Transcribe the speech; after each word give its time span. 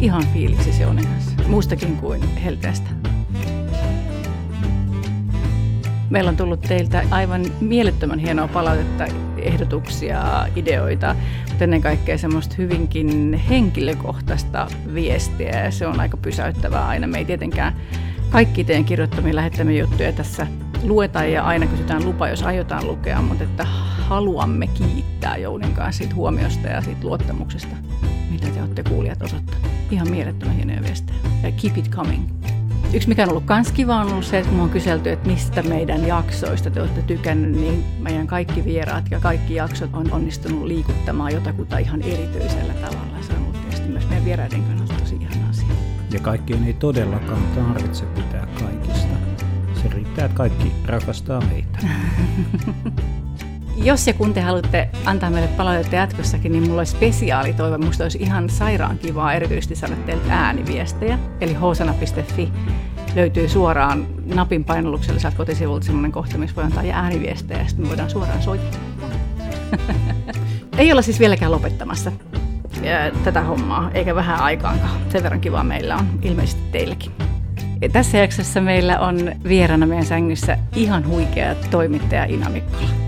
ihan 0.00 0.26
fiiliksissä 0.32 0.82
Jounin 0.82 1.06
kanssa, 1.06 1.30
muustakin 1.48 1.96
kuin 1.96 2.36
helteestä. 2.36 2.90
Meillä 6.10 6.28
on 6.28 6.36
tullut 6.36 6.60
teiltä 6.60 7.02
aivan 7.10 7.42
mielettömän 7.60 8.18
hienoa 8.18 8.48
palautetta, 8.48 9.06
ehdotuksia, 9.36 10.46
ideoita, 10.56 11.16
mutta 11.48 11.64
ennen 11.64 11.80
kaikkea 11.80 12.18
semmoista 12.18 12.54
hyvinkin 12.58 13.32
henkilökohtaista 13.48 14.66
viestiä 14.94 15.64
ja 15.64 15.70
se 15.70 15.86
on 15.86 16.00
aika 16.00 16.16
pysäyttävää 16.16 16.86
aina. 16.86 17.06
Me 17.06 17.18
ei 17.18 17.24
tietenkään 17.24 17.76
kaikki 18.30 18.64
teidän 18.64 18.84
kirjoittamia 18.84 19.34
lähettämiä 19.34 19.80
juttuja 19.80 20.12
tässä 20.12 20.46
lueta 20.82 21.24
ja 21.24 21.44
aina 21.44 21.66
kysytään 21.66 22.04
lupa, 22.04 22.28
jos 22.28 22.42
aiotaan 22.42 22.86
lukea, 22.86 23.22
mutta 23.22 23.44
että 23.44 23.64
haluamme 24.08 24.66
kiittää 24.66 25.36
Jounin 25.36 25.74
kanssa 25.74 25.98
siitä 25.98 26.14
huomiosta 26.14 26.68
ja 26.68 26.80
siitä 26.80 27.06
luottamuksesta, 27.06 27.76
mitä 28.30 28.46
te 28.46 28.60
olette 28.62 28.82
kuulijat 28.82 29.22
osoittaneet. 29.22 29.79
Ihan 29.90 30.10
mielettömän 30.10 30.54
hienoja 30.54 30.82
viestejä. 30.82 31.18
Ja 31.42 31.52
keep 31.52 31.78
it 31.78 31.90
coming. 31.90 32.28
Yksi 32.94 33.08
mikä 33.08 33.22
on 33.22 33.28
ollut 33.28 33.44
kans 33.44 33.72
kiva 33.72 34.00
on 34.00 34.10
ollut 34.12 34.24
se, 34.24 34.38
että 34.38 34.62
on 34.62 34.70
kyselty, 34.70 35.10
että 35.10 35.28
mistä 35.28 35.62
meidän 35.62 36.06
jaksoista 36.06 36.70
te 36.70 36.80
olette 36.80 37.02
tykännyt, 37.02 37.60
niin 37.60 37.84
meidän 37.98 38.26
kaikki 38.26 38.64
vieraat 38.64 39.04
ja 39.10 39.20
kaikki 39.20 39.54
jaksot 39.54 39.90
on 39.92 40.12
onnistunut 40.12 40.64
liikuttamaan 40.64 41.32
jotakuta 41.32 41.78
ihan 41.78 42.02
erityisellä 42.02 42.74
tavalla. 42.74 43.22
Se 43.22 43.32
on 43.32 43.38
ollut 43.38 43.60
tietysti 43.60 43.88
myös 43.88 44.08
meidän 44.08 44.24
vieraiden 44.24 44.62
kannalta 44.62 44.94
tosi 44.94 45.16
ihana 45.20 45.48
asia. 45.48 45.68
Ja 46.12 46.20
kaikkien 46.20 46.64
ei 46.64 46.74
todellakaan 46.74 47.42
tarvitse 47.54 48.04
pitää 48.04 48.46
kaikista. 48.60 49.14
Se 49.82 49.88
riittää, 49.88 50.24
että 50.24 50.36
kaikki 50.36 50.72
rakastaa 50.86 51.40
meitä. 51.40 51.78
Jos 53.84 54.06
ja 54.06 54.14
kun 54.14 54.34
te 54.34 54.40
haluatte 54.40 54.88
antaa 55.04 55.30
meille 55.30 55.48
palautetta 55.48 55.96
jatkossakin, 55.96 56.52
niin 56.52 56.64
mulla 56.64 56.80
olisi 56.80 56.92
spesiaali 56.92 57.52
toive. 57.52 57.78
Musta 57.78 58.04
olisi 58.04 58.18
ihan 58.18 58.50
sairaan 58.50 58.98
kivaa 58.98 59.32
erityisesti 59.34 59.76
saada 59.76 59.96
teiltä 60.06 60.32
ääniviestejä. 60.32 61.18
Eli 61.40 61.54
hosana.fi 61.54 62.52
löytyy 63.14 63.48
suoraan 63.48 64.06
napin 64.34 64.64
painalluksella 64.64 65.20
sieltä 65.20 65.36
kotisivulta 65.36 65.86
sellainen 65.86 66.12
kohta, 66.12 66.38
missä 66.38 66.56
voi 66.56 66.64
antaa 66.64 66.84
ääniviestejä 66.92 67.60
ja 67.60 67.68
sitten 67.68 67.84
me 67.84 67.88
voidaan 67.88 68.10
suoraan 68.10 68.42
soittaa. 68.42 68.80
Ei 70.78 70.92
olla 70.92 71.02
siis 71.02 71.20
vieläkään 71.20 71.52
lopettamassa 71.52 72.12
tätä 73.24 73.40
hommaa, 73.40 73.90
eikä 73.94 74.14
vähän 74.14 74.40
aikaankaan. 74.40 75.00
Sen 75.08 75.22
verran 75.22 75.40
kivaa 75.40 75.64
meillä 75.64 75.96
on 75.96 76.18
ilmeisesti 76.22 76.62
teillekin. 76.72 77.12
Ja 77.80 77.88
tässä 77.88 78.18
jaksossa 78.18 78.60
meillä 78.60 78.98
on 78.98 79.32
vieraana 79.48 79.86
meidän 79.86 80.06
sängyssä 80.06 80.58
ihan 80.76 81.08
huikea 81.08 81.54
toimittaja 81.54 82.24
Ina 82.24 82.50
Mikkola. 82.50 82.99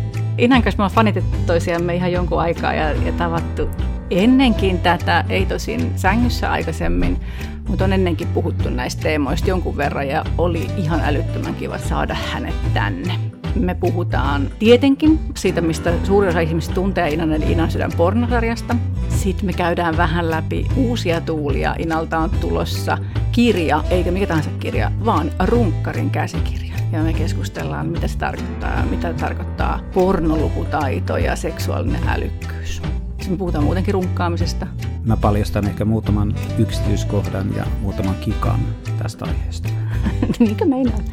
Inan 0.43 0.63
kanssa 0.63 0.79
me 0.79 0.83
ollaan 0.83 0.95
fanitettu 0.95 1.37
toisiamme 1.47 1.95
ihan 1.95 2.13
jonkun 2.13 2.41
aikaa 2.41 2.75
ja, 2.75 2.93
ja 2.93 3.13
tavattu 3.13 3.69
ennenkin 4.11 4.79
tätä, 4.79 5.25
ei 5.29 5.47
tosin 5.47 5.93
sängyssä 5.97 6.53
aikaisemmin, 6.53 7.21
mutta 7.69 7.85
on 7.85 7.93
ennenkin 7.93 8.29
puhuttu 8.29 8.71
näistä 8.71 9.03
teemoista 9.03 9.49
jonkun 9.49 9.77
verran 9.77 10.09
ja 10.09 10.25
oli 10.39 10.69
ihan 10.77 11.01
älyttömän 11.05 11.55
kiva 11.55 11.79
saada 11.79 12.17
hänet 12.33 12.55
tänne. 12.75 13.15
Me 13.55 13.75
puhutaan 13.75 14.51
tietenkin 14.59 15.21
siitä, 15.37 15.61
mistä 15.61 15.93
suurin 16.05 16.31
osa 16.31 16.41
ihmisistä 16.41 16.75
tuntee 16.75 17.09
Inan 17.09 17.33
eli 17.33 17.53
Inan 17.53 17.71
sydän 17.71 17.93
pornosarjasta. 17.97 18.77
Sitten 19.09 19.47
me 19.47 19.53
käydään 19.53 19.97
vähän 19.97 20.31
läpi 20.31 20.67
uusia 20.77 21.21
tuulia. 21.21 21.75
Inalta 21.79 22.19
on 22.19 22.31
tulossa 22.31 22.99
kirja, 23.33 23.85
eikä 23.91 24.11
mikä 24.11 24.27
tahansa 24.27 24.51
kirja, 24.61 24.93
vaan 25.05 25.31
runkkarin 25.45 26.11
käsikirja. 26.11 26.72
Ja 26.93 27.03
me 27.03 27.13
keskustellaan, 27.13 27.87
mitä 27.87 28.09
se 28.09 28.19
tarkoittaa, 28.19 28.85
mitä 28.85 29.15
tarkoittaa 29.15 29.81
pornolukutaito 29.95 31.17
ja 31.17 31.37
seksuaalinen 31.37 32.09
älykkyys. 32.09 32.77
Sitten 32.77 33.31
me 33.31 33.37
puhutaan 33.37 33.65
muutenkin 33.65 33.95
runkkaamisesta. 33.95 34.67
Mä 35.05 35.17
paljastan 35.17 35.67
ehkä 35.67 35.85
muutaman 35.85 36.35
yksityiskohdan 36.59 37.55
ja 37.57 37.67
muutaman 37.81 38.15
kikan 38.15 38.61
tästä 38.99 39.25
aiheesta. 39.25 39.69
Niinkö 40.39 40.65
meinaat? 40.65 41.13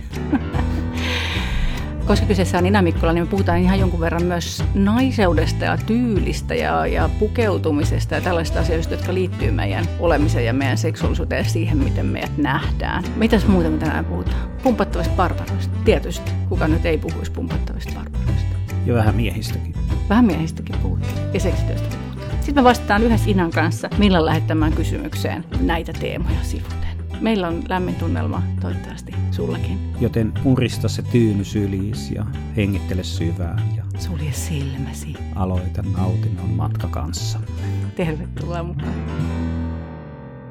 Koska 2.09 2.25
kyseessä 2.25 2.57
on 2.57 2.63
Nina 2.63 2.81
Mikkola, 2.81 3.13
niin 3.13 3.23
me 3.23 3.29
puhutaan 3.29 3.57
ihan 3.57 3.79
jonkun 3.79 3.99
verran 3.99 4.23
myös 4.23 4.63
naiseudesta 4.73 5.65
ja 5.65 5.77
tyylistä 5.77 6.55
ja, 6.55 6.85
ja 6.85 7.09
pukeutumisesta 7.19 8.15
ja 8.15 8.21
tällaista 8.21 8.59
asioista, 8.59 8.93
jotka 8.93 9.13
liittyy 9.13 9.51
meidän 9.51 9.85
olemiseen 9.99 10.45
ja 10.45 10.53
meidän 10.53 10.77
seksuaalisuuteen 10.77 11.43
ja 11.45 11.49
siihen, 11.49 11.77
miten 11.77 12.05
meidät 12.05 12.37
nähdään. 12.37 13.03
Mitäs 13.15 13.47
muuta 13.47 13.69
me 13.69 13.77
tänään 13.77 14.05
puhutaan? 14.05 14.49
Pumpattavista 14.63 15.13
barbaroista. 15.15 15.77
Tietysti. 15.85 16.31
Kuka 16.49 16.67
nyt 16.67 16.85
ei 16.85 16.97
puhuisi 16.97 17.31
pumpattavista 17.31 17.93
barbaroista? 17.95 18.55
Ja 18.85 18.93
vähän 18.93 19.15
miehistäkin. 19.15 19.73
Vähän 20.09 20.25
miehistäkin 20.25 20.75
puhutaan. 20.81 21.13
Ja 21.33 21.39
seksityöstä 21.39 21.87
puhutaan. 21.89 22.37
Sitten 22.37 22.55
me 22.55 22.63
vastataan 22.63 23.03
yhdessä 23.03 23.29
Inan 23.29 23.51
kanssa, 23.51 23.89
milloin 23.97 24.25
lähettämään 24.25 24.73
kysymykseen 24.73 25.45
näitä 25.61 25.93
teemoja 25.93 26.43
sivuten. 26.43 26.88
Meillä 27.21 27.47
on 27.47 27.63
lämmin 27.69 27.95
tunnelma, 27.95 28.43
toivottavasti 28.61 29.11
sullakin. 29.31 29.93
Joten 29.99 30.33
purista 30.43 30.89
se 30.89 31.01
tyyny 31.01 31.43
syliis 31.43 32.11
ja 32.11 32.25
hengittele 32.55 33.03
syvään 33.03 33.61
ja 33.77 33.83
sulje 33.99 34.31
silmäsi. 34.31 35.13
Aloita 35.35 35.81
nautinnon 35.97 36.49
matka 36.49 36.87
kanssamme. 36.87 37.47
Tervetuloa 37.95 38.63
mukaan. 38.63 38.93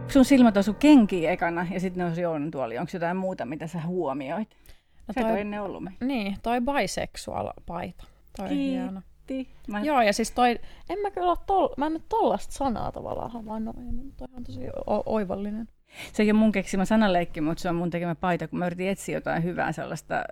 Sun 0.09 0.25
silmät 0.25 0.57
osu 0.57 0.75
kenkiin 0.75 1.31
ekana 1.31 1.67
ja 1.71 1.81
sitten 1.81 2.05
ne 2.05 2.13
osu 2.13 2.21
Joonan 2.21 2.51
tuoli. 2.51 2.79
Onko 2.79 2.91
jotain 2.95 3.17
muuta, 3.17 3.45
mitä 3.45 3.67
sä 3.67 3.81
huomioit? 3.87 4.49
No 5.09 5.15
toi, 5.15 5.23
toi 5.23 5.41
ennen 5.41 5.63
ollut 5.63 5.83
me. 5.83 5.93
Niin, 6.01 6.37
toi 6.43 6.59
bisexual 6.61 7.53
paita. 7.67 8.05
Toi 8.37 8.49
Kiitti. 8.49 8.71
hieno. 8.71 9.03
Mä... 9.69 9.81
Joo, 9.81 10.03
ja 10.03 10.13
siis 10.13 10.31
toi, 10.31 10.59
en 10.91 10.99
mä 10.99 11.11
kyllä 11.11 11.37
tol, 11.47 11.69
mä 11.77 11.87
en 11.87 11.93
nyt 11.93 12.09
tollasta 12.09 12.53
sanaa 12.55 12.93
tavallaan 12.93 13.31
havainnoin, 13.31 13.95
mutta 13.95 14.15
toi 14.17 14.37
on 14.37 14.45
tosi 14.45 14.61
o- 14.87 15.15
oivallinen. 15.15 15.69
Se 16.13 16.23
ei 16.23 16.31
ole 16.31 16.39
mun 16.39 16.53
keksimä 16.53 16.85
sanaleikki, 16.85 17.41
mutta 17.41 17.63
se 17.63 17.69
on 17.69 17.75
mun 17.75 17.91
tekemä 17.91 18.15
paita, 18.15 18.49
kun 18.49 18.59
mä 18.59 18.67
yritin 18.67 18.89
etsiä 18.89 19.17
jotain 19.17 19.45
hyvää 19.45 19.73
sellaista 19.73 20.25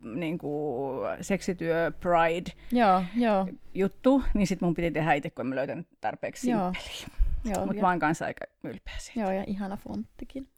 niin 0.00 0.38
kuin 0.38 1.08
seksityö 1.20 1.92
pride 2.00 2.50
joo, 2.72 3.02
joo. 3.16 3.48
juttu, 3.74 4.22
niin 4.34 4.46
sitten 4.46 4.66
mun 4.66 4.74
piti 4.74 4.90
tehdä 4.90 5.12
itse, 5.12 5.30
kun 5.30 5.46
mä 5.46 5.54
löytänyt 5.54 5.86
tarpeeksi 6.00 6.50
joo. 6.50 6.72
Mutta 7.66 7.80
mä 7.80 7.88
oon 7.88 7.98
kanssa 7.98 8.24
aika 8.24 8.44
ylpeä 8.64 8.94
siitä. 8.98 9.20
Joo, 9.20 9.30
ja 9.30 9.44
ihana 9.46 9.76
fonttikin. 9.76 10.48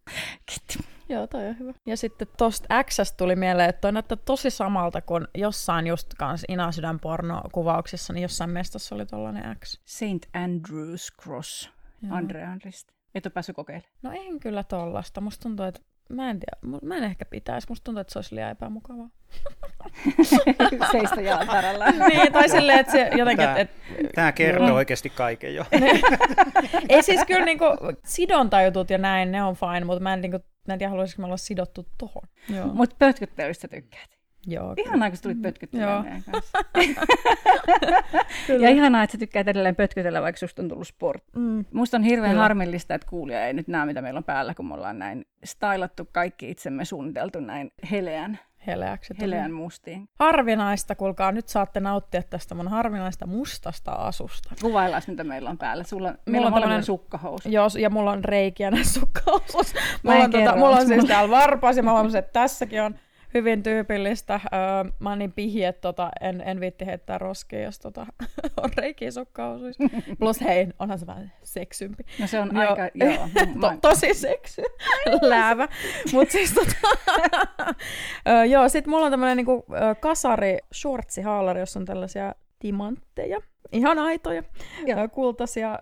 Kiitti. 0.47 0.79
Joo, 1.09 1.27
toi 1.27 1.49
on 1.49 1.59
hyvä. 1.59 1.75
Ja 1.87 1.97
sitten 1.97 2.29
tosta 2.37 2.85
X 2.85 3.13
tuli 3.17 3.37
mieleen, 3.37 3.69
että 3.69 3.81
toi 3.81 3.93
näyttää 3.93 4.19
tosi 4.25 4.51
samalta 4.51 5.01
kuin 5.01 5.27
jossain 5.35 5.87
just 5.87 6.15
kans 6.19 6.45
Inasydän 6.49 7.01
porno-kuvauksessa, 7.01 8.13
niin 8.13 8.23
jossain 8.23 8.51
mestassa 8.51 8.95
oli 8.95 9.07
tollanen 9.07 9.57
X. 9.65 9.81
St. 9.85 10.29
Andrews 10.33 11.13
Cross, 11.23 11.71
Andrean 12.11 12.61
risti. 12.65 12.95
Et 13.15 13.27
ole 13.27 13.33
päässyt 13.33 13.57
kokeilemaan? 13.57 13.93
No 14.03 14.13
en 14.13 14.41
kyllä 14.41 14.65
tollasta. 14.65 15.21
Musta 15.21 15.43
tuntuu, 15.43 15.67
että 15.67 15.81
mä 16.09 16.31
en, 16.31 16.41
tiedä, 16.41 16.79
mä 16.83 16.97
en 16.97 17.05
ehkä 17.05 17.25
pitäisi. 17.25 17.67
Musta 17.69 17.85
tuntuu, 17.85 18.01
että 18.01 18.13
se 18.13 18.19
olisi 18.19 18.35
liian 18.35 18.51
epämukavaa. 18.51 19.09
Seistä 20.93 21.21
jaltaralla. 21.21 21.91
niin, 22.09 22.33
tai 22.33 22.49
silleen, 22.49 22.79
että 22.79 22.93
se 22.93 23.11
jotenkin... 23.17 23.47
Tämä, 23.47 23.57
et, 23.57 23.71
tämä 24.15 24.33
kertoo 24.33 24.69
mm. 24.69 24.75
oikeasti 24.75 25.11
kaiken 25.11 25.55
jo. 25.55 25.65
Ei 26.89 27.03
siis 27.03 27.21
kyllä 27.27 27.45
niinku, 27.45 27.65
sidontajutut 28.05 28.91
ja 28.91 28.99
näin, 28.99 29.33
ne 29.33 29.43
on 29.43 29.57
fine, 29.57 29.85
mutta 29.85 30.03
mä 30.03 30.13
en, 30.15 30.21
niinku, 30.21 30.39
mä 30.69 30.73
en 30.73 30.79
tiedä, 30.79 30.91
haluaisinko 30.91 31.23
mä 31.23 31.27
olla 31.27 31.37
sidottu 31.37 31.89
tohon. 31.99 32.23
Mutta 32.73 32.97
pötköttelystä 32.99 33.69
tykkäät. 33.69 34.14
Joo, 34.47 34.75
ihanaa, 34.77 35.11
kun 35.11 35.19
tulit 35.23 35.43
pötkyttelemään 35.43 36.03
meidän 36.03 36.23
kanssa. 36.33 36.59
ja 38.63 38.69
ihanaa, 38.69 39.03
että 39.03 39.13
sä 39.13 39.19
tykkäät 39.19 39.49
edelleen 39.49 39.77
pötkytellä, 39.77 40.23
vaikka 40.23 40.39
susta 40.39 40.63
on 40.63 40.69
tullut 40.69 40.89
sport. 40.89 41.25
Mm. 41.37 41.65
Musta 41.73 41.97
on 41.97 42.03
hirveän 42.03 42.31
Kyllä. 42.31 42.43
harmillista, 42.43 42.95
että 42.95 43.07
kuulija 43.11 43.47
ei 43.47 43.53
nyt 43.53 43.69
näe, 43.69 43.87
mitä 43.87 44.03
meillä 44.03 44.19
on 44.19 44.25
päällä, 44.25 44.55
kun 44.55 44.69
me 44.69 44.75
ollaan 44.75 44.99
näin 44.99 45.27
stylattu 45.45 46.09
kaikki 46.13 46.51
itsemme 46.51 46.85
suunniteltu 46.85 47.41
näin 47.41 47.73
heleän 47.91 48.39
heleäksi. 48.67 49.15
Heleän 49.21 49.53
mustiin. 49.53 50.09
Harvinaista, 50.19 50.95
kuulkaa, 50.95 51.33
nyt 51.33 51.49
saatte 51.49 51.81
nauttia 51.81 52.23
tästä 52.23 52.55
mun 52.55 52.69
harvinaista 52.69 53.27
mustasta 53.27 53.93
asusta. 53.93 54.55
Kuvaillaan, 54.63 55.03
mitä 55.07 55.25
meillä 55.25 55.51
on 55.51 55.59
päällä. 55.59 55.85
Sulla, 55.85 56.09
mulla 56.09 56.21
meillä 56.27 56.47
on, 56.47 56.55
on 56.55 56.61
tämmöinen 56.61 56.85
sukkahousu. 56.85 57.49
Joo, 57.49 57.69
ja 57.79 57.91
mulla 57.91 58.11
on 58.11 58.25
reikiä 58.25 58.71
näissä 58.71 59.01
sukkahousussa. 59.01 59.77
Mulla, 60.03 60.25
on, 60.25 60.31
tota, 60.31 60.57
mulla 60.57 60.77
on 60.77 60.87
siis 60.87 61.05
täällä 61.05 61.31
varpas, 61.31 61.77
ja 61.77 61.83
mä 61.83 61.93
huomasin, 61.93 62.19
että 62.19 62.33
tässäkin 62.33 62.83
on 62.83 62.95
hyvin 63.35 63.63
tyypillistä. 63.63 64.41
Öö, 64.45 64.93
mä 64.99 65.09
oon 65.09 65.19
niin 65.19 65.33
pihi, 65.33 65.65
että 65.65 65.81
tota, 65.81 66.11
en, 66.21 66.41
en 66.41 66.61
viitti 66.61 66.87
heittää 66.87 67.19
roskia, 67.19 67.63
jos 67.63 67.79
tota, 67.79 68.07
on 68.63 68.71
reikiä 68.77 69.11
sokkahousuissa. 69.11 69.85
Plus 70.19 70.41
hei, 70.41 70.69
onhan 70.79 70.99
se 70.99 71.07
vähän 71.07 71.33
seksympi. 71.43 72.05
No 72.21 72.27
se 72.27 72.41
on 72.41 72.51
joo. 72.55 72.71
aika, 72.71 72.91
joo. 72.95 73.29
to, 73.61 73.73
tosi 73.83 74.15
seksy, 74.15 74.63
läävä. 75.23 75.69
Mut 76.13 76.31
siis 76.31 76.53
tota, 76.55 76.77
öö, 78.29 78.45
joo, 78.45 78.69
sit 78.69 78.87
mulla 78.87 79.05
on 79.05 79.13
tämmönen 79.13 79.37
niinku, 79.37 79.67
kasari 80.01 80.59
shortsihaalari, 80.75 81.61
jossa 81.61 81.81
on 81.81 81.85
tällaisia 81.85 82.35
timantteja, 82.59 83.41
ihan 83.73 83.99
aitoja, 83.99 84.43
Joo. 84.87 85.09
kultaisia 85.09 85.79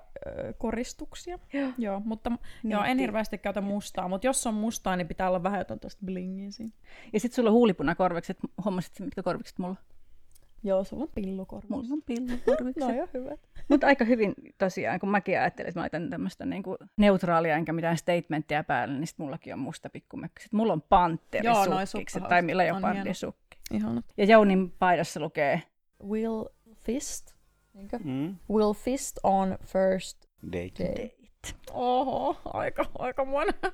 koristuksia. 0.59 1.39
Joo. 1.53 1.73
joo 1.79 2.01
mutta 2.05 2.33
joo, 2.65 2.85
en 2.85 2.99
hirveästi 2.99 3.39
käytä 3.39 3.61
mustaa, 3.61 4.09
mutta 4.09 4.27
jos 4.27 4.47
on 4.47 4.55
mustaa, 4.55 4.97
niin 4.97 5.09
pitää 5.09 5.29
olla 5.29 5.43
vähän 5.43 5.59
jotain 5.59 5.81
tuosta 5.81 6.07
blingiä 6.07 6.51
siinä. 6.51 6.73
Ja 7.13 7.21
sitten 7.21 7.37
sulla 7.37 7.51
on 7.51 7.55
huulipunakorvekset, 7.55 8.39
hommasit 8.65 9.01
mitkä 9.01 9.23
korvikset 9.23 9.59
mulla? 9.59 9.77
Joo, 10.65 10.85
sulla 10.85 11.03
on 11.03 11.09
pillukorvi. 11.15 11.67
Mulla 11.69 11.89
on 11.93 12.03
pillukorvikset. 12.07 12.89
No 12.89 12.95
joo, 12.95 13.09
hyvä. 13.15 13.37
Mutta 13.69 13.87
aika 13.87 14.05
hyvin 14.05 14.35
tosiaan, 14.59 15.01
kun 15.01 15.09
mäkin 15.09 15.41
ajattelin, 15.41 15.69
että 15.69 15.81
mä 15.81 15.83
laitan 15.83 16.11
tämmöistä 16.11 16.45
niinku 16.45 16.77
neutraalia 16.97 17.57
enkä 17.57 17.73
mitään 17.73 17.97
statementtia 17.97 18.65
päälle, 18.65 18.95
niin 18.95 19.07
sit 19.07 19.19
mullakin 19.19 19.53
on 19.53 19.59
musta 19.59 19.91
pikkumökki. 19.91 20.43
Sitten 20.43 20.57
mulla 20.57 20.73
on 20.73 20.79
Joo, 20.79 21.01
noi 21.01 21.09
pantterisukki, 21.09 21.87
sukkahauskat 21.87 22.29
tai 22.29 22.43
millä 22.43 22.63
leopardisukki. 22.63 23.59
Ihanat. 23.71 24.05
Ja 24.17 24.25
Jounin 24.25 24.71
paidassa 24.71 25.21
lukee, 25.21 25.63
Will 26.05 26.45
fist? 26.75 27.32
Niinkö? 27.75 27.99
Mm. 28.05 28.37
Will 28.51 28.73
fist 28.73 29.19
on 29.23 29.59
first 29.65 30.19
Date. 30.53 30.85
day. 30.85 31.09
Oho, 31.73 32.37
aika, 32.45 32.85
aika 32.99 33.25
monen. 33.25 33.55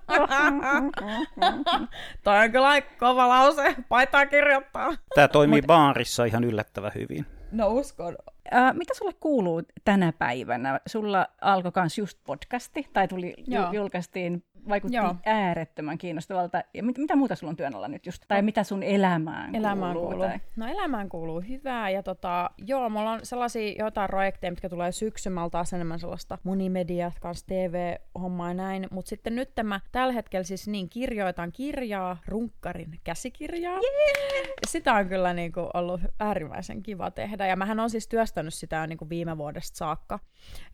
Toi 2.25 2.39
on 2.45 2.53
kyllä 2.53 2.69
aika 2.69 2.89
kova 3.01 3.29
lause. 3.29 3.77
Paitaa 3.89 4.27
kirjoittaa. 4.27 4.91
Tämä 5.15 5.29
toimii 5.29 5.63
baarissa 5.63 6.25
ihan 6.25 6.45
yllättävän 6.45 6.93
hyvin. 6.95 7.27
No 7.53 7.69
uskon. 7.69 8.17
Ää, 8.51 8.73
mitä 8.73 8.95
sulle 8.95 9.13
kuuluu 9.21 9.63
tänä 9.85 10.13
päivänä? 10.13 10.81
Sulla 10.87 11.27
alkoi 11.41 11.73
kans 11.73 11.99
just 11.99 12.19
podcasti, 12.27 12.87
tai 12.93 13.09
tuli, 13.09 13.35
Joo. 13.47 13.67
ju- 13.67 13.73
julkaistiin, 13.73 14.45
vaikutti 14.69 14.97
Joo. 14.97 15.15
Äärettömän 15.27 15.99
kiinnostavalta. 15.99 16.63
Ja 16.75 16.83
mit, 16.83 16.99
mitä 16.99 17.17
muuta 17.17 17.35
sulla 17.35 17.51
on 17.51 17.57
työn 17.57 17.75
alla 17.75 17.89
nyt 17.89 18.07
just? 18.07 18.23
Tai 18.29 18.43
mitä 18.43 18.65
sun 18.65 18.83
elämään, 18.83 19.55
Elämään 19.55 19.93
kuuluu? 19.93 20.11
kuuluu. 20.11 20.29
Tai... 20.29 20.41
No 20.57 20.67
elämään 20.67 21.09
kuuluu 21.09 21.41
hyvää 21.41 21.91
ja 21.91 22.03
tota, 22.03 22.51
joo, 22.67 22.89
mulla 22.89 23.11
on 23.11 23.21
sellaisia 23.23 23.75
jotain 23.79 24.09
projekteja, 24.09 24.51
mitkä 24.51 24.69
tulee 24.69 24.93
syksymällä 24.93 25.51
taas 25.51 25.73
enemmän 25.73 26.01
sellaista 26.01 26.39
monimediaa, 26.43 27.13
kans 27.21 27.45
TV-hommaa 27.45 28.49
ja 28.49 28.55
näin, 28.55 28.87
mutta 28.91 29.09
sitten 29.09 29.35
nyt 29.35 29.51
mä 29.63 29.81
tällä 29.93 30.13
hetkellä 30.13 30.45
siis 30.45 30.69
niin 30.69 30.89
kirjoitan 30.89 31.53
kirjaa, 31.53 32.17
runkkarin 32.27 33.01
käsikirjaa. 33.05 33.73
Yeah! 33.73 34.49
Sitä 34.69 34.95
on 34.95 35.09
kyllä 35.09 35.35
niinku 35.35 35.71
ollut 35.75 36.01
äärimmäisen 36.21 36.83
kiva 36.83 37.11
tehdä 37.11 37.47
ja 37.47 37.57
mähän 37.57 37.81
on 37.81 37.91
siis 37.91 38.09
työstänyt 38.09 38.55
sitä 38.55 38.87
niinku 38.87 39.09
viime 39.09 39.39
vuodesta 39.39 39.77
saakka. 39.77 40.19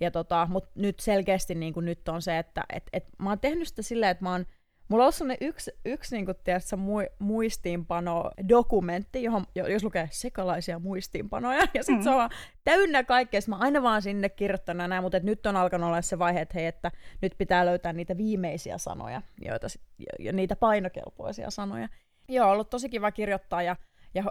Ja 0.00 0.10
tota, 0.10 0.46
mutta 0.50 0.70
nyt 0.74 1.00
selkeästi 1.00 1.54
niinku 1.54 1.80
nyt 1.80 2.08
on 2.08 2.22
se, 2.22 2.38
että 2.38 2.64
et, 2.72 2.82
et, 2.92 3.04
mä 3.18 3.28
oon 3.28 3.40
tehnyt 3.40 3.68
sitä 3.74 3.88
silleen, 3.88 4.10
että 4.10 4.24
mä 4.24 4.32
oon 4.32 4.46
Mulla 4.88 5.02
on 5.02 5.04
ollut 5.04 5.14
sellainen 5.14 5.48
yksi, 5.48 5.72
yksi 5.84 6.16
niin 6.16 6.24
kuin, 6.24 6.36
tiedätkö, 6.44 6.76
mu- 6.76 7.14
muistiinpano-dokumentti, 7.18 9.22
johon, 9.22 9.44
jo- 9.54 9.66
jos 9.66 9.84
lukee 9.84 10.08
sekalaisia 10.12 10.78
muistiinpanoja, 10.78 11.66
ja 11.74 11.82
sitten 11.82 11.96
mm. 11.96 12.02
se 12.02 12.10
on 12.10 12.16
vaan 12.16 12.30
täynnä 12.64 13.04
kaikkea, 13.04 13.40
mä 13.46 13.56
aina 13.56 13.82
vaan 13.82 14.02
sinne 14.02 14.28
kirjoittanut 14.28 14.88
näin, 14.88 15.02
mutta 15.02 15.20
nyt 15.22 15.46
on 15.46 15.56
alkanut 15.56 15.88
olla 15.88 16.02
se 16.02 16.18
vaihe, 16.18 16.40
että 16.40 16.58
hei, 16.58 16.66
että 16.66 16.90
nyt 17.22 17.34
pitää 17.38 17.66
löytää 17.66 17.92
niitä 17.92 18.16
viimeisiä 18.16 18.78
sanoja, 18.78 19.22
joita 19.44 19.68
sit, 19.68 19.82
ja, 20.18 20.32
niitä 20.32 20.56
painokelpoisia 20.56 21.50
sanoja. 21.50 21.88
Joo, 22.28 22.50
ollut 22.50 22.70
tosi 22.70 22.88
kiva 22.88 23.10
kirjoittaa, 23.10 23.62
ja 23.62 23.76
ja, 24.14 24.24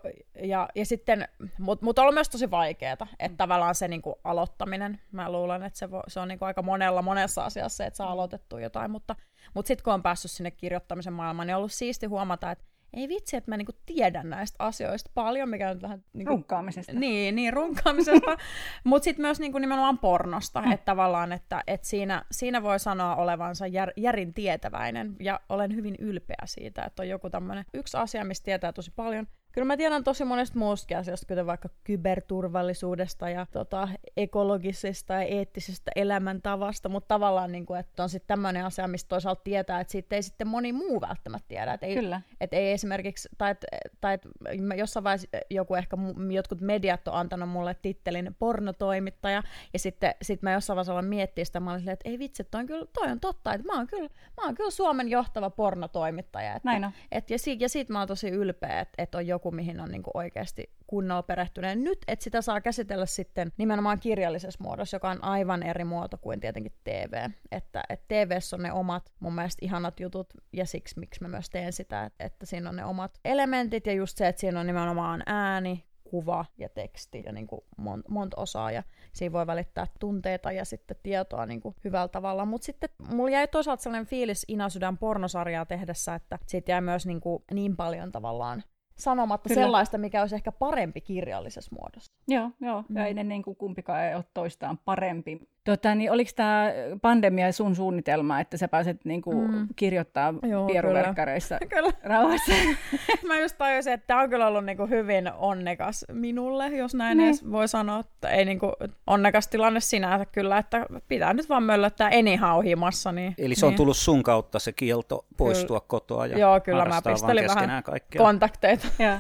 ja, 0.44 0.70
ja 0.76 0.86
sitten, 0.86 1.28
mutta 1.60 1.86
mut 1.86 2.00
on 2.00 2.04
ollut 2.04 2.14
myös 2.14 2.30
tosi 2.30 2.52
vaikeaa, 2.52 3.08
että 3.20 3.38
tavallaan 3.38 3.76
se 3.76 3.88
niinku 3.88 4.20
aloittaminen, 4.24 5.02
mä 5.12 5.32
luulen, 5.32 5.64
että 5.64 5.80
se, 5.80 5.92
vo, 5.92 6.04
se 6.08 6.20
on 6.20 6.28
niinku 6.28 6.46
aika 6.46 6.62
monella 6.62 7.02
monessa 7.02 7.46
asiassa 7.46 7.78
se, 7.78 7.86
että 7.86 7.98
saa 7.98 8.12
aloitettua 8.12 8.62
jotain, 8.62 8.92
mutta, 8.92 9.16
mutta 9.54 9.68
sitten 9.68 9.84
kun 9.84 9.94
on 9.94 10.04
päässyt 10.04 10.32
sinne 10.32 10.52
kirjoittamisen 10.52 11.14
maailmaan, 11.14 11.48
niin 11.48 11.56
on 11.56 11.58
ollut 11.58 11.72
siisti 11.72 12.06
huomata, 12.06 12.52
että 12.52 12.66
ei 12.94 13.08
vitsi, 13.08 13.38
että 13.38 13.52
mä 13.52 13.58
niinku 13.58 13.72
tiedän 13.86 14.30
näistä 14.30 14.56
asioista 14.60 15.12
paljon, 15.14 15.50
mikä 15.50 15.70
on 15.70 15.82
vähän... 15.82 16.04
Niinku, 16.14 16.30
Runkkaamisesta. 16.30 16.94
Niin, 16.94 17.36
niin 17.36 17.54
runkaamisesta, 17.54 18.38
mutta 18.84 19.04
sitten 19.04 19.26
myös 19.26 19.40
niinku 19.40 19.58
nimenomaan 19.58 19.98
pornosta, 19.98 20.62
mm. 20.62 20.72
että 20.72 20.86
tavallaan, 20.86 21.32
että 21.32 21.64
et 21.68 21.84
siinä, 21.84 22.26
siinä 22.32 22.64
voi 22.64 22.80
sanoa 22.80 23.16
olevansa 23.16 23.68
jär, 23.68 23.92
järin 23.98 24.34
tietäväinen, 24.34 25.16
ja 25.20 25.40
olen 25.50 25.76
hyvin 25.76 25.96
ylpeä 26.00 26.44
siitä, 26.46 26.84
että 26.84 27.04
on 27.04 27.10
joku 27.10 27.30
tämmöinen 27.30 27.66
yksi 27.74 27.98
asia, 27.98 28.26
mistä 28.26 28.46
tietää 28.46 28.74
tosi 28.74 28.92
paljon. 28.96 29.28
Kyllä 29.54 29.66
mä 29.66 29.78
tiedän 29.78 30.04
tosi 30.04 30.26
monesta 30.26 30.60
muustakin 30.60 30.98
asiasta, 30.98 31.28
kuten 31.28 31.46
vaikka 31.46 31.70
kyberturvallisuudesta 31.84 33.30
ja 33.30 33.46
tota, 33.52 33.88
ekologisesta 34.18 35.14
ja 35.14 35.22
eettisestä 35.22 35.92
elämäntavasta, 35.96 36.90
mutta 36.90 37.08
tavallaan, 37.08 37.52
niin 37.52 37.66
kuin, 37.66 37.80
että 37.80 38.04
on 38.04 38.10
sitten 38.10 38.28
tämmöinen 38.28 38.66
asia, 38.66 38.88
mistä 38.88 39.10
toisaalta 39.10 39.42
tietää, 39.44 39.80
että 39.80 39.92
siitä 39.92 40.16
ei 40.16 40.24
sitten 40.24 40.48
moni 40.48 40.74
muu 40.74 41.02
välttämättä 41.02 41.48
tiedä. 41.48 41.74
Että 41.74 41.86
ei, 41.86 41.96
Kyllä. 41.96 42.22
et 42.42 42.54
ei 42.54 42.72
esimerkiksi, 42.72 43.30
tai, 43.38 43.52
et, 43.52 43.66
tai 44.02 44.14
et 44.14 44.28
mä 44.62 44.76
jossain 44.76 45.04
vaiheessa 45.04 45.28
joku 45.50 45.76
ehkä, 45.76 45.98
jotkut 46.34 46.62
mediat 46.62 47.08
on 47.08 47.14
antanut 47.14 47.50
mulle 47.50 47.76
tittelin 47.82 48.36
pornotoimittaja, 48.40 49.44
ja 49.74 49.80
sitten 49.80 50.16
sit 50.22 50.42
mä 50.42 50.52
jossain 50.52 50.76
vaiheessa 50.76 50.92
aloin 50.92 51.06
miettiä 51.06 51.46
sitä, 51.46 51.60
mä 51.60 51.70
olin 51.70 51.80
silleen, 51.80 51.94
että 51.94 52.10
ei 52.10 52.20
vitsi, 52.20 52.44
toi 52.44 52.62
on, 52.62 52.68
kyllä, 52.68 52.86
toi 52.94 53.12
on 53.12 53.20
totta, 53.20 53.54
että 53.54 53.68
mä 53.68 53.78
oon 53.78 53.88
kyllä, 53.88 54.10
mä 54.38 54.46
oon 54.46 54.56
kyllä 54.56 54.72
Suomen 54.72 55.10
johtava 55.10 55.50
pornotoimittaja. 55.50 56.56
Että, 56.56 56.70
Näin 56.70 56.86
on. 56.86 56.92
et, 57.12 57.30
ja, 57.30 57.40
siitä, 57.40 57.64
ja 57.64 57.70
siitä 57.70 57.94
mä 57.94 58.00
oon 58.00 58.08
tosi 58.08 58.30
ylpeä, 58.30 58.80
että, 58.80 59.04
että 59.04 59.18
on 59.18 59.28
joku, 59.28 59.43
mihin 59.52 59.80
on 59.80 59.92
niinku 59.92 60.12
oikeasti 60.14 60.74
kunnolla 60.88 61.24
perehtyneen. 61.24 61.84
Nyt, 61.84 62.00
että 62.08 62.24
sitä 62.24 62.42
saa 62.42 62.62
käsitellä 62.62 63.06
sitten 63.06 63.52
nimenomaan 63.58 64.00
kirjallisessa 64.00 64.64
muodossa, 64.64 64.96
joka 64.96 65.10
on 65.10 65.24
aivan 65.24 65.64
eri 65.64 65.84
muoto 65.84 66.18
kuin 66.18 66.40
tietenkin 66.40 66.74
TV. 66.84 67.30
Että, 67.52 67.84
että 67.90 68.06
TVssä 68.08 68.56
on 68.56 68.64
ne 68.64 68.72
omat 68.72 69.12
mun 69.20 69.36
mielestä 69.36 69.66
ihanat 69.66 70.00
jutut, 70.00 70.34
ja 70.54 70.66
siksi 70.66 71.00
miksi 71.00 71.22
mä 71.22 71.28
myös 71.28 71.50
teen 71.50 71.74
sitä, 71.74 72.04
että, 72.04 72.26
että 72.26 72.46
siinä 72.46 72.70
on 72.70 72.76
ne 72.76 72.86
omat 72.86 73.20
elementit, 73.26 73.88
ja 73.88 73.94
just 73.94 74.18
se, 74.18 74.28
että 74.28 74.40
siinä 74.40 74.60
on 74.60 74.68
nimenomaan 74.68 75.24
ääni, 75.26 75.84
kuva 76.14 76.46
ja 76.58 76.70
teksti 76.70 77.24
ja 77.26 77.32
niin 77.32 77.48
kuin 77.48 77.62
mon, 77.78 78.04
monta 78.10 78.42
osaa 78.42 78.72
ja 78.72 78.84
siinä 79.14 79.34
voi 79.34 79.48
välittää 79.48 79.88
tunteita 80.00 80.52
ja 80.52 80.66
sitten 80.66 80.98
tietoa 81.04 81.46
niin 81.46 81.62
kuin 81.62 81.76
hyvällä 81.84 82.08
tavalla. 82.08 82.46
Mutta 82.46 82.66
sitten 82.66 82.90
mulla 83.10 83.30
jäi 83.30 83.48
toisaalta 83.48 83.84
sellainen 83.84 84.08
fiilis 84.08 84.46
Inasydän 84.48 84.98
pornosarjaa 84.98 85.66
tehdessä, 85.66 86.16
että 86.16 86.40
siitä 86.48 86.72
jäi 86.72 86.82
myös 86.82 87.06
niin, 87.06 87.22
kuin 87.22 87.44
niin 87.54 87.76
paljon 87.76 88.12
tavallaan 88.12 88.64
sanomatta 88.96 89.50
Kyllä. 89.50 89.62
sellaista, 89.62 89.98
mikä 89.98 90.22
olisi 90.22 90.36
ehkä 90.36 90.52
parempi 90.52 91.02
kirjallisessa 91.02 91.76
muodossa. 91.76 92.14
Joo, 92.28 92.50
joo. 92.62 92.84
Mm. 92.90 92.98
Ja 92.98 93.06
ei 93.06 93.14
ne 93.14 93.24
niin 93.24 93.44
kuin 93.44 93.56
kumpikaan 93.56 94.04
ei 94.04 94.16
ole 94.16 94.26
toistaan 94.34 94.80
parempi. 94.86 95.50
Tota, 95.64 95.96
niin 95.96 96.12
oliko 96.12 96.32
tämä 96.36 96.72
pandemia 97.02 97.52
sun 97.52 97.76
suunnitelma, 97.76 98.40
että 98.40 98.58
sä 98.58 98.68
pääset 98.68 99.06
niin 99.06 99.22
kuin 99.22 99.52
Mm. 99.52 99.68
kirjoittaa 99.76 100.34
Joo, 100.50 100.68
pieruverkkareissa 100.68 101.58
Kyllä. 101.70 101.92
rauhassa? 102.14 102.52
Mä 103.28 103.40
just 103.40 103.58
tajusin, 103.58 103.94
että 103.94 104.08
tämä 104.08 104.22
on 104.22 104.30
kyllä 104.30 104.48
ollut 104.48 104.66
niinku 104.66 104.86
hyvin 104.88 105.32
onnekas 105.38 106.06
minulle, 106.12 106.68
jos 106.68 106.96
näin 106.96 107.18
Niin. 107.18 107.28
edes 107.28 107.52
voi 107.52 107.68
sanoa. 107.68 108.00
Että 108.00 108.30
ei 108.30 108.46
niinku 108.46 108.72
onnekas 109.08 109.48
tilanne 109.48 109.80
sinänsä 109.80 110.26
kyllä, 110.26 110.58
että 110.58 110.86
pitää 111.08 111.34
nyt 111.34 111.50
vaan 111.50 111.64
möllöttää 111.64 112.08
anyhow 112.20 112.64
himassa. 112.66 113.12
Niin, 113.12 113.34
Eli 113.38 113.56
se 113.56 113.66
on 113.66 113.70
niin. 113.70 113.78
tullut 113.78 113.98
sun 113.98 114.24
kautta 114.24 114.60
se 114.60 114.72
kielto 114.74 115.26
poistua 115.38 115.80
kotoa 115.80 116.28
ja 116.28 116.38
Joo, 116.38 116.60
kyllä 116.60 116.86
mä 116.86 117.02
pistelin 117.12 117.46
vähän 117.56 117.84
kaikkea. 117.84 118.22
kontakteita. 118.22 118.88
Joo. 119.04 119.18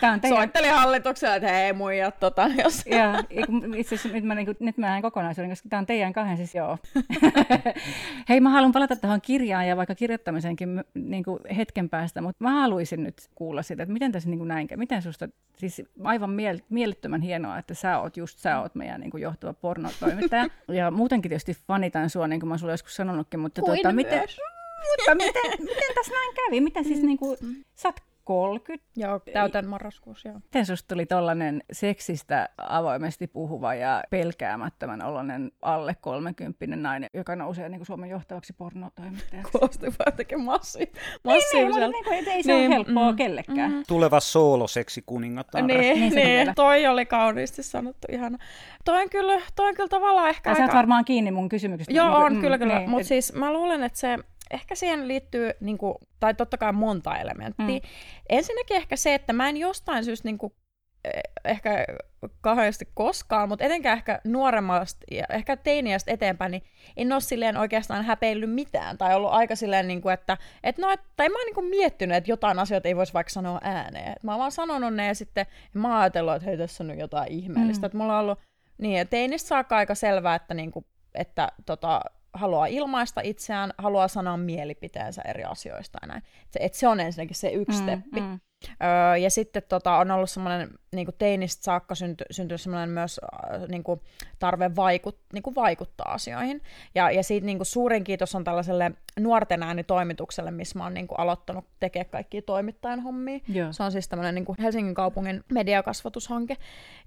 Tämä 0.00 0.12
on 0.12 0.20
teidän... 0.20 0.38
Soittelin 0.38 0.70
hallitukselle, 0.70 1.36
että 1.36 1.52
hei 1.52 1.72
muijat, 1.72 2.20
tota, 2.20 2.50
jos... 2.62 2.86
Ja 2.86 3.14
itse 3.76 3.94
asiassa 3.94 4.08
nyt 4.08 4.24
mä, 4.24 4.34
niin 4.34 4.46
kuin, 4.46 4.56
nyt 4.60 4.78
mä 4.78 4.86
näen 4.86 5.02
kokonaisuuden, 5.02 5.50
koska 5.50 5.68
tämä 5.72 5.80
on 5.80 5.86
teidän 5.86 6.12
kahden 6.12 6.36
siis 6.36 6.54
joo. 6.54 6.78
Hei, 8.28 8.40
mä 8.40 8.50
haluan 8.50 8.72
palata 8.72 8.96
tuohon 8.96 9.20
kirjaan 9.20 9.68
ja 9.68 9.76
vaikka 9.76 9.94
kirjoittamisenkin 9.94 10.84
niin 10.94 11.24
kuin 11.24 11.38
hetken 11.56 11.88
päästä, 11.88 12.20
mutta 12.20 12.44
mä 12.44 12.50
haluaisin 12.50 13.02
nyt 13.02 13.28
kuulla 13.34 13.62
sitä, 13.62 13.82
että 13.82 13.92
miten 13.92 14.12
tässä 14.12 14.28
niin 14.28 14.38
kuin 14.38 14.48
näin, 14.48 14.68
miten 14.76 15.02
susta, 15.02 15.28
siis 15.56 15.82
aivan 16.04 16.30
miel- 16.30 16.64
mielettömän 16.68 17.20
hienoa, 17.20 17.58
että 17.58 17.74
sä 17.74 17.98
oot 17.98 18.16
just 18.16 18.38
sä 18.38 18.60
oot 18.60 18.74
meidän 18.74 19.00
niin 19.00 19.10
kuin 19.10 19.22
johtava 19.22 19.52
pornotoimittaja. 19.52 20.46
ja 20.78 20.90
muutenkin 20.90 21.28
tietysti 21.28 21.56
fanitan 21.66 22.10
sua, 22.10 22.28
niin 22.28 22.40
kuin 22.40 22.48
mä 22.48 22.58
sulle 22.58 22.72
joskus 22.72 22.96
sanonutkin, 22.96 23.40
mutta 23.40 23.60
Kuin 23.60 23.74
tuota, 23.82 23.92
miten, 23.92 24.20
mutta 24.90 25.14
miten, 25.14 25.50
miten 25.58 25.94
tässä 25.94 26.12
näin 26.12 26.34
kävi? 26.34 26.60
Miten 26.60 26.84
siis 26.84 27.02
niin 27.02 27.18
kuin, 27.18 27.36
sä 27.74 27.88
oot 27.88 28.11
30, 28.24 28.86
Joo, 28.96 29.20
täytän 29.32 29.66
marraskuussa, 29.66 30.28
joo. 30.28 30.38
Miten 30.44 30.66
susta 30.66 30.94
tuli 30.94 31.06
tollanen 31.06 31.62
seksistä 31.72 32.48
avoimesti 32.68 33.26
puhuva 33.26 33.74
ja 33.74 34.02
pelkäämättömän 34.10 35.02
oloinen 35.02 35.52
alle 35.62 35.96
30 36.00 36.66
nainen, 36.76 37.10
joka 37.14 37.36
nousee 37.36 37.68
niin 37.68 37.78
kuin 37.78 37.86
Suomen 37.86 38.10
johtavaksi 38.10 38.52
pornotoimittajaksi? 38.52 39.52
Kuulosti 39.52 39.86
vaan 39.86 39.94
jotenkin 40.06 40.40
massi, 40.40 40.78
Niin, 40.78 40.92
niin, 40.94 41.20
massiiviselta. 41.24 41.96
mutta 41.96 42.10
niin 42.10 42.22
et 42.22 42.28
ei 42.34 42.42
se 42.42 42.52
niin, 42.52 42.58
Niin, 42.60 42.66
ole 42.70 42.74
helppoa 42.74 43.10
mm, 43.10 43.16
kellekään. 43.16 43.72
mm. 43.72 43.82
Tuleva 43.88 44.20
sooloseksi 44.20 45.02
kuningatar. 45.06 45.62
Niin, 45.62 45.78
Niin 46.00 46.14
niin, 46.14 46.54
toi 46.54 46.86
oli 46.86 47.06
kauniisti 47.06 47.62
sanottu, 47.62 48.06
ihana. 48.12 48.38
Toi 48.84 49.02
on 49.02 49.10
kyllä, 49.10 49.40
toi 49.56 49.68
on 49.68 49.74
kyllä 49.74 49.88
tavallaan 49.88 50.28
ehkä 50.28 50.54
sä 50.54 50.62
oot 50.62 50.74
varmaan 50.74 51.04
kiinni 51.04 51.30
mun 51.30 51.48
kysymyksestä. 51.48 51.92
Joo, 51.92 52.06
Niin, 52.08 52.16
on, 52.26 52.34
mm, 52.34 52.40
kyllä, 52.40 52.58
kyllä. 52.58 52.78
niin, 52.78 52.90
Mutta 52.90 53.08
siis 53.08 53.32
mä 53.32 53.52
luulen, 53.52 53.82
että 53.82 53.98
se 53.98 54.18
ehkä 54.52 54.74
siihen 54.74 55.08
liittyy, 55.08 55.50
niin 55.60 55.78
kuin, 55.78 55.94
tai 56.20 56.34
totta 56.34 56.58
kai 56.58 56.72
monta 56.72 57.16
elementtiä. 57.16 57.66
Mm. 57.66 57.80
Ensinnäkin 58.28 58.76
ehkä 58.76 58.96
se, 58.96 59.14
että 59.14 59.32
mä 59.32 59.48
en 59.48 59.56
jostain 59.56 60.04
syystä 60.04 60.28
niin 60.28 60.38
kuin, 60.38 60.52
ehkä 61.44 61.84
kauheasti 62.40 62.88
koskaan, 62.94 63.48
mutta 63.48 63.64
etenkään 63.64 63.98
ehkä 63.98 64.20
nuoremmasta 64.24 65.00
ja 65.10 65.24
ehkä 65.30 65.56
teiniästä 65.56 66.10
eteenpäin, 66.12 66.50
niin 66.50 66.62
en 66.96 67.12
ole 67.12 67.20
silleen 67.20 67.56
oikeastaan 67.56 68.04
häpeillyt 68.04 68.50
mitään. 68.50 68.98
Tai 68.98 69.14
ollut 69.14 69.32
aika 69.32 69.56
silleen, 69.56 69.88
niin 69.88 70.02
kuin, 70.02 70.14
että, 70.14 70.36
että 70.62 70.82
no, 70.82 70.90
et, 70.90 71.00
tai 71.16 71.28
mä 71.28 71.38
oon 71.38 71.46
niin 71.46 71.54
kuin 71.54 71.66
miettinyt, 71.66 72.16
että 72.16 72.30
jotain 72.30 72.58
asioita 72.58 72.88
ei 72.88 72.96
voisi 72.96 73.14
vaikka 73.14 73.30
sanoa 73.30 73.60
ääneen. 73.62 74.12
Et 74.12 74.22
mä 74.22 74.32
oon 74.32 74.38
vaan 74.38 74.52
sanonut 74.52 74.94
ne 74.94 75.06
ja 75.06 75.14
sitten 75.14 75.46
mä 75.74 75.88
oon 75.88 76.00
ajatellut, 76.00 76.34
että 76.34 76.46
hei, 76.46 76.58
tässä 76.58 76.84
on 76.84 76.88
nyt 76.88 76.98
jotain 76.98 77.32
ihmeellistä. 77.32 77.82
Mm. 77.82 77.86
Että 77.86 77.98
mulla 77.98 78.18
on 78.18 78.24
ollut, 78.24 78.38
niin, 78.78 78.98
ja 78.98 79.04
teinistä 79.04 79.48
saakka 79.48 79.76
aika 79.76 79.94
selvää, 79.94 80.34
että, 80.34 80.54
niin 80.54 80.70
kuin, 80.70 80.86
että 81.14 81.48
tota, 81.66 82.00
haluaa 82.34 82.66
ilmaista 82.66 83.20
itseään, 83.24 83.72
haluaa 83.78 84.08
sanoa 84.08 84.36
mielipiteensä 84.36 85.22
eri 85.22 85.44
asioista 85.44 85.98
ja 86.02 86.08
näin. 86.08 86.22
Et 86.42 86.52
se, 86.52 86.58
et 86.62 86.74
se 86.74 86.88
on 86.88 87.00
ensinnäkin 87.00 87.36
se 87.36 87.50
yksi 87.50 87.78
mm, 87.78 87.82
steppi. 87.82 88.20
Mm. 88.20 88.40
Öö, 88.70 89.16
ja 89.16 89.30
sitten 89.30 89.62
tota, 89.68 89.96
on 89.96 90.10
ollut 90.10 90.30
semmoinen 90.30 90.70
niin 90.92 91.08
teinistä 91.18 91.64
saakka 91.64 91.94
synty, 91.94 92.24
syntynyt 92.30 92.60
semmoinen 92.60 92.88
myös 92.88 93.20
äh, 93.22 93.68
niin 93.68 93.82
kuin 93.82 94.00
tarve 94.38 94.76
vaikut, 94.76 95.18
niin 95.32 95.42
kuin 95.42 95.54
vaikuttaa 95.54 96.12
asioihin. 96.12 96.62
Ja, 96.94 97.10
ja 97.10 97.22
siitä 97.22 97.46
niin 97.46 97.58
kuin 97.58 97.66
suurin 97.66 98.04
kiitos 98.04 98.34
on 98.34 98.44
tällaiselle 98.44 98.92
nuorten 99.20 99.62
äänitoimitukselle, 99.62 100.50
missä 100.50 100.78
mä 100.78 100.84
oon 100.84 100.94
niin 100.94 101.06
kuin 101.06 101.20
aloittanut 101.20 101.64
tekemään 101.80 102.10
kaikkia 102.10 102.42
toimittajan 102.42 103.00
hommia. 103.00 103.38
Joo. 103.48 103.72
Se 103.72 103.82
on 103.82 103.92
siis 103.92 104.08
tämmöinen 104.08 104.34
niin 104.34 104.44
kuin 104.44 104.56
Helsingin 104.60 104.94
kaupungin 104.94 105.44
mediakasvatushanke. 105.52 106.56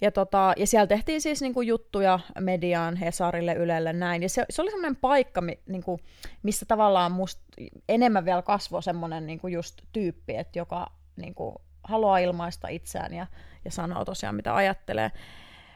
Ja, 0.02 0.12
tota, 0.12 0.54
ja 0.58 0.68
siellä 0.68 0.88
tehtiin 0.88 1.22
siis 1.22 1.42
niin 1.42 1.54
kuin 1.54 1.68
juttuja 1.68 2.20
mediaan, 2.40 2.96
Hesarille, 2.96 3.54
Ylelle, 3.54 3.94
näin. 3.94 4.24
Ja 4.24 4.30
se, 4.30 4.46
se 4.50 4.62
oli 4.62 4.72
semmoinen 4.72 4.96
paikka, 4.96 5.42
niin 5.66 5.84
kuin, 5.84 6.00
missä 6.44 6.66
tavallaan 6.66 7.12
musta 7.12 7.42
enemmän 7.90 8.26
vielä 8.26 8.42
kasvoi 8.42 8.84
semmoinen 8.84 9.26
niin 9.26 9.40
kuin 9.40 9.54
just 9.54 9.82
tyyppi, 9.94 10.36
että 10.36 10.60
joka 10.60 10.92
niin 11.16 11.36
kuin, 11.36 11.56
haluaa 11.84 12.18
ilmaista 12.18 12.68
itseään 12.68 13.14
ja, 13.14 13.28
ja 13.66 13.72
sanoo 13.72 14.06
tosiaan, 14.06 14.36
mitä 14.36 14.56
ajattelee. 14.56 15.12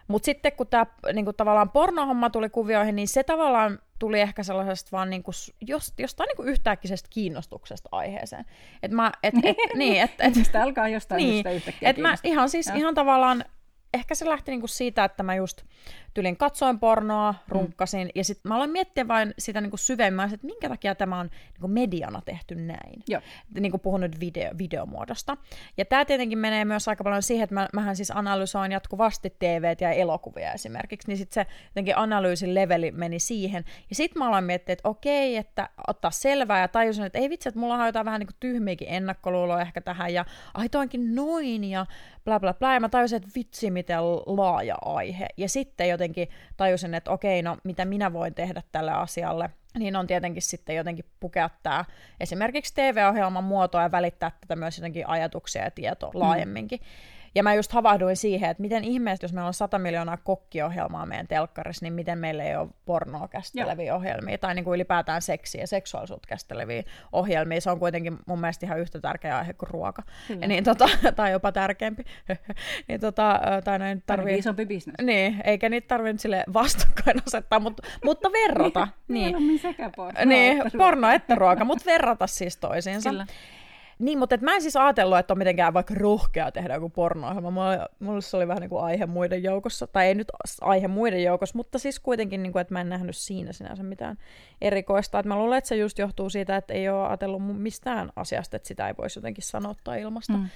Mutta 0.07 0.25
sitten 0.25 0.51
kun 0.51 0.67
tämä 0.67 0.85
niinku, 1.13 1.33
tavallaan 1.33 1.69
pornohomma 1.69 2.29
tuli 2.29 2.49
kuvioihin, 2.49 2.95
niin 2.95 3.07
se 3.07 3.23
tavallaan 3.23 3.79
tuli 3.99 4.21
ehkä 4.21 4.43
sellaisesta 4.43 4.89
vaan 4.91 5.09
niinku, 5.09 5.31
jost, 5.61 5.99
jostain 5.99 6.27
niinku 6.27 6.43
yhtäkkisestä 6.43 7.07
kiinnostuksesta 7.11 7.89
aiheeseen. 7.91 8.45
Et 8.83 8.91
mä, 8.91 9.11
et, 9.23 9.33
et, 9.43 9.57
niin, 9.75 10.01
et, 10.01 10.11
et, 10.19 10.35
Mistä 10.35 10.63
alkaa 10.63 10.87
jostain 10.87 11.17
niin, 11.17 11.47
yhtäkkiä 11.47 11.89
et 11.89 11.97
mä 11.97 12.15
ihan 12.23 12.49
siis 12.49 12.67
ihan 12.75 12.95
tavallaan, 12.95 13.45
ehkä 13.93 14.15
se 14.15 14.29
lähti 14.29 14.51
niinku 14.51 14.67
siitä, 14.67 15.03
että 15.03 15.23
mä 15.23 15.35
just 15.35 15.63
tylin 16.13 16.37
katsoin 16.37 16.79
pornoa, 16.79 17.31
mm. 17.31 17.37
runkkasin, 17.47 18.07
mm. 18.07 18.11
ja 18.15 18.23
sitten 18.23 18.49
mä 18.49 18.55
aloin 18.55 18.71
miettiä 18.71 19.07
vain 19.07 19.33
sitä 19.39 19.61
niin 19.61 19.69
kuin 19.69 19.79
syvemmän, 19.79 20.33
että 20.33 20.45
minkä 20.47 20.69
takia 20.69 20.95
tämä 20.95 21.19
on 21.19 21.25
niin 21.25 21.61
kuin 21.61 21.71
mediana 21.71 22.21
tehty 22.25 22.55
näin. 22.55 23.03
Joo. 23.07 23.21
Niin 23.59 23.71
kuin 23.71 23.81
puhun 23.81 24.01
nyt 24.01 24.19
video, 24.19 24.51
videomuodosta. 24.57 25.37
Ja 25.77 25.85
tämä 25.85 26.05
tietenkin 26.05 26.39
menee 26.39 26.65
myös 26.65 26.87
aika 26.87 27.03
paljon 27.03 27.23
siihen, 27.23 27.43
että 27.43 27.53
mä, 27.53 27.67
mähän 27.73 27.95
siis 27.95 28.11
analysoin 28.11 28.71
jatkuvasti 28.71 29.35
TV 29.39 29.75
ja 29.81 29.91
elokuvia 29.91 30.53
esimerkiksi, 30.53 31.07
niin 31.07 31.17
sitten 31.17 31.45
se 31.45 31.51
jotenkin 31.65 31.97
analyysin 31.97 32.55
leveli 32.55 32.91
meni 32.91 33.19
siihen. 33.19 33.65
Ja 33.89 33.95
sitten 33.95 34.19
mä 34.19 34.27
aloin 34.27 34.43
miettiä, 34.43 34.73
että 34.73 34.89
okei, 34.89 35.37
että 35.37 35.69
ottaa 35.87 36.11
selvää, 36.11 36.61
ja 36.61 36.67
tajusin, 36.67 37.05
että 37.05 37.19
ei 37.19 37.29
vitsi, 37.29 37.49
että 37.49 37.59
mulla 37.59 37.75
on 37.75 37.85
jotain 37.85 38.05
vähän 38.05 38.19
niin 38.19 38.27
kuin 38.27 38.37
tyhmiäkin 38.39 38.87
ennakkoluuloa 38.91 39.61
ehkä 39.61 39.81
tähän, 39.81 40.13
ja 40.13 40.25
ai 40.53 40.69
toinkin 40.69 41.15
noin, 41.15 41.63
ja 41.63 41.85
bla 42.25 42.39
bla 42.39 42.53
bla, 42.53 42.73
ja 42.73 42.79
mä 42.79 42.89
tajusin, 42.89 43.17
että 43.17 43.29
vitsi, 43.35 43.71
miten 43.79 44.03
laaja 44.25 44.75
aihe. 44.85 45.27
Ja 45.37 45.49
sitten 45.49 45.89
jotenkin 45.89 46.29
tajusin, 46.57 46.93
että 46.93 47.11
okei, 47.11 47.41
no 47.41 47.57
mitä 47.63 47.85
minä 47.85 48.13
voin 48.13 48.33
tehdä 48.33 48.63
tälle 48.71 48.91
asialle, 48.91 49.49
niin 49.77 49.95
on 49.95 50.07
tietenkin 50.07 50.41
sitten 50.41 50.75
jotenkin 50.75 51.05
pukea 51.19 51.49
tämä 51.63 51.85
esimerkiksi 52.19 52.73
TV-ohjelman 52.73 53.43
muotoa 53.43 53.81
ja 53.81 53.91
välittää 53.91 54.31
tätä 54.41 54.55
myös 54.55 54.77
jotenkin 54.77 55.07
ajatuksia 55.07 55.63
ja 55.63 55.71
tietoa 55.71 56.11
mm. 56.13 56.19
laajemminkin. 56.19 56.79
Ja 57.35 57.43
mä 57.43 57.53
just 57.53 57.71
havahduin 57.71 58.15
siihen, 58.15 58.49
että 58.49 58.61
miten 58.61 58.83
ihmeessä, 58.83 59.23
jos 59.23 59.33
meillä 59.33 59.47
on 59.47 59.53
100 59.53 59.79
miljoonaa 59.79 60.17
kokkiohjelmaa 60.17 61.05
meidän 61.05 61.27
telkkarissa, 61.27 61.85
niin 61.85 61.93
miten 61.93 62.17
meillä 62.17 62.43
ei 62.43 62.55
ole 62.55 62.69
pornoa 62.85 63.27
käsitteleviä 63.27 63.95
ohjelmia, 63.95 64.37
tai 64.37 64.55
niin 64.55 64.65
kuin 64.65 64.75
ylipäätään 64.75 65.21
seksiä 65.21 65.61
ja 65.61 65.67
seksuaalisuutta 65.67 66.27
käsitteleviä 66.27 66.83
ohjelmia. 67.11 67.61
Se 67.61 67.71
on 67.71 67.79
kuitenkin 67.79 68.17
mun 68.25 68.41
mielestä 68.41 68.65
ihan 68.65 68.79
yhtä 68.79 68.99
tärkeä 68.99 69.37
aihe 69.37 69.53
kuin 69.53 69.69
ruoka. 69.69 70.03
Ja 70.41 70.47
niin, 70.47 70.63
tota, 70.63 70.89
tai 71.15 71.31
jopa 71.31 71.51
tärkeämpi. 71.51 72.03
niin, 72.87 72.99
tota, 72.99 73.39
tai 73.63 73.79
näin 73.79 74.03
tarvii... 74.05 74.37
isompi 74.37 74.65
bisnes. 74.65 74.95
Niin, 75.01 75.41
eikä 75.43 75.69
niitä 75.69 75.87
tarvitse 75.87 76.21
sille 76.21 76.43
vastakkain 76.53 77.21
asettaa, 77.27 77.59
mutta, 77.59 77.87
mutta 78.03 78.31
verrata. 78.31 78.87
niin. 79.07 79.59
sekä 79.59 79.89
porno 79.95 80.25
niin, 80.25 80.61
että 80.65 80.77
porno 80.77 81.09
että 81.09 81.35
ruoka, 81.35 81.65
mutta 81.65 81.85
verrata 81.85 82.27
siis 82.27 82.57
toisiinsa. 82.57 83.09
Kyllä. 83.09 83.25
Niin, 83.99 84.19
mutta 84.19 84.35
et 84.35 84.41
mä 84.41 84.55
en 84.55 84.61
siis 84.61 84.75
ajatellut, 84.75 85.17
että 85.17 85.33
on 85.33 85.37
mitenkään 85.37 85.73
vaikka 85.73 85.93
rohkea 85.97 86.51
tehdä 86.51 86.73
joku 86.73 86.89
porno-ohjelma. 86.89 87.51
Mulla, 87.99 88.21
se 88.21 88.37
oli 88.37 88.47
vähän 88.47 88.61
niin 88.61 88.69
kuin 88.69 88.83
aihe 88.83 89.05
muiden 89.05 89.43
joukossa, 89.43 89.87
tai 89.87 90.07
ei 90.07 90.15
nyt 90.15 90.27
aihe 90.61 90.87
muiden 90.87 91.23
joukossa, 91.23 91.57
mutta 91.57 91.79
siis 91.79 91.99
kuitenkin, 91.99 92.43
niin 92.43 92.51
kuin, 92.51 92.61
että 92.61 92.73
mä 92.73 92.81
en 92.81 92.89
nähnyt 92.89 93.15
siinä 93.17 93.53
sinänsä 93.53 93.83
mitään 93.83 94.17
erikoista. 94.61 95.19
Et 95.19 95.25
mä 95.25 95.37
luulen, 95.37 95.57
että 95.57 95.67
se 95.67 95.75
just 95.75 95.99
johtuu 95.99 96.29
siitä, 96.29 96.57
että 96.57 96.73
ei 96.73 96.89
ole 96.89 97.07
ajatellut 97.07 97.57
mistään 97.57 98.09
asiasta, 98.15 98.55
että 98.55 98.67
sitä 98.67 98.87
ei 98.87 98.93
voisi 98.97 99.19
jotenkin 99.19 99.43
sanottaa 99.43 99.95
ilmasta. 99.95 100.33
Mm. 100.33 100.49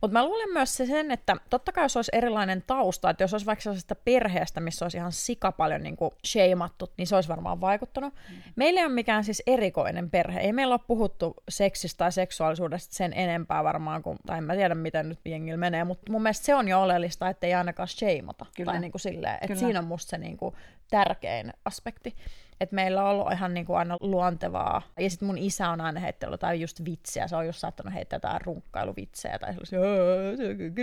Mutta 0.00 0.12
mä 0.12 0.24
luulen 0.24 0.52
myös 0.52 0.76
se 0.76 0.86
sen, 0.86 1.10
että 1.10 1.36
totta 1.50 1.72
kai 1.72 1.84
jos 1.84 1.96
olisi 1.96 2.10
erilainen 2.14 2.64
tausta, 2.66 3.10
että 3.10 3.24
jos 3.24 3.34
olisi 3.34 3.46
vaikka 3.46 3.62
sellaisesta 3.62 3.94
perheestä, 3.94 4.60
missä 4.60 4.84
olisi 4.84 4.96
ihan 4.96 5.12
sika 5.12 5.52
paljon 5.52 5.82
niin 5.82 5.96
kuin 5.96 6.10
shameattu, 6.26 6.92
niin 6.96 7.06
se 7.06 7.14
olisi 7.14 7.28
varmaan 7.28 7.60
vaikuttanut. 7.60 8.14
Mm. 8.14 8.36
Meillä 8.56 8.80
ei 8.80 8.86
ole 8.86 8.94
mikään 8.94 9.24
siis 9.24 9.42
erikoinen 9.46 10.10
perhe. 10.10 10.40
Ei 10.40 10.52
meillä 10.52 10.74
ole 10.74 10.80
puhuttu 10.86 11.34
seksistä 11.48 11.98
tai 11.98 12.12
seksuaalisuudesta 12.12 12.94
sen 12.94 13.12
enempää 13.12 13.64
varmaan, 13.64 14.02
kuin, 14.02 14.18
tai 14.26 14.38
en 14.38 14.44
mä 14.44 14.54
tiedä 14.54 14.74
miten 14.74 15.08
nyt 15.08 15.20
jengillä 15.24 15.58
menee, 15.58 15.84
mutta 15.84 16.12
mun 16.12 16.22
mielestä 16.22 16.46
se 16.46 16.54
on 16.54 16.68
jo 16.68 16.82
oleellista, 16.82 17.28
että 17.28 17.46
ei 17.46 17.54
ainakaan 17.54 17.88
shameata. 17.88 18.46
Kyllä. 18.56 18.72
Tai 18.72 18.80
niin 18.80 18.92
kuin 18.92 19.00
silleen, 19.00 19.34
että 19.34 19.46
Kyllä. 19.46 19.60
siinä 19.60 19.78
on 19.78 19.84
musta 19.84 20.10
se 20.10 20.18
niin 20.18 20.36
kuin 20.36 20.54
tärkein 20.90 21.52
aspekti 21.64 22.16
että 22.60 22.74
meillä 22.74 23.04
on 23.04 23.10
ollut 23.10 23.32
ihan 23.32 23.54
niin 23.54 23.66
kuin 23.66 23.78
aina 23.78 23.96
luontevaa. 24.00 24.82
Ja 24.98 25.10
sitten 25.10 25.26
mun 25.26 25.38
isä 25.38 25.68
on 25.68 25.80
aina 25.80 26.00
heittänyt 26.00 26.40
tai 26.40 26.60
just 26.60 26.84
vitsiä, 26.84 27.28
se 27.28 27.36
on 27.36 27.46
just 27.46 27.58
saattanut 27.58 27.94
heittää 27.94 28.16
jotain 28.16 28.40
runkkailuvitsejä 28.40 29.38
tai 29.38 29.52
sellaisia 29.52 29.80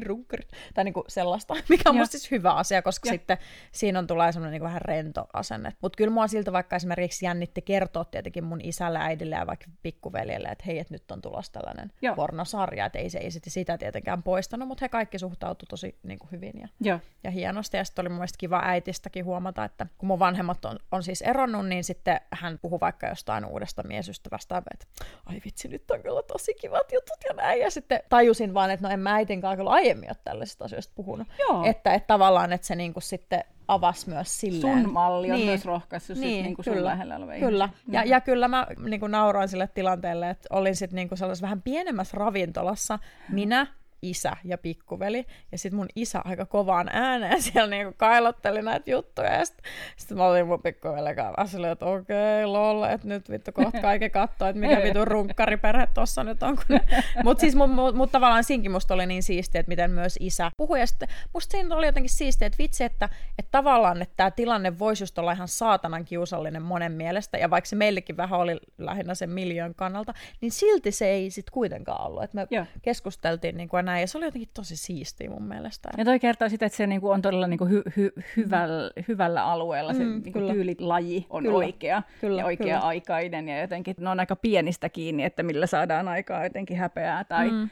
runkkari, 0.07 0.43
tai 0.74 0.84
niin 0.84 0.93
kuin 0.93 1.03
sellaista, 1.07 1.53
mikä 1.69 1.89
on 1.89 1.96
musta 1.96 2.12
siis 2.12 2.31
hyvä 2.31 2.51
asia, 2.51 2.81
koska 2.81 3.10
ja. 3.10 3.13
sitten 3.13 3.38
siinä 3.72 4.00
on 4.00 4.07
tulee 4.07 4.31
semmoinen 4.31 4.51
niin 4.51 4.63
vähän 4.63 4.81
rento 4.81 5.27
asenne. 5.34 5.74
Mutta 5.81 5.98
kyllä 5.98 6.12
mua 6.12 6.27
siltä 6.27 6.51
vaikka 6.51 6.75
esimerkiksi 6.75 7.25
jännitti 7.25 7.62
kertoa 7.62 8.05
tietenkin 8.05 8.43
mun 8.43 8.62
isälle, 8.63 9.00
äidille 9.00 9.36
ja 9.36 9.48
vaikka 9.48 9.65
pikkuveljelle, 9.84 10.48
että 10.48 10.63
hei, 10.67 10.79
että 10.79 10.93
nyt 10.93 11.12
on 11.12 11.22
tulossa 11.22 11.51
tällainen 11.51 11.91
Joo. 12.01 12.15
pornosarja, 12.15 12.86
että 12.86 13.00
ei 13.00 13.10
se 13.10 13.19
ei 13.19 13.31
sitä 13.31 13.77
tietenkään 13.77 14.24
poistanut, 14.24 14.67
mutta 14.67 14.86
he 14.86 14.89
kaikki 14.89 15.19
suhtautuivat 15.19 15.69
tosi 15.69 15.98
niin 16.03 16.19
kuin 16.19 16.31
hyvin 16.31 16.53
ja, 16.62 16.67
Joo. 16.81 17.00
ja 17.24 17.31
hienosti. 17.31 17.77
Ja 17.77 17.84
sitten 17.84 18.03
oli 18.03 18.10
mun 18.10 18.17
mielestä 18.17 18.38
kiva 18.38 18.62
äitistäkin 18.63 19.25
huomata, 19.25 19.63
että 19.63 19.88
kun 19.98 20.07
mun 20.07 20.19
vanhemmat 20.19 20.65
on, 20.65 20.79
on 20.91 21.03
siis 21.03 21.22
eronnut, 21.22 21.66
niin 21.69 21.83
sitten 21.83 22.21
hän 22.31 22.59
puhui 22.62 22.79
vaikka 22.79 23.07
jostain 23.07 23.45
uudesta 23.45 23.83
miesystävästä, 23.83 24.57
että 24.74 24.86
ai 25.25 25.41
vitsi, 25.45 25.67
nyt 25.67 25.91
on 25.91 26.03
kyllä 26.03 26.24
tosi 26.24 26.53
kivat 26.53 26.91
jutut 26.91 27.17
ja 27.29 27.33
näin. 27.33 27.62
Ja 27.62 27.71
sitten 27.71 28.00
tajusin 28.09 28.53
vaan, 28.53 28.71
että 28.71 28.88
no 28.88 28.93
en 28.93 29.00
mä 29.00 29.15
äitinkaan 29.15 29.57
kyllä 29.57 29.69
aiemmin 29.69 30.09
ole 30.09 30.17
tällaisista 30.24 30.65
asioista 30.65 30.93
puhunut. 30.95 31.27
Joo. 31.39 31.63
Että, 31.65 31.93
että 31.93 32.07
tavallaan, 32.07 32.53
että 32.53 32.67
se 32.67 32.75
niinku 32.75 33.01
sitten 33.01 33.43
avasi 33.67 34.09
myös 34.09 34.39
silleen. 34.39 34.83
Sun 34.83 34.93
malli 34.93 35.31
on 35.31 35.38
niin. 35.38 35.47
myös 35.47 35.65
rohkaissut 35.65 36.17
niin, 36.17 36.36
sit 36.36 36.43
niinku 36.43 36.63
kyllä, 36.63 36.77
sun 36.77 36.86
lähellä 36.86 37.15
olevia 37.15 37.39
Kyllä, 37.39 37.69
ja, 37.88 38.03
ja 38.03 38.21
kyllä 38.21 38.47
mä 38.47 38.67
niinku 38.79 39.07
nauroin 39.07 39.50
sille 39.50 39.69
tilanteelle, 39.74 40.29
että 40.29 40.47
olin 40.51 40.75
sitten 40.75 40.95
niinku 40.95 41.15
sellaisessa 41.15 41.43
vähän 41.43 41.62
pienemmässä 41.62 42.17
ravintolassa, 42.17 43.00
minä, 43.29 43.67
isä 44.01 44.37
ja 44.43 44.57
pikkuveli. 44.57 45.25
Ja 45.51 45.57
sitten 45.57 45.77
mun 45.77 45.87
isä 45.95 46.21
aika 46.25 46.45
kovaan 46.45 46.89
ääneen 46.91 47.41
siellä 47.51 47.69
niinku 47.69 47.93
kailotteli 47.97 48.61
näitä 48.61 48.91
juttuja. 48.91 49.33
Ja 49.33 49.45
sitten 49.45 49.65
sit 49.97 50.17
mä 50.17 50.25
olin 50.25 50.47
mun 50.47 50.61
pikkuveli 50.61 51.15
kanssa 51.15 51.71
että 51.71 51.85
okei, 51.85 52.43
okay, 52.43 52.45
lol, 52.45 52.83
että 52.83 53.07
nyt 53.07 53.29
vittu 53.29 53.51
kohta 53.51 53.81
kaikki 53.81 54.09
katsoo, 54.09 54.47
että 54.47 54.59
mikä 54.59 54.81
vittu 54.83 55.05
runkkariperhe 55.05 55.87
tossa 55.93 56.23
nyt 56.23 56.43
on. 56.43 56.57
Mutta 57.23 57.41
siis 57.41 57.55
mun, 57.55 57.69
mut, 57.69 57.95
mut, 57.95 58.11
tavallaan 58.11 58.43
siinkin 58.43 58.71
musta 58.71 58.93
oli 58.93 59.05
niin 59.05 59.23
siistiä, 59.23 59.59
että 59.59 59.69
miten 59.69 59.91
myös 59.91 60.17
isä 60.19 60.51
puhui. 60.57 60.79
Ja 60.79 60.87
sitten 60.87 61.09
musta 61.33 61.51
siinä 61.51 61.75
oli 61.75 61.85
jotenkin 61.85 62.09
siistiä, 62.09 62.45
että 62.45 62.57
vitsi, 62.59 62.83
että, 62.83 63.09
että 63.39 63.51
tavallaan 63.51 64.01
että 64.01 64.13
tämä 64.17 64.31
tilanne 64.31 64.79
voisi 64.79 65.03
just 65.03 65.17
olla 65.17 65.31
ihan 65.31 65.47
saatanan 65.47 66.05
kiusallinen 66.05 66.61
monen 66.61 66.91
mielestä. 66.91 67.37
Ja 67.37 67.49
vaikka 67.49 67.67
se 67.67 67.75
meillekin 67.75 68.17
vähän 68.17 68.39
oli 68.39 68.57
lähinnä 68.77 69.15
sen 69.15 69.29
miljoon 69.29 69.75
kannalta, 69.75 70.13
niin 70.41 70.51
silti 70.51 70.91
se 70.91 71.09
ei 71.09 71.31
sitten 71.31 71.53
kuitenkaan 71.53 72.07
ollut. 72.07 72.23
Että 72.23 72.35
me 72.35 72.47
Joo. 72.51 72.65
keskusteltiin 72.81 73.57
niin 73.57 73.69
kuin 73.69 73.79
näin. 73.88 74.01
Ja 74.01 74.08
se 74.08 74.17
oli 74.17 74.25
jotenkin 74.25 74.50
tosi 74.53 74.75
siistiä 74.77 75.29
mun 75.29 75.44
mielestä. 75.44 75.89
Ja 75.98 76.06
toi 76.06 76.20
kertoo 76.20 76.50
sitä, 76.50 76.65
että 76.65 76.77
se 76.77 76.88
niinku 76.88 77.10
on 77.10 77.22
todella 77.22 77.48
niinku 77.48 77.65
hy, 77.65 77.82
hy, 77.98 78.12
hyvällä, 78.38 78.91
mm. 78.96 79.03
hyvällä 79.08 79.46
alueella, 79.46 79.94
se 79.94 80.03
mm, 80.03 80.22
niinku 80.24 80.39
tyylilaji 80.39 81.25
on 81.29 81.44
kyllä. 81.44 81.58
oikea 81.58 82.03
kyllä, 82.22 82.41
ja 82.41 82.46
oikea-aikainen. 82.46 83.50
Ja 83.50 83.62
jotenkin 83.62 83.96
ne 84.00 84.10
on 84.10 84.20
aika 84.20 84.36
pienistä 84.36 84.89
kiinni, 84.89 85.24
että 85.24 85.44
millä 85.44 85.67
saadaan 85.67 86.08
aikaa 86.08 86.44
jotenkin 86.44 86.77
häpeää 86.77 87.24
tai... 87.24 87.51
Mm 87.51 87.70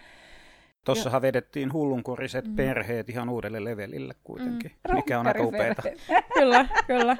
Tuossahan 0.85 1.21
vedettiin 1.21 1.73
hullunkoriset 1.73 2.47
mm. 2.47 2.55
perheet 2.55 3.09
ihan 3.09 3.29
uudelle 3.29 3.63
levelille 3.63 4.13
kuitenkin, 4.23 4.71
mm. 4.87 4.95
mikä 4.95 5.19
on 5.19 5.27
aika 5.27 5.43
upeeta. 5.43 5.83
kyllä, 6.39 6.65
kyllä. 6.87 7.17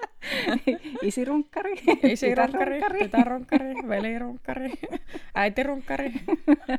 Isirunkkari, 1.01 1.73
Isirunkkari, 2.03 2.81
tytärunkkari, 2.99 3.73
velirunkkari, 3.87 4.71
äitirunkkari. 5.35 6.13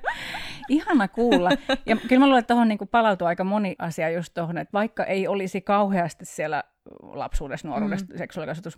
Ihana 0.69 1.09
kuulla. 1.09 1.51
Ja 1.87 1.97
kyllä 2.09 2.21
mä 2.21 2.27
luulen, 2.27 2.39
että 2.39 2.55
tuohon 2.55 2.69
niin 2.69 2.79
palautuu 2.91 3.27
aika 3.27 3.45
moni 3.45 3.77
asia 3.79 4.11
just 4.11 4.35
tuohon, 4.35 4.59
että 4.59 4.73
vaikka 4.73 5.05
ei 5.05 5.29
olisi 5.29 5.61
kauheasti 5.61 6.25
siellä 6.25 6.65
lapsuudessa, 7.03 7.69
nuoruudessa, 7.69 8.07
mm. 8.11 8.19
seksuaalikasvatus, 8.19 8.77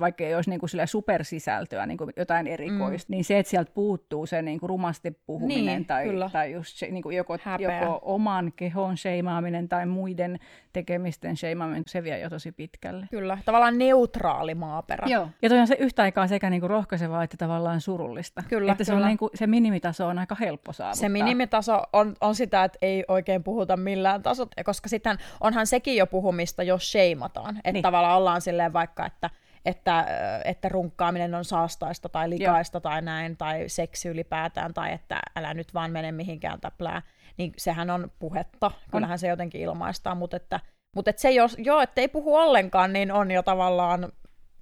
vaikka 0.00 0.24
ei 0.24 0.34
olisi 0.34 0.50
niin 0.50 0.60
kuin 0.60 0.70
supersisältöä, 0.86 1.86
niin 1.86 1.98
kuin 1.98 2.10
jotain 2.16 2.46
erikoista, 2.46 3.08
mm. 3.08 3.12
niin 3.12 3.24
se, 3.24 3.38
että 3.38 3.50
sieltä 3.50 3.72
puuttuu 3.74 4.26
se 4.26 4.42
niin 4.42 4.60
kuin 4.60 4.68
rumasti 4.68 5.18
puhuminen 5.26 5.64
niin, 5.64 5.86
tai, 5.86 6.06
tai 6.32 6.52
just 6.52 6.76
se, 6.76 6.86
niin 6.86 7.02
kuin 7.02 7.16
joko, 7.16 7.38
joko 7.58 7.98
oman 8.02 8.52
kehon 8.56 8.96
sheimaaminen 8.96 9.68
tai 9.68 9.86
muiden 9.86 10.38
tekemisten 10.72 11.36
sheimaaminen, 11.36 11.82
se 11.86 12.02
vie 12.02 12.18
jo 12.18 12.30
tosi 12.30 12.52
pitkälle. 12.52 13.06
Kyllä, 13.10 13.38
tavallaan 13.44 13.78
neutraali 13.78 14.54
maaperä. 14.54 15.06
Joo. 15.08 15.28
Ja 15.42 15.48
toi 15.48 15.58
on 15.58 15.66
se 15.66 15.76
yhtä 15.78 16.02
aikaa 16.02 16.26
sekä 16.26 16.50
niin 16.50 16.60
kuin 16.60 16.70
rohkaisevaa 16.70 17.22
että 17.22 17.36
tavallaan 17.36 17.80
surullista. 17.80 18.42
Kyllä, 18.48 18.72
että 18.72 18.84
se, 18.84 18.92
kyllä. 18.92 19.04
On 19.04 19.08
niin 19.08 19.18
kuin, 19.18 19.30
se 19.34 19.46
minimitaso 19.46 20.06
on 20.06 20.18
aika 20.18 20.34
helppo 20.34 20.72
saavuttaa. 20.72 21.00
Se 21.00 21.08
minimitaso 21.08 21.82
on, 21.92 22.14
on 22.20 22.34
sitä, 22.34 22.64
että 22.64 22.78
ei 22.82 23.04
oikein 23.08 23.44
puhuta 23.44 23.76
millään 23.76 24.22
tasot, 24.22 24.48
koska 24.64 24.88
sitten 24.88 25.18
onhan 25.40 25.66
sekin 25.66 25.96
jo 25.96 26.06
puhumista, 26.06 26.62
jos 26.62 26.92
sheimataan. 26.92 27.56
Että 27.56 27.72
niin. 27.72 27.82
tavallaan 27.82 28.18
ollaan 28.18 28.40
silleen 28.40 28.72
vaikka, 28.72 29.06
että 29.06 29.30
että, 29.64 30.06
että 30.44 30.68
runkkaaminen 30.68 31.34
on 31.34 31.44
saastaista 31.44 32.08
tai 32.08 32.30
likaista 32.30 32.76
Joo. 32.76 32.80
tai 32.80 33.02
näin, 33.02 33.36
tai 33.36 33.64
seksi 33.68 34.08
ylipäätään, 34.08 34.74
tai 34.74 34.92
että 34.92 35.20
älä 35.36 35.54
nyt 35.54 35.74
vaan 35.74 35.90
mene 35.90 36.12
mihinkään 36.12 36.60
täplää, 36.60 37.02
niin 37.40 37.52
sehän 37.56 37.90
on 37.90 38.10
puhetta, 38.18 38.70
kyllähän 38.90 39.14
on. 39.14 39.18
se 39.18 39.28
jotenkin 39.28 39.60
ilmaistaan, 39.60 40.16
mutta 40.16 40.36
että, 40.36 40.60
mutta 40.96 41.10
että 41.10 41.22
se 41.22 41.30
jos, 41.30 41.56
joo, 41.58 41.80
että 41.80 42.00
ei 42.00 42.08
puhu 42.08 42.36
ollenkaan, 42.36 42.92
niin 42.92 43.12
on 43.12 43.30
jo 43.30 43.42
tavallaan 43.42 44.12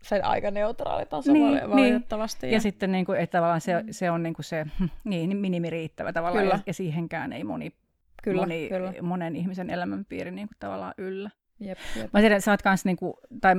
se 0.02 0.20
aika 0.20 0.50
neutraali 0.50 1.06
taso 1.06 1.32
niin, 1.32 1.70
valitettavasti. 1.70 2.46
Niin. 2.46 2.52
Ja, 2.52 2.56
ja 2.56 2.60
sitten 2.60 2.92
niin 2.92 3.04
kuin, 3.06 3.20
että 3.20 3.38
tavallaan 3.38 3.60
se, 3.60 3.84
se 3.90 4.10
on 4.10 4.22
niin 4.22 4.34
kuin 4.34 4.44
se 4.44 4.66
niin, 5.04 5.36
minimi 5.36 5.70
riittävä 5.70 6.12
tavallaan, 6.12 6.44
kyllä. 6.44 6.54
Ja, 6.54 6.60
ja 6.66 6.74
siihenkään 6.74 7.32
ei 7.32 7.44
moni, 7.44 7.72
kyllä, 8.22 8.42
moni 8.42 8.68
kyllä. 8.68 8.92
monen 9.02 9.36
ihmisen 9.36 9.70
elämänpiiri 9.70 10.30
niin 10.30 10.48
kuin 10.48 10.56
tavallaan 10.58 10.94
yllä. 10.98 11.30
Jep, 11.60 11.78
jep. 11.96 12.12
Mä 12.12 12.20
tiedän, 12.20 12.42
sä 12.42 12.50
oot 12.50 12.62
kans, 12.62 12.84
niinku, 12.84 13.18
tai 13.40 13.54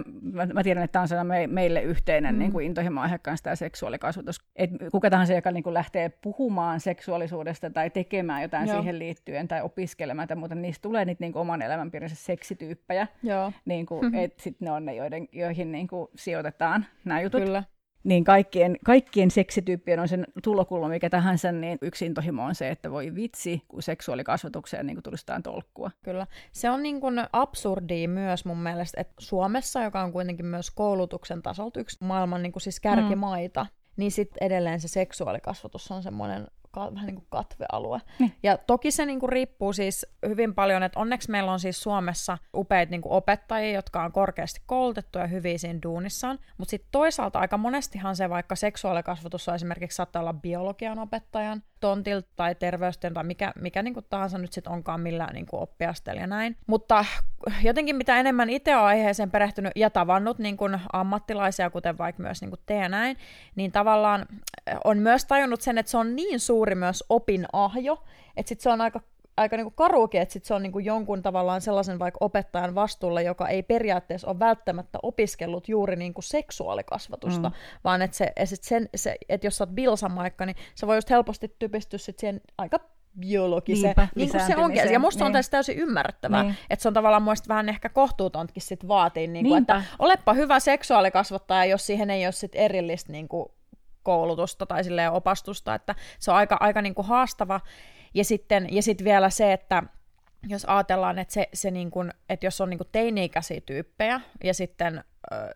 mä, 0.53 0.63
tiedän, 0.63 0.84
että 0.84 1.06
tämä 1.08 1.22
on 1.22 1.27
me, 1.27 1.48
meille 1.48 1.82
yhteinen 1.82 2.36
mm. 2.36 2.39
niinku, 2.39 2.60
intohimo 2.60 3.01
aihe 3.01 3.18
kanssa 3.18 3.44
tämä 3.44 3.56
seksuaalikasvatus. 3.56 4.41
Et 4.56 4.70
kuka 4.91 5.10
tahansa, 5.10 5.34
joka 5.34 5.51
niinku, 5.51 5.74
lähtee 5.74 6.10
puhumaan 6.10 6.79
seksuaalisuudesta 6.79 7.70
tai 7.70 7.89
tekemään 7.89 8.41
jotain 8.41 8.68
Joo. 8.68 8.77
siihen 8.77 9.00
liittyen 9.00 9.48
tai 9.48 9.62
opiskelemaan 9.62 10.27
tai 10.27 10.38
muuta, 10.38 10.56
niin 10.56 10.62
niistä 10.62 10.82
tulee 10.82 11.06
niitä 11.06 11.24
niinku, 11.24 11.39
oman 11.39 11.62
elämänpiirinsä 11.62 12.15
seksityyppejä. 12.15 13.08
Joo. 13.24 13.51
Niinku, 13.65 14.01
mm-hmm. 14.01 14.20
et 14.20 14.39
sit 14.39 14.62
ne 14.62 14.72
on 14.72 14.86
ne, 14.86 14.96
joiden, 14.96 15.27
joihin 15.32 15.72
niinku, 15.72 16.10
sijoitetaan 16.15 16.86
nämä 17.06 17.22
jutut. 17.22 17.44
Kyllä 17.44 17.63
niin 18.03 18.24
kaikkien, 18.24 18.77
kaikkien 18.86 19.32
seksityyppien 19.32 20.00
on 20.00 20.08
sen 20.08 20.27
tulokulma 20.44 20.88
mikä 20.88 21.10
tahansa, 21.10 21.51
niin 21.51 21.77
yksi 21.82 22.06
intohimo 22.06 22.44
on 22.44 22.56
se, 22.56 22.70
että 22.70 22.91
voi 22.91 23.15
vitsi, 23.15 23.62
kun 23.68 23.84
seksuaalikasvatukseen 23.84 24.86
niin 24.86 25.03
tulisi 25.03 25.22
jotain 25.22 25.44
tolkkua. 25.44 25.91
Kyllä. 26.03 26.27
Se 26.51 26.70
on 26.70 26.84
niin 26.84 27.01
kuin 27.01 27.22
absurdia 27.34 28.10
myös 28.10 28.46
mun 28.46 28.58
mielestä, 28.58 29.01
että 29.01 29.13
Suomessa, 29.20 29.84
joka 29.84 30.01
on 30.01 30.12
kuitenkin 30.12 30.46
myös 30.46 30.72
koulutuksen 30.72 31.41
tasolta 31.41 31.79
yksi 31.79 31.98
maailman 32.00 32.44
niin 32.44 32.51
kuin 32.51 32.62
siis 32.62 32.79
kärkimaita, 32.79 33.63
mm. 33.63 33.70
niin 33.98 34.12
sitten 34.12 34.44
edelleen 34.44 34.79
se 34.79 34.88
seksuaalikasvatus 34.88 35.91
on 35.91 36.03
semmoinen 36.03 36.48
ka- 36.72 36.94
vähän 36.94 37.08
niin 37.08 37.16
kuin 37.16 37.28
katvealue. 37.30 38.02
Niin. 38.20 38.34
Ja 38.44 38.58
toki 38.58 38.92
se 38.92 39.06
niin 39.06 39.20
kuin 39.20 39.30
riippuu 39.30 39.74
siis 39.74 40.06
hyvin 40.28 40.56
paljon, 40.56 40.84
että 40.84 41.00
onneksi 41.00 41.32
meillä 41.32 41.52
on 41.52 41.60
siis 41.60 41.82
Suomessa 41.82 42.38
upeita 42.56 42.92
niin 42.92 43.02
kuin 43.02 43.14
opettajia, 43.14 43.72
jotka 43.72 44.04
on 44.04 44.12
korkeasti 44.12 44.62
koulutettuja 44.66 45.24
ja 45.24 45.28
hyviä 45.28 45.58
siinä 45.58 45.80
duunissaan, 45.84 46.40
mutta 46.58 46.70
sitten 46.70 46.90
toisaalta 46.92 47.40
aika 47.40 47.58
monestihan 47.58 48.16
se 48.16 48.30
vaikka 48.30 48.56
seksuaalikasvatus 48.56 49.50
on 49.50 49.56
esimerkiksi 49.56 49.96
saattaa 49.96 50.20
olla 50.20 50.34
biologian 50.34 51.00
opettajan 51.00 51.64
tontilta 51.80 52.28
tai 52.36 52.56
terveysten 52.56 53.14
tai 53.14 53.24
mikä, 53.24 53.52
mikä 53.62 53.84
niin 53.84 53.94
kuin 53.94 54.06
tahansa 54.10 54.38
nyt 54.38 54.54
sitten 54.54 54.74
onkaan 54.74 55.02
millään 55.02 55.34
niin 55.34 55.46
kuin 55.46 55.62
oppiasteella 55.62 56.22
ja 56.22 56.28
näin. 56.28 56.58
Mutta 56.68 57.06
jotenkin 57.64 57.96
mitä 57.96 58.20
enemmän 58.20 58.50
itse 58.50 58.76
olen 58.76 58.86
aiheeseen 58.86 59.32
perehtynyt 59.32 59.72
ja 59.76 59.90
tavannut 59.90 60.40
niin 60.40 60.58
kuin 60.58 60.80
ammattilaisia, 60.94 61.70
kuten 61.70 61.98
vaikka 61.98 62.24
myös 62.24 62.42
niin 62.42 62.50
kuin 62.50 62.62
te 62.66 62.76
ja 62.76 62.90
näin, 62.90 63.18
niin 63.56 63.72
tavallaan 63.72 64.26
on 64.84 64.98
myös 64.98 65.26
tajunnut 65.26 65.62
sen, 65.62 65.78
että 65.78 65.90
se 65.90 65.98
on 65.98 66.16
niin 66.16 66.40
suuri 66.40 66.59
myös 66.75 67.04
opinahjo, 67.10 68.04
että 68.38 68.50
sit 68.50 68.62
se 68.62 68.70
on 68.70 68.82
aika 68.82 69.01
aika 69.39 69.58
niinku 69.58 69.72
karuukin, 69.72 70.22
että 70.22 70.34
sit 70.34 70.46
se 70.46 70.54
on 70.54 70.63
niinku 70.63 70.80
jonkun 70.80 71.22
tavallaan 71.22 71.62
sellaisen 71.62 72.00
vaikka 72.00 72.18
opettajan 72.22 72.75
vastuulla, 72.75 73.22
joka 73.22 73.48
ei 73.48 73.63
periaatteessa 73.63 74.28
ole 74.28 74.39
välttämättä 74.39 75.00
opiskellut 75.04 75.70
juuri 75.70 75.96
niinku 75.96 76.22
seksuaalikasvatusta, 76.22 77.50
mm. 77.50 77.56
vaan 77.84 78.01
että 78.01 78.18
se, 78.18 78.34
et 78.36 78.50
sen, 78.62 78.89
se, 78.96 79.16
et 79.30 79.44
jos 79.44 79.58
sä 79.58 79.63
oot 79.63 79.75
bilsamaikka, 79.75 80.46
niin 80.46 80.56
se 80.75 80.88
voi 80.88 80.98
just 80.98 81.10
helposti 81.10 81.56
typistyä 81.60 82.00
sit 82.00 82.20
siihen 82.20 82.42
aika 82.57 82.79
biologiseen, 83.20 83.96
niin 84.16 84.31
kuin 84.31 84.42
se 84.48 84.55
onkin. 84.55 84.92
Ja 84.92 85.00
musta 85.00 85.20
niin. 85.20 85.25
on 85.25 85.33
tässä 85.33 85.51
täysin 85.51 85.77
ymmärrettävää, 85.77 86.44
niin. 86.44 86.55
että 86.70 86.83
se 86.83 86.88
on 86.88 86.94
tavallaan 86.94 87.24
muista 87.24 87.48
vähän 87.48 87.70
ehkä 87.70 87.90
kohtuutontakin 87.90 88.64
sit 88.64 88.88
vaatii, 88.88 89.27
niin 89.27 89.48
kuin, 89.48 89.62
että 89.62 89.83
olepa 90.00 90.33
hyvä 90.33 90.60
seksuaalikasvattaja, 90.60 91.66
jos 91.66 91.86
siihen 91.86 92.10
ei 92.10 92.25
ole 92.25 92.31
sit 92.31 92.51
erillistä 92.55 93.12
niin 93.12 93.27
kuin 93.27 93.51
koulutusta 94.03 94.66
tai 94.66 94.83
opastusta, 95.12 95.75
että 95.75 95.96
se 96.20 96.31
on 96.31 96.38
aika, 96.38 96.57
aika 96.59 96.81
niin 96.81 96.96
kuin 96.96 97.07
haastava. 97.07 97.62
Ja 98.14 98.24
sitten 98.24 98.74
ja 98.74 98.83
sit 98.83 99.03
vielä 99.03 99.29
se, 99.29 99.53
että 99.53 99.83
jos 100.48 100.66
ajatellaan, 100.66 101.20
että, 101.20 101.33
se, 101.33 101.50
se 101.53 101.72
niin 101.72 101.92
kuin, 101.92 102.14
että 102.29 102.46
jos 102.46 102.62
on 102.62 102.70
niin 102.70 102.77
kuin 102.77 102.90
teini-ikäisiä 102.92 103.62
tyyppejä 103.62 104.22
ja 104.44 104.53
sitten 104.53 105.03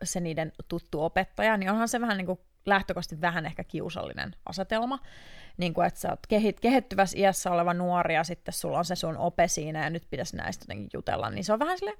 se 0.04 0.20
niiden 0.20 0.52
tuttu 0.68 1.04
opettaja, 1.04 1.58
niin 1.58 1.72
onhan 1.72 1.88
se 1.88 2.02
vähän 2.02 2.18
niin 2.18 2.26
kuin 2.26 2.40
lähtökohtaisesti 2.66 3.22
vähän 3.22 3.46
ehkä 3.46 3.64
kiusallinen 3.64 4.36
asetelma 4.46 5.00
niin 5.58 5.74
kuin, 5.74 5.88
että 5.88 6.00
sä 6.00 6.10
oot 6.10 6.28
kehit, 6.28 6.60
kehittyvässä 6.60 7.18
iässä 7.20 7.52
oleva 7.52 7.74
nuori 7.74 8.16
ja 8.16 8.24
sitten 8.24 8.54
sulla 8.54 8.78
on 8.78 8.86
se 8.86 8.96
sun 8.96 9.18
ope 9.18 9.48
siinä 9.48 9.84
ja 9.84 9.90
nyt 9.90 10.04
pitäisi 10.10 10.36
näistä 10.36 10.64
jotenkin 10.64 10.90
jutella, 10.94 11.30
niin 11.30 11.44
se 11.44 11.54
on 11.54 11.60
vähän 11.60 11.78
sille 11.78 11.94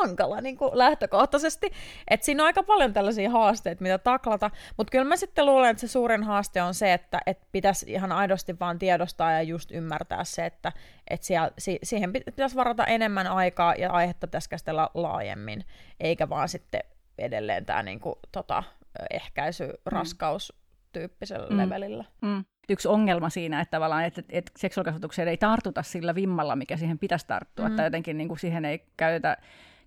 hankala 0.00 0.40
niin 0.40 0.56
kuin 0.56 0.78
lähtökohtaisesti. 0.78 1.70
Että 2.10 2.26
siinä 2.26 2.42
on 2.42 2.46
aika 2.46 2.62
paljon 2.62 2.92
tällaisia 2.92 3.30
haasteita, 3.30 3.82
mitä 3.82 3.98
taklata, 3.98 4.50
mutta 4.76 4.90
kyllä 4.90 5.04
mä 5.04 5.16
sitten 5.16 5.46
luulen, 5.46 5.70
että 5.70 5.80
se 5.80 5.88
suurin 5.88 6.22
haaste 6.24 6.62
on 6.62 6.74
se, 6.74 6.92
että, 6.92 7.20
että 7.26 7.46
pitäisi 7.52 7.92
ihan 7.92 8.12
aidosti 8.12 8.58
vaan 8.60 8.78
tiedostaa 8.78 9.32
ja 9.32 9.42
just 9.42 9.70
ymmärtää 9.70 10.24
se, 10.24 10.46
että, 10.46 10.72
että 11.10 11.26
siellä, 11.26 11.50
si, 11.58 11.78
siihen 11.82 12.12
pitäisi 12.12 12.56
varata 12.56 12.84
enemmän 12.84 13.26
aikaa 13.26 13.74
ja 13.74 13.90
aihetta 13.90 14.26
pitäisi 14.26 14.50
käsitellä 14.50 14.88
laajemmin, 14.94 15.64
eikä 16.00 16.28
vaan 16.28 16.48
sitten 16.48 16.80
edelleen 17.18 17.66
tämä 17.66 17.82
niin 17.82 18.00
kuin, 18.00 18.14
tota, 18.32 18.62
ehkäisy, 19.10 19.66
mm. 19.66 19.74
raskaus, 19.86 20.52
tyyppisellä 20.92 21.46
mm. 21.50 21.56
levelillä. 21.56 22.04
Mm 22.22 22.44
yksi 22.72 22.88
ongelma 22.88 23.30
siinä, 23.30 23.60
että 23.60 23.70
tavallaan 23.70 24.04
että, 24.04 24.22
että 24.28 24.52
seksuaalikasvatukseen 24.58 25.28
ei 25.28 25.36
tartuta 25.36 25.82
sillä 25.82 26.14
vimmalla, 26.14 26.56
mikä 26.56 26.76
siihen 26.76 26.98
pitäisi 26.98 27.26
tarttua, 27.26 27.64
mm. 27.64 27.72
että 27.72 27.82
jotenkin 27.82 28.18
niin 28.18 28.28
kuin 28.28 28.38
siihen 28.38 28.64
ei 28.64 28.84
käytetä 28.96 29.36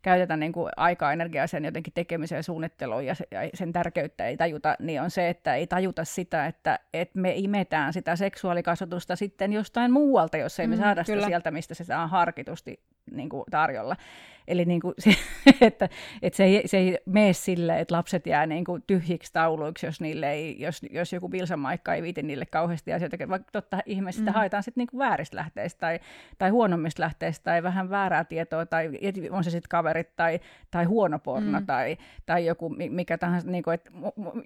käytetä 0.02 0.38
niin 0.38 0.52
kuin 0.52 0.72
aikaa, 0.78 1.14
energiaa 1.14 1.48
sen 1.48 1.66
jotenkin 1.66 1.94
tekemiseen 1.94 2.40
ja 2.40 2.44
suunnitteluun 2.44 3.06
ja, 3.06 3.16
sen 3.54 3.74
tärkeyttä 3.74 4.28
ei 4.28 4.38
tajuta, 4.38 4.76
niin 4.80 5.02
on 5.02 5.12
se, 5.12 5.30
että 5.30 5.56
ei 5.56 5.68
tajuta 5.68 6.06
sitä, 6.06 6.46
että, 6.46 6.80
että 6.94 7.20
me 7.20 7.34
imetään 7.36 7.94
sitä 7.94 8.16
seksuaalikasvatusta 8.16 9.16
sitten 9.16 9.54
jostain 9.54 9.92
muualta, 9.92 10.38
jos 10.38 10.60
ei 10.60 10.68
me 10.68 10.76
mm, 10.76 10.82
saada 10.82 11.04
sitä 11.04 11.26
sieltä, 11.26 11.52
mistä 11.52 11.74
se 11.74 11.84
saa 11.84 12.08
harkitusti 12.08 12.80
niin 13.12 13.30
kuin 13.30 13.44
tarjolla. 13.52 13.96
Eli 14.48 14.66
niin 14.66 14.82
kuin 14.82 14.94
se, 15.00 15.16
että, 15.62 15.90
että 16.22 16.38
se, 16.38 16.44
ei, 16.44 16.62
se 16.66 16.78
ei 16.78 16.98
mene 17.06 17.34
sille, 17.34 17.80
että 17.80 17.96
lapset 17.96 18.28
jää 18.28 18.46
niin 18.46 18.66
kuin 18.66 18.84
tyhjiksi 18.88 19.34
tauluiksi, 19.34 19.86
jos, 19.86 20.02
niille 20.02 20.32
ei, 20.32 20.56
jos, 20.60 20.82
jos 20.92 21.14
joku 21.14 21.30
pilsamaikka 21.30 21.94
ei 21.94 22.02
viiti 22.02 22.24
niille 22.24 22.46
kauheasti 22.46 22.94
asioita. 22.94 23.30
Vaikka 23.30 23.52
totta 23.52 23.80
ihmeessä 23.86 24.22
mm. 24.22 24.34
haetaan 24.34 24.64
sitten 24.64 24.82
niin 24.82 25.00
vääristä 25.00 25.38
lähteistä 25.38 25.80
tai, 25.80 26.00
tai 26.38 26.50
huonommista 26.50 27.02
lähteistä 27.02 27.44
tai 27.44 27.64
vähän 27.64 27.90
väärää 27.90 28.24
tietoa 28.24 28.66
tai 28.66 28.90
on 29.32 29.44
se 29.44 29.50
sitten 29.50 29.70
kaverit 29.70 30.16
tai, 30.16 30.40
tai 30.72 30.86
huono 30.86 31.20
porno 31.20 31.60
mm. 31.60 31.66
tai, 31.66 31.98
tai 32.26 32.46
joku 32.46 32.70
mikä 32.70 33.18
tahansa. 33.18 33.50
Niin 33.50 33.64
kuin, 33.64 33.74
että, 33.74 33.92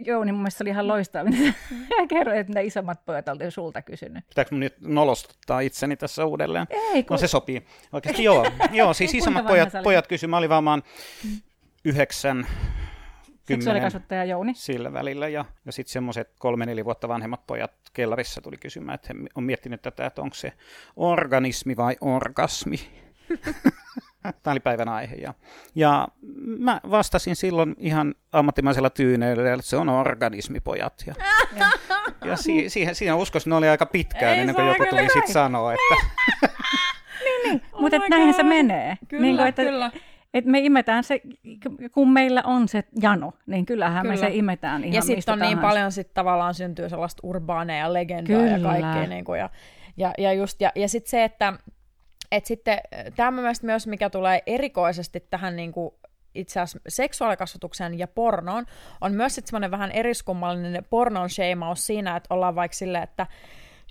joo, 0.05 0.23
niin 0.23 0.35
mun 0.35 0.41
mielestä 0.41 0.57
se 0.57 0.63
oli 0.63 0.69
ihan 0.69 0.85
mm. 0.85 0.89
loistava. 0.89 1.29
Kerro, 2.09 2.33
että 2.33 2.53
ne 2.53 2.63
isommat 2.63 3.05
pojat 3.05 3.27
oltiin 3.27 3.51
sulta 3.51 3.81
kysynyt. 3.81 4.27
Pitääkö 4.27 4.49
mun 4.51 4.59
nyt 4.59 4.75
nolostuttaa 4.81 5.59
itseni 5.59 5.97
tässä 5.97 6.25
uudelleen? 6.25 6.67
Ei, 6.69 7.03
kun... 7.03 7.13
No 7.13 7.17
se 7.17 7.27
sopii. 7.27 7.65
Oikeasti 7.93 8.23
joo. 8.23 8.45
joo, 8.71 8.93
siis 8.93 9.13
isommat 9.13 9.47
pojat, 9.47 9.69
pojat 9.87 10.07
kysyi, 10.07 10.27
mä 10.27 10.37
olin 10.37 10.49
varmaan 10.49 10.83
yhdeksän, 11.85 12.47
Seksuaalikasvattaja 13.47 14.25
Jouni. 14.25 14.53
Sillä 14.55 14.93
välillä. 14.93 15.27
Ja, 15.27 15.45
ja 15.65 15.71
sitten 15.71 15.91
semmoiset 15.91 16.31
kolme-neljä 16.39 16.85
vuotta 16.85 17.07
vanhemmat 17.07 17.47
pojat 17.47 17.71
kellarissa 17.93 18.41
tuli 18.41 18.57
kysymään, 18.57 18.95
että 18.95 19.13
he 19.13 19.19
on 19.35 19.43
miettinyt 19.43 19.81
tätä, 19.81 20.05
että 20.05 20.21
onko 20.21 20.33
se 20.35 20.53
organismi 20.95 21.77
vai 21.77 21.95
orgasmi. 22.01 22.79
Tämä 24.43 24.51
oli 24.51 24.59
päivän 24.59 24.89
aihe. 24.89 25.15
Ja, 25.15 25.33
ja 25.75 26.07
mä 26.59 26.81
vastasin 26.89 27.35
silloin 27.35 27.75
ihan 27.77 28.15
ammattimaisella 28.31 28.89
tyyneellä, 28.89 29.53
että 29.53 29.65
se 29.65 29.77
on 29.77 29.89
organismipojat. 29.89 31.03
Ja, 31.07 31.15
ja, 31.55 31.71
ja 32.25 32.37
si, 32.37 32.69
siihen, 32.69 32.95
siinä 32.95 33.15
uskoisin, 33.15 33.49
ne 33.49 33.55
oli 33.55 33.67
aika 33.67 33.85
pitkään, 33.85 34.37
ennen 34.37 34.55
kuin 34.55 34.67
joku 34.67 34.85
tuli 34.89 35.09
sitten 35.13 35.33
sanoa, 35.33 35.73
että... 35.73 36.05
niin, 37.47 37.61
niin. 37.61 37.73
Oh 37.73 37.81
mutta 37.81 37.97
näinhän 38.09 38.33
se 38.33 38.43
menee. 38.43 38.97
Kyllä, 39.07 39.21
niin 39.21 39.37
kuin, 39.37 39.47
että, 39.47 39.63
kyllä 39.63 39.91
et 40.33 40.45
me 40.45 40.59
imetään 40.59 41.03
se, 41.03 41.21
kun 41.91 42.13
meillä 42.13 42.43
on 42.45 42.67
se 42.67 42.83
jano, 43.01 43.33
niin 43.45 43.65
kyllähän 43.65 44.01
Kyllä. 44.01 44.15
me 44.15 44.17
se 44.17 44.29
imetään 44.31 44.83
ihan 44.83 44.93
Ja 44.93 45.01
sitten 45.01 45.33
on 45.33 45.39
niin 45.39 45.59
paljon 45.59 45.91
sit 45.91 46.13
tavallaan 46.13 46.53
syntyy 46.53 46.89
sellaista 46.89 47.19
urbaaneja 47.23 47.93
legendaa 47.93 48.37
Kyllä. 48.37 48.51
ja 48.51 48.59
kaikkea. 48.59 49.07
Niin 49.07 49.25
kuin, 49.25 49.39
ja, 49.39 49.49
ja, 49.97 50.13
ja, 50.17 50.33
just, 50.33 50.61
ja, 50.61 50.71
ja 50.75 50.89
sitten 50.89 51.09
se, 51.09 51.23
että 51.23 51.53
et 52.31 52.45
sitten 52.45 52.77
tämä 53.15 53.41
myös, 53.61 53.87
mikä 53.87 54.09
tulee 54.09 54.43
erikoisesti 54.45 55.19
tähän 55.19 55.55
niin 55.55 55.71
kuin 55.71 55.91
itse 56.35 56.59
asiassa 56.59 56.79
seksuaalikasvatuksen 56.87 57.99
ja 57.99 58.07
pornoon 58.07 58.65
on 59.01 59.13
myös 59.13 59.35
sitten 59.35 59.49
semmoinen 59.49 59.71
vähän 59.71 59.91
eriskummallinen 59.91 60.85
pornon 60.89 61.29
sheimaus 61.29 61.87
siinä, 61.87 62.15
että 62.15 62.33
ollaan 62.33 62.55
vaikka 62.55 62.75
silleen, 62.75 63.03
että 63.03 63.27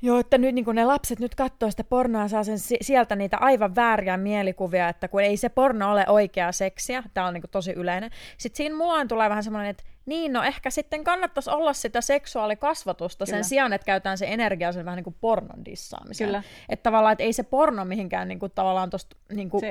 Joo, 0.06 0.18
että 0.18 0.38
nyt 0.38 0.54
niin 0.54 0.64
ne 0.72 0.84
lapset 0.84 1.18
nyt 1.18 1.34
katsoo 1.34 1.70
sitä 1.70 1.84
pornoa 1.84 2.28
saa 2.28 2.44
sen 2.44 2.58
sieltä 2.58 3.16
niitä 3.16 3.36
aivan 3.40 3.74
vääriä 3.74 4.16
mielikuvia, 4.16 4.88
että 4.88 5.08
kun 5.08 5.22
ei 5.22 5.36
se 5.36 5.48
porno 5.48 5.92
ole 5.92 6.04
oikeaa 6.08 6.52
seksiä, 6.52 7.02
tämä 7.14 7.26
on 7.26 7.34
niin 7.34 7.42
tosi 7.50 7.72
yleinen. 7.72 8.10
Sitten 8.38 8.56
siinä 8.56 8.76
mulla 8.76 9.06
tulee 9.06 9.28
vähän 9.28 9.44
semmoinen, 9.44 9.70
että 9.70 9.84
niin, 10.06 10.32
no 10.32 10.42
ehkä 10.42 10.70
sitten 10.70 11.04
kannattaisi 11.04 11.50
olla 11.50 11.72
sitä 11.72 12.00
seksuaalikasvatusta 12.00 13.24
Kyllä. 13.24 13.36
sen 13.36 13.44
sijaan, 13.44 13.72
että 13.72 13.84
käytetään 13.84 14.18
se 14.18 14.26
energiaa 14.28 14.72
sen 14.72 14.84
vähän 14.84 14.96
niin 14.96 15.04
kuin 15.04 15.16
pornon 15.20 15.64
dissaamiseen. 15.64 16.28
Kyllä. 16.28 16.42
Että 16.68 16.82
tavallaan, 16.82 17.12
että 17.12 17.24
ei 17.24 17.32
se 17.32 17.42
porno 17.42 17.84
mihinkään 17.84 18.28
niin 18.28 18.38
kuin, 18.38 18.52
tavallaan 18.54 18.90
tosta 18.90 19.16
niin 19.32 19.50
kuin, 19.50 19.62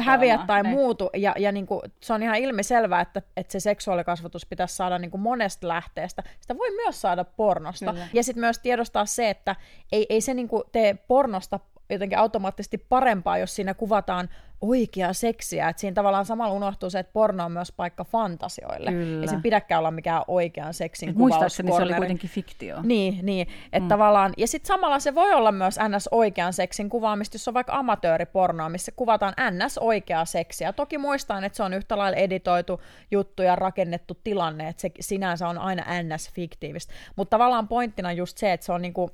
häviä 0.00 0.38
tai 0.46 0.62
ne. 0.62 0.68
muutu. 0.68 1.10
Ja, 1.16 1.34
ja 1.38 1.52
niin 1.52 1.66
kuin, 1.66 1.80
se 2.00 2.12
on 2.12 2.22
ihan 2.22 2.36
ilmiselvää, 2.36 3.00
että, 3.00 3.22
että 3.36 3.52
se 3.52 3.60
seksuaalikasvatus 3.60 4.46
pitäisi 4.46 4.76
saada 4.76 4.98
niin 4.98 5.10
kuin 5.10 5.20
monesta 5.20 5.68
lähteestä. 5.68 6.22
Sitä 6.40 6.58
voi 6.58 6.70
myös 6.70 7.00
saada 7.00 7.24
pornosta. 7.24 7.92
Kyllä. 7.92 8.08
Ja 8.12 8.24
sitten 8.24 8.40
myös 8.40 8.58
tiedostaa 8.58 9.06
se, 9.06 9.30
että 9.30 9.56
ei, 9.92 10.06
ei 10.08 10.20
se 10.20 10.34
niin 10.34 10.48
kuin 10.48 10.62
tee 10.72 10.94
pornosta 10.94 11.60
jotenkin 11.94 12.18
automaattisesti 12.18 12.78
parempaa, 12.78 13.38
jos 13.38 13.56
siinä 13.56 13.74
kuvataan 13.74 14.28
oikeaa 14.60 15.12
seksiä. 15.12 15.68
Että 15.68 15.80
siinä 15.80 15.94
tavallaan 15.94 16.24
samalla 16.24 16.54
unohtuu 16.54 16.90
se, 16.90 16.98
että 16.98 17.12
porno 17.12 17.44
on 17.44 17.52
myös 17.52 17.72
paikka 17.72 18.04
fantasioille. 18.04 18.90
Kyllä. 18.90 19.22
Ei 19.22 19.28
se 19.28 19.36
pidäkään 19.42 19.78
olla 19.78 19.90
mikään 19.90 20.22
oikean 20.28 20.74
seksin 20.74 21.08
Et 21.08 21.16
Muistaakseni 21.16 21.72
se 21.72 21.82
oli 21.82 21.94
kuitenkin 21.94 22.30
fiktio. 22.30 22.76
Niin, 22.82 23.18
niin 23.22 23.48
että 23.64 23.80
mm. 23.80 23.88
tavallaan, 23.88 24.32
ja 24.36 24.46
sitten 24.46 24.68
samalla 24.68 24.98
se 24.98 25.14
voi 25.14 25.32
olla 25.32 25.52
myös 25.52 25.78
ns. 25.88 26.08
oikean 26.10 26.52
seksin 26.52 26.90
kuvaamista, 26.90 27.34
jos 27.34 27.48
on 27.48 27.54
vaikka 27.54 27.72
amatööripornoa, 27.72 28.68
missä 28.68 28.92
kuvataan 28.96 29.34
ns. 29.50 29.78
oikeaa 29.78 30.24
seksiä. 30.24 30.72
Toki 30.72 30.98
muistan, 30.98 31.44
että 31.44 31.56
se 31.56 31.62
on 31.62 31.74
yhtä 31.74 31.98
lailla 31.98 32.18
editoitu 32.18 32.80
juttu 33.10 33.42
ja 33.42 33.56
rakennettu 33.56 34.18
tilanne, 34.24 34.68
että 34.68 34.82
se 34.82 34.90
sinänsä 35.00 35.48
on 35.48 35.58
aina 35.58 35.84
ns. 36.02 36.30
fiktiivistä. 36.30 36.92
Mutta 37.16 37.30
tavallaan 37.30 37.68
pointtina 37.68 38.12
just 38.12 38.38
se, 38.38 38.52
että 38.52 38.66
se 38.66 38.72
on 38.72 38.82
niinku 38.82 39.10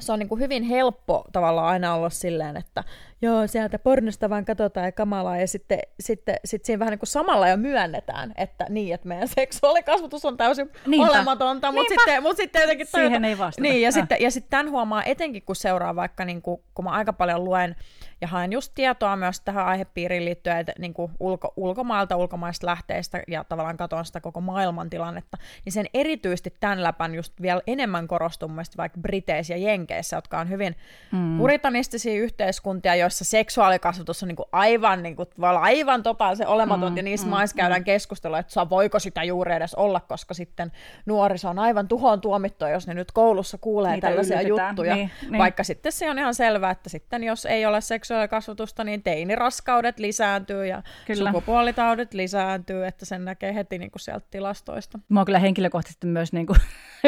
se 0.00 0.12
on 0.12 0.18
niin 0.18 0.28
kuin 0.28 0.40
hyvin 0.40 0.62
helppo 0.62 1.24
tavallaan 1.32 1.66
aina 1.66 1.94
olla 1.94 2.10
silleen, 2.10 2.56
että 2.56 2.84
joo, 3.22 3.46
sieltä 3.46 3.78
pornosta 3.78 4.30
vaan 4.30 4.44
katsotaan 4.44 4.86
ja 4.86 4.92
kamalaa, 4.92 5.36
ja 5.36 5.46
sitten, 5.48 5.78
sitten 6.00 6.36
sitten 6.44 6.66
siinä 6.66 6.78
vähän 6.78 6.92
niin 6.92 6.98
kuin 6.98 7.08
samalla 7.08 7.48
jo 7.48 7.56
myönnetään, 7.56 8.32
että 8.36 8.66
niin, 8.68 8.94
että 8.94 9.08
meidän 9.08 9.28
seksuaalikasvatus 9.28 10.24
on 10.24 10.36
täysin 10.36 10.70
Niinpä. 10.86 11.12
olematonta, 11.12 11.72
mutta 11.72 11.94
sitten, 11.94 12.22
mutta 12.22 12.42
sitten 12.42 12.62
jotenkin... 12.62 12.86
Siihen 12.86 13.24
ei 13.24 13.38
vastata. 13.38 13.62
Niin, 13.62 13.82
ja, 13.82 13.88
äh. 13.88 13.94
sitten, 13.94 14.18
ja 14.20 14.30
sitten 14.30 14.50
tämän 14.50 14.70
huomaa 14.70 15.04
etenkin, 15.04 15.42
kun 15.42 15.56
seuraa 15.56 15.96
vaikka, 15.96 16.24
niin 16.24 16.42
kuin, 16.42 16.62
kun 16.74 16.84
mä 16.84 16.90
aika 16.90 17.12
paljon 17.12 17.44
luen 17.44 17.76
ja 18.20 18.28
haen 18.28 18.52
just 18.52 18.72
tietoa 18.74 19.16
myös 19.16 19.40
tähän 19.40 19.66
aihepiiriin 19.66 20.24
liittyen 20.24 20.58
että 20.58 20.72
niin 20.78 20.94
kuin 20.94 21.12
ulko, 21.20 21.52
ulkomailta, 21.56 22.16
ulkomaista 22.16 22.66
lähteistä 22.66 23.22
ja 23.28 23.44
tavallaan 23.44 23.76
katon 23.76 24.04
sitä 24.04 24.20
koko 24.20 24.40
maailman 24.40 24.90
tilannetta, 24.90 25.36
niin 25.64 25.72
sen 25.72 25.86
erityisesti 25.94 26.54
tämän 26.60 26.82
läpän 26.82 27.14
just 27.14 27.42
vielä 27.42 27.60
enemmän 27.66 28.08
korostuu 28.08 28.48
mun 28.48 28.62
vaikka 28.76 29.00
Briteissä 29.00 29.54
ja 29.54 29.58
Jenkeissä, 29.58 30.16
jotka 30.16 30.38
on 30.38 30.48
hyvin 30.48 30.76
mm. 31.12 31.38
puritanistisia 31.38 32.14
yhteiskuntia, 32.14 32.94
joissa 32.94 33.24
seksuaalikasvatus 33.24 34.22
on 34.22 34.28
niin 34.28 34.36
kuin 34.36 34.48
aivan, 34.52 35.02
niin 35.02 35.16
kuin, 35.16 35.28
aivan 35.60 36.02
totaalisen 36.02 36.40
se 36.40 36.46
olematon, 36.46 36.92
mm, 36.92 36.96
ja 36.96 37.02
niissä 37.02 37.26
mm, 37.26 37.30
maissa 37.30 37.56
käydään 37.56 37.80
mm. 37.80 37.84
keskustelua, 37.84 38.38
että 38.38 38.52
saa, 38.52 38.70
voiko 38.70 38.98
sitä 38.98 39.24
juuri 39.24 39.54
edes 39.54 39.74
olla, 39.74 40.00
koska 40.00 40.34
sitten 40.34 40.72
nuoriso 41.06 41.48
on 41.48 41.58
aivan 41.58 41.88
tuhoon 41.88 42.20
tuomittua, 42.20 42.68
jos 42.68 42.86
ne 42.86 42.94
nyt 42.94 43.12
koulussa 43.12 43.58
kuulee 43.58 43.92
Niitä 43.92 44.08
tällaisia 44.08 44.42
juttuja, 44.42 44.94
niin, 44.94 45.10
niin. 45.22 45.38
vaikka 45.38 45.64
sitten 45.64 45.92
se 45.92 46.10
on 46.10 46.18
ihan 46.18 46.34
selvää, 46.34 46.70
että 46.70 46.88
sitten 46.88 47.24
jos 47.24 47.46
ei 47.46 47.66
ole 47.66 47.80
seksuaalikasvatusta, 48.10 48.84
niin 48.84 49.02
teiniraskaudet 49.02 49.98
lisääntyy 49.98 50.66
ja 50.66 50.82
kyllä. 51.06 51.30
sukupuolitaudit 51.30 52.14
lisääntyy, 52.14 52.86
että 52.86 53.04
sen 53.04 53.24
näkee 53.24 53.54
heti 53.54 53.78
niin 53.78 53.90
kuin 53.90 54.00
sieltä 54.00 54.26
tilastoista. 54.30 54.98
Mä 55.08 55.20
oon 55.20 55.26
kyllä 55.26 55.38
henkilökohtaisesti 55.38 56.06
myös 56.06 56.32
niin 56.32 56.46
kuin, 56.46 56.58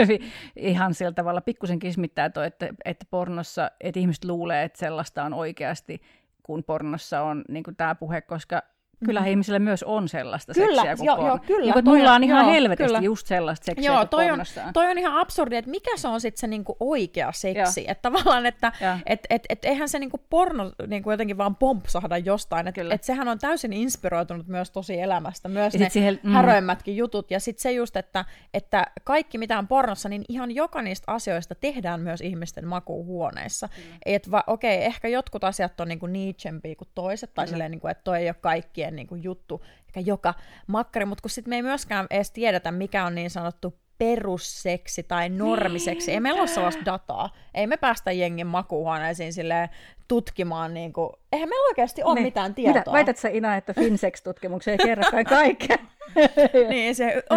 ihan 0.56 0.94
sillä 0.94 1.12
tavalla 1.12 1.40
pikkusen 1.40 1.78
kismittää 1.78 2.30
toi, 2.30 2.46
että, 2.46 2.68
että 2.84 3.06
pornossa, 3.10 3.70
että 3.80 4.00
ihmiset 4.00 4.24
luulee, 4.24 4.64
että 4.64 4.78
sellaista 4.78 5.24
on 5.24 5.34
oikeasti 5.34 6.02
kun 6.42 6.64
pornossa 6.64 7.22
on 7.22 7.44
niin 7.48 7.64
tämä 7.76 7.94
puhe, 7.94 8.20
koska 8.20 8.62
kyllä 9.04 9.20
mm. 9.20 9.26
ihmisillä 9.26 9.58
myös 9.58 9.82
on 9.82 10.08
sellaista 10.08 10.52
kyllä, 10.54 10.82
seksiä 10.82 11.04
joo, 11.04 11.26
joo, 11.26 11.38
kyllä. 11.46 11.64
Niin 11.64 11.72
kuin, 11.72 11.84
mulla 11.84 12.14
on 12.14 12.24
ihan 12.24 12.44
joo, 12.44 12.54
helvetisti 12.54 12.86
kyllä. 12.86 13.00
just 13.00 13.26
sellaista 13.26 13.64
seksiä 13.64 13.92
joo, 13.92 14.04
toi 14.04 14.30
on, 14.30 14.40
toi 14.72 14.90
on 14.90 14.98
ihan 14.98 15.16
absurdi, 15.16 15.56
että 15.56 15.70
mikä 15.70 15.96
se 15.96 16.08
on 16.08 16.20
sitten 16.20 16.40
se 16.40 16.46
niinku 16.46 16.76
oikea 16.80 17.32
seksi. 17.32 17.84
Että 17.88 18.10
tavallaan, 18.10 18.46
että 18.46 18.72
et, 19.06 19.26
et, 19.30 19.42
et, 19.48 19.64
eihän 19.64 19.88
se 19.88 19.98
niinku 19.98 20.20
porno 20.30 20.72
niinku 20.86 21.10
jotenkin 21.10 21.38
vaan 21.38 21.56
pompsahda 21.56 22.18
jostain. 22.18 22.68
Että 22.68 22.80
et 22.90 23.04
sehän 23.04 23.28
on 23.28 23.38
täysin 23.38 23.72
inspiroitunut 23.72 24.48
myös 24.48 24.70
tosi 24.70 25.00
elämästä, 25.00 25.48
myös 25.48 25.74
ja 25.74 25.80
ne 25.80 25.88
siihen, 25.88 26.20
mm. 26.22 26.32
häröimmätkin 26.32 26.96
jutut. 26.96 27.30
Ja 27.30 27.40
sitten 27.40 27.62
se 27.62 27.72
just, 27.72 27.96
että, 27.96 28.24
että 28.54 28.86
kaikki 29.04 29.38
mitä 29.38 29.58
on 29.58 29.68
pornossa, 29.68 30.08
niin 30.08 30.24
ihan 30.28 30.50
joka 30.50 30.82
niistä 30.82 31.12
asioista 31.12 31.54
tehdään 31.54 32.00
myös 32.00 32.20
ihmisten 32.20 32.68
makuuhuoneissa. 32.68 33.66
Mm. 33.66 33.98
Että 34.06 34.30
okei, 34.46 34.76
okay, 34.76 34.86
ehkä 34.86 35.08
jotkut 35.08 35.44
asiat 35.44 35.80
on 35.80 35.88
niinku 35.88 36.06
niitsempiä 36.06 36.74
kuin 36.74 36.88
toiset, 36.94 37.34
tai 37.34 37.44
mm. 37.46 37.50
silleen, 37.50 37.70
niinku, 37.70 37.88
että 37.88 38.04
toi 38.04 38.18
ei 38.18 38.28
ole 38.28 38.36
kaikkien 38.40 38.91
niin 38.92 39.06
kuin 39.06 39.22
juttu, 39.22 39.64
ehkä 39.86 40.00
joka 40.00 40.34
makkari, 40.66 41.04
mutta 41.04 41.22
kun 41.22 41.30
sitten 41.30 41.50
me 41.50 41.56
ei 41.56 41.62
myöskään 41.62 42.06
edes 42.10 42.30
tiedetä, 42.30 42.72
mikä 42.72 43.04
on 43.04 43.14
niin 43.14 43.30
sanottu 43.30 43.82
perusseksi 43.98 45.02
tai 45.02 45.28
normiseksi. 45.28 46.12
Ei 46.12 46.20
meillä 46.20 46.40
ole 46.40 46.48
sellaista 46.48 46.84
dataa. 46.84 47.30
Ei 47.54 47.66
me 47.66 47.76
päästä 47.76 48.12
jengin 48.12 48.46
makuuhuoneisiin 48.46 49.32
silleen 49.32 49.68
tutkimaan, 50.08 50.74
niin 50.74 50.92
kuin, 50.92 51.10
eihän 51.32 51.48
meillä 51.48 51.66
oikeasti 51.68 52.02
ole 52.02 52.14
ne. 52.14 52.20
mitään 52.20 52.54
tietoa. 52.54 52.80
Mitä, 52.80 52.92
väität 52.92 53.16
sä 53.16 53.28
Ina, 53.28 53.56
että 53.56 53.74
Finsex-tutkimuksia 53.74 54.72
ei 54.72 54.78
kerrokaan 54.78 55.24
kaikkea? 55.24 55.78
niin, 56.68 56.94
se 56.94 57.22
o, 57.30 57.36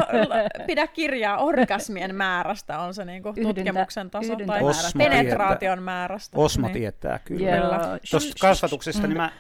pidä 0.68 0.88
kirjaa 0.88 1.38
orgasmien 1.38 2.16
määrästä 2.16 2.80
on 2.80 2.94
se 2.94 3.06
niin 3.06 3.24
kuin, 3.24 3.36
tutkimuksen 3.42 4.10
taso 4.10 4.34
yhdyntä. 4.34 4.54
tai 4.54 4.64
Osmo 4.64 4.98
penetraation 4.98 5.84
määrästä. 5.84 6.38
Osmo 6.38 6.68
niin. 6.68 6.74
tietää, 6.74 7.20
kyllä. 7.20 7.48
Yeah. 7.48 8.00
Tuosta 8.12 8.34
kasvatuksesta 8.42 9.08
niin 9.08 9.18
mä, 9.18 9.32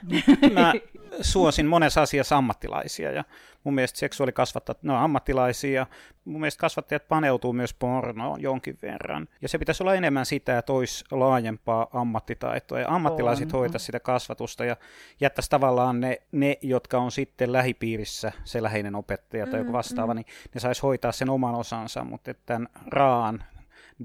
mä 0.53 0.73
suosin 1.21 1.65
monessa 1.65 2.01
asiassa 2.01 2.37
ammattilaisia 2.37 3.11
ja 3.11 3.23
mun 3.65 3.75
mielestä 3.75 3.99
seksuaalikasvattajat, 3.99 4.83
ne 4.83 4.93
on 4.93 4.99
ammattilaisia. 4.99 5.87
Mun 6.25 6.41
mielestä 6.41 6.61
kasvattajat 6.61 7.07
paneutuu 7.07 7.53
myös 7.53 7.73
pornoon 7.73 8.41
jonkin 8.41 8.79
verran. 8.81 9.27
Ja 9.41 9.49
se 9.49 9.57
pitäisi 9.57 9.83
olla 9.83 9.93
enemmän 9.93 10.25
sitä, 10.25 10.57
että 10.57 10.73
olisi 10.73 11.05
laajempaa 11.11 11.87
ammattitaitoa. 11.93 12.79
Ja 12.79 12.89
ammattilaiset 12.89 13.53
on. 13.53 13.59
hoitaisi 13.59 13.85
sitä 13.85 13.99
kasvatusta 13.99 14.65
ja 14.65 14.77
jättäisi 15.21 15.49
tavallaan 15.49 15.99
ne, 15.99 16.17
ne, 16.31 16.57
jotka 16.61 16.97
on 16.97 17.11
sitten 17.11 17.53
lähipiirissä, 17.53 18.31
se 18.43 18.63
läheinen 18.63 18.95
opettaja 19.15 19.47
tai 19.47 19.59
joku 19.59 19.71
mm, 19.71 19.73
vastaava, 19.73 20.13
mm. 20.13 20.15
niin 20.15 20.25
ne 20.53 20.59
saisi 20.59 20.81
hoitaa 20.81 21.11
sen 21.11 21.29
oman 21.29 21.55
osansa, 21.55 22.03
mutta 22.03 22.31
että 22.31 22.43
tämän 22.45 22.67
raan 22.87 23.43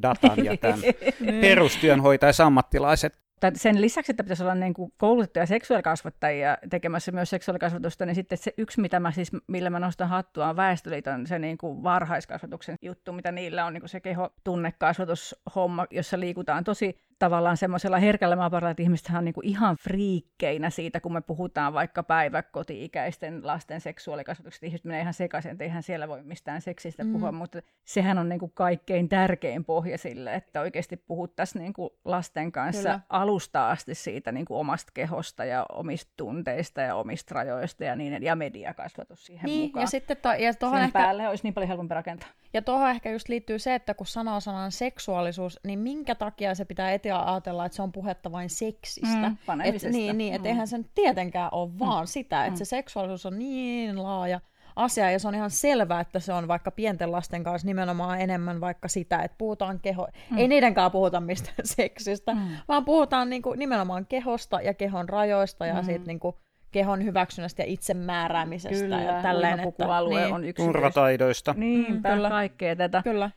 datan 0.03 0.45
ja 0.45 0.57
tämän 0.57 0.81
niin. 1.21 1.41
perustyön 1.41 2.01
hoitaisi 2.01 2.43
ammattilaiset 2.43 3.21
tai 3.41 3.51
sen 3.55 3.81
lisäksi, 3.81 4.13
että 4.13 4.23
pitäisi 4.23 4.43
olla 4.43 4.55
niin 4.55 4.75
kuin 4.75 4.93
koulutettuja 4.97 5.47
seksuaalikasvattajia 5.47 6.59
tekemässä 6.71 7.13
myös 7.13 7.31
seksuaalikasvatusta, 7.31 8.07
niin 8.07 8.15
sitten 8.15 8.39
se 8.39 8.55
yksi, 8.59 8.81
mitä 8.81 9.01
mä 9.01 9.13
siis, 9.13 9.31
millä 9.47 9.71
mä 9.71 9.81
nostan 9.81 10.09
hattua, 10.09 10.49
on 10.49 10.57
Väestöliiton 10.57 11.27
se 11.27 11.39
niin 11.39 11.59
kuin 11.59 11.83
varhaiskasvatuksen 11.83 12.77
juttu, 12.83 13.13
mitä 13.13 13.33
niillä 13.33 13.67
on 13.67 13.73
niin 13.73 13.81
kuin 13.81 13.89
se 13.89 14.01
keho 14.01 14.31
tunnekasvatushomma, 14.45 15.87
jossa 15.91 16.21
liikutaan 16.21 16.65
tosi 16.65 16.99
tavallaan 17.21 17.57
semmoisella 17.57 17.99
herkällä 17.99 18.37
maaparalla, 18.37 18.71
että 18.71 18.83
ihmiset 18.83 19.11
on 19.17 19.25
niinku 19.25 19.41
ihan 19.45 19.77
friikkeinä 19.77 20.71
siitä, 20.71 21.01
kun 21.01 21.13
me 21.13 21.21
puhutaan 21.21 21.75
vaikka 21.75 22.03
päiväkoti-ikäisten 22.03 23.47
lasten 23.47 23.81
seksuaalikasvatuksesta. 23.81 24.67
Ihmiset 24.67 24.85
menee 24.85 25.01
ihan 25.01 25.15
sekaisin, 25.15 25.53
että 25.53 25.65
eihän 25.65 25.83
siellä 25.83 26.09
voi 26.09 26.23
mistään 26.23 26.61
seksistä 26.61 27.05
mm. 27.05 27.13
puhua, 27.13 27.33
mutta 27.33 27.59
sehän 27.85 28.19
on 28.19 28.29
niinku 28.29 28.49
kaikkein 28.49 29.09
tärkein 29.09 29.65
pohja 29.65 29.99
sille, 29.99 30.35
että 30.35 30.61
oikeasti 30.61 30.97
puhuttaisiin 30.97 31.63
niinku 31.63 31.99
lasten 32.05 32.53
kanssa 32.53 32.83
Kyllä. 32.83 33.01
alusta 33.09 33.71
asti 33.71 33.95
siitä 33.95 34.33
niinku 34.33 34.59
omasta 34.59 34.93
kehosta 34.95 35.45
ja 35.45 35.67
omista 35.73 36.13
tunteista 36.17 36.81
ja 36.81 36.95
omista 36.95 37.35
rajoista 37.35 37.85
ja, 37.85 37.97
niin, 37.97 38.23
ja 38.23 38.37
mediakasvatus 38.37 39.27
siihen 39.27 39.45
niin, 39.45 39.69
mukaan. 39.69 39.83
Ja 39.83 39.87
sitten 39.87 40.17
to, 40.17 40.33
ja 40.33 40.55
tuohon 40.55 40.81
ehkä... 40.81 40.99
päälle 40.99 41.29
olisi 41.29 41.45
niin 41.45 41.55
paljon 41.55 41.69
helpompi 41.69 41.95
rakentaa. 41.95 42.29
Ja 42.53 42.63
tuohon 42.63 42.91
ehkä 42.91 43.11
just 43.11 43.29
liittyy 43.29 43.59
se, 43.59 43.75
että 43.75 43.95
kun 43.95 44.07
sanoo 44.07 44.41
sanan 44.41 44.73
seksuaalisuus, 44.73 45.61
niin 45.65 45.79
minkä 45.79 46.15
takia 46.15 46.55
se 46.55 46.65
pitää 46.65 46.93
eti 46.93 47.10
ajatella, 47.19 47.67
että 47.67 47.77
se 47.77 47.83
on 47.83 47.93
puhetta 47.93 48.33
vain 48.33 48.51
seksistä. 48.51 49.29
Mm, 49.29 49.61
et, 49.61 49.83
niin, 49.93 50.19
niin, 50.19 50.35
että 50.35 50.49
mm. 50.49 50.51
eihän 50.51 50.69
sen 50.69 50.87
tietenkään 50.95 51.49
ole 51.53 51.71
mm. 51.71 51.79
vaan 51.79 52.07
sitä, 52.07 52.45
että 52.45 52.55
mm. 52.55 52.57
se 52.59 52.65
seksuaalisuus 52.65 53.27
on 53.27 53.39
niin 53.39 54.03
laaja 54.03 54.41
asia, 54.77 55.11
ja 55.11 55.19
se 55.19 55.29
on 55.29 55.35
ihan 55.35 55.51
selvää, 55.51 56.01
että 56.01 56.21
se 56.21 56.33
on 56.33 56.49
vaikka 56.49 56.71
pienten 56.71 57.13
lasten 57.13 57.45
kanssa 57.45 57.67
nimenomaan 57.67 58.21
enemmän 58.21 58.61
vaikka 58.61 58.89
sitä, 58.89 59.23
että 59.23 59.35
puhutaan 59.39 59.81
keho... 59.81 60.09
Mm. 60.31 60.39
Ei 60.39 60.49
niidenkään 60.49 60.91
puhuta 60.91 61.21
mistään 61.21 61.57
seksistä, 61.77 62.35
mm. 62.35 62.41
vaan 62.69 62.85
puhutaan 62.85 63.31
niinku 63.31 63.53
nimenomaan 63.53 64.07
kehosta 64.07 64.61
ja 64.61 64.75
kehon 64.75 65.09
rajoista 65.09 65.67
ja 65.67 65.75
mm. 65.75 65.85
siitä 65.85 66.07
niinku 66.07 66.39
kehon 66.71 67.05
hyväksynnästä 67.05 67.63
ja 67.63 67.67
itsemääräämisestä. 67.67 68.85
Kyllä, 68.85 69.03
ja 69.03 69.23
tälleen, 69.23 69.61
että, 69.61 69.87
niin. 70.09 70.35
on 70.35 70.45
yksi. 70.45 70.63
Turvataidoista. 70.63 71.55
Niinpä, 71.57 72.17
mm, 72.17 72.23
kaikkea 72.29 72.77
tätä. 72.77 73.03
Kyllä. 73.05 73.31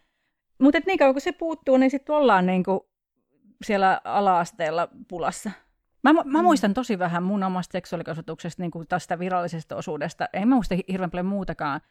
Mutta 0.62 0.80
niin 0.86 1.00
kauan 1.00 1.14
kun 1.14 1.22
se 1.22 1.32
puuttuu, 1.32 1.78
niin 1.78 1.92
sitten 1.92 2.16
ollaan 2.16 2.46
niinku 2.46 2.90
siellä 3.64 4.02
ala-asteella 4.04 4.88
pulassa. 5.08 5.52
Mä, 6.04 6.14
mä 6.14 6.24
mm. 6.24 6.44
muistan 6.44 6.74
tosi 6.74 7.00
vähän 7.00 7.24
mun 7.24 7.44
omasta 7.44 7.72
seksuaalikasvatuksesta, 7.72 8.62
niin 8.64 8.72
kuin 8.72 8.88
tästä 8.88 9.20
virallisesta 9.20 9.76
osuudesta. 9.76 10.30
En 10.34 10.48
mä 10.48 10.56
muista 10.56 10.76
hirveän 10.88 11.12
paljon 11.12 11.26
muutakaan 11.26 11.82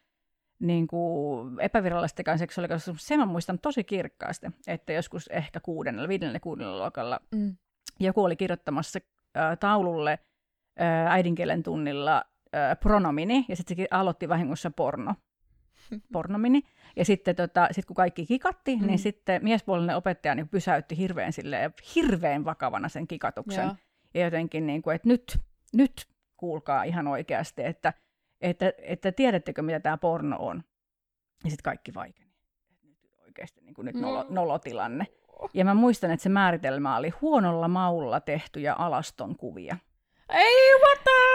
niin 0.60 0.86
kuin 0.86 1.60
epävirallistakaan 1.60 2.38
seksuaalikasvatusta. 2.38 3.06
Sen 3.06 3.18
mä 3.18 3.26
muistan 3.26 3.58
tosi 3.58 3.84
kirkkaasti, 3.84 4.46
että 4.66 4.92
joskus 4.92 5.28
ehkä 5.28 5.60
kuudennella, 5.60 6.08
viidennellä 6.08 6.40
kuudennella 6.40 6.78
luokalla 6.78 7.20
mm. 7.34 7.56
joku 8.00 8.24
oli 8.24 8.36
kirjoittamassa 8.36 9.00
äh, 9.36 9.58
taululle 9.58 10.18
äh, 10.80 11.12
äidinkielen 11.12 11.62
tunnilla 11.62 12.24
äh, 12.54 12.78
pronomini, 12.80 13.44
ja 13.48 13.56
sitten 13.56 13.76
se 13.76 13.86
aloitti 13.90 14.28
vahingossa 14.28 14.70
porno. 14.70 15.14
Pornomini. 16.12 16.62
Ja 16.96 17.04
sitten 17.04 17.36
tota, 17.36 17.68
sit 17.70 17.84
kun 17.84 17.96
kaikki 17.96 18.26
kikatti, 18.26 18.76
mm. 18.76 18.86
niin 18.86 18.98
sitten 18.98 19.44
miespuolinen 19.44 19.96
opettaja 19.96 20.34
niin 20.34 20.48
pysäytti 20.48 20.96
hirveän, 20.96 21.32
silleen, 21.32 21.74
hirveän 21.94 22.44
vakavana 22.44 22.88
sen 22.88 23.08
kikatuksen. 23.08 23.64
Joo. 23.64 23.74
Ja 24.14 24.24
jotenkin, 24.24 24.66
niin 24.66 24.82
kuin, 24.82 24.96
että 24.96 25.08
nyt, 25.08 25.38
nyt 25.72 26.06
kuulkaa 26.36 26.82
ihan 26.82 27.08
oikeasti, 27.08 27.64
että, 27.64 27.92
että, 28.40 28.72
että 28.78 29.12
tiedättekö, 29.12 29.62
mitä 29.62 29.80
tämä 29.80 29.96
porno 29.96 30.36
on. 30.38 30.62
Ja 31.44 31.50
sitten 31.50 31.64
kaikki 31.64 31.94
vaikeni. 31.94 32.30
Nyt 32.82 32.98
oikeasti 33.24 33.60
niin 33.60 33.74
kuin 33.74 33.86
nyt 33.86 33.94
nolo, 33.94 34.24
mm. 34.24 34.34
nolotilanne. 34.34 35.06
Ja 35.54 35.64
mä 35.64 35.74
muistan, 35.74 36.10
että 36.10 36.22
se 36.22 36.28
määritelmä 36.28 36.96
oli 36.96 37.10
huonolla 37.10 37.68
maulla 37.68 38.20
tehtyjä 38.20 38.74
alaston 38.74 39.36
kuvia. 39.36 39.76
Ei, 40.28 40.74
what 40.80 40.98
the... 41.04 41.31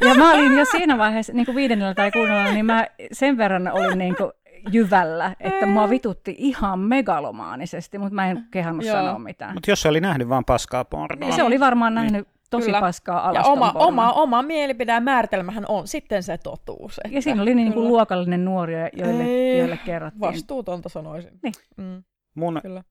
Ja 0.00 0.14
mä 0.14 0.32
olin 0.32 0.58
jo 0.58 0.64
siinä 0.70 0.98
vaiheessa, 0.98 1.32
niin 1.32 1.46
kuin 1.46 1.56
viidennellä 1.56 1.94
tai 1.94 2.10
kuudennella, 2.10 2.52
niin 2.52 2.66
mä 2.66 2.86
sen 3.12 3.36
verran 3.36 3.72
olin 3.72 3.98
niin 3.98 4.16
kuin 4.16 4.30
jyvällä, 4.72 5.36
että 5.40 5.66
mua 5.66 5.90
vitutti 5.90 6.34
ihan 6.38 6.78
megalomaanisesti, 6.78 7.98
mutta 7.98 8.14
mä 8.14 8.30
en 8.30 8.46
kehannut 8.50 8.86
Joo. 8.86 8.96
sanoa 8.96 9.18
mitään. 9.18 9.54
Mutta 9.54 9.70
jos 9.70 9.82
se 9.82 9.88
oli 9.88 10.00
nähnyt 10.00 10.28
vaan 10.28 10.44
paskaa 10.44 10.84
pornoa. 10.84 11.32
Se 11.32 11.42
oli 11.42 11.60
varmaan 11.60 11.94
niin. 11.94 12.12
nähnyt 12.12 12.28
tosi 12.50 12.64
Kyllä. 12.64 12.80
paskaa 12.80 13.32
Ja 13.32 13.42
oma, 13.42 13.72
oma, 13.74 14.12
oma 14.12 14.42
mielipide 14.42 15.00
määritelmähän 15.00 15.64
on 15.68 15.88
sitten 15.88 16.22
se 16.22 16.38
totuus. 16.38 17.00
Että... 17.04 17.16
Ja 17.16 17.22
siinä 17.22 17.42
oli 17.42 17.54
niin 17.54 17.72
kuin 17.72 17.88
luokallinen 17.88 18.44
nuori, 18.44 18.74
joille, 18.92 19.24
Ei, 19.24 19.58
joille 19.58 19.76
kerrottiin. 19.76 20.20
Vastuutonta 20.20 20.88
sanoisin. 20.88 21.38
Niin. 21.42 21.54
Mm. 21.76 22.02
Mun 22.34 22.60
Kyllä. 22.62 22.84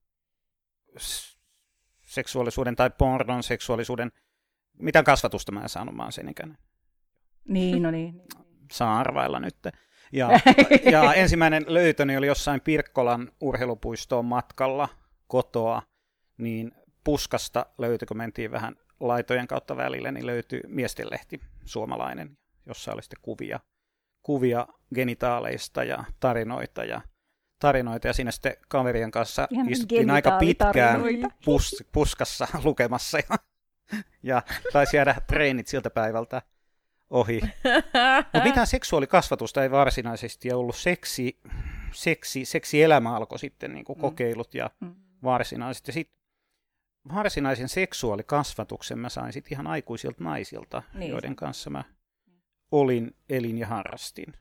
seksuaalisuuden 2.06 2.76
tai 2.76 2.90
pornon 2.98 3.42
seksuaalisuuden, 3.42 4.12
mitä 4.78 5.02
kasvatusta 5.02 5.52
mä 5.52 5.60
en 5.60 5.68
saanut, 5.68 5.94
mä 5.94 6.02
oon 6.02 6.12
sen 6.12 6.28
ikäinen. 6.28 6.58
Niin, 7.48 7.82
no 7.82 7.90
niin. 7.90 8.22
Saa 8.72 8.98
arvailla 8.98 9.40
nyt. 9.40 9.56
Ja, 10.12 10.30
ja 10.92 11.14
ensimmäinen 11.14 11.64
löytöni 11.66 12.16
oli 12.16 12.26
jossain 12.26 12.60
Pirkkolan 12.60 13.32
urheilupuistoon 13.40 14.24
matkalla 14.24 14.88
kotoa, 15.26 15.82
niin 16.38 16.72
puskasta 17.04 17.66
löytyi, 17.78 18.06
kun 18.06 18.16
mentiin 18.16 18.50
vähän 18.50 18.76
laitojen 19.00 19.46
kautta 19.46 19.76
välille, 19.76 20.12
niin 20.12 20.26
löytyi 20.26 20.60
miestenlehti 20.66 21.40
suomalainen, 21.64 22.38
jossa 22.66 22.92
oli 22.92 23.02
sitten 23.02 23.18
kuvia, 23.22 23.60
kuvia 24.22 24.66
genitaaleista 24.94 25.84
ja 25.84 26.04
tarinoita 26.20 26.84
ja 26.84 27.00
tarinoita, 27.58 28.06
ja 28.06 28.12
siinä 28.12 28.30
sitten 28.30 28.56
kaverien 28.68 29.10
kanssa 29.10 29.48
Ihan 29.50 29.68
istuttiin 29.68 30.10
aika 30.10 30.38
pitkään 30.38 31.02
pus, 31.44 31.84
puskassa 31.92 32.48
lukemassa, 32.64 33.18
ja, 33.18 33.36
ja 34.22 34.42
taisi 34.72 34.96
jäädä 34.96 35.14
treenit 35.26 35.66
siltä 35.66 35.90
päivältä 35.90 36.42
ohi. 37.10 37.40
Mutta 38.34 38.48
mitään 38.48 38.66
seksuaalikasvatusta 38.66 39.62
ei 39.62 39.70
varsinaisesti 39.70 40.52
ollut. 40.52 40.76
Seksi, 40.76 41.40
seksi, 41.92 42.44
seksielämä 42.44 43.16
alkoi 43.16 43.38
sitten 43.38 43.74
niin 43.74 43.84
kuin 43.84 43.98
mm. 43.98 44.00
kokeilut 44.00 44.54
ja 44.54 44.70
mm. 44.80 44.94
varsinaisesti. 45.22 45.92
Sitten 45.92 46.18
varsinaisen 47.14 47.68
seksuaalikasvatuksen 47.68 48.98
mä 48.98 49.08
sain 49.08 49.32
sitten 49.32 49.52
ihan 49.52 49.66
aikuisilta 49.66 50.24
naisilta, 50.24 50.82
niin. 50.94 51.10
joiden 51.10 51.36
kanssa 51.36 51.70
mä 51.70 51.84
olin, 52.70 53.16
elin 53.28 53.58
ja 53.58 53.66
harrastin 53.66 54.34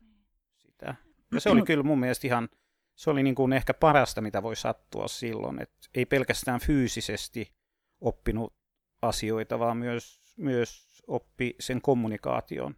sitä. 0.56 0.96
Ja 1.34 1.42
se 1.42 1.50
oli 1.50 1.62
kyllä 1.62 1.84
mun 1.84 2.00
mielestä 2.00 2.28
ihan, 2.28 2.50
se 2.96 3.10
oli 3.10 3.24
niin 3.24 3.36
kuin 3.36 3.54
ehkä 3.54 3.74
parasta, 3.74 4.22
mitä 4.22 4.44
voi 4.44 4.56
sattua 4.56 5.08
silloin, 5.08 5.62
että 5.62 5.78
ei 5.96 6.06
pelkästään 6.06 6.60
fyysisesti 6.60 7.54
oppinut 8.02 8.54
asioita, 9.02 9.60
vaan 9.60 9.78
myös, 9.78 10.22
myös 10.38 10.87
oppi 11.08 11.56
sen 11.60 11.82
kommunikaation 11.82 12.76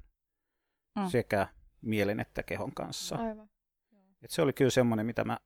mm. 1.00 1.10
sekä 1.10 1.48
mielen 1.82 2.20
että 2.20 2.44
kehon 2.44 2.74
kanssa. 2.74 3.16
Aivan. 3.16 3.50
Et 4.22 4.32
se 4.32 4.42
oli 4.42 4.54
kyllä 4.54 4.72
semmoinen, 4.72 5.06
mitä 5.06 5.24
mä 5.24 5.40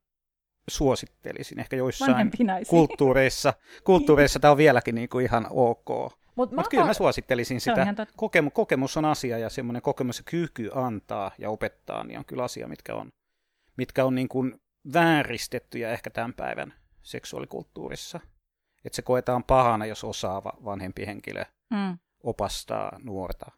suosittelisin. 0.70 1.60
Ehkä 1.60 1.76
joissain 1.76 2.30
kulttuureissa, 2.68 3.54
kulttuureissa 3.84 4.40
tämä 4.40 4.50
on 4.50 4.56
vieläkin 4.56 4.94
niin 4.94 5.08
kuin 5.08 5.24
ihan 5.24 5.46
ok. 5.50 5.88
Mutta 6.36 6.56
Mut 6.56 6.68
kyllä 6.68 6.84
mä 6.84 6.94
suosittelisin 6.94 7.60
sitä. 7.60 7.94
Kokemus, 8.16 8.52
kokemus 8.52 8.96
on 8.96 9.04
asia 9.04 9.38
ja 9.38 9.50
semmoinen 9.50 9.82
kokemus 9.82 10.18
ja 10.18 10.24
kyky 10.26 10.70
antaa 10.74 11.30
ja 11.38 11.50
opettaa 11.50 12.04
niin 12.04 12.18
on 12.18 12.24
kyllä 12.24 12.44
asia, 12.44 12.68
mitkä 12.68 12.94
on, 12.94 13.08
mitkä 13.76 14.04
on 14.04 14.14
niin 14.14 14.28
kuin 14.28 14.60
vääristettyjä 14.92 15.90
ehkä 15.90 16.10
tämän 16.10 16.34
päivän 16.34 16.74
seksuaalikulttuurissa. 17.02 18.20
Että 18.84 18.96
se 18.96 19.02
koetaan 19.02 19.44
pahana, 19.44 19.86
jos 19.86 20.04
osaava 20.04 20.52
vanhempi 20.64 21.06
henkilö 21.06 21.44
mm 21.70 21.98
opastaa 22.24 22.98
nuorta, 23.02 23.50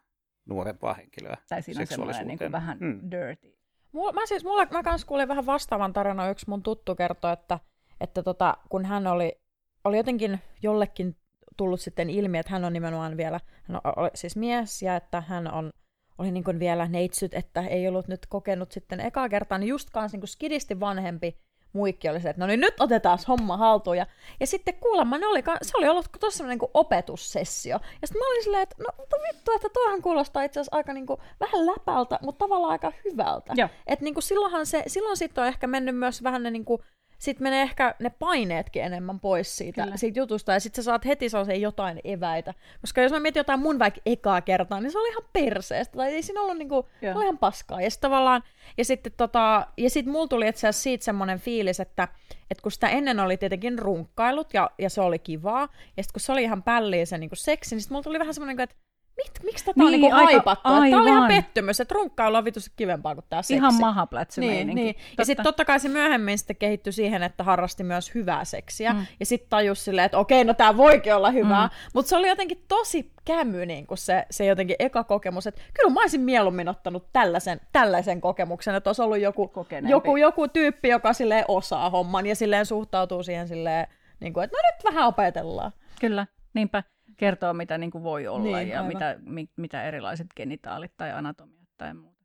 nuorempaa 0.45 0.93
henkilöä 0.93 1.37
Tai 1.49 1.61
siinä 1.61 1.81
on 1.81 1.87
semmoinen 1.87 2.27
niin 2.27 2.37
kuin 2.37 2.51
vähän 2.51 2.77
mm. 2.79 3.11
dirty. 3.11 3.57
Mulla, 3.91 4.13
mä 4.13 4.25
siis, 4.25 4.43
mulla, 4.43 4.65
mä 4.65 4.83
kans 4.83 5.05
kuulin 5.05 5.27
vähän 5.27 5.45
vastaavan 5.45 5.93
tarinan, 5.93 6.31
yksi 6.31 6.49
mun 6.49 6.63
tuttu 6.63 6.95
kertoi, 6.95 7.33
että, 7.33 7.59
että 8.01 8.23
tota, 8.23 8.57
kun 8.69 8.85
hän 8.85 9.07
oli, 9.07 9.41
oli 9.83 9.97
jotenkin 9.97 10.39
jollekin 10.63 11.15
tullut 11.57 11.81
sitten 11.81 12.09
ilmi, 12.09 12.37
että 12.37 12.51
hän 12.51 12.65
on 12.65 12.73
nimenomaan 12.73 13.17
vielä, 13.17 13.39
hän 13.63 13.81
on 13.85 14.09
siis 14.15 14.35
mies 14.35 14.81
ja 14.81 14.95
että 14.95 15.21
hän 15.21 15.53
on 15.53 15.71
oli 16.17 16.31
niin 16.31 16.43
kuin 16.43 16.59
vielä 16.59 16.87
neitsyt, 16.87 17.33
että 17.33 17.61
ei 17.61 17.87
ollut 17.87 18.07
nyt 18.07 18.25
kokenut 18.29 18.71
sitten 18.71 18.99
ekaa 18.99 19.29
kertaa, 19.29 19.57
niin 19.57 19.67
just 19.67 19.89
kanssa 19.89 20.17
niin 20.17 20.27
skidisti 20.27 20.79
vanhempi 20.79 21.37
muikki 21.77 22.09
oli 22.09 22.21
se, 22.21 22.29
että 22.29 22.39
no 22.39 22.47
niin 22.47 22.59
nyt 22.59 22.73
otetaan 22.79 23.19
homma 23.27 23.57
haltuun. 23.57 23.97
Ja, 23.97 24.05
ja 24.39 24.47
sitten 24.47 24.73
kuulemma 24.73 25.17
ne 25.17 25.27
oli, 25.27 25.43
se 25.61 25.77
oli 25.77 25.87
ollut 25.89 26.09
tuossa 26.19 26.47
niin 26.47 26.59
kuin 26.59 26.71
opetussessio. 26.73 27.79
Ja 28.01 28.07
sitten 28.07 28.21
mä 28.21 28.27
olin 28.27 28.43
silleen, 28.43 28.63
että 28.63 28.75
no 28.79 28.89
mutta 28.97 29.15
vittu, 29.27 29.51
että 29.51 29.69
toihan 29.73 30.01
kuulostaa 30.01 30.43
itse 30.43 30.59
asiassa 30.59 30.77
aika 30.77 30.93
niin 30.93 31.05
kuin, 31.05 31.19
vähän 31.39 31.65
läpältä, 31.65 32.19
mutta 32.21 32.45
tavallaan 32.45 32.71
aika 32.71 32.91
hyvältä. 33.05 33.53
Että 33.87 34.05
niin 34.05 34.13
kuin 34.13 34.23
silloinhan 34.23 34.65
se, 34.65 34.83
silloin 34.87 35.17
sitten 35.17 35.41
on 35.41 35.47
ehkä 35.47 35.67
mennyt 35.67 35.95
myös 35.97 36.23
vähän 36.23 36.43
ne 36.43 36.51
niin 36.51 36.65
kuin, 36.65 36.81
sitten 37.17 37.43
menee 37.43 37.61
ehkä 37.61 37.95
ne 37.99 38.09
paineetkin 38.09 38.83
enemmän 38.83 39.19
pois 39.19 39.57
siitä, 39.57 39.87
siitä 39.95 40.19
jutusta, 40.19 40.53
ja 40.53 40.59
sitten 40.59 40.83
sä 40.83 40.85
saat 40.85 41.05
heti 41.05 41.29
sellaisen 41.29 41.61
jotain 41.61 42.01
eväitä. 42.03 42.53
Koska 42.81 43.01
jos 43.01 43.11
mä 43.11 43.19
mietin 43.19 43.39
jotain 43.39 43.59
mun 43.59 43.79
vaikka 43.79 44.01
ekaa 44.05 44.41
kertaa, 44.41 44.81
niin 44.81 44.91
se 44.91 44.99
oli 44.99 45.09
ihan 45.09 45.23
perseestä, 45.33 45.97
tai 45.97 46.13
ei 46.13 46.23
siinä 46.23 46.41
ollut 46.41 46.57
niinku, 46.57 46.87
se 47.01 47.13
oli 47.15 47.23
ihan 47.23 47.37
paskaa. 47.37 47.81
Ja 47.81 47.91
sitten 47.91 48.09
tavallaan, 48.09 48.43
ja 48.77 48.85
sitten 48.85 49.11
tota, 49.17 49.67
ja 49.77 49.89
sitten 49.89 50.11
mulla 50.11 50.27
tuli 50.27 50.47
itse 50.47 50.67
asiassa 50.67 50.83
siitä 50.83 51.05
semmoinen 51.05 51.39
fiilis, 51.39 51.79
että, 51.79 52.07
että 52.51 52.61
kun 52.61 52.71
sitä 52.71 52.89
ennen 52.89 53.19
oli 53.19 53.37
tietenkin 53.37 53.79
runkkailut, 53.79 54.53
ja, 54.53 54.71
ja 54.79 54.89
se 54.89 55.01
oli 55.01 55.19
kivaa, 55.19 55.61
ja 55.97 56.03
sitten 56.03 56.13
kun 56.13 56.21
se 56.21 56.31
oli 56.31 56.43
ihan 56.43 56.63
pälliä 56.63 57.05
se 57.05 57.17
niinku 57.17 57.35
seksi, 57.35 57.75
niin 57.75 57.81
sitten 57.81 57.95
mulla 57.95 58.03
tuli 58.03 58.19
vähän 58.19 58.33
semmoinen, 58.33 58.59
että 58.59 58.75
Mit, 59.17 59.43
miksi 59.43 59.65
tätä 59.65 59.79
niin, 59.79 59.85
on 59.85 59.91
niinku 59.91 60.15
aika, 60.15 60.25
haipattu? 60.25 60.69
Tämä 60.69 60.77
oli 60.77 60.89
ihan 60.89 61.27
pettymys, 61.27 61.79
että 61.79 61.93
runkkailu 61.93 62.35
on 62.35 62.45
vitusti 62.45 62.71
kivempaa 62.75 63.15
kuin 63.15 63.25
tämä 63.29 63.41
seksi. 63.41 63.53
Ihan 63.53 63.73
mahaplätsy 63.79 64.41
niin, 64.41 64.67
niin. 64.67 64.95
Ja 65.17 65.25
sitten 65.25 65.43
totta 65.43 65.65
kai 65.65 65.79
se 65.79 65.89
myöhemmin 65.89 66.37
sitten 66.37 66.55
kehittyi 66.55 66.93
siihen, 66.93 67.23
että 67.23 67.43
harrasti 67.43 67.83
myös 67.83 68.15
hyvää 68.15 68.45
seksiä. 68.45 68.93
Mm. 68.93 69.05
Ja 69.19 69.25
sitten 69.25 69.49
tajus 69.49 69.85
silleen, 69.85 70.05
että 70.05 70.17
okei, 70.17 70.43
no 70.43 70.53
tämä 70.53 70.77
voikin 70.77 71.15
olla 71.15 71.31
hyvää. 71.31 71.67
Mm. 71.67 71.73
Mutta 71.93 72.09
se 72.09 72.17
oli 72.17 72.27
jotenkin 72.27 72.63
tosi 72.67 73.11
kämy 73.25 73.65
niin 73.65 73.87
kuin 73.87 73.97
se, 73.97 74.25
se 74.31 74.45
jotenkin 74.45 74.75
eka 74.79 75.03
kokemus, 75.03 75.47
että 75.47 75.61
kyllä 75.73 75.93
mä 75.93 76.01
olisin 76.01 76.21
mieluummin 76.21 76.69
ottanut 76.69 77.07
tällaisen, 77.13 77.61
tällaisen 77.71 78.21
kokemuksen, 78.21 78.75
että 78.75 78.89
olisi 78.89 79.01
ollut 79.01 79.19
joku, 79.19 79.51
joku, 79.87 80.17
joku 80.17 80.47
tyyppi, 80.47 80.87
joka 80.87 81.13
silleen 81.13 81.45
osaa 81.47 81.89
homman 81.89 82.25
ja 82.25 82.35
silleen 82.35 82.65
suhtautuu 82.65 83.23
siihen 83.23 83.47
silleen, 83.47 83.87
niin 84.19 84.33
kuin, 84.33 84.43
että 84.43 84.57
no 84.57 84.61
nyt 84.71 84.93
vähän 84.93 85.07
opetellaan. 85.07 85.71
Kyllä, 86.01 86.27
niinpä 86.53 86.83
kertoo, 87.17 87.53
mitä 87.53 87.77
niin 87.77 87.91
kuin 87.91 88.03
voi 88.03 88.27
olla 88.27 88.57
niin, 88.57 88.69
ja 88.69 88.83
mitä, 88.83 89.15
mi, 89.19 89.49
mitä 89.55 89.83
erilaiset 89.83 90.27
genitaalit 90.35 90.91
tai 90.97 91.11
anatomiat 91.11 91.69
tai 91.77 91.93
muuta. 91.93 92.16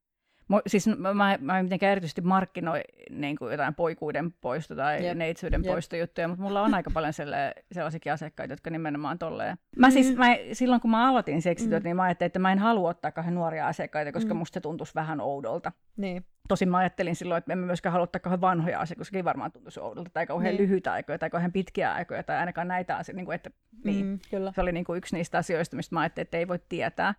Siis 0.66 0.86
mä, 0.86 1.14
mä, 1.40 1.58
en 1.58 1.64
mitenkään 1.64 1.92
erityisesti 1.92 2.20
markkinoi 2.20 2.80
niin 3.10 3.36
kuin 3.36 3.50
jotain 3.50 3.74
poikuuden 3.74 4.32
poisto 4.32 4.74
tai 4.74 5.04
yep. 5.04 5.16
neitsyyden 5.16 5.60
yep. 5.60 5.72
poistojuttuja, 5.72 6.28
mutta 6.28 6.42
mulla 6.42 6.62
on 6.62 6.74
aika 6.74 6.90
paljon 6.90 7.12
selle, 7.12 7.54
sellaisiakin 7.72 8.12
asiakkaita, 8.12 8.52
jotka 8.52 8.70
nimenomaan 8.70 9.18
tolleen. 9.18 9.58
Mä 9.76 9.86
mm. 9.86 9.92
siis, 9.92 10.16
mä, 10.16 10.26
silloin 10.52 10.80
kun 10.80 10.90
mä 10.90 11.08
aloitin 11.08 11.42
seksityöt, 11.42 11.82
mm. 11.82 11.86
niin 11.86 11.96
mä 11.96 12.02
ajattelin, 12.02 12.26
että 12.26 12.38
mä 12.38 12.52
en 12.52 12.58
halua 12.58 12.90
ottaa 12.90 13.12
kahden 13.12 13.34
nuoria 13.34 13.66
asiakkaita, 13.66 14.12
koska 14.12 14.34
mm. 14.34 14.38
musta 14.38 14.54
se 14.54 14.60
tuntuisi 14.60 14.94
vähän 14.94 15.20
oudolta. 15.20 15.72
Niin. 15.96 16.24
Tosin 16.48 16.68
mä 16.68 16.78
ajattelin 16.78 17.16
silloin, 17.16 17.38
että 17.38 17.52
emme 17.52 17.66
myöskään 17.66 17.92
halua 17.92 18.04
ottaa 18.04 18.20
kauhean 18.20 18.40
vanhoja 18.40 18.80
asioita, 18.80 19.00
koska 19.00 19.16
ei 19.16 19.24
varmaan 19.24 19.52
tuntuisi 19.52 19.80
oudolta, 19.80 20.10
tai 20.10 20.26
kauhean 20.26 20.54
niin. 20.54 20.62
lyhyitä 20.62 20.92
aikoja, 20.92 21.18
tai 21.18 21.30
kauhean 21.30 21.52
pitkiä 21.52 21.92
aikoja, 21.92 22.22
tai 22.22 22.36
ainakaan 22.36 22.68
näitä 22.68 22.96
asioita. 22.96 23.16
Niin 23.16 23.26
kuin, 23.26 23.34
että, 23.34 23.50
niin. 23.84 24.06
mm, 24.06 24.18
kyllä. 24.30 24.52
Se 24.54 24.60
oli 24.60 24.72
niin 24.72 24.84
kuin 24.84 24.98
yksi 24.98 25.16
niistä 25.16 25.38
asioista, 25.38 25.76
mistä 25.76 25.94
mä 25.96 26.00
ajattelin, 26.00 26.26
että 26.26 26.38
ei 26.38 26.48
voi 26.48 26.58
tietää 26.68 27.14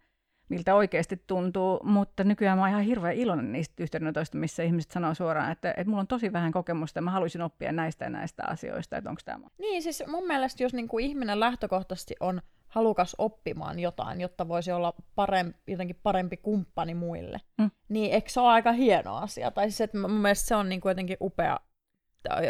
miltä 0.53 0.75
oikeasti 0.75 1.23
tuntuu, 1.27 1.79
mutta 1.83 2.23
nykyään 2.23 2.57
mä 2.57 2.61
oon 2.61 2.69
ihan 2.69 2.83
hirveän 2.83 3.15
iloinen 3.15 3.51
niistä 3.51 3.83
yhteydenotoista, 3.83 4.37
missä 4.37 4.63
ihmiset 4.63 4.91
sanoo 4.91 5.13
suoraan, 5.13 5.51
että, 5.51 5.71
että 5.71 5.85
mulla 5.85 5.99
on 5.99 6.07
tosi 6.07 6.33
vähän 6.33 6.51
kokemusta 6.51 6.97
ja 6.97 7.01
mä 7.01 7.11
haluaisin 7.11 7.41
oppia 7.41 7.71
näistä 7.71 8.05
ja 8.05 8.09
näistä 8.09 8.43
asioista, 8.47 8.97
että 8.97 9.09
onko 9.09 9.21
tämä 9.25 9.47
Niin, 9.57 9.83
siis 9.83 10.03
mun 10.07 10.27
mielestä 10.27 10.63
jos 10.63 10.73
niin 10.73 10.87
kuin 10.87 11.05
ihminen 11.05 11.39
lähtökohtaisesti 11.39 12.15
on 12.19 12.41
halukas 12.67 13.15
oppimaan 13.17 13.79
jotain, 13.79 14.21
jotta 14.21 14.47
voisi 14.47 14.71
olla 14.71 14.93
parempi, 15.15 15.59
jotenkin 15.67 15.99
parempi 16.03 16.37
kumppani 16.37 16.93
muille. 16.93 17.41
Mm. 17.57 17.71
Niin 17.89 18.13
eikö 18.13 18.29
se 18.29 18.39
ole 18.39 18.49
aika 18.49 18.71
hieno 18.71 19.15
asia? 19.15 19.51
Tai 19.51 19.69
siis, 19.69 19.81
että 19.81 19.97
mun 19.97 20.11
mielestä 20.11 20.47
se 20.47 20.55
on 20.55 20.69
niin 20.69 20.81
kuin 20.81 20.89
jotenkin 20.89 21.17
upea, 21.21 21.59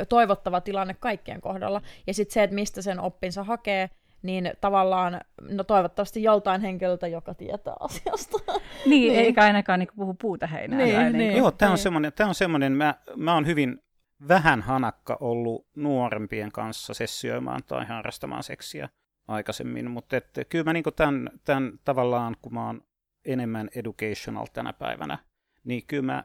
toivottava 0.10 0.62
tilanne 0.62 0.94
kaikkien 0.94 1.42
kohdalla. 1.42 1.82
Ja 2.08 2.14
sitten 2.14 2.34
se, 2.34 2.44
että 2.44 2.56
mistä 2.56 2.82
sen 2.82 3.00
oppinsa 3.00 3.44
hakee, 3.44 3.90
niin 4.24 4.52
tavallaan, 4.62 5.22
no 5.42 5.64
toivottavasti 5.64 6.24
joltain 6.24 6.62
henkilöltä, 6.62 7.08
joka 7.08 7.34
tietää 7.34 7.76
asiasta. 7.80 8.38
Niin, 8.86 9.14
niin. 9.14 9.16
eikä 9.16 9.44
ainakaan 9.44 9.80
niin 9.80 9.90
puhu 9.96 10.14
puuta 10.14 10.48
heinää. 10.48 10.80
Niin, 10.80 11.00
niin, 11.00 11.18
niin, 11.18 11.38
Joo, 11.38 11.52
tämä 11.52 11.70
on 11.70 11.76
niin. 11.76 11.84
semmoinen, 11.84 12.14
tämä 12.14 12.28
on 12.28 12.36
semmoinen 12.36 12.72
mä, 12.72 12.96
mä 13.16 13.34
oon 13.34 13.46
hyvin 13.46 13.80
vähän 14.28 14.62
hanakka 14.62 15.18
ollut 15.20 15.68
nuorempien 15.76 16.52
kanssa 16.52 16.94
sessioimaan 16.94 17.62
tai 17.64 17.86
harrastamaan 17.86 18.44
seksiä 18.44 18.90
aikaisemmin, 19.28 19.92
mutta 19.92 20.18
että 20.18 20.46
kyllä 20.46 20.64
mä 20.64 20.74
niin 20.74 20.84
tämän, 20.96 21.30
tämän 21.44 21.80
tavallaan, 21.84 22.36
kun 22.42 22.54
mä 22.54 22.66
oon 22.66 22.82
enemmän 23.26 23.70
educational 23.76 24.46
tänä 24.54 24.74
päivänä, 24.74 25.18
niin 25.64 25.88
kyllä 25.88 26.04
mä 26.04 26.24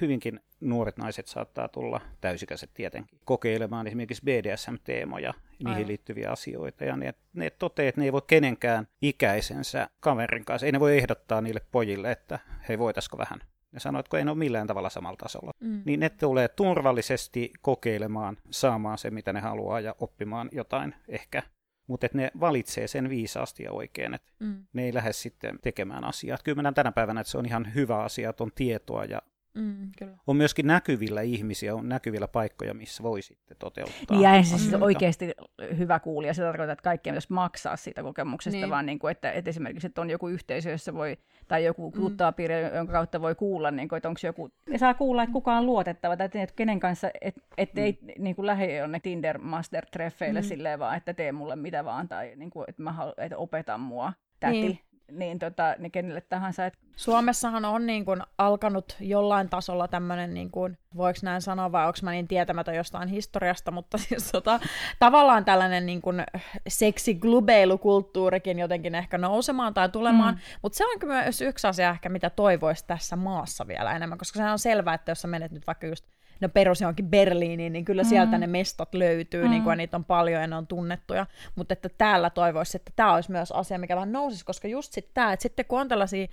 hyvinkin 0.00 0.40
nuoret 0.60 0.96
naiset 0.96 1.26
saattaa 1.26 1.68
tulla, 1.68 2.00
täysikäiset 2.20 2.70
tietenkin, 2.74 3.18
kokeilemaan 3.24 3.86
esimerkiksi 3.86 4.22
BDSM-teemoja, 4.24 5.34
niihin 5.50 5.68
Aivan. 5.68 5.88
liittyviä 5.88 6.30
asioita. 6.30 6.84
Ja 6.84 6.96
ne, 6.96 7.14
ne 7.32 7.50
toteaa, 7.50 7.88
että 7.88 8.00
ne 8.00 8.04
ei 8.04 8.12
voi 8.12 8.22
kenenkään 8.26 8.88
ikäisensä 9.02 9.88
kaverin 10.00 10.44
kanssa, 10.44 10.66
ei 10.66 10.72
ne 10.72 10.80
voi 10.80 10.98
ehdottaa 10.98 11.40
niille 11.40 11.60
pojille, 11.72 12.12
että 12.12 12.38
hei 12.68 12.78
voitaisiko 12.78 13.18
vähän. 13.18 13.40
Ne 13.72 13.80
sanoo, 13.80 14.00
että 14.00 14.10
kun 14.10 14.18
ei 14.18 14.24
ole 14.28 14.34
millään 14.34 14.66
tavalla 14.66 14.90
samalla 14.90 15.16
tasolla. 15.16 15.52
Mm. 15.60 15.82
Niin 15.84 16.00
ne 16.00 16.08
tulee 16.08 16.48
turvallisesti 16.48 17.52
kokeilemaan, 17.62 18.36
saamaan 18.50 18.98
se, 18.98 19.10
mitä 19.10 19.32
ne 19.32 19.40
haluaa 19.40 19.80
ja 19.80 19.94
oppimaan 19.98 20.48
jotain 20.52 20.94
ehkä 21.08 21.42
mutta 21.90 22.06
että 22.06 22.18
ne 22.18 22.30
valitsee 22.40 22.88
sen 22.88 23.08
viisaasti 23.08 23.62
ja 23.62 23.72
oikein, 23.72 24.14
että 24.14 24.32
mm. 24.38 24.64
ne 24.72 24.84
ei 24.84 24.94
lähde 24.94 25.12
sitten 25.12 25.58
tekemään 25.62 26.04
asiaa. 26.04 26.38
Kyllä 26.44 26.62
mä 26.62 26.72
tänä 26.72 26.92
päivänä, 26.92 27.20
että 27.20 27.30
se 27.30 27.38
on 27.38 27.46
ihan 27.46 27.74
hyvä 27.74 27.98
asia, 27.98 28.30
että 28.30 28.44
on 28.44 28.52
tietoa 28.54 29.04
ja 29.04 29.22
Mm, 29.54 29.90
kyllä. 29.98 30.16
On 30.26 30.36
myöskin 30.36 30.66
näkyvillä 30.66 31.20
ihmisiä, 31.20 31.74
on 31.74 31.88
näkyvillä 31.88 32.28
paikkoja, 32.28 32.74
missä 32.74 33.02
voi 33.02 33.22
sitten 33.22 33.56
toteuttaa. 33.56 34.16
Niin, 34.16 34.20
ja 34.20 34.42
se 34.42 34.58
siis 34.58 34.72
mm. 34.72 34.82
oikeasti 34.82 35.32
hyvä 35.78 36.00
kuulija. 36.00 36.34
Se 36.34 36.42
tarkoittaa, 36.42 36.72
että 36.72 36.82
kaikkea 36.82 37.12
pitäisi 37.12 37.32
maksaa 37.32 37.76
siitä 37.76 38.02
kokemuksesta, 38.02 38.60
niin. 38.60 38.70
vaan 38.70 38.86
niin 38.86 38.98
kuin, 38.98 39.10
että, 39.10 39.32
että 39.32 39.50
esimerkiksi 39.50 39.86
että 39.86 40.00
on 40.00 40.10
joku 40.10 40.28
yhteisö, 40.28 40.70
jossa 40.70 40.94
voi, 40.94 41.18
tai 41.48 41.64
joku 41.64 41.92
tuttajapiiri, 41.96 42.54
mm. 42.54 42.76
jonka 42.76 42.92
kautta 42.92 43.20
voi 43.20 43.34
kuulla, 43.34 43.70
niin 43.70 43.88
kuin, 43.88 43.96
että 43.96 44.08
onko 44.08 44.20
joku, 44.24 44.50
ja 44.72 44.78
saa 44.78 44.94
kuulla, 44.94 45.22
että 45.22 45.32
kuka 45.32 45.56
on 45.56 45.66
luotettava, 45.66 46.16
tai 46.16 46.26
että 46.34 46.56
kenen 46.56 46.80
kanssa, 46.80 47.10
että 47.20 47.40
et 47.58 47.74
mm. 47.74 47.82
ei 47.82 47.98
niin 48.18 48.36
kuin 48.36 48.46
lähde 48.46 48.76
jonne 48.76 49.00
Tinder 49.00 49.38
Master-treffeille 49.38 50.40
mm. 50.40 50.46
silleen 50.46 50.78
vaan, 50.78 50.96
että 50.96 51.14
tee 51.14 51.32
mulle 51.32 51.56
mitä 51.56 51.84
vaan, 51.84 52.08
tai 52.08 52.32
niin 52.36 52.50
kuin, 52.50 52.64
että, 52.68 52.82
mä 52.82 52.92
halu, 52.92 53.12
että 53.16 53.36
opeta 53.36 53.78
mua 53.78 54.12
täti. 54.40 54.60
Niin 54.60 54.78
niin, 55.10 55.38
tota, 55.38 55.74
niin 55.78 55.92
kenelle 55.92 56.20
tahansa. 56.20 56.66
Et... 56.66 56.74
Suomessahan 56.96 57.64
on 57.64 57.86
niin 57.86 58.04
kuin 58.04 58.22
alkanut 58.38 58.96
jollain 59.00 59.48
tasolla 59.48 59.88
tämmöinen, 59.88 60.34
niin 60.34 60.50
kuin, 60.50 60.78
voiko 60.96 61.18
näin 61.22 61.42
sanoa, 61.42 61.72
vai 61.72 61.86
onko 61.86 61.98
mä 62.02 62.10
niin 62.10 62.28
tietämätön 62.28 62.74
jostain 62.74 63.08
historiasta, 63.08 63.70
mutta 63.70 63.98
siis 64.08 64.32
tota, 64.32 64.60
tavallaan 64.98 65.44
tällainen 65.44 65.86
niin 65.86 66.02
kuin 66.02 66.22
seksiglubeilukulttuurikin 66.68 68.58
jotenkin 68.58 68.94
ehkä 68.94 69.18
nousemaan 69.18 69.74
tai 69.74 69.88
tulemaan, 69.88 70.34
mm. 70.34 70.40
mutta 70.62 70.78
se 70.78 70.84
on 70.84 70.90
myös 71.04 71.40
yksi 71.40 71.66
asia 71.66 71.90
ehkä, 71.90 72.08
mitä 72.08 72.30
toivoisi 72.30 72.84
tässä 72.86 73.16
maassa 73.16 73.66
vielä 73.66 73.92
enemmän, 73.92 74.18
koska 74.18 74.36
se 74.36 74.50
on 74.50 74.58
selvää, 74.58 74.94
että 74.94 75.10
jos 75.10 75.22
sä 75.22 75.28
menet 75.28 75.52
nyt 75.52 75.66
vaikka 75.66 75.86
just 75.86 76.04
no 76.40 76.48
perus 76.48 76.80
johonkin 76.80 77.10
Berliiniin, 77.10 77.72
niin 77.72 77.84
kyllä 77.84 78.04
sieltä 78.04 78.36
mm. 78.36 78.40
ne 78.40 78.46
mestot 78.46 78.94
löytyy, 78.94 79.44
mm. 79.44 79.50
niin 79.50 79.62
kuin, 79.62 79.72
ja 79.72 79.76
niitä 79.76 79.96
on 79.96 80.04
paljon 80.04 80.40
ja 80.40 80.46
ne 80.46 80.56
on 80.56 80.66
tunnettuja, 80.66 81.26
mutta 81.54 81.72
että 81.72 81.88
täällä 81.98 82.30
toivoisi, 82.30 82.76
että 82.76 82.92
tämä 82.96 83.14
olisi 83.14 83.30
myös 83.30 83.52
asia, 83.52 83.78
mikä 83.78 83.96
vähän 83.96 84.12
nousisi, 84.12 84.44
koska 84.44 84.68
just 84.68 84.92
sitten 84.92 85.14
tämä, 85.14 85.32
että 85.32 85.42
sitten 85.42 85.64
kun 85.64 85.80
on 85.80 85.88
tällaisia 85.88 86.26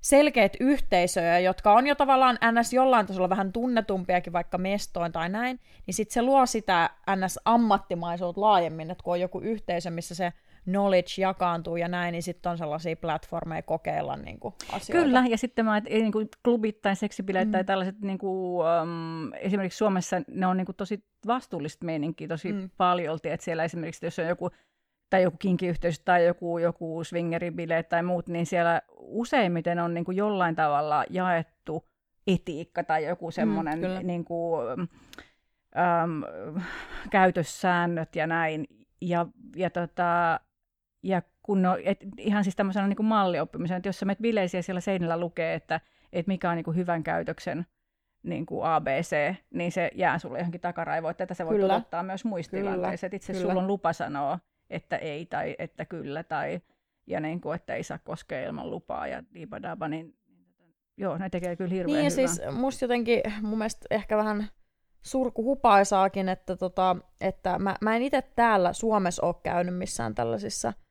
selkeät 0.00 0.52
yhteisöjä, 0.60 1.38
jotka 1.38 1.72
on 1.72 1.86
jo 1.86 1.94
tavallaan 1.94 2.38
NS 2.52 2.72
jollain 2.72 3.06
tasolla 3.06 3.28
vähän 3.28 3.52
tunnetumpiakin 3.52 4.32
vaikka 4.32 4.58
mestoin 4.58 5.12
tai 5.12 5.28
näin, 5.28 5.60
niin 5.86 5.94
sitten 5.94 6.14
se 6.14 6.22
luo 6.22 6.46
sitä 6.46 6.90
NS-ammattimaisuutta 7.10 8.40
laajemmin, 8.40 8.90
että 8.90 9.04
kun 9.04 9.12
on 9.12 9.20
joku 9.20 9.40
yhteisö, 9.40 9.90
missä 9.90 10.14
se 10.14 10.32
knowledge 10.64 11.10
jakaantuu 11.18 11.76
ja 11.76 11.88
näin, 11.88 12.12
niin 12.12 12.22
sitten 12.22 12.52
on 12.52 12.58
sellaisia 12.58 12.96
platformeja 12.96 13.62
kokeilla 13.62 14.16
niin 14.16 14.40
kuin, 14.40 14.54
asioita. 14.72 15.04
Kyllä, 15.04 15.24
ja 15.28 15.38
sitten 15.38 15.64
mä, 15.64 15.80
niin 15.80 16.12
kuin 16.12 16.28
klubit 16.44 16.80
tai 16.80 16.96
seksibileet 16.96 17.48
mm. 17.48 17.52
tai 17.52 17.64
tällaiset, 17.64 18.00
niin 18.00 18.18
kuin, 18.18 18.66
um, 18.82 19.32
esimerkiksi 19.32 19.76
Suomessa 19.76 20.16
ne 20.28 20.46
on 20.46 20.56
niin 20.56 20.66
kuin, 20.66 20.76
tosi 20.76 21.04
vastuullista 21.26 21.84
meininkiä 21.84 22.28
tosi 22.28 22.52
mm. 22.52 22.70
paljolti, 22.76 23.28
että 23.28 23.44
siellä 23.44 23.64
esimerkiksi 23.64 24.06
jos 24.06 24.18
on 24.18 24.26
joku 24.26 24.50
tai 25.10 25.22
joku 25.22 25.36
kinkiyhteisö 25.36 26.02
tai 26.04 26.26
joku, 26.26 26.58
joku 26.58 27.04
swingeribileet 27.04 27.88
tai 27.88 28.02
muut, 28.02 28.28
niin 28.28 28.46
siellä 28.46 28.82
useimmiten 28.98 29.78
on 29.78 29.94
niin 29.94 30.04
kuin 30.04 30.16
jollain 30.16 30.56
tavalla 30.56 31.04
jaettu 31.10 31.84
etiikka 32.26 32.84
tai 32.84 33.04
joku 33.04 33.30
semmoinen 33.30 33.78
mm, 33.78 34.06
niin 34.06 34.24
kuin, 34.24 34.70
äm, 34.70 36.22
käytössäännöt 37.10 38.16
ja 38.16 38.26
näin. 38.26 38.66
Ja, 39.00 39.26
ja 39.56 39.70
tota, 39.70 40.40
ja 41.02 41.22
kun 41.42 41.62
no, 41.62 41.78
et, 41.84 41.98
ihan 42.18 42.44
siis 42.44 42.56
tämmöisenä 42.56 42.88
niin 42.88 42.96
kuin 42.96 43.06
mallioppimisen, 43.06 43.76
että 43.76 43.88
jos 43.88 43.98
sä 43.98 44.06
menet 44.06 44.18
bileisiä 44.18 44.62
siellä 44.62 44.80
seinällä 44.80 45.20
lukee, 45.20 45.54
että, 45.54 45.80
että 46.12 46.30
mikä 46.30 46.50
on 46.50 46.56
niin 46.56 46.64
kuin 46.64 46.76
hyvän 46.76 47.02
käytöksen 47.02 47.66
niin 48.22 48.46
kuin 48.46 48.64
ABC, 48.64 49.34
niin 49.50 49.72
se 49.72 49.90
jää 49.94 50.18
sulle 50.18 50.38
johonkin 50.38 50.60
takaraivoon, 50.60 51.10
että 51.10 51.26
tätä 51.26 51.34
se 51.34 51.46
voi 51.46 51.56
kyllä. 51.56 51.76
ottaa 51.76 52.02
myös 52.02 52.24
muistilanteissa, 52.24 53.06
että 53.06 53.16
itse 53.16 53.34
sulla 53.34 53.60
on 53.60 53.66
lupa 53.66 53.92
sanoa, 53.92 54.38
että 54.70 54.96
ei 54.96 55.26
tai 55.26 55.56
että 55.58 55.84
kyllä 55.84 56.22
tai 56.22 56.60
ja 57.06 57.20
niin 57.20 57.40
kuin, 57.40 57.56
että 57.56 57.74
ei 57.74 57.82
saa 57.82 57.98
koskea 57.98 58.46
ilman 58.46 58.70
lupaa 58.70 59.06
ja 59.06 59.22
diibadaba, 59.34 59.88
niin, 59.88 60.14
joo, 60.96 61.18
ne 61.18 61.30
tekee 61.30 61.56
kyllä 61.56 61.70
hirveän 61.70 61.96
Niin 61.96 62.04
ja 62.04 62.10
hyvää. 62.10 62.34
siis 62.34 62.54
musta 62.56 62.84
jotenkin 62.84 63.22
mun 63.42 63.58
mielestä 63.58 63.86
ehkä 63.90 64.16
vähän 64.16 64.48
surkuhupaisaakin, 65.02 66.28
että, 66.28 66.56
tota, 66.56 66.96
että 67.20 67.58
mä, 67.58 67.76
mä 67.80 67.96
en 67.96 68.02
itse 68.02 68.22
täällä 68.22 68.72
Suomessa 68.72 69.26
ole 69.26 69.34
käynyt 69.42 69.76
missään 69.76 70.14
tällaisissa– 70.14 70.72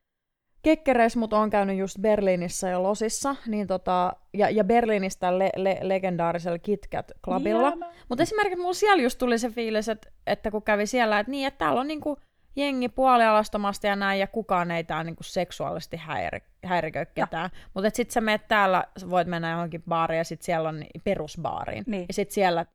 kekkereissä, 0.62 1.20
mutta 1.20 1.40
on 1.40 1.50
käynyt 1.50 1.78
just 1.78 2.00
Berliinissä 2.02 2.70
ja 2.70 2.84
Losissa, 2.84 3.36
niin 3.48 3.68
tota, 3.68 4.14
ja, 4.34 4.50
ja 4.50 4.64
Berliinistä 4.64 5.40
le, 5.40 5.50
le, 5.56 5.78
legendaarisella 5.82 6.60
KitKat 6.60 7.12
Clubilla. 7.24 7.74
Mutta 8.10 8.24
esimerkiksi 8.24 8.60
mulla 8.60 8.74
siellä 8.74 9.04
just 9.04 9.18
tuli 9.18 9.40
se 9.40 9.50
fiilis, 9.50 9.90
että, 9.90 10.10
että 10.28 10.52
kun 10.52 10.64
kävi 10.64 10.86
siellä, 10.86 11.20
että 11.20 11.32
niin, 11.32 11.48
että 11.48 11.58
täällä 11.58 11.82
on 11.82 11.88
niinku 11.88 12.18
jengi 12.56 12.90
puolialastomasti 12.90 13.88
ja 13.88 13.96
näin, 13.96 14.20
ja 14.20 14.28
kukaan 14.28 14.72
ei 14.72 14.84
täällä 14.84 15.04
niinku 15.04 15.24
seksuaalisesti 15.24 15.98
häiri, 15.98 16.40
häiriköi 16.64 17.06
ketään. 17.14 17.50
Mutta 17.74 17.90
sitten 17.94 18.14
sä 18.14 18.22
menet 18.22 18.48
täällä, 18.48 18.84
voit 19.10 19.28
mennä 19.28 19.52
johonkin 19.52 19.84
baariin, 19.90 20.18
ja 20.18 20.24
sitten 20.24 20.46
siellä 20.46 20.70
on 20.70 20.84
perusbaariin. 21.04 21.84
Niin. 21.88 22.06
Ja 22.08 22.14
sitten 22.14 22.34
siellä 22.34 22.66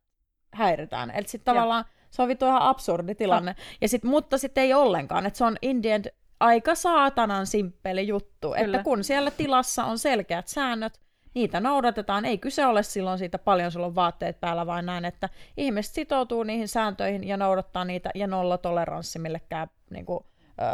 häiritään. 0.54 1.10
Eli 1.10 1.28
sitten 1.28 1.54
tavallaan 1.54 1.84
se 2.10 2.22
on 2.22 2.28
vittu 2.28 2.46
ihan 2.46 2.62
absurdi 2.62 3.14
tilanne. 3.14 3.56
Ja 3.80 3.88
sit, 3.88 4.04
mutta 4.04 4.38
sitten 4.38 4.64
ei 4.64 4.74
ollenkaan, 4.74 5.26
että 5.26 5.36
se 5.36 5.44
on 5.44 5.56
in 5.62 5.82
the 5.82 5.94
end 5.94 6.06
aika 6.40 6.74
saatanan 6.74 7.46
simppeli 7.46 8.08
juttu, 8.08 8.50
Kyllä. 8.50 8.76
että 8.76 8.84
kun 8.84 9.04
siellä 9.04 9.30
tilassa 9.30 9.84
on 9.84 9.98
selkeät 9.98 10.48
säännöt, 10.48 11.00
niitä 11.34 11.60
noudatetaan. 11.60 12.24
Ei 12.24 12.38
kyse 12.38 12.66
ole 12.66 12.82
silloin 12.82 13.18
siitä 13.18 13.38
paljon 13.38 13.72
sulla 13.72 13.86
on 13.86 13.94
vaatteet 13.94 14.40
päällä, 14.40 14.66
vaan 14.66 14.86
näin, 14.86 15.04
että 15.04 15.28
ihmiset 15.56 15.94
sitoutuu 15.94 16.42
niihin 16.42 16.68
sääntöihin 16.68 17.24
ja 17.24 17.36
noudattaa 17.36 17.84
niitä 17.84 18.10
ja 18.14 18.26
nolla 18.26 18.58
toleranssi 18.58 19.18
millekään 19.18 19.68
niin 19.90 20.06
kuin, 20.06 20.24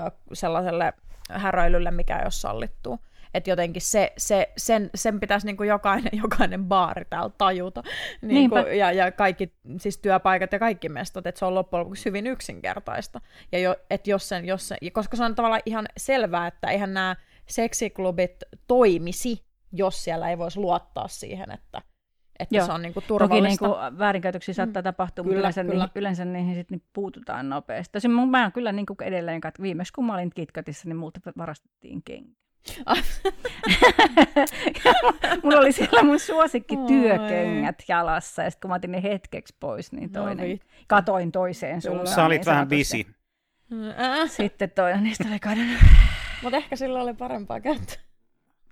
ö, 0.06 0.10
sellaiselle 0.32 0.92
häröilylle, 1.30 1.90
mikä 1.90 2.18
ei 2.18 2.24
ole 2.24 2.30
sallittu. 2.30 2.98
Että 3.34 3.50
jotenkin 3.50 3.82
se, 3.82 4.12
se, 4.18 4.52
sen, 4.56 4.90
sen 4.94 5.20
pitäisi 5.20 5.46
niin 5.46 5.56
kuin 5.56 5.68
jokainen, 5.68 6.10
jokainen 6.22 6.64
baari 6.64 7.04
täällä 7.10 7.30
tajuta. 7.38 7.82
Niin 8.22 8.50
kuin, 8.50 8.78
ja, 8.78 8.92
ja 8.92 9.12
kaikki 9.12 9.52
siis 9.76 9.98
työpaikat 9.98 10.52
ja 10.52 10.58
kaikki 10.58 10.88
mestot, 10.88 11.26
että 11.26 11.38
se 11.38 11.44
on 11.44 11.54
loppujen 11.54 11.80
lopuksi 11.80 12.04
hyvin 12.04 12.26
yksinkertaista. 12.26 13.20
Ja 13.52 13.58
jo, 13.58 13.76
että 13.90 14.10
jos 14.10 14.28
sen, 14.28 14.44
jos 14.44 14.68
sen, 14.68 14.78
koska 14.92 15.16
se 15.16 15.24
on 15.24 15.34
tavallaan 15.34 15.62
ihan 15.66 15.86
selvää, 15.96 16.46
että 16.46 16.70
eihän 16.70 16.94
nämä 16.94 17.16
seksiklubit 17.46 18.36
toimisi, 18.66 19.44
jos 19.72 20.04
siellä 20.04 20.30
ei 20.30 20.38
voisi 20.38 20.60
luottaa 20.60 21.08
siihen, 21.08 21.50
että 21.50 21.82
että 22.40 22.56
Joo. 22.56 22.66
se 22.66 22.72
on 22.72 22.82
niinku 22.82 23.00
turvallista. 23.00 23.68
Toki 23.68 23.80
niinku 23.80 23.98
väärinkäytöksiä 23.98 24.54
saattaa 24.54 24.82
mm. 24.82 24.84
tapahtua, 24.84 25.24
mutta 25.24 25.38
yleensä, 25.38 25.64
kyllä. 25.64 25.74
Niihin, 25.74 25.90
yleensä 25.94 26.24
niihin 26.24 26.54
sit 26.54 26.70
niin 26.70 26.82
puututaan 26.92 27.48
nopeasti. 27.48 27.92
Tosin 27.92 28.10
mä 28.10 28.50
kyllä 28.54 28.72
niinku 28.72 28.96
edelleen, 29.02 29.36
että 29.36 29.62
viimeksi 29.62 29.92
kun 29.92 30.06
mä 30.06 30.14
olin 30.14 30.30
KitKatissa, 30.34 30.88
niin 30.88 30.96
multa 30.96 31.20
varastettiin 31.38 32.02
kenkä. 32.02 32.40
Mulla 35.42 35.58
oli 35.58 35.72
siellä 35.72 36.02
mun 36.02 36.20
suosikki 36.20 36.76
työkengät 36.86 37.82
jalassa, 37.88 38.42
ja 38.42 38.50
sitten 38.50 38.61
kun 38.61 38.70
mä 38.70 38.74
otin 38.74 38.92
ne 38.92 39.02
hetkeksi 39.02 39.56
pois, 39.61 39.92
niin 39.92 40.12
no 40.12 40.22
toinen, 40.22 40.50
no, 40.50 40.56
katoin 40.86 41.32
toiseen 41.32 41.82
suuntaan. 41.82 42.06
Sä 42.06 42.24
olit 42.24 42.40
niin 42.40 42.46
vähän 42.46 42.68
bisi. 42.68 43.06
Sitten 44.26 44.70
toinen 44.70 45.02
niistä 45.02 45.24
oli 45.28 45.38
kadonnut. 45.38 45.80
Mutta 46.42 46.56
ehkä 46.56 46.76
sillä 46.76 47.02
oli 47.02 47.14
parempaa 47.14 47.61
käyttöä. 47.61 48.09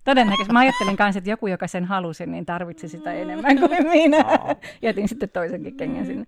Todennäköisesti. 0.04 0.52
Mä 0.52 0.58
ajattelin 0.58 0.96
kanssa, 0.96 1.18
että 1.18 1.30
joku, 1.30 1.46
joka 1.46 1.66
sen 1.66 1.84
halusi, 1.84 2.26
niin 2.26 2.46
tarvitsi 2.46 2.88
sitä 2.88 3.12
enemmän 3.12 3.58
kuin 3.58 3.88
minä. 3.88 4.24
Jätin 4.82 5.08
sitten 5.08 5.28
toisenkin 5.28 5.76
kengän 5.76 6.06
sinne. 6.06 6.26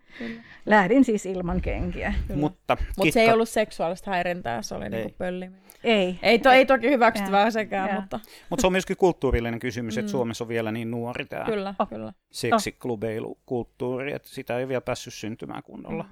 Lähdin 0.67 1.05
siis 1.05 1.27
ilman 1.27 1.61
kenkiä. 1.61 2.15
Mutta 2.35 2.77
Mutta 2.97 3.13
se 3.13 3.21
ei 3.21 3.33
ollut 3.33 3.49
seksuaalista 3.49 4.11
häirintää, 4.11 4.63
se 4.63 4.75
oli 4.75 4.89
niinku 4.89 5.15
pölliminen. 5.19 5.61
Ei. 5.85 6.19
Ei, 6.23 6.39
to, 6.39 6.51
ei 6.51 6.67
toki 6.67 6.91
hyväksyttävää 6.91 7.51
sekään, 7.51 7.89
Jaa. 7.89 8.01
mutta 8.01 8.21
Mutta 8.51 8.61
se 8.61 8.67
on 8.67 8.73
myöskin 8.73 8.97
kulttuurillinen 8.97 9.61
kysymys, 9.61 9.99
että 9.99 10.11
Suomessa 10.11 10.45
on 10.45 10.49
vielä 10.49 10.73
niin 10.73 10.91
nuori 10.91 11.25
tämä 11.25 11.45
kyllä, 11.45 11.75
Oh. 11.79 11.89
kyllä. 11.89 12.13
seksiklubeilkulttuuri, 12.31 14.13
että 14.13 14.29
sitä 14.29 14.59
ei 14.59 14.69
vielä 14.69 14.81
päässyt 14.81 15.15
syntymään 15.15 15.63
kunnolla. 15.63 16.05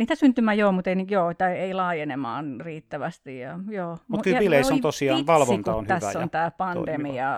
Niitä 0.00 0.14
syntymään 0.14 0.58
joo, 0.58 0.72
mutta 0.72 0.90
ei, 0.90 0.96
niin- 0.96 1.10
joo, 1.10 1.34
tai 1.34 1.52
ei 1.58 1.74
laajenemaan 1.74 2.60
riittävästi. 2.60 3.38
Ja, 3.38 3.58
joo. 3.70 3.98
Mut 4.08 4.22
kyllä 4.22 4.38
bileissä 4.38 4.74
on 4.74 4.80
tosiaan 4.80 5.18
vitsi, 5.18 5.26
valvonta 5.26 5.74
on 5.74 5.84
hyvä 5.84 6.00
tässä 6.00 6.18
on 6.18 6.30
tämä 6.30 6.50
pandemia 6.50 7.36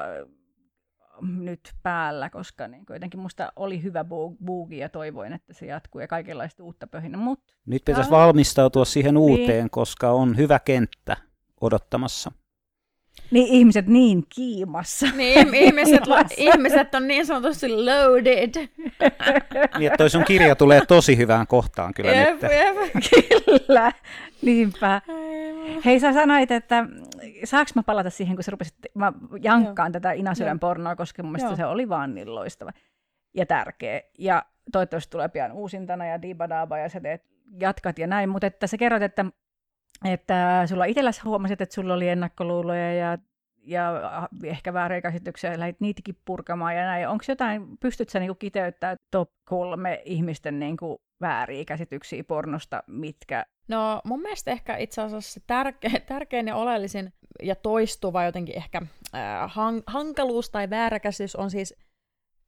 nyt 1.20 1.72
päällä, 1.82 2.30
koska 2.30 2.68
niin 2.68 2.84
jotenkin 2.90 3.20
musta 3.20 3.52
oli 3.56 3.82
hyvä 3.82 4.02
bu- 4.02 4.36
buugi 4.44 4.78
ja 4.78 4.88
toivoin, 4.88 5.32
että 5.32 5.52
se 5.54 5.66
jatkuu 5.66 6.00
ja 6.00 6.08
kaikenlaista 6.08 6.62
uutta 6.64 6.86
pöhinä. 6.86 7.18
Mutta 7.18 7.54
Nyt 7.66 7.82
pitäisi 7.84 8.10
valmistautua 8.10 8.84
siihen 8.84 9.16
uuteen, 9.16 9.48
Niin. 9.48 9.70
koska 9.70 10.10
on 10.10 10.36
hyvä 10.36 10.58
kenttä 10.58 11.16
odottamassa. 11.60 12.32
Niin 13.30 13.46
ihmiset 13.46 13.86
niin 13.86 14.24
kiimassa. 14.34 15.06
Niin, 15.16 15.54
ihmiset, 15.64 16.02
Kiimassa. 16.02 16.34
ihmiset 16.36 16.94
on 16.94 17.08
niin 17.08 17.26
sanotusti 17.26 17.68
loaded. 17.68 18.54
Niin, 19.78 19.86
että 19.86 19.96
toi 19.96 20.10
sun 20.10 20.24
kirja 20.24 20.56
tulee 20.56 20.86
tosi 20.88 21.16
hyvään 21.16 21.46
kohtaan 21.46 21.94
kyllä 21.94 22.12
Jep, 22.12 22.42
nyt. 22.42 22.52
jep. 22.52 22.76
Kyllä, 23.66 23.92
niinpä. 24.42 25.00
Hei, 25.84 26.00
sä 26.00 26.12
sanoit, 26.12 26.50
että 26.50 26.86
saaks 27.44 27.74
mä 27.74 27.82
palata 27.82 28.10
siihen, 28.10 28.36
kun 28.36 28.44
sä 28.44 28.50
rupesit, 28.50 28.74
mä 28.94 29.12
jankkaan 29.42 29.92
tätä 29.92 30.12
Inasydän 30.12 30.58
pornoa, 30.60 30.96
koska 30.96 31.22
mun 31.22 31.32
mielestä 31.32 31.48
Joo. 31.50 31.56
se 31.56 31.64
oli 31.66 31.88
vaan 31.88 32.14
niin 32.14 32.34
loistava 32.34 32.70
ja 33.34 33.46
tärkeä. 33.46 34.00
Ja 34.18 34.44
toivottavasti 34.72 35.10
tulee 35.10 35.28
pian 35.28 35.52
uusintana 35.52 36.06
ja 36.06 36.22
dibadaba 36.22 36.78
ja 36.78 36.88
sä 36.88 37.00
teet, 37.00 37.22
jatkat 37.60 37.98
ja 37.98 38.06
näin, 38.06 38.28
mutta 38.28 38.46
että 38.46 38.66
sä 38.66 38.76
kerroit, 38.76 39.02
että, 39.02 39.24
että 40.04 40.62
sulla 40.66 40.84
itselläsi 40.84 41.20
huomasit, 41.24 41.60
että 41.60 41.74
sulla 41.74 41.94
oli 41.94 42.08
ennakkoluuloja 42.08 42.94
ja 42.94 43.18
ja 43.64 43.92
ehkä 44.44 44.72
vääriä 44.72 45.00
käsityksiä, 45.00 45.52
ja 45.52 45.58
lähdit 45.58 45.80
niitäkin 45.80 46.16
purkamaan 46.24 46.76
ja 46.76 46.82
näin. 46.82 47.08
Onko 47.08 47.24
jotain, 47.28 47.78
pystyt 47.80 48.08
sä 48.08 48.18
niinku 48.18 48.34
kiteyttämään 48.34 48.96
top 49.10 49.30
kolme 49.44 50.02
ihmisten 50.04 50.58
niinku 50.58 51.02
vääriä 51.20 51.64
käsityksiä 51.64 52.24
pornosta, 52.24 52.82
mitkä 52.86 53.46
No 53.68 54.00
mun 54.04 54.22
mielestä 54.22 54.50
ehkä 54.50 54.76
itse 54.76 55.02
asiassa 55.02 55.32
se 55.32 55.40
tärkein, 55.46 56.02
tärkein 56.06 56.48
ja 56.48 56.56
oleellisin 56.56 57.12
ja 57.42 57.54
toistuva 57.54 58.24
jotenkin 58.24 58.56
ehkä 58.56 58.82
äh, 59.14 59.20
han, 59.46 59.82
hankaluus 59.86 60.50
tai 60.50 60.70
vääräkäsitys 60.70 61.36
on 61.36 61.50
siis, 61.50 61.74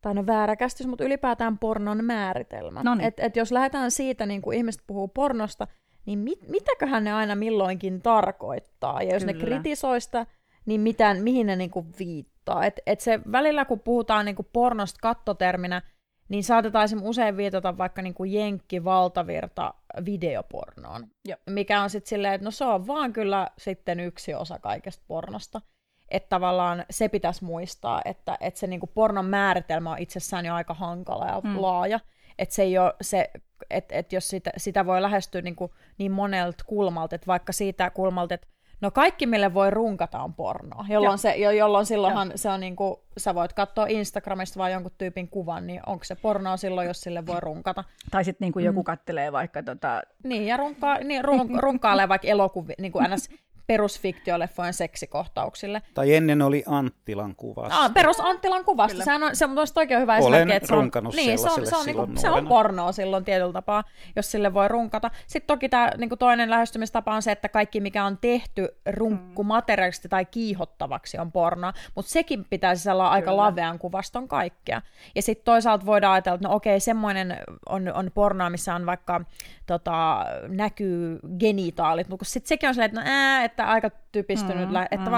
tai 0.01 0.15
no 0.15 0.27
vääräkäsitys, 0.27 0.87
mutta 0.87 1.05
ylipäätään 1.05 1.59
pornon 1.59 2.05
määritelmä. 2.05 2.83
Noniin. 2.83 3.07
Et, 3.07 3.21
et 3.21 3.37
jos 3.37 3.53
lähdetään 3.53 3.91
siitä, 3.91 4.27
niin 4.27 4.43
kuin 4.43 4.57
ihmiset 4.57 4.83
puhuu 4.87 5.09
pornosta, 5.09 5.67
niin 6.07 6.19
mit, 6.19 6.49
mitäköhän 6.49 7.05
ne 7.05 7.13
aina 7.13 7.35
milloinkin 7.35 8.03
tarkoittaa? 8.03 9.03
Ja 9.03 9.15
jos 9.15 9.25
ne 9.25 9.33
Kyllä. 9.33 9.47
kritisoi 9.47 10.01
sitä, 10.01 10.27
niin 10.67 10.81
mitään, 10.81 11.23
mihin 11.23 11.47
ne 11.47 11.57
niin 11.57 11.71
kuin 11.71 11.87
viittaa? 11.99 12.65
Et, 12.65 12.81
et 12.87 13.01
se 13.01 13.21
välillä, 13.33 13.65
kun 13.65 13.81
puhutaan 13.81 14.25
niin 14.25 14.37
kuin 14.37 14.49
pornosta 14.53 14.99
kattoterminä, 15.03 15.83
niin 16.29 16.45
saatetaan 16.45 16.89
usein 17.03 17.37
viitata 17.37 17.79
vaikka 17.79 18.03
niin 18.03 18.15
kuin 18.15 18.33
jenkki 18.33 18.85
valtavirta 18.85 19.75
videopornoon, 20.05 21.07
Joo. 21.25 21.39
mikä 21.51 21.83
on 21.83 21.91
sitten 21.91 22.09
silleen, 22.09 22.35
että 22.35 22.45
no 22.45 22.51
se 22.51 22.65
on 22.65 22.87
vaan 22.87 23.13
kyllä 23.13 23.49
sitten 23.59 24.01
yksi 24.01 24.35
osa 24.35 24.59
kaikesta 24.59 25.05
pornosta. 25.09 25.61
Että 26.09 26.29
tavallaan 26.29 26.85
se 26.91 27.09
pitäisi 27.09 27.45
muistaa, 27.45 28.03
että, 28.05 28.39
että 28.41 28.61
se 28.61 28.67
niinku 28.67 28.87
pornon 28.87 29.25
määritelmä 29.25 29.93
on 29.93 29.99
itsessään 29.99 30.47
jo 30.47 30.55
aika 30.55 30.75
hankala 30.75 31.27
ja 31.27 31.41
mm. 31.45 31.63
laaja. 31.63 32.01
Että 32.39 32.55
se 32.55 32.63
ei 32.63 32.79
ole 32.79 32.95
se, 33.01 33.31
että, 33.71 33.95
että 33.95 34.17
jos 34.17 34.29
sitä, 34.29 34.51
sitä 34.57 34.87
voi 34.87 35.03
lähestyä 35.03 35.43
niinku 35.43 35.75
niin 35.99 36.13
monelta 36.13 36.65
kulmalta, 36.67 37.15
että 37.15 37.27
vaikka 37.27 37.53
siitä 37.53 37.91
kulmalta, 37.91 38.35
että 38.35 38.47
no 38.81 38.91
kaikki 38.91 39.27
mille 39.27 39.55
voi 39.55 39.71
runkata 39.71 40.21
on 40.21 40.35
pornoa, 40.35 40.85
jolloin, 40.89 41.11
Joo. 41.11 41.17
se, 41.17 41.35
jo, 41.37 41.51
jolloin 41.51 41.87
silloinhan 41.87 42.33
se 42.35 42.49
on 42.49 42.61
niinku, 42.61 43.05
sä 43.17 43.35
voit 43.35 43.53
katsoa 43.53 43.87
Instagramista 43.89 44.59
vaan 44.59 44.73
jonkun 44.73 44.93
tyypin 44.99 45.29
kuvan, 45.29 45.67
niin 45.67 45.81
onko 45.87 46.05
se 46.05 46.15
pornoa 46.15 46.57
silloin, 46.57 46.87
jos 46.87 47.01
sille 47.01 47.27
voi 47.27 47.41
runkata. 47.41 47.85
Tai 48.11 48.25
sitten 48.25 48.47
niinku 48.47 48.59
joku 48.59 48.85
kattelee 48.85 49.33
vaikka 49.33 49.63
tota, 49.63 50.03
Niin, 50.25 50.47
ja 50.47 50.57
runkaa, 50.57 50.99
niin, 50.99 51.25
run, 51.25 51.51
runkailee 51.59 52.09
vaikka 52.09 52.29
elokuvi, 52.29 52.73
niin 52.79 52.93
kuin 52.93 53.07
ns. 53.15 53.29
Perusfiktioleffojen 53.67 54.75
seksikohtauksille. 54.75 55.83
Tai 55.95 56.15
ennen 56.15 56.43
oli 56.43 56.65
Anttilan 56.67 57.37
kuvassa. 57.37 57.81
Ah, 57.81 57.95
perus 57.95 58.21
Anttilan 58.21 58.65
kuvasta. 58.65 59.05
Sehän 59.05 59.23
on, 59.23 59.37
se 59.37 59.45
on 59.45 59.57
oikein 59.77 60.01
hyvä 60.01 60.17
Olen 60.17 60.25
esimerkki, 60.25 60.57
että 60.57 60.69
se 60.69 60.75
on, 60.75 60.91
niin, 61.17 61.39
se 61.39 61.51
on, 61.51 61.67
se 61.67 61.77
on, 61.77 61.87
niinku, 61.87 62.03
silloin 62.03 62.19
se 62.19 62.31
on 62.31 62.47
pornoa 62.49 62.93
silloin 62.93 63.25
tietyllä 63.25 63.53
tapaa, 63.53 63.85
jos 64.17 64.31
sille 64.31 64.55
voi 64.55 64.69
runkata. 64.69 65.11
Sitten 65.27 65.47
toki 65.47 65.69
tämä 65.69 65.91
niinku 65.97 66.17
toinen 66.17 66.51
lähestymistapa 66.51 67.15
on 67.15 67.23
se, 67.23 67.33
että 67.33 67.49
kaikki 67.49 67.81
mikä 67.81 68.05
on 68.05 68.19
tehty 68.19 68.69
runkkumateriaalisesti 68.91 70.09
tai 70.09 70.25
kiihottavaksi 70.25 71.19
on 71.19 71.33
pornoa, 71.33 71.73
mutta 71.95 72.11
sekin 72.11 72.45
pitää 72.51 72.75
sisällä 72.75 73.09
aika 73.11 73.31
Kyllä. 73.31 73.43
lavean 73.43 73.79
kuvaston 73.79 74.29
kaikkea. 74.29 74.83
Ja 75.15 75.23
sitten 75.23 75.45
toisaalta 75.45 75.87
voidaan 75.87 76.13
ajatella, 76.13 76.35
että 76.35 76.49
no 76.49 76.55
okei, 76.55 76.81
semmoinen 76.81 77.37
on, 77.69 77.93
on 77.95 78.11
pornoa, 78.15 78.51
missä 78.51 78.75
on 78.75 78.87
vaikka 78.87 79.21
tota, 79.67 80.27
näkyy 80.49 81.19
genitaalit, 81.39 82.09
mutta 82.09 82.25
sitten 82.25 82.49
sekin 82.49 82.69
on 82.69 82.75
silleen, 82.75 82.91
että 82.91 83.01
no 83.01 83.07
ää, 83.07 83.45
että 83.45 83.54
aika 83.63 83.91
typistynyt, 84.13 84.69
Mm, 84.69 84.83
että 84.91 85.07
mm. 85.07 85.11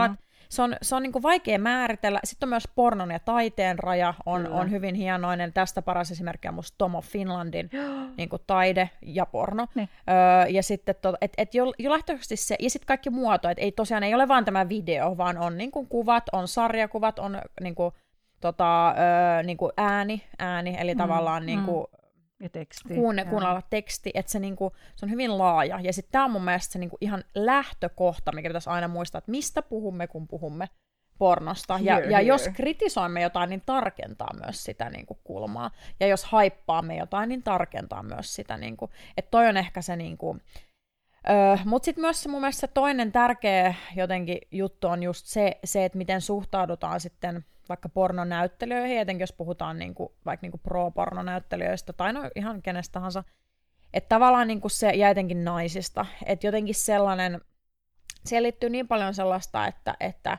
se 0.49 0.63
on, 0.63 0.77
se 0.83 0.97
on 0.97 1.03
niin 1.03 1.23
vaikea 1.23 1.59
määritellä. 1.59 2.21
Sitten 2.25 2.47
on 2.47 2.51
myös 2.51 2.69
pornon 2.75 3.11
ja 3.11 3.19
taiteen 3.19 3.79
raja 3.79 4.15
on, 4.27 4.43
Kyllä. 4.43 4.57
on 4.57 4.71
hyvin 4.71 4.95
hienoinen. 4.95 5.53
Tästä 5.53 5.83
paras 5.83 6.11
esimerkki 6.11 6.49
on 6.49 6.55
musta 6.55 6.75
Tomo 6.79 7.01
Finlandin 7.01 7.71
niin 8.17 8.29
taide 8.47 8.91
ja 9.03 9.27
porno. 9.27 9.67
Niin. 9.75 9.89
Öö, 10.11 10.49
ja 10.49 10.63
sitten, 10.63 10.95
to, 11.03 11.15
et, 11.21 11.33
et 11.39 11.55
jo, 11.55 11.73
jo 11.79 11.91
se, 12.35 12.57
ja 12.61 12.71
sitten 12.71 12.87
kaikki 12.87 13.11
muoto, 13.11 13.49
että 13.49 13.63
ei 13.63 13.73
tosiaan 13.73 14.03
ei 14.03 14.15
ole 14.15 14.29
vaan 14.29 14.45
tämä 14.45 14.69
video, 14.69 15.17
vaan 15.17 15.39
on 15.39 15.59
niin 15.59 15.71
kuvat, 15.71 16.25
on 16.33 16.49
sarjakuvat, 16.49 17.19
on 17.19 17.41
niin 17.61 17.75
kuin, 17.75 17.95
tota, 18.41 18.89
öö, 18.89 19.43
niin 19.43 19.59
ääni, 19.77 20.23
ääni, 20.39 20.77
eli 20.79 20.95
Mm, 20.95 20.99
mm, 20.99 21.03
tavallaan 21.03 21.47
niin 21.47 21.59
mm. 21.59 21.65
kuin, 21.65 21.87
ja 22.41 22.49
teksti. 22.49 22.95
kuunne, 22.95 23.25
kuunnella 23.25 23.63
teksti, 23.63 24.11
että 24.15 24.33
se, 24.33 24.39
niinku, 24.39 24.73
se 24.97 25.07
on 25.07 25.11
hyvin 25.11 25.39
laaja. 25.39 25.81
Ja 25.81 25.93
sitten 25.93 26.13
tämä 26.13 26.25
on 26.25 26.31
mun 26.31 26.45
mielestä 26.45 26.73
se 26.73 26.79
niinku 26.79 26.99
ihan 27.01 27.25
lähtökohta, 27.35 28.33
mikä 28.33 28.49
pitäisi 28.49 28.71
aina 28.71 28.89
muistaa, 28.89 29.19
että 29.19 29.31
mistä 29.31 29.63
puhumme, 29.63 30.07
kun 30.07 30.29
puhumme 30.29 30.69
pornosta. 31.19 31.79
Ja, 31.83 31.95
Here, 31.95 32.11
ja 32.11 32.17
here. 32.17 32.29
jos 32.29 32.49
kritisoimme 32.55 33.23
jotain, 33.23 33.51
niin 33.51 33.63
tarkentaa 33.67 34.35
myös 34.45 34.65
sitä 34.65 34.91
niinku 34.91 35.19
kulmaa. 35.25 35.71
Ja 36.01 36.07
jos 36.07 36.25
haippaamme 36.25 36.97
jotain, 36.97 37.29
niin 37.29 37.43
tarkentaa 37.43 38.03
myös 38.03 38.35
sitä. 38.35 38.57
Niinku. 38.57 38.91
Että 39.17 39.31
toi 39.31 39.49
on 39.49 39.57
ehkä 39.57 39.83
se... 39.83 39.97
Niinku, 39.97 40.39
Öö, 41.31 41.57
Mutta 41.65 41.85
sitten 41.85 42.03
myös 42.03 42.23
se 42.23 42.29
mun 42.29 42.41
mielestä 42.41 42.67
toinen 42.69 43.13
tärkeä 43.13 43.75
jotenkin 43.97 44.39
juttu 44.51 44.89
on 44.89 45.03
just 45.03 45.27
se, 45.27 45.59
se 45.65 45.85
että 45.85 45.99
miten 45.99 46.21
suhtaudutaan 46.21 47.01
sitten 47.01 47.45
vaikka 47.69 47.89
pornonäyttelijöihin, 47.89 48.99
etenkin 48.99 49.23
jos 49.23 49.33
puhutaan 49.33 49.79
niinku, 49.79 50.17
vaikka 50.27 50.45
niinku 50.45 50.59
pro-pornonäyttelijöistä 50.59 51.93
tai 51.93 52.13
no 52.13 52.31
ihan 52.37 52.63
kenestä 52.63 52.93
tahansa. 52.93 53.25
Että 53.95 54.09
tavallaan 54.09 54.47
niinku 54.47 54.69
se, 54.69 54.91
ja 54.91 55.09
etenkin 55.09 55.45
naisista, 55.45 56.07
että 56.27 56.47
jotenkin 56.47 56.75
sellainen, 56.75 57.41
siihen 58.25 58.43
liittyy 58.43 58.71
niin 58.71 58.89
paljon 58.89 59.15
sellaista, 59.15 59.67
että, 59.67 59.95
että 60.01 60.39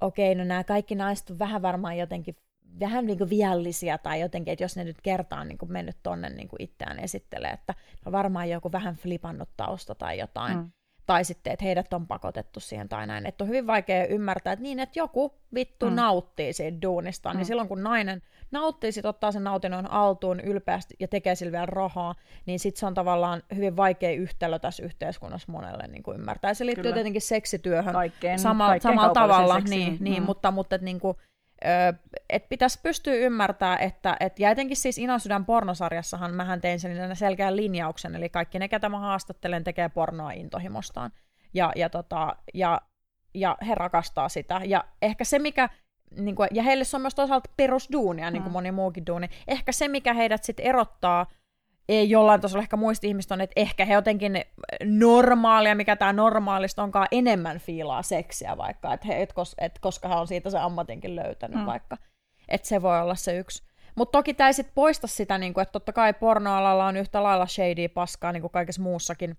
okei, 0.00 0.34
no 0.34 0.44
nämä 0.44 0.64
kaikki 0.64 0.94
naiset 0.94 1.30
on 1.30 1.38
vähän 1.38 1.62
varmaan 1.62 1.98
jotenkin 1.98 2.36
vähän 2.80 3.06
niin 3.06 3.18
kuin 3.18 3.30
viallisia 3.30 3.98
tai 3.98 4.20
jotenkin, 4.20 4.52
että 4.52 4.64
jos 4.64 4.76
ne 4.76 4.84
nyt 4.84 5.00
kertaa 5.02 5.44
niin 5.44 5.58
kuin 5.58 5.72
mennyt 5.72 5.96
tonne 6.02 6.28
niin 6.30 6.48
kuin 6.48 6.62
itseään 6.62 6.98
esittelee, 6.98 7.50
että 7.50 7.74
no 8.06 8.12
varmaan 8.12 8.50
joku 8.50 8.72
vähän 8.72 8.94
flipannut 8.94 9.48
tausta 9.56 9.94
tai 9.94 10.18
jotain. 10.18 10.56
Mm. 10.56 10.70
Tai 11.06 11.24
sitten, 11.24 11.52
että 11.52 11.64
heidät 11.64 11.92
on 11.92 12.06
pakotettu 12.06 12.60
siihen 12.60 12.88
tai 12.88 13.06
näin. 13.06 13.26
Että 13.26 13.44
on 13.44 13.48
hyvin 13.48 13.66
vaikea 13.66 14.06
ymmärtää, 14.06 14.52
että 14.52 14.62
niin, 14.62 14.80
että 14.80 14.98
joku 14.98 15.34
vittu 15.54 15.86
Mm. 15.90 15.96
nauttii 15.96 16.52
siitä 16.52 16.82
duunista. 16.82 17.28
Mm. 17.28 17.32
Mm. 17.34 17.36
Niin 17.36 17.46
silloin 17.46 17.68
kun 17.68 17.82
nainen 17.82 18.22
nauttii, 18.50 18.92
sit 18.92 19.04
ottaa 19.06 19.32
sen 19.32 19.44
nautinnon 19.44 19.90
altuun 19.90 20.40
ylpeästi 20.40 20.94
ja 21.00 21.08
tekee 21.08 21.34
sillä 21.34 21.52
vielä 21.52 21.66
rahaa, 21.66 22.14
niin 22.46 22.58
sitten 22.58 22.80
se 22.80 22.86
on 22.86 22.94
tavallaan 22.94 23.42
hyvin 23.54 23.76
vaikea 23.76 24.10
yhtälö 24.12 24.58
tässä 24.58 24.82
yhteiskunnassa 24.82 25.52
monelle 25.52 25.84
niin 25.88 26.02
kuin 26.02 26.18
ymmärtää. 26.20 26.50
Ja 26.50 26.54
se 26.54 26.66
liittyy 26.66 26.82
Kyllä. 26.82 26.94
tietenkin 26.94 27.22
seksityöhön 27.22 27.94
Kaikkeen, 27.94 28.38
sama, 28.38 28.66
kaikkeen 28.66 28.94
samalla 28.94 29.14
tavalla, 29.14 29.60
niin, 29.60 29.96
niin, 30.00 30.22
Mm. 30.22 30.26
mutta, 30.26 30.50
mutta 30.50 30.76
et 30.76 30.82
niinku, 30.82 31.16
ö, 31.20 31.27
et 32.30 32.48
pitäisi 32.48 32.80
pystyä 32.82 33.14
ymmärtämään, 33.14 33.80
että, 33.80 34.16
et, 34.20 34.38
ja 34.38 34.50
etenkin 34.50 34.76
siis 34.76 34.98
Inasydän 34.98 35.44
pornosarjassahan 35.44 36.34
mähän 36.34 36.60
tein 36.60 36.80
sen 36.80 37.16
selkeän 37.16 37.56
linjauksen, 37.56 38.14
eli 38.14 38.28
kaikki 38.28 38.58
ne, 38.58 38.68
ketä 38.68 38.88
mä 38.88 38.98
haastattelen, 38.98 39.64
tekee 39.64 39.88
pornoa 39.88 40.30
intohimostaan. 40.30 41.10
Ja, 41.54 41.72
ja, 41.76 41.90
tota, 41.90 42.36
ja, 42.54 42.80
ja 43.34 43.56
he 43.66 43.74
rakastaa 43.74 44.28
sitä. 44.28 44.60
Ja 44.64 44.84
ehkä 45.02 45.24
se, 45.24 45.38
mikä 45.38 45.68
niin 46.16 46.36
kuin, 46.36 46.48
ja 46.52 46.62
heille 46.62 46.84
se 46.84 46.96
on 46.96 47.00
myös 47.00 47.14
toisaalta 47.14 47.50
perusduunia, 47.56 48.30
niin 48.30 48.42
kuin 48.42 48.50
Mm. 48.50 48.52
moni 48.52 48.72
muukin 48.72 49.06
duuni. 49.06 49.28
Ehkä 49.48 49.72
se, 49.72 49.88
mikä 49.88 50.14
heidät 50.14 50.44
sitten 50.44 50.66
erottaa 50.66 51.26
jollain 51.88 52.40
tasolla 52.40 52.62
ehkä 52.62 52.76
muista 52.76 53.06
ihmistä 53.06 53.34
on, 53.34 53.40
että 53.40 53.60
ehkä 53.60 53.84
he 53.84 53.94
jotenkin 53.94 54.40
normaalia, 54.84 55.74
mikä 55.74 55.96
tämä 55.96 56.12
normaalista 56.12 56.82
onkaan, 56.82 57.08
enemmän 57.12 57.58
fiilaa 57.58 58.02
seksiä 58.02 58.56
vaikka, 58.56 58.94
että 58.94 59.06
he, 59.06 59.22
et, 59.22 59.32
kos, 59.32 59.54
et, 59.60 59.78
koska 59.78 60.08
hän 60.08 60.18
on 60.18 60.26
siitä 60.26 60.50
se 60.50 60.58
ammatinkin 60.58 61.16
löytänyt 61.16 61.60
mm. 61.60 61.66
vaikka. 61.66 61.96
Että 62.48 62.68
se 62.68 62.82
voi 62.82 63.00
olla 63.00 63.14
se 63.14 63.38
yksi. 63.38 63.62
Mutta 63.96 64.18
toki 64.18 64.34
tämä 64.34 64.48
ei 64.48 64.54
sit 64.54 64.74
poista 64.74 65.06
sitä, 65.06 65.38
niinku, 65.38 65.60
että 65.60 65.72
totta 65.72 65.92
kai 65.92 66.14
pornoalalla 66.14 66.86
on 66.86 66.96
yhtä 66.96 67.22
lailla 67.22 67.46
shady 67.46 67.88
paskaa 67.88 68.32
niin 68.32 68.40
kuin 68.40 68.50
kaikessa 68.50 68.82
muussakin 68.82 69.38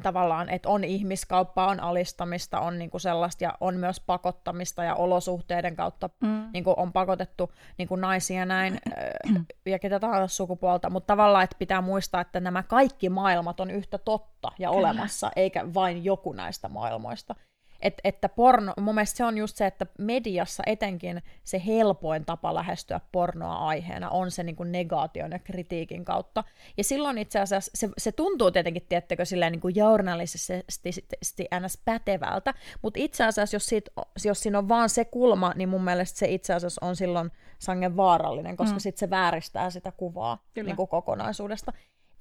tavallaan, 0.00 0.48
että 0.48 0.68
on 0.68 0.84
ihmiskauppaa, 0.84 1.68
on 1.68 1.80
alistamista, 1.80 2.60
on 2.60 2.78
niinku 2.78 2.98
sellaista 2.98 3.44
ja 3.44 3.52
on 3.60 3.76
myös 3.76 4.00
pakottamista 4.00 4.84
ja 4.84 4.94
olosuhteiden 4.94 5.76
kautta 5.76 6.10
mm. 6.20 6.48
niinku 6.52 6.74
on 6.76 6.92
pakotettu 6.92 7.52
niinku 7.78 7.96
naisia 7.96 8.46
näin 8.46 8.78
ja 9.66 9.78
ketä 9.78 10.00
tahansa 10.00 10.36
sukupuolta, 10.36 10.90
mutta 10.90 11.06
tavallaan, 11.06 11.44
että 11.44 11.56
pitää 11.58 11.80
muistaa, 11.80 12.20
että 12.20 12.40
nämä 12.40 12.62
kaikki 12.62 13.08
maailmat 13.08 13.60
on 13.60 13.70
yhtä 13.70 13.98
totta 13.98 14.52
ja 14.58 14.68
Kyllä. 14.68 14.78
olemassa, 14.78 15.30
eikä 15.36 15.74
vain 15.74 16.04
joku 16.04 16.32
näistä 16.32 16.68
maailmoista. 16.68 17.34
Et, 17.82 18.00
että 18.04 18.28
porno, 18.28 18.72
mun 18.80 18.94
mielestä 18.94 19.16
se 19.16 19.24
on 19.24 19.38
just 19.38 19.56
se, 19.56 19.66
että 19.66 19.86
mediassa 19.98 20.62
etenkin 20.66 21.22
se 21.44 21.62
helpoin 21.66 22.24
tapa 22.24 22.54
lähestyä 22.54 23.00
pornoa 23.12 23.56
aiheena 23.56 24.10
on 24.10 24.30
se 24.30 24.42
niin 24.42 24.56
kuin 24.56 24.72
negaation 24.72 25.32
ja 25.32 25.38
kritiikin 25.38 26.04
kautta. 26.04 26.44
Ja 26.76 26.84
silloin 26.84 27.18
itse 27.18 27.40
asiassa 27.40 27.70
se, 27.74 27.88
se 27.98 28.12
tuntuu 28.12 28.50
tietenkin, 28.50 28.86
tiettekö, 28.88 29.24
silleen 29.24 29.52
niin 29.52 29.60
kuin 29.60 29.76
journalistisesti 29.76 31.48
ns. 31.60 31.78
pätevältä, 31.84 32.54
mutta 32.82 33.00
itse 33.00 33.24
asiassa 33.24 33.56
jos, 33.56 33.66
siitä, 33.66 33.90
jos 34.24 34.40
siinä 34.40 34.58
on 34.58 34.68
vaan 34.68 34.88
se 34.88 35.04
kulma, 35.04 35.52
niin 35.56 35.68
mun 35.68 35.84
mielestä 35.84 36.18
se 36.18 36.26
itse 36.28 36.54
asiassa 36.54 36.86
on 36.86 36.96
silloin 36.96 37.30
sangen 37.58 37.96
vaarallinen, 37.96 38.56
koska 38.56 38.74
mm. 38.74 38.80
sitten 38.80 39.00
se 39.00 39.10
vääristää 39.10 39.70
sitä 39.70 39.92
kuvaa 39.92 40.44
niin 40.56 40.76
kuin 40.76 40.88
kokonaisuudesta 40.88 41.72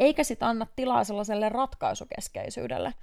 eikä 0.01 0.23
sitten 0.23 0.47
anna 0.47 0.67
tilaa 0.75 1.03
sellaiselle 1.03 1.49
ratkaisukeskeisyydelle. 1.49 2.93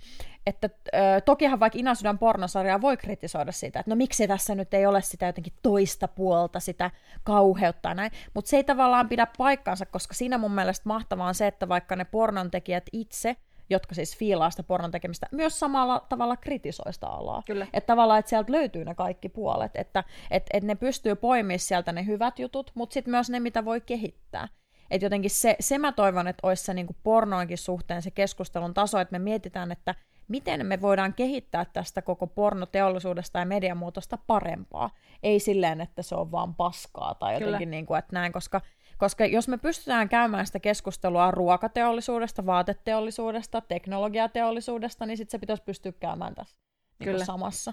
Että 0.47 0.71
ö, 0.87 1.21
tokihan 1.21 1.61
vaikka 1.61 1.79
Inasydän 1.79 2.19
pornosarjaa 2.19 2.81
voi 2.81 2.97
kritisoida 2.97 3.53
sitä, 3.53 3.81
että 3.81 3.91
no 3.91 3.97
miksi 3.97 4.29
tässä 4.29 4.55
nyt 4.55 4.75
ei 4.75 4.87
ole 4.87 5.03
sitä 5.03 5.27
jotenkin 5.27 5.53
toista 5.63 6.09
puolta, 6.09 6.61
sitä 6.61 6.91
kauheutta 7.25 7.95
näin, 7.95 8.11
mutta 8.35 8.49
se 8.49 8.57
ei 8.57 8.65
tavallaan 8.65 9.09
pidä 9.09 9.27
paikkaansa, 9.39 9.87
koska 9.87 10.15
siinä 10.15 10.39
mun 10.39 10.55
mielestä 10.55 10.89
mahtavaa 10.89 11.29
on 11.29 11.35
se, 11.35 11.47
että 11.47 11.69
vaikka 11.69 11.97
ne 11.97 12.05
pornontekijät 12.05 12.85
itse 12.93 13.37
jotka 13.71 13.95
siis 13.95 14.17
fiilaa 14.17 14.51
sitä 14.51 14.63
pornon 14.63 14.91
tekemistä, 14.91 15.27
myös 15.33 15.61
samalla 15.61 16.07
tavalla 16.09 16.37
kritisoista 16.37 17.07
alaa. 17.07 17.43
Kyllä. 17.47 17.67
Että 17.73 17.87
tavallaan, 17.87 18.19
että 18.19 18.29
sieltä 18.29 18.53
löytyy 18.53 18.85
ne 18.85 18.95
kaikki 18.95 19.29
puolet, 19.29 19.77
että 19.77 20.05
et, 20.31 20.47
et 20.53 20.63
ne 20.63 20.75
pystyy 20.75 21.15
poimimaan 21.15 21.59
sieltä 21.59 21.93
ne 21.93 22.07
hyvät 22.07 22.39
jutut, 22.39 22.71
mutta 22.75 22.95
sitten 22.95 23.11
myös 23.11 23.31
ne, 23.31 23.41
mitä 23.41 23.65
voi 23.65 23.81
kehittää. 23.81 24.49
Että 24.91 25.05
jotenkin 25.07 25.31
se, 25.31 25.57
se 25.61 25.79
mä 25.79 25.93
toivon, 25.93 26.29
että 26.29 26.47
olisi 26.47 26.65
se 26.65 26.75
niin 26.75 26.87
pornoinkin 27.03 27.59
suhteen 27.59 28.03
se 28.03 28.11
keskustelun 28.11 28.75
taso, 28.75 28.99
että 28.99 29.13
me 29.13 29.19
mietitään, 29.19 29.73
että 29.73 29.95
miten 30.29 30.67
me 30.67 30.81
voidaan 30.81 31.15
kehittää 31.15 31.65
tästä 31.65 32.03
koko 32.03 32.27
pornoteollisuudesta 32.27 33.39
ja 33.39 33.45
mediamuutosta 33.45 34.19
parempaa. 34.27 34.91
Ei 35.23 35.41
silleen, 35.41 35.81
että 35.81 36.03
se 36.03 36.15
on 36.15 36.33
vaan 36.33 36.55
paskaa 36.55 37.15
tai 37.15 37.41
jotenkin 37.41 37.71
niin 37.71 37.87
kuin, 37.87 37.99
että 37.99 38.13
näin, 38.13 38.33
koska, 38.33 38.61
koska 38.99 39.27
jos 39.27 39.49
me 39.49 39.59
pystytään 39.59 40.09
käymään 40.09 40.47
sitä 40.47 40.61
keskustelua 40.61 41.31
ruokateollisuudesta, 41.31 42.47
vaateteollisuudesta, 42.47 43.61
teknologiateollisuudesta, 43.61 45.07
niin 45.07 45.17
sitten 45.17 45.31
se 45.31 45.39
pitäisi 45.39 45.63
pystyä 45.63 45.93
käymään 45.93 46.35
tässä 46.35 46.57
niin 46.99 47.27
samassa. 47.27 47.73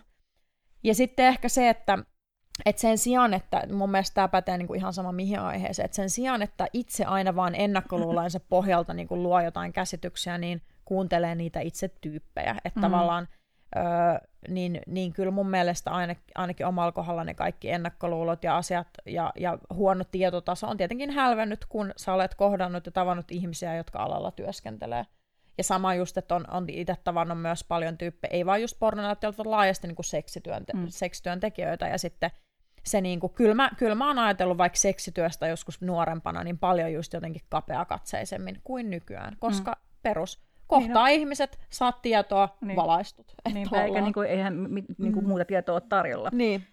Ja 0.84 0.96
sitten 0.96 1.26
ehkä 1.26 1.50
se, 1.50 1.70
että 1.70 1.98
että 2.66 2.82
sen 2.82 2.98
sijaan, 2.98 3.34
että 3.34 3.64
mun 3.74 3.92
mielestä 3.92 4.16
tämä 4.16 4.28
pätee 4.28 4.58
niinku 4.58 4.74
ihan 4.74 4.94
sama 4.94 5.12
mihin 5.12 5.40
aiheeseen, 5.40 5.86
että 5.86 5.96
sen 5.96 6.10
sijaan, 6.10 6.42
että 6.42 6.68
itse 6.74 7.06
aina 7.06 7.36
vaan 7.36 7.56
ennakkoluulainsa 7.56 8.40
pohjalta 8.50 8.94
niinku 8.94 9.24
luo 9.24 9.42
jotain 9.42 9.74
käsityksiä, 9.74 10.38
niin 10.38 10.62
kuuntelee 10.86 11.36
niitä 11.36 11.60
itse 11.60 11.90
tyyppejä. 12.02 12.56
Että 12.66 12.80
mm. 12.80 12.82
tavallaan, 12.82 13.28
öö, 13.76 13.84
niin, 14.50 14.82
niin 14.88 15.14
kyllä 15.14 15.32
mun 15.32 15.50
mielestä 15.50 15.92
ainakin, 15.92 16.24
ainakin 16.36 16.66
omalla 16.66 16.92
kohdalla 16.92 17.24
ne 17.24 17.34
kaikki 17.34 17.72
ennakkoluulot 17.72 18.44
ja 18.44 18.58
asiat 18.58 18.88
ja, 19.06 19.32
ja 19.36 19.58
huono 19.74 20.04
tietotaso 20.12 20.68
on 20.68 20.78
tietenkin 20.78 21.12
hälvennyt, 21.12 21.66
kun 21.70 21.94
sä 21.98 22.14
olet 22.14 22.36
kohdannut 22.36 22.86
ja 22.86 22.92
tavannut 22.92 23.32
ihmisiä, 23.32 23.76
jotka 23.76 24.00
alalla 24.00 24.32
työskentelee. 24.32 25.06
Ja 25.58 25.64
sama 25.64 25.96
just, 25.96 26.18
että 26.18 26.36
on, 26.36 26.46
on 26.52 26.66
itse 26.70 26.96
tavannut 27.04 27.42
myös 27.42 27.64
paljon 27.64 27.98
tyyppejä, 27.98 28.32
ei 28.32 28.46
vaan 28.46 28.62
just 28.62 28.80
pornonäyttelijöitä, 28.80 29.38
vaan 29.38 29.52
laajasti 29.52 29.88
niin 29.88 29.96
kuin 29.96 30.06
seksityönte- 30.06 30.78
mm. 30.78 30.86
seksityöntekijöitä. 30.90 31.88
Ja 31.88 31.98
sitten 31.98 32.32
se 32.86 33.02
niin 33.02 33.20
kuin, 33.20 33.34
kyllä, 33.34 33.54
mä, 33.54 33.72
kyllä 33.78 33.96
mä 33.96 34.08
oon 34.08 34.20
ajatellut 34.20 34.58
vaikka 34.58 34.78
seksityöstä 34.78 35.48
joskus 35.48 35.82
nuorempana 35.82 36.44
niin 36.44 36.58
paljon 36.58 36.94
just 36.94 37.14
jotenkin 37.14 37.42
kapeakatseisemmin 37.50 38.62
kuin 38.64 38.90
nykyään, 38.90 39.36
koska 39.40 39.72
mm. 39.72 39.82
perus 40.04 40.46
kohtaa 40.68 41.06
niin 41.06 41.20
ihmiset, 41.20 41.60
saat 41.70 42.02
tietoa, 42.02 42.58
niin. 42.62 42.76
valaistut. 42.76 43.36
Niinpä, 43.54 43.84
eikä 43.84 44.02
niin 44.02 44.14
kuin, 44.14 44.28
eihän 44.28 44.64
niin 44.74 45.14
kuin 45.14 45.26
mm. 45.26 45.28
muuta 45.28 45.46
tietoa 45.46 45.76
ole 45.76 45.82
tarjolla. 45.90 46.30
Niin. 46.32 46.68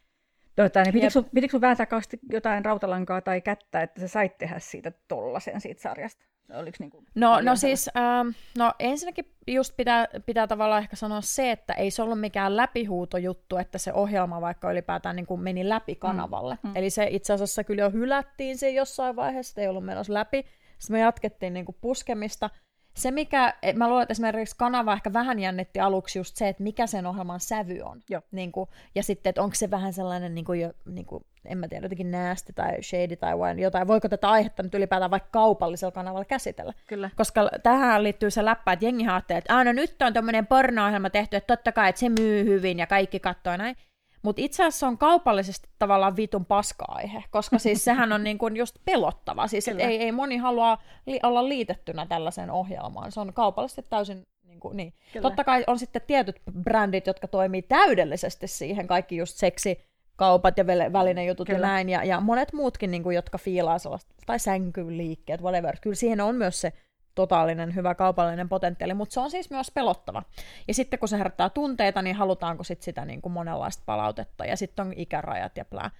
Tota, 0.56 0.82
niin 0.82 0.92
pitikö, 0.92 1.10
sun, 1.10 1.24
pitikö 1.34 1.50
sun 1.50 1.60
vääntää 1.60 1.86
jotain 2.32 2.64
rautalankaa 2.64 3.20
tai 3.20 3.40
kättä, 3.40 3.82
että 3.82 4.00
sä 4.00 4.08
sait 4.08 4.38
tehdä 4.38 4.58
siitä 4.58 4.92
tollasen 5.08 5.60
siitä 5.60 5.82
sarjasta? 5.82 6.24
Oliko 6.54 6.76
niin 6.80 6.90
kuin 6.90 7.06
no, 7.14 7.40
no 7.40 7.56
siis, 7.56 7.90
ähm, 7.96 8.28
no 8.58 8.72
ensinnäkin 8.78 9.24
just 9.46 9.76
pitää, 9.76 10.06
pitää 10.26 10.46
tavallaan 10.46 10.82
ehkä 10.82 10.96
sanoa 10.96 11.20
se, 11.20 11.50
että 11.50 11.72
ei 11.72 11.90
se 11.90 12.02
ollut 12.02 12.20
mikään 12.20 12.56
läpihuutojuttu, 12.56 13.56
että 13.56 13.78
se 13.78 13.92
ohjelma 13.92 14.40
vaikka 14.40 14.72
ylipäätään 14.72 15.16
niin 15.16 15.26
kuin 15.26 15.40
meni 15.40 15.68
läpi 15.68 15.94
kanavalle. 15.94 16.58
Mm. 16.62 16.70
Mm. 16.70 16.76
Eli 16.76 16.90
se 16.90 17.06
itse 17.10 17.32
asiassa 17.32 17.64
kyllä 17.64 17.82
jo 17.82 17.90
hylättiin 17.90 18.58
se 18.58 18.70
jossain 18.70 19.16
vaiheessa, 19.16 19.60
ei 19.60 19.68
ollut 19.68 19.84
menossa 19.84 20.14
läpi. 20.14 20.44
Sitten 20.78 20.94
me 20.94 21.00
jatkettiin 21.00 21.52
niin 21.54 21.64
kuin 21.64 21.76
puskemista, 21.80 22.50
se, 22.94 23.10
mikä, 23.10 23.54
mä 23.74 23.88
luulen, 23.88 24.02
että 24.02 24.12
esimerkiksi 24.12 24.56
kanava 24.58 24.92
ehkä 24.92 25.12
vähän 25.12 25.38
jännitti 25.38 25.80
aluksi 25.80 26.18
just 26.18 26.36
se, 26.36 26.48
että 26.48 26.62
mikä 26.62 26.86
sen 26.86 27.06
ohjelman 27.06 27.40
sävy 27.40 27.80
on. 27.80 28.02
Joo. 28.10 28.22
Niin 28.32 28.52
kuin, 28.52 28.68
ja 28.94 29.02
sitten, 29.02 29.30
että 29.30 29.42
onko 29.42 29.54
se 29.54 29.70
vähän 29.70 29.92
sellainen, 29.92 30.34
niin 30.34 30.44
kuin, 30.44 30.60
jo, 30.60 30.72
niin 30.86 31.06
kuin, 31.06 31.24
en 31.44 31.58
mä 31.58 31.68
tiedä, 31.68 31.84
jotenkin 31.84 32.10
näästi 32.10 32.52
tai 32.52 32.82
shady 32.82 33.16
tai 33.16 33.34
jotain. 33.58 33.88
Voiko 33.88 34.08
tätä 34.08 34.30
aihetta 34.30 34.62
nyt 34.62 34.74
ylipäätään 34.74 35.10
vaikka 35.10 35.28
kaupallisella 35.30 35.92
kanavalla 35.92 36.24
käsitellä? 36.24 36.72
Kyllä. 36.86 37.10
Koska 37.16 37.50
tähän 37.62 38.02
liittyy 38.02 38.30
se 38.30 38.44
läppä, 38.44 38.72
että 38.72 38.84
jengi 38.84 39.08
ajattelee, 39.08 39.38
että 39.38 39.56
aina 39.56 39.72
nyt 39.72 40.02
on 40.02 40.12
tämmöinen 40.12 40.46
porno-ohjelma 40.46 41.10
tehty, 41.10 41.36
että 41.36 41.56
totta 41.56 41.72
kai, 41.72 41.88
että 41.88 42.00
se 42.00 42.08
myy 42.08 42.44
hyvin 42.44 42.78
ja 42.78 42.86
kaikki 42.86 43.20
katsoo 43.20 43.56
näin. 43.56 43.76
Mutta 44.22 44.42
itse 44.42 44.62
asiassa 44.62 44.86
on 44.86 44.98
kaupallisesti 44.98 45.68
tavallaan 45.78 46.16
vitun 46.16 46.44
paska-aihe, 46.44 47.24
koska 47.30 47.58
siis 47.58 47.84
sehän 47.84 48.12
on 48.12 48.24
niin 48.24 48.38
kuin 48.38 48.56
just 48.56 48.76
pelottava. 48.84 49.46
Siis 49.46 49.68
ei, 49.68 50.02
ei 50.02 50.12
moni 50.12 50.36
halua 50.36 50.78
li- 51.06 51.20
olla 51.22 51.48
liitettynä 51.48 52.06
tällaiseen 52.06 52.50
ohjelmaan. 52.50 53.12
Se 53.12 53.20
on 53.20 53.32
kaupallisesti 53.32 53.86
täysin 53.90 54.26
niin 54.42 54.60
kuin, 54.60 54.76
niin. 54.76 54.94
Totta 55.22 55.44
kai 55.44 55.64
on 55.66 55.78
sitten 55.78 56.02
tietyt 56.06 56.42
brändit, 56.62 57.06
jotka 57.06 57.28
toimii 57.28 57.62
täydellisesti 57.62 58.46
siihen, 58.46 58.86
kaikki 58.86 59.16
just 59.16 59.36
seksi, 59.36 59.84
kaupat 60.16 60.58
ja 60.58 60.66
välinejutut 60.66 61.46
Kyllä. 61.46 61.58
ja 61.58 61.66
näin, 61.66 61.88
ja, 61.88 62.04
ja 62.04 62.20
monet 62.20 62.52
muutkin, 62.52 62.90
niin 62.90 63.02
kuin, 63.02 63.16
jotka 63.16 63.38
fiilaa 63.38 63.78
sellaista, 63.78 64.14
tai 64.26 64.38
sänkyliikkeet, 64.38 65.42
whatever. 65.42 65.76
Kyllä 65.80 65.96
siihen 65.96 66.20
on 66.20 66.34
myös 66.34 66.60
se 66.60 66.72
totaalinen 67.14 67.74
hyvä 67.74 67.94
kaupallinen 67.94 68.48
potentiaali, 68.48 68.94
mutta 68.94 69.12
se 69.12 69.20
on 69.20 69.30
siis 69.30 69.50
myös 69.50 69.70
pelottava. 69.70 70.22
Ja 70.68 70.74
sitten 70.74 70.98
kun 70.98 71.08
se 71.08 71.18
herättää 71.18 71.50
tunteita, 71.50 72.02
niin 72.02 72.16
halutaanko 72.16 72.64
sit 72.64 72.82
sitä 72.82 73.04
niin 73.04 73.22
kuin 73.22 73.32
monenlaista 73.32 73.82
palautetta, 73.86 74.44
ja 74.44 74.56
sitten 74.56 74.86
on 74.86 74.92
ikärajat 74.96 75.56
ja 75.56 75.64
plää. 75.64 75.90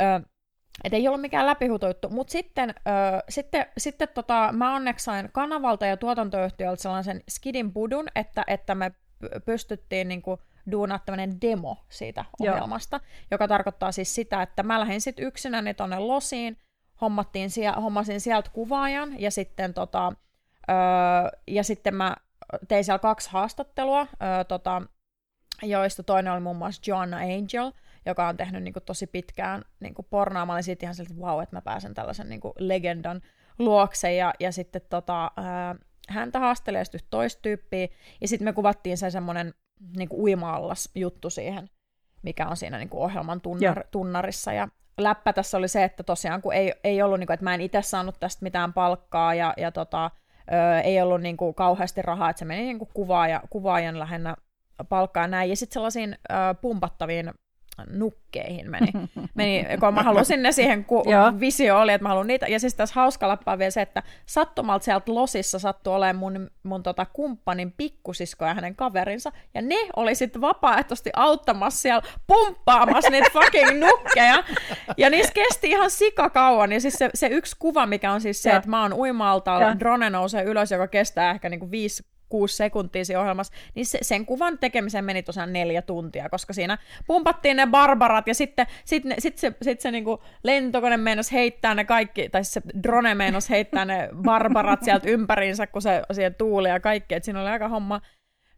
Ö, 0.00 0.04
et 0.84 0.94
ei 0.94 1.08
ollut 1.08 1.20
mikään 1.20 1.46
läpihuutojuttu, 1.46 2.08
mutta 2.08 2.30
sitten, 2.30 2.70
ö, 2.70 2.72
sitten, 3.28 3.66
sitten 3.78 4.08
tota, 4.14 4.48
mä 4.52 4.74
onneksi 4.74 5.04
sain 5.04 5.28
kanavalta 5.32 5.86
ja 5.86 5.96
tuotantoyhtiöltä 5.96 6.82
sellaisen 6.82 7.22
skidin 7.28 7.72
budun, 7.72 8.06
että, 8.14 8.44
että 8.46 8.74
me 8.74 8.92
pystyttiin 9.44 10.08
niin 10.08 10.22
kuin, 10.22 10.40
duunaa 10.70 10.98
tämmöinen 10.98 11.40
demo 11.40 11.76
siitä 11.88 12.24
ohjelmasta, 12.40 12.96
Joo. 12.96 13.26
joka 13.30 13.48
tarkoittaa 13.48 13.92
siis 13.92 14.14
sitä, 14.14 14.42
että 14.42 14.62
mä 14.62 14.80
lähdin 14.80 15.00
sitten 15.00 15.24
yksinäni 15.24 15.74
tonne 15.74 15.98
losiin, 15.98 16.58
hommattiin 17.00 17.50
sie- 17.50 17.80
hommasin 17.80 18.20
sieltä 18.20 18.50
kuvaajan 18.52 19.20
ja 19.20 19.30
sitten 19.30 19.74
tota, 19.74 20.12
Öö, 20.70 20.76
ja 21.46 21.64
sitten 21.64 21.94
mä 21.94 22.16
tein 22.68 22.84
siellä 22.84 22.98
kaksi 22.98 23.30
haastattelua, 23.30 24.00
öö, 24.00 24.44
tota, 24.44 24.82
joista 25.62 26.02
toinen 26.02 26.32
oli 26.32 26.40
muun 26.40 26.56
muassa 26.56 26.82
Joanna 26.86 27.16
Angel, 27.16 27.72
joka 28.06 28.28
on 28.28 28.36
tehnyt 28.36 28.62
niin 28.62 28.72
kuin, 28.72 28.82
tosi 28.82 29.06
pitkään 29.06 29.62
niin 29.80 29.94
kuin 29.94 30.06
pornoa. 30.10 30.46
Mä 30.46 30.52
olin 30.52 30.62
siitä 30.62 30.86
ihan 30.86 30.94
siltä, 30.94 31.12
että 31.12 31.24
wow, 31.26 31.42
että 31.42 31.56
mä 31.56 31.62
pääsen 31.62 31.94
tällaisen 31.94 32.28
niin 32.28 32.40
kuin, 32.40 32.52
legendan 32.58 33.20
luokse. 33.58 34.14
Ja, 34.14 34.34
ja 34.40 34.52
sitten 34.52 34.82
tota, 34.90 35.30
öö, 35.38 35.84
häntä 36.08 36.38
haastelee 36.38 36.84
sitten 36.84 37.00
toista 37.10 37.42
tyyppiä. 37.42 37.88
Ja 38.20 38.28
sitten 38.28 38.44
me 38.44 38.52
kuvattiin 38.52 38.98
se 38.98 39.10
semmoinen 39.10 39.54
niin 39.96 40.08
uima-allas 40.12 40.90
juttu 40.94 41.30
siihen, 41.30 41.70
mikä 42.22 42.48
on 42.48 42.56
siinä 42.56 42.78
niin 42.78 42.88
kuin 42.88 43.02
ohjelman 43.02 43.40
tunnar, 43.40 43.84
tunnarissa. 43.90 44.52
Ja 44.52 44.68
läppä 44.98 45.32
tässä 45.32 45.58
oli 45.58 45.68
se, 45.68 45.84
että 45.84 46.02
tosiaan 46.02 46.42
kun 46.42 46.54
ei, 46.54 46.74
ei 46.84 47.02
ollut, 47.02 47.18
niin 47.18 47.26
kuin, 47.26 47.34
että 47.34 47.44
mä 47.44 47.54
en 47.54 47.60
itse 47.60 47.82
saanut 47.82 48.20
tästä 48.20 48.42
mitään 48.42 48.72
palkkaa 48.72 49.34
ja, 49.34 49.54
ja 49.56 49.72
tota, 49.72 50.10
öö, 50.52 50.80
ei 50.80 51.02
ollut 51.02 51.20
niin 51.20 51.36
kuin, 51.36 51.54
kauheasti 51.54 52.02
rahaa, 52.02 52.30
että 52.30 52.38
se 52.38 52.44
meni 52.44 52.62
niin 52.62 52.78
kuin, 52.78 52.90
kuvaaja, 52.94 53.42
kuvaajan 53.50 53.98
lähinnä 53.98 54.36
palkkaa 54.88 55.26
näin. 55.26 55.50
Ja 55.50 55.56
sitten 55.56 55.74
sellaisiin 55.74 56.18
öö, 56.30 56.54
pumpattaviin 56.60 57.30
nukkeihin 57.90 58.70
meni. 58.70 58.92
meni 59.34 59.66
kun 59.80 59.94
mä 59.94 60.02
halusin 60.02 60.42
ne 60.42 60.52
siihen, 60.52 60.84
kun 60.84 61.04
visio 61.40 61.80
oli, 61.80 61.92
että 61.92 62.02
mä 62.02 62.08
haluan 62.08 62.26
niitä. 62.26 62.46
Ja 62.46 62.60
siis 62.60 62.74
tässä 62.74 62.94
hauska 62.94 63.28
lappaa 63.28 63.58
vielä 63.58 63.70
se, 63.70 63.82
että 63.82 64.02
sattumalta 64.26 64.84
sieltä 64.84 65.14
losissa 65.14 65.58
sattui 65.58 65.94
olemaan 65.94 66.16
mun, 66.16 66.50
mun 66.62 66.82
tota 66.82 67.06
kumppanin 67.12 67.72
pikkusisko 67.72 68.44
ja 68.44 68.54
hänen 68.54 68.76
kaverinsa. 68.76 69.32
Ja 69.54 69.62
ne 69.62 69.76
oli 69.96 70.14
sitten 70.14 70.42
vapaaehtoisesti 70.42 71.10
auttamassa 71.16 71.80
siellä 71.80 72.02
pumppaamassa 72.26 73.10
niitä 73.10 73.30
fucking 73.32 73.80
nukkeja. 73.80 74.44
Ja 74.96 75.10
niissä 75.10 75.32
kesti 75.32 75.70
ihan 75.70 75.90
sikakauan. 75.90 76.72
Ja 76.72 76.80
siis 76.80 76.94
se, 76.94 77.10
se 77.14 77.26
yksi 77.26 77.56
kuva, 77.58 77.86
mikä 77.86 78.12
on 78.12 78.20
siis 78.20 78.42
se, 78.42 78.50
ja. 78.50 78.56
että 78.56 78.70
mä 78.70 78.82
oon 78.82 78.92
uimalta, 78.92 79.76
drone 79.78 80.10
nousee 80.10 80.42
ylös, 80.42 80.70
joka 80.70 80.88
kestää 80.88 81.30
ehkä 81.30 81.48
niinku 81.48 81.70
viisi 81.70 82.09
kuusi 82.30 82.56
sekuntia 82.56 83.04
siinä 83.04 83.20
ohjelmassa, 83.20 83.52
niin 83.74 83.86
se, 83.86 83.98
sen 84.02 84.26
kuvan 84.26 84.58
tekemiseen 84.58 85.04
meni 85.04 85.22
tosiaan 85.22 85.52
neljä 85.52 85.82
tuntia, 85.82 86.28
koska 86.28 86.52
siinä 86.52 86.78
pumpattiin 87.06 87.56
ne 87.56 87.66
barbarat 87.66 88.28
ja 88.28 88.34
sitten 88.34 88.66
sit, 88.84 89.04
ne, 89.04 89.14
sit 89.18 89.38
se, 89.38 89.52
sit 89.62 89.80
se 89.80 89.90
niinku 89.90 90.22
lentokone 90.42 90.96
meinas 90.96 91.32
heittää 91.32 91.74
ne 91.74 91.84
kaikki, 91.84 92.28
tai 92.28 92.44
se 92.44 92.60
drone 92.82 93.14
meinas 93.14 93.50
heittää 93.50 93.84
ne 93.84 94.08
barbarat 94.22 94.82
sieltä 94.82 95.10
ympäriinsä, 95.10 95.66
kun 95.66 95.82
se 95.82 96.02
siihen 96.12 96.34
tuuli 96.34 96.68
ja 96.68 96.80
kaikki, 96.80 97.14
että 97.14 97.24
siinä 97.24 97.40
oli 97.40 97.50
aika 97.50 97.68
homma. 97.68 98.00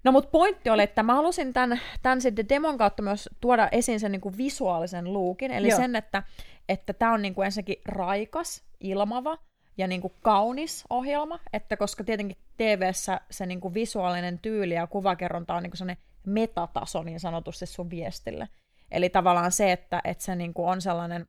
No 0.05 0.13
mutta 0.13 0.31
pointti 0.31 0.71
oli, 0.71 0.83
että 0.83 1.03
mä 1.03 1.15
halusin 1.15 1.53
tämän, 1.53 1.81
tämän 2.03 2.21
sitten 2.21 2.49
demon 2.49 2.79
kautta 2.79 3.03
myös 3.03 3.29
tuoda 3.41 3.69
esiin 3.73 4.01
sen 4.01 4.13
niinku 4.13 4.37
visuaalisen 4.37 5.13
luukin, 5.13 5.51
eli 5.51 5.69
Joo. 5.69 5.77
sen, 5.77 5.97
että 5.97 6.23
että 6.69 6.93
tämä 6.93 7.13
on 7.13 7.23
niinku 7.23 7.43
ensinnäkin 7.43 7.77
raikas, 7.85 8.65
ilmava, 8.81 9.39
ja 9.79 9.87
niin 9.87 10.01
kuin 10.01 10.13
kaunis 10.23 10.85
ohjelma, 10.91 11.41
että 11.53 11.77
koska 11.77 12.05
tietenkin 12.05 12.39
TV-ssä 12.57 13.21
se 13.31 13.47
niin 13.47 13.61
kuin 13.61 13.75
visuaalinen 13.75 14.39
tyyli 14.39 14.75
ja 14.75 14.87
kuvakerronta 14.87 15.55
on 15.55 15.63
niin 15.63 15.71
kuin 15.71 15.79
sellainen 15.79 16.05
metataso 16.27 17.03
niin 17.03 17.21
sanotusti 17.21 17.67
sun 17.67 17.91
viestille. 17.91 18.49
Eli 18.91 19.09
tavallaan 19.09 19.53
se, 19.53 19.73
että, 19.73 20.01
että 20.05 20.25
se 20.25 20.37
niin 20.37 20.55
kuin 20.55 20.69
on 20.69 20.83
sellainen 20.83 21.27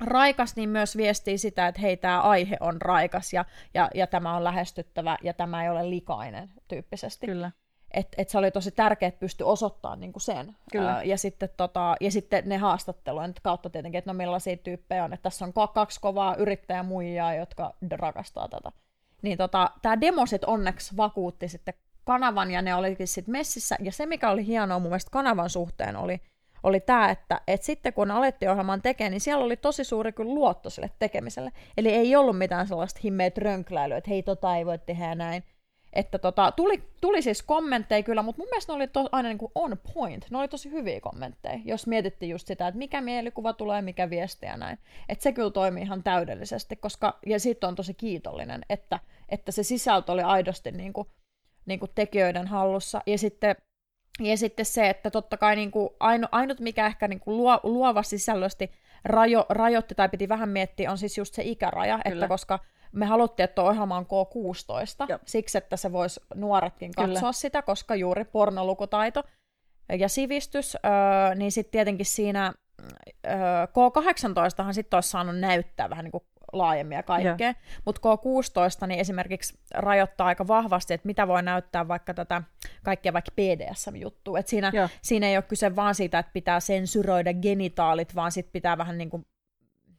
raikas, 0.00 0.56
niin 0.56 0.68
myös 0.68 0.96
viestii 0.96 1.38
sitä, 1.38 1.68
että 1.68 1.80
hei, 1.80 1.96
tämä 1.96 2.20
aihe 2.20 2.56
on 2.60 2.82
raikas 2.82 3.32
ja, 3.32 3.44
ja, 3.74 3.90
ja 3.94 4.06
tämä 4.06 4.36
on 4.36 4.44
lähestyttävä 4.44 5.16
ja 5.22 5.34
tämä 5.34 5.62
ei 5.62 5.70
ole 5.70 5.90
likainen 5.90 6.50
tyyppisesti. 6.68 7.26
Kyllä 7.26 7.50
että 7.94 8.22
et 8.22 8.28
se 8.28 8.38
oli 8.38 8.50
tosi 8.50 8.70
tärkeää, 8.70 9.08
että 9.08 9.20
pystyi 9.20 9.44
osoittamaan 9.44 10.00
niinku 10.00 10.20
sen. 10.20 10.56
Kyllä. 10.72 10.92
Ää, 10.92 11.02
ja, 11.02 11.18
sitten, 11.18 11.48
tota, 11.56 11.96
ja 12.00 12.10
sitten 12.10 12.48
ne 12.48 12.56
haastattelujen 12.56 13.34
kautta 13.42 13.70
tietenkin, 13.70 13.98
että 13.98 14.12
no 14.12 14.16
millaisia 14.16 14.56
tyyppejä 14.56 15.04
on. 15.04 15.12
Että 15.12 15.22
tässä 15.22 15.44
on 15.44 15.52
kaksi 15.74 16.00
kovaa 16.00 16.34
yrittäjämuijaa, 16.34 17.34
jotka 17.34 17.74
rakastaa 17.90 18.48
tätä. 18.48 18.72
Niin 19.22 19.38
tota, 19.38 19.70
tämä 19.82 20.00
demo 20.00 20.26
sitten 20.26 20.48
onneksi 20.48 20.96
vakuutti 20.96 21.48
sitten 21.48 21.74
kanavan, 22.04 22.50
ja 22.50 22.62
ne 22.62 22.74
olikin 22.74 23.08
sitten 23.08 23.32
messissä. 23.32 23.76
Ja 23.80 23.92
se, 23.92 24.06
mikä 24.06 24.30
oli 24.30 24.46
hienoa 24.46 24.78
mun 24.78 24.90
mielestä 24.90 25.10
kanavan 25.10 25.50
suhteen, 25.50 25.96
oli, 25.96 26.20
oli 26.62 26.80
tämä, 26.80 27.10
että, 27.10 27.40
että 27.46 27.66
sitten 27.66 27.92
kun 27.92 28.10
alettiin 28.10 28.50
ohjelman 28.50 28.82
tekemään, 28.82 29.10
niin 29.10 29.20
siellä 29.20 29.44
oli 29.44 29.56
tosi 29.56 29.84
suuri 29.84 30.12
kyllä 30.12 30.34
luotto 30.34 30.70
sille 30.70 30.90
tekemiselle. 30.98 31.52
Eli 31.76 31.88
ei 31.88 32.16
ollut 32.16 32.38
mitään 32.38 32.68
sellaista 32.68 33.00
himmeet 33.04 33.38
rönkläilyä, 33.38 33.96
että 33.96 34.10
hei, 34.10 34.22
tota 34.22 34.56
ei 34.56 34.66
voi 34.66 34.78
tehdä 34.78 35.14
näin 35.14 35.44
että 35.92 36.18
tota, 36.18 36.52
tuli, 36.52 36.82
tuli 37.00 37.22
siis 37.22 37.42
kommentteja 37.42 38.02
kyllä, 38.02 38.22
mutta 38.22 38.42
mun 38.42 38.48
mielestä 38.50 38.72
ne 38.72 38.76
oli 38.76 38.88
to, 38.88 39.08
aina 39.12 39.28
niin 39.28 39.38
kuin 39.38 39.52
on 39.54 39.78
point. 39.94 40.26
Ne 40.30 40.38
oli 40.38 40.48
tosi 40.48 40.70
hyviä 40.70 41.00
kommentteja, 41.00 41.60
jos 41.64 41.86
mietittiin 41.86 42.30
just 42.30 42.46
sitä, 42.46 42.68
että 42.68 42.78
mikä 42.78 43.00
mielikuva 43.00 43.52
tulee, 43.52 43.82
mikä 43.82 44.10
viesti 44.10 44.46
ja 44.46 44.56
näin. 44.56 44.78
Että 45.08 45.22
se 45.22 45.32
kyllä 45.32 45.50
toimii 45.50 45.82
ihan 45.82 46.02
täydellisesti, 46.02 46.76
koska, 46.76 47.18
ja 47.26 47.40
siitä 47.40 47.68
on 47.68 47.74
tosi 47.74 47.94
kiitollinen, 47.94 48.62
että, 48.68 48.98
että 49.28 49.52
se 49.52 49.62
sisältö 49.62 50.12
oli 50.12 50.22
aidosti 50.22 50.70
niin 50.72 50.92
kuin, 50.92 51.08
niin 51.66 51.80
kuin 51.80 51.90
tekijöiden 51.94 52.46
hallussa. 52.46 53.00
Ja 53.06 53.18
sitten, 53.18 53.56
ja 54.20 54.36
sitten 54.36 54.66
se, 54.66 54.90
että 54.90 55.10
totta 55.10 55.36
kai 55.36 55.56
niin 55.56 55.70
kuin 55.70 55.90
ainu, 56.00 56.26
ainut, 56.32 56.60
mikä 56.60 56.86
ehkä 56.86 57.08
niin 57.08 57.20
kuin 57.20 57.36
luo, 57.36 57.60
luova 57.62 58.02
sisällösti 58.02 58.70
rajo, 59.04 59.46
rajoitti 59.48 59.94
tai 59.94 60.08
piti 60.08 60.28
vähän 60.28 60.48
miettiä, 60.48 60.90
on 60.90 60.98
siis 60.98 61.18
just 61.18 61.34
se 61.34 61.42
ikäraja, 61.42 61.98
Kyllä. 61.98 62.14
että 62.14 62.28
koska 62.28 62.58
me 62.92 63.06
haluttiin, 63.06 63.44
että 63.44 63.62
ohjelma 63.62 63.96
on 63.96 64.06
K16, 64.06 65.06
Joo. 65.08 65.18
siksi 65.26 65.58
että 65.58 65.76
se 65.76 65.92
voisi 65.92 66.20
nuoretkin 66.34 66.92
katsoa 66.92 67.14
Kyllä. 67.14 67.32
sitä, 67.32 67.62
koska 67.62 67.94
juuri 67.94 68.24
pornolukutaito 68.24 69.22
ja 69.98 70.08
sivistys, 70.08 70.76
öö, 70.76 71.34
niin 71.34 71.52
sitten 71.52 71.72
tietenkin 71.72 72.06
siinä 72.06 72.52
öö, 73.26 73.32
K18han 73.66 74.72
sitten 74.72 74.96
olisi 74.96 75.08
saanut 75.08 75.38
näyttää 75.38 75.90
vähän 75.90 76.04
niin 76.04 76.12
kuin 76.12 76.24
laajemmin 76.52 76.96
ja 76.96 77.02
kaikkea, 77.02 77.54
mutta 77.84 78.00
K16 78.00 78.86
niin 78.86 79.00
esimerkiksi 79.00 79.58
rajoittaa 79.74 80.26
aika 80.26 80.46
vahvasti, 80.46 80.94
että 80.94 81.06
mitä 81.06 81.28
voi 81.28 81.42
näyttää 81.42 81.88
vaikka 81.88 82.14
tätä 82.14 82.42
kaikkea 82.82 83.12
vaikka 83.12 83.32
BDSM-juttua, 83.36 84.38
siinä, 84.44 84.72
siinä 85.02 85.28
ei 85.28 85.36
ole 85.36 85.42
kyse 85.42 85.76
vaan 85.76 85.94
siitä, 85.94 86.18
että 86.18 86.32
pitää 86.32 86.60
sensuroida 86.60 87.34
genitaalit, 87.34 88.14
vaan 88.14 88.32
sitten 88.32 88.52
pitää 88.52 88.78
vähän 88.78 88.98
niin 88.98 89.10
kuin 89.10 89.26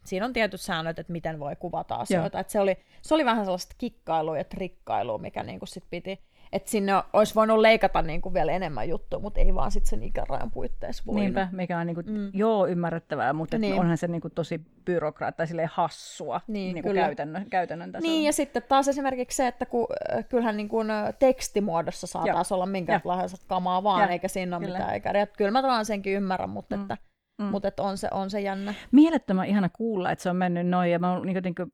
siinä 0.04 0.26
on 0.26 0.34
tietyt 0.34 0.62
säännöt, 0.62 1.00
että 1.00 1.14
miten 1.14 1.40
voi 1.40 1.56
kuvata 1.56 1.96
asioita. 1.96 2.40
Et 2.40 2.50
se, 2.50 2.60
oli, 2.60 2.78
se 3.02 3.14
oli 3.14 3.26
vähän 3.26 3.46
sellaista 3.46 3.76
kikkailua 3.78 4.38
ja 4.38 4.44
trikkailua, 4.44 5.18
mikä 5.18 5.44
niinku 5.44 5.66
sit 5.66 5.84
piti, 5.90 6.20
että 6.54 6.72
sinne 6.72 6.94
olisi 7.14 7.36
voinut 7.36 7.60
leikata 7.60 8.02
niinku 8.02 8.34
vielä 8.34 8.52
enemmän 8.52 8.90
juttua, 8.90 9.20
mutta 9.20 9.40
ei 9.40 9.56
vaan 9.56 9.72
sitten 9.72 9.90
sen 9.90 10.04
ikärajan 10.04 10.52
puitteissa 10.52 11.04
voinut. 11.08 11.24
Niinpä, 11.24 11.48
mikä 11.52 11.80
on 11.80 11.88
niinku, 11.88 12.02
mm. 12.06 12.30
joo 12.34 12.68
ymmärrettävää, 12.68 13.34
mutta 13.34 13.58
niin. 13.58 13.80
onhan 13.80 13.98
se 13.98 14.08
niinku 14.08 14.30
tosi 14.30 14.62
byrokraattia 14.86 15.46
silleen 15.46 15.70
hassua 15.74 16.42
niin, 16.48 16.74
niinku 16.74 16.94
käytännön, 16.94 17.46
käytännön 17.50 17.92
tasolla. 17.92 18.12
Niin, 18.12 18.26
ja 18.26 18.34
sitten 18.34 18.64
taas 18.70 18.88
esimerkiksi 18.88 19.36
se, 19.36 19.48
että 19.48 19.66
kun, 19.66 19.88
äh, 20.14 20.26
kyllähän 20.30 20.58
niinku 20.58 20.78
tekstimuodossa 21.20 22.08
saa 22.08 22.26
taas 22.26 22.52
olla 22.52 22.66
minkälaista 22.66 23.46
kamaa 23.48 23.84
vaan, 23.84 24.02
ja. 24.02 24.08
eikä 24.08 24.28
siinä 24.28 24.58
ole 24.58 24.66
kyllä. 24.66 24.78
mitään 24.78 24.94
eikä. 24.94 25.28
Kyllä 25.38 25.52
mä 25.52 25.62
tavallaan 25.62 25.86
senkin 25.86 26.14
ymmärrän, 26.14 26.50
mutta 26.50 26.78
mm. 26.78 26.82
että 26.82 26.98
Mm. 27.38 27.46
Mutta 27.46 27.72
on 27.80 27.98
se, 27.98 28.08
on 28.12 28.30
se 28.30 28.42
jännä. 28.42 28.74
Mielettömän 28.92 29.48
ihana 29.48 29.70
kuulla, 29.70 30.12
että 30.12 30.24
se 30.24 30.30
on 30.30 30.36
mennyt 30.36 30.68
noin. 30.68 30.92
Ja 30.92 31.00
mä 31.00 31.20
niin 31.26 31.36
jotenkin, 31.36 31.74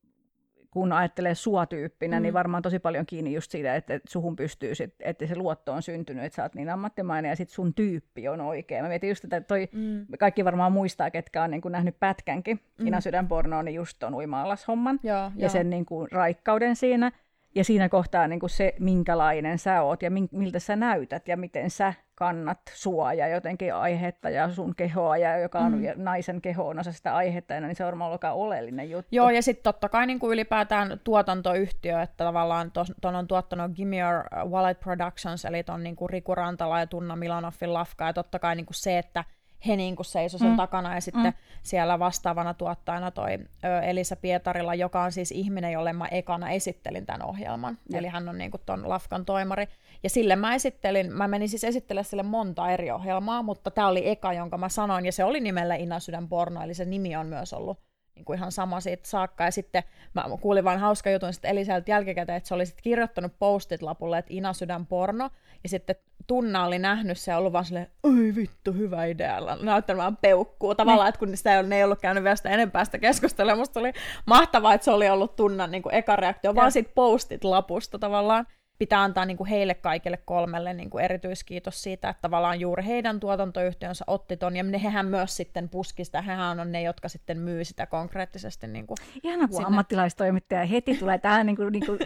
kun 0.72 0.94
ajattelee 0.94 1.36
sua 1.36 1.66
tyyppinä, 1.66 2.16
niin 2.16 2.22
mm. 2.22 2.24
niin 2.24 2.34
varmaan 2.34 2.64
tosi 2.64 2.80
paljon 2.80 3.06
kiinni 3.06 3.34
just 3.34 3.52
siitä, 3.52 3.76
että, 3.76 3.94
että 3.94 4.12
suhun 4.12 4.36
pystyy, 4.36 4.76
sit, 4.76 4.96
että 5.00 5.28
se 5.28 5.36
luotto 5.36 5.74
on 5.74 5.82
syntynyt, 5.82 6.24
että 6.24 6.36
sä 6.36 6.44
oot 6.44 6.56
niin 6.56 6.70
ammattimainen 6.70 7.30
ja 7.30 7.36
sitten 7.36 7.56
sun 7.56 7.74
tyyppi 7.74 8.28
on 8.28 8.42
oikea. 8.42 8.82
Mä 8.82 8.90
mietin 8.90 9.10
just, 9.10 9.24
että 9.24 9.42
toi, 9.42 9.70
mm. 9.72 10.06
kaikki 10.20 10.46
varmaan 10.46 10.72
muistaa, 10.72 11.12
ketkä 11.12 11.44
on 11.44 11.52
niin 11.52 11.62
kuin 11.62 11.72
nähnyt 11.72 12.00
pätkänkin. 12.00 12.60
Mm. 12.80 12.88
Ina 12.88 13.02
Sydänpornoon, 13.02 13.66
niin 13.66 13.76
just 13.76 14.00
ton 14.00 14.16
uimaalashomman 14.16 15.00
ja, 15.04 15.14
ja, 15.14 15.32
ja 15.36 15.50
sen 15.50 15.70
niin 15.70 15.86
kuin 15.86 16.12
raikkauden 16.12 16.76
siinä. 16.76 17.12
Ja 17.56 17.64
siinä 17.64 17.90
kohtaa 17.90 18.28
niin 18.28 18.40
kuin 18.40 18.50
se, 18.50 18.74
minkälainen 18.80 19.60
sä 19.60 19.82
oot 19.82 20.02
ja 20.04 20.12
miltä 20.32 20.60
sä 20.60 20.76
näytät 20.76 21.28
ja 21.28 21.38
miten 21.38 21.70
sä 21.70 21.94
kannat 22.20 22.60
sua 22.74 23.14
ja 23.14 23.28
jotenkin 23.28 23.76
aihetta 23.76 24.30
ja 24.30 24.50
sun 24.50 24.76
kehoa, 24.76 25.18
ja 25.18 25.38
joka 25.38 25.60
on 25.60 25.72
mm. 25.72 25.84
naisen 25.96 26.42
keho 26.42 26.68
on 26.68 26.80
osa 26.80 26.92
sitä 26.92 27.16
aihetta, 27.16 27.60
niin 27.60 27.76
se 27.76 27.84
on 27.84 27.88
varmaan 27.88 28.12
aika 28.12 28.32
oleellinen 28.32 28.90
juttu. 28.90 29.16
Joo, 29.16 29.30
ja 29.30 29.42
sitten 29.42 29.64
totta 29.64 29.90
kai 29.90 30.08
niin 30.08 30.20
kuin 30.20 30.34
ylipäätään 30.34 31.00
tuotantoyhtiö, 31.04 32.02
että 32.02 32.24
tavallaan 32.24 32.72
tuon 33.02 33.16
on 33.16 33.28
tuottanut 33.28 33.72
Gimme 33.72 33.98
Your 33.98 34.24
Wallet 34.50 34.80
Productions, 34.80 35.46
eli 35.46 35.64
ton 35.64 35.84
niin 35.84 35.96
kuin 35.96 36.10
Riku 36.10 36.36
Rantala 36.36 36.80
ja 36.80 36.88
Tunna 36.88 37.16
Milanoffin 37.16 37.74
lafka, 37.74 38.06
ja 38.06 38.14
totta 38.14 38.40
kai 38.40 38.56
niin 38.56 38.66
kuin 38.66 38.76
se, 38.76 38.98
että 38.98 39.24
he 39.68 39.76
niin 39.76 39.96
kuin 39.96 40.06
seisoi 40.06 40.40
sen 40.40 40.50
mm. 40.50 40.58
takana 40.58 40.96
ja 40.96 41.02
sitten 41.02 41.24
mm. 41.24 41.34
siellä 41.64 42.00
vastaavana 42.00 42.54
tuottajana 42.54 43.12
toi 43.12 43.40
ö, 43.66 43.82
Elisa 43.82 44.16
Pietarilla, 44.16 44.76
joka 44.76 45.04
on 45.04 45.12
siis 45.12 45.32
ihminen, 45.32 45.72
jolle 45.72 45.94
mä 45.94 46.06
ekana 46.06 46.50
esittelin 46.50 47.06
tämän 47.06 47.26
ohjelman. 47.26 47.78
Ja. 47.90 48.00
Eli 48.00 48.08
hän 48.08 48.30
on 48.30 48.38
niin 48.38 48.52
kuin 48.52 48.62
ton 48.66 48.90
Lafkan 48.90 49.26
toimari. 49.26 49.68
Ja 50.04 50.10
sille 50.10 50.36
mä 50.36 50.56
esittelin, 50.56 51.14
mä 51.14 51.28
menin 51.28 51.50
siis 51.50 51.64
esittelemään 51.64 52.06
sille 52.06 52.24
monta 52.24 52.72
eri 52.72 52.92
ohjelmaa, 52.92 53.44
mutta 53.44 53.72
tämä 53.72 53.88
oli 53.88 54.10
eka, 54.10 54.34
jonka 54.34 54.58
mä 54.58 54.70
sanoin, 54.70 55.06
ja 55.06 55.12
se 55.12 55.24
oli 55.24 55.40
nimellä 55.40 55.76
Ina 55.76 56.00
Sydän 56.00 56.28
porno, 56.28 56.64
eli 56.64 56.74
se 56.74 56.86
nimi 56.86 57.16
on 57.16 57.28
myös 57.28 57.54
ollut 57.54 57.89
niin 58.20 58.26
kuin 58.26 58.38
ihan 58.38 58.52
sama 58.52 58.80
siitä 58.80 59.10
saakka. 59.10 59.44
Ja 59.44 59.52
sitten 59.52 59.84
mä 60.14 60.26
kuulin 60.42 60.64
vain 60.64 60.80
hauska 60.80 61.10
jutun 61.10 61.34
sitten 61.34 61.52
Eliseltä 61.52 61.92
jälkikäteen, 61.92 62.38
että 62.38 62.48
se 62.48 62.54
oli 62.54 62.66
sitten 62.66 62.84
kirjoittanut 62.84 63.32
postit 63.40 63.82
lapulle, 63.82 64.18
että 64.18 64.34
Ina 64.34 64.54
Sydän 64.54 64.86
porno, 64.86 65.30
ja 65.64 65.70
sitten 65.70 65.96
Tunna 66.28 66.66
oli 66.66 66.80
nähnyt 66.80 67.18
se 67.18 67.32
ja 67.32 67.38
ollut 67.38 67.54
vaan 67.54 67.66
silleen, 67.66 67.88
oi 68.04 68.34
vittu, 68.36 68.74
hyvä 68.74 69.06
idea, 69.06 69.40
näyttänyt 69.62 70.02
vaan 70.02 70.18
peukkuu. 70.18 70.76
Tavallaan, 70.76 71.06
niin. 71.06 71.10
että 71.10 71.20
kun 71.20 71.38
sitä 71.38 71.58
ei, 71.58 71.64
ne 71.64 71.78
ei 71.78 71.84
ollut 71.84 72.00
käynyt 72.00 72.24
vielä 72.24 72.36
sitä 72.36 72.50
enempää 72.50 72.86
sitä 72.86 72.98
keskustelua, 72.98 73.56
musta 73.56 73.80
oli 73.80 73.94
mahtavaa, 74.26 74.74
että 74.74 74.86
se 74.86 74.92
oli 74.92 75.10
ollut 75.10 75.36
Tunnan 75.36 75.72
niin 75.72 75.84
kuin 75.84 75.96
eka 75.96 76.16
reaktio, 76.16 76.52
ja. 76.52 76.56
vaan 76.56 76.72
siitä 76.72 76.92
postit 76.96 77.44
lapusta 77.44 78.00
tavallaan 78.00 78.48
pitää 78.80 79.04
antaa 79.04 79.26
niin 79.26 79.38
kuin 79.38 79.50
heille 79.50 79.74
kaikille 79.74 80.18
kolmelle 80.18 80.74
niin 80.74 80.90
kuin 80.90 81.06
erityiskiitos 81.06 81.84
siitä, 81.84 82.10
että 82.10 82.22
tavallaan 82.22 82.60
juuri 82.60 82.86
heidän 82.86 83.20
tuotantoyhtiönsä 83.20 84.04
otti 84.08 84.38
ton, 84.38 84.56
ja 84.56 84.80
hehän 84.84 85.06
myös 85.06 85.38
sitten 85.38 85.70
puski 85.70 86.06
sitä, 86.06 86.22
hehän 86.22 86.60
on 86.60 86.72
ne, 86.72 86.82
jotka 86.82 87.10
sitten 87.10 87.40
myy 87.40 87.66
sitä 87.66 87.86
konkreettisesti. 87.86 88.68
Niin 88.68 88.88
kuin 88.88 88.98
Ihana, 89.24 89.48
kun 89.48 89.56
sinne. 89.56 89.68
ammattilaistoimittaja 89.68 90.66
heti 90.66 90.98
tulee 90.98 91.18
tähän 91.18 91.46
niin 91.46 91.56
kuin, 91.56 91.72
niin 91.72 91.86
kuin 91.86 92.00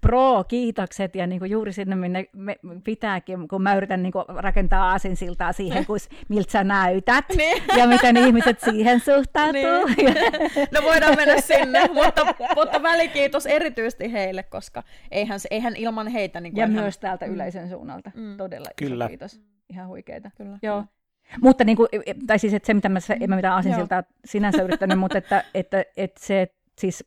pro-kiitokset, 0.00 1.14
ja 1.14 1.26
niin 1.26 1.38
kuin 1.38 1.50
juuri 1.50 1.72
sinne, 1.72 1.96
minne 1.96 2.26
me 2.32 2.56
pitääkin, 2.84 3.48
kun 3.48 3.62
mä 3.62 3.74
yritän 3.74 4.02
niin 4.02 4.12
kuin 4.12 4.24
rakentaa 4.28 4.90
aasinsiltaa 4.90 5.52
siihen, 5.52 5.86
kun, 5.86 5.98
miltä 6.28 6.52
sä 6.52 6.64
näytät, 6.64 7.24
niin. 7.36 7.62
ja 7.76 7.86
miten 7.86 8.16
ihmiset 8.16 8.60
siihen 8.60 9.00
suhtautuu. 9.00 9.86
Niin. 9.96 10.14
No 10.72 10.82
voidaan 10.82 11.16
mennä 11.16 11.40
sinne, 11.40 11.88
mutta, 11.92 12.26
mutta 12.56 12.82
välikiitos 12.82 13.46
erityisesti 13.46 14.12
heille, 14.12 14.42
koska 14.42 14.82
eihän, 15.10 15.40
eihän 15.50 15.76
ilman 15.76 16.13
heitä. 16.14 16.40
Niin 16.40 16.56
ja 16.56 16.66
ihan... 16.66 16.82
myös 16.82 16.98
täältä 16.98 17.26
mm. 17.26 17.34
yleisön 17.34 17.68
suunnalta. 17.68 18.10
Mm. 18.14 18.36
Todella 18.36 18.68
Kyllä. 18.76 19.08
kiitos. 19.08 19.40
Ihan 19.68 19.88
huikeita. 19.88 20.30
Kyllä. 20.36 20.58
Joo. 20.62 20.84
Mutta 21.42 21.64
niin 21.64 21.76
kuin, 21.76 21.88
tai 22.26 22.38
siis 22.38 22.54
että 22.54 22.66
se, 22.66 22.74
mitä 22.74 22.88
mä, 22.88 22.98
en 23.20 23.30
mä 23.30 23.36
mitään 23.36 23.54
asinsiltaa 23.54 24.02
sinänsä 24.24 24.62
yrittänyt, 24.62 24.98
mutta 24.98 25.18
että, 25.18 25.44
että, 25.54 25.84
että 25.96 26.20
se, 26.24 26.54
siis 26.78 27.04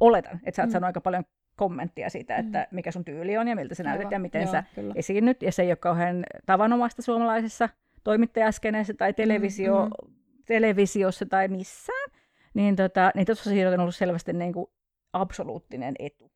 oletan, 0.00 0.40
että 0.44 0.56
sä 0.56 0.62
oot 0.62 0.68
mm. 0.68 0.72
saanut 0.72 0.86
aika 0.86 1.00
paljon 1.00 1.24
kommenttia 1.56 2.10
siitä, 2.10 2.34
mm. 2.34 2.40
että 2.40 2.68
mikä 2.70 2.90
sun 2.90 3.04
tyyli 3.04 3.38
on 3.38 3.48
ja 3.48 3.56
miltä 3.56 3.74
sä 3.74 3.82
näytät 3.82 4.00
Aivan. 4.00 4.12
ja 4.12 4.18
miten 4.18 4.42
Joo, 4.42 4.52
sä 4.52 4.64
kyllä. 4.74 4.94
esiinnyt. 4.96 5.42
Ja 5.42 5.52
se 5.52 5.62
ei 5.62 5.70
ole 5.70 5.76
kauhean 5.76 6.24
tavanomaista 6.46 7.02
suomalaisessa 7.02 7.68
toimittajaskeneessä 8.04 8.94
tai 8.94 9.12
televisio, 9.12 9.84
mm, 9.84 10.08
mm. 10.08 10.14
televisiossa 10.46 11.26
tai 11.26 11.48
missään. 11.48 12.10
Niin, 12.54 12.76
tota, 12.76 13.10
niin 13.14 13.26
tuossa 13.26 13.50
on 13.72 13.80
ollut 13.80 13.94
selvästi 13.94 14.32
niin 14.32 14.52
kuin 14.52 14.66
absoluuttinen 15.12 15.94
etu. 15.98 16.30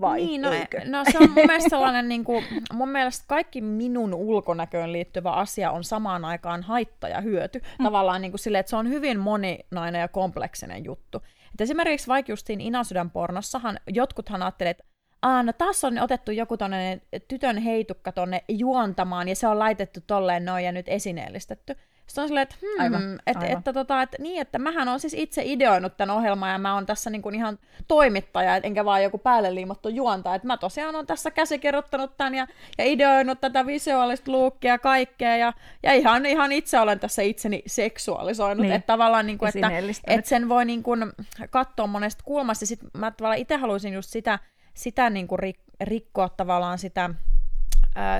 Vai 0.00 0.18
niin, 0.18 0.42
no, 0.42 0.52
eikö? 0.52 0.80
no 0.84 1.04
se 1.12 1.18
on 1.18 1.30
mun 1.30 1.46
mielestä 1.46 1.70
sellainen, 1.70 2.08
niin 2.12 2.24
kuin, 2.24 2.44
mun 2.72 2.88
mielestä 2.88 3.24
kaikki 3.28 3.60
minun 3.60 4.14
ulkonäköön 4.14 4.92
liittyvä 4.92 5.30
asia 5.30 5.70
on 5.70 5.84
samaan 5.84 6.24
aikaan 6.24 6.62
haitta 6.62 7.08
ja 7.08 7.20
hyöty. 7.20 7.58
Mm. 7.78 7.84
Tavallaan 7.84 8.22
niin 8.22 8.32
kuin 8.32 8.38
sille, 8.38 8.58
että 8.58 8.70
se 8.70 8.76
on 8.76 8.88
hyvin 8.88 9.18
moninainen 9.18 10.00
ja 10.00 10.08
kompleksinen 10.08 10.84
juttu. 10.84 11.22
Et 11.54 11.60
esimerkiksi 11.60 12.06
vaikka 12.06 12.32
justiin 12.32 12.60
Inasydän 12.60 13.10
pornossahan 13.10 13.80
jotkuthan 13.88 14.42
ajattelevat, 14.42 14.80
että 14.80 14.88
Aa, 15.22 15.42
no 15.42 15.52
taas 15.52 15.84
on 15.84 15.98
otettu 15.98 16.32
joku 16.32 16.56
tonne 16.56 17.00
tytön 17.28 17.58
heitukka 17.58 18.12
tonne 18.12 18.44
juontamaan 18.48 19.28
ja 19.28 19.36
se 19.36 19.48
on 19.48 19.58
laitettu 19.58 20.00
tolleen 20.06 20.44
noin 20.44 20.64
ja 20.64 20.72
nyt 20.72 20.88
esineellistetty. 20.88 21.76
Sitten 22.08 22.22
on 22.22 22.28
silleen, 22.28 22.42
että, 22.42 22.54
hmm, 22.60 22.82
aivan, 22.82 23.20
että, 23.26 23.44
aivan. 23.44 23.58
että, 23.58 23.72
tota, 23.72 24.02
että, 24.02 24.16
niin, 24.20 24.40
että 24.40 24.58
mähän 24.58 24.88
on 24.88 25.00
siis 25.00 25.14
itse 25.14 25.42
ideoinut 25.44 25.96
tämän 25.96 26.16
ohjelman 26.16 26.50
ja 26.50 26.58
mä 26.58 26.74
oon 26.74 26.86
tässä 26.86 27.10
niin 27.10 27.22
kuin 27.22 27.34
ihan 27.34 27.58
toimittaja, 27.88 28.56
enkä 28.56 28.84
vaan 28.84 29.02
joku 29.02 29.18
päälle 29.18 29.54
liimattu 29.54 29.88
juonta. 29.88 30.34
Että 30.34 30.46
mä 30.46 30.56
tosiaan 30.56 30.96
on 30.96 31.06
tässä 31.06 31.30
käsikirjoittanut 31.30 32.16
tämän 32.16 32.34
ja, 32.34 32.46
ja 32.78 32.84
ideoinut 32.84 33.40
tätä 33.40 33.66
visuaalista 33.66 34.32
luukkia 34.32 34.72
ja 34.72 34.78
kaikkea 34.78 35.36
ja, 35.36 35.52
ja 35.82 35.92
ihan, 35.92 36.26
ihan 36.26 36.52
itse 36.52 36.80
olen 36.80 37.00
tässä 37.00 37.22
itseni 37.22 37.62
seksuaalisoinut. 37.66 38.62
Niin. 38.62 38.74
Että 38.74 38.86
tavallaan, 38.86 39.26
niin 39.26 39.38
kuin, 39.38 39.48
että, 39.48 39.70
että 40.06 40.28
sen 40.28 40.48
voi 40.48 40.64
niin 40.64 40.82
kuin, 40.82 41.12
katsoa 41.50 41.86
monesta 41.86 42.24
kulmasta. 42.24 42.66
Sitten 42.66 42.90
mä 42.94 43.10
tavallaan 43.10 43.40
itse 43.40 43.56
haluaisin 43.56 43.94
just 43.94 44.10
sitä, 44.10 44.38
sitä 44.74 45.10
niin 45.10 45.28
kuin 45.28 45.40
rikkoa 45.80 46.28
tavallaan 46.28 46.78
sitä 46.78 47.10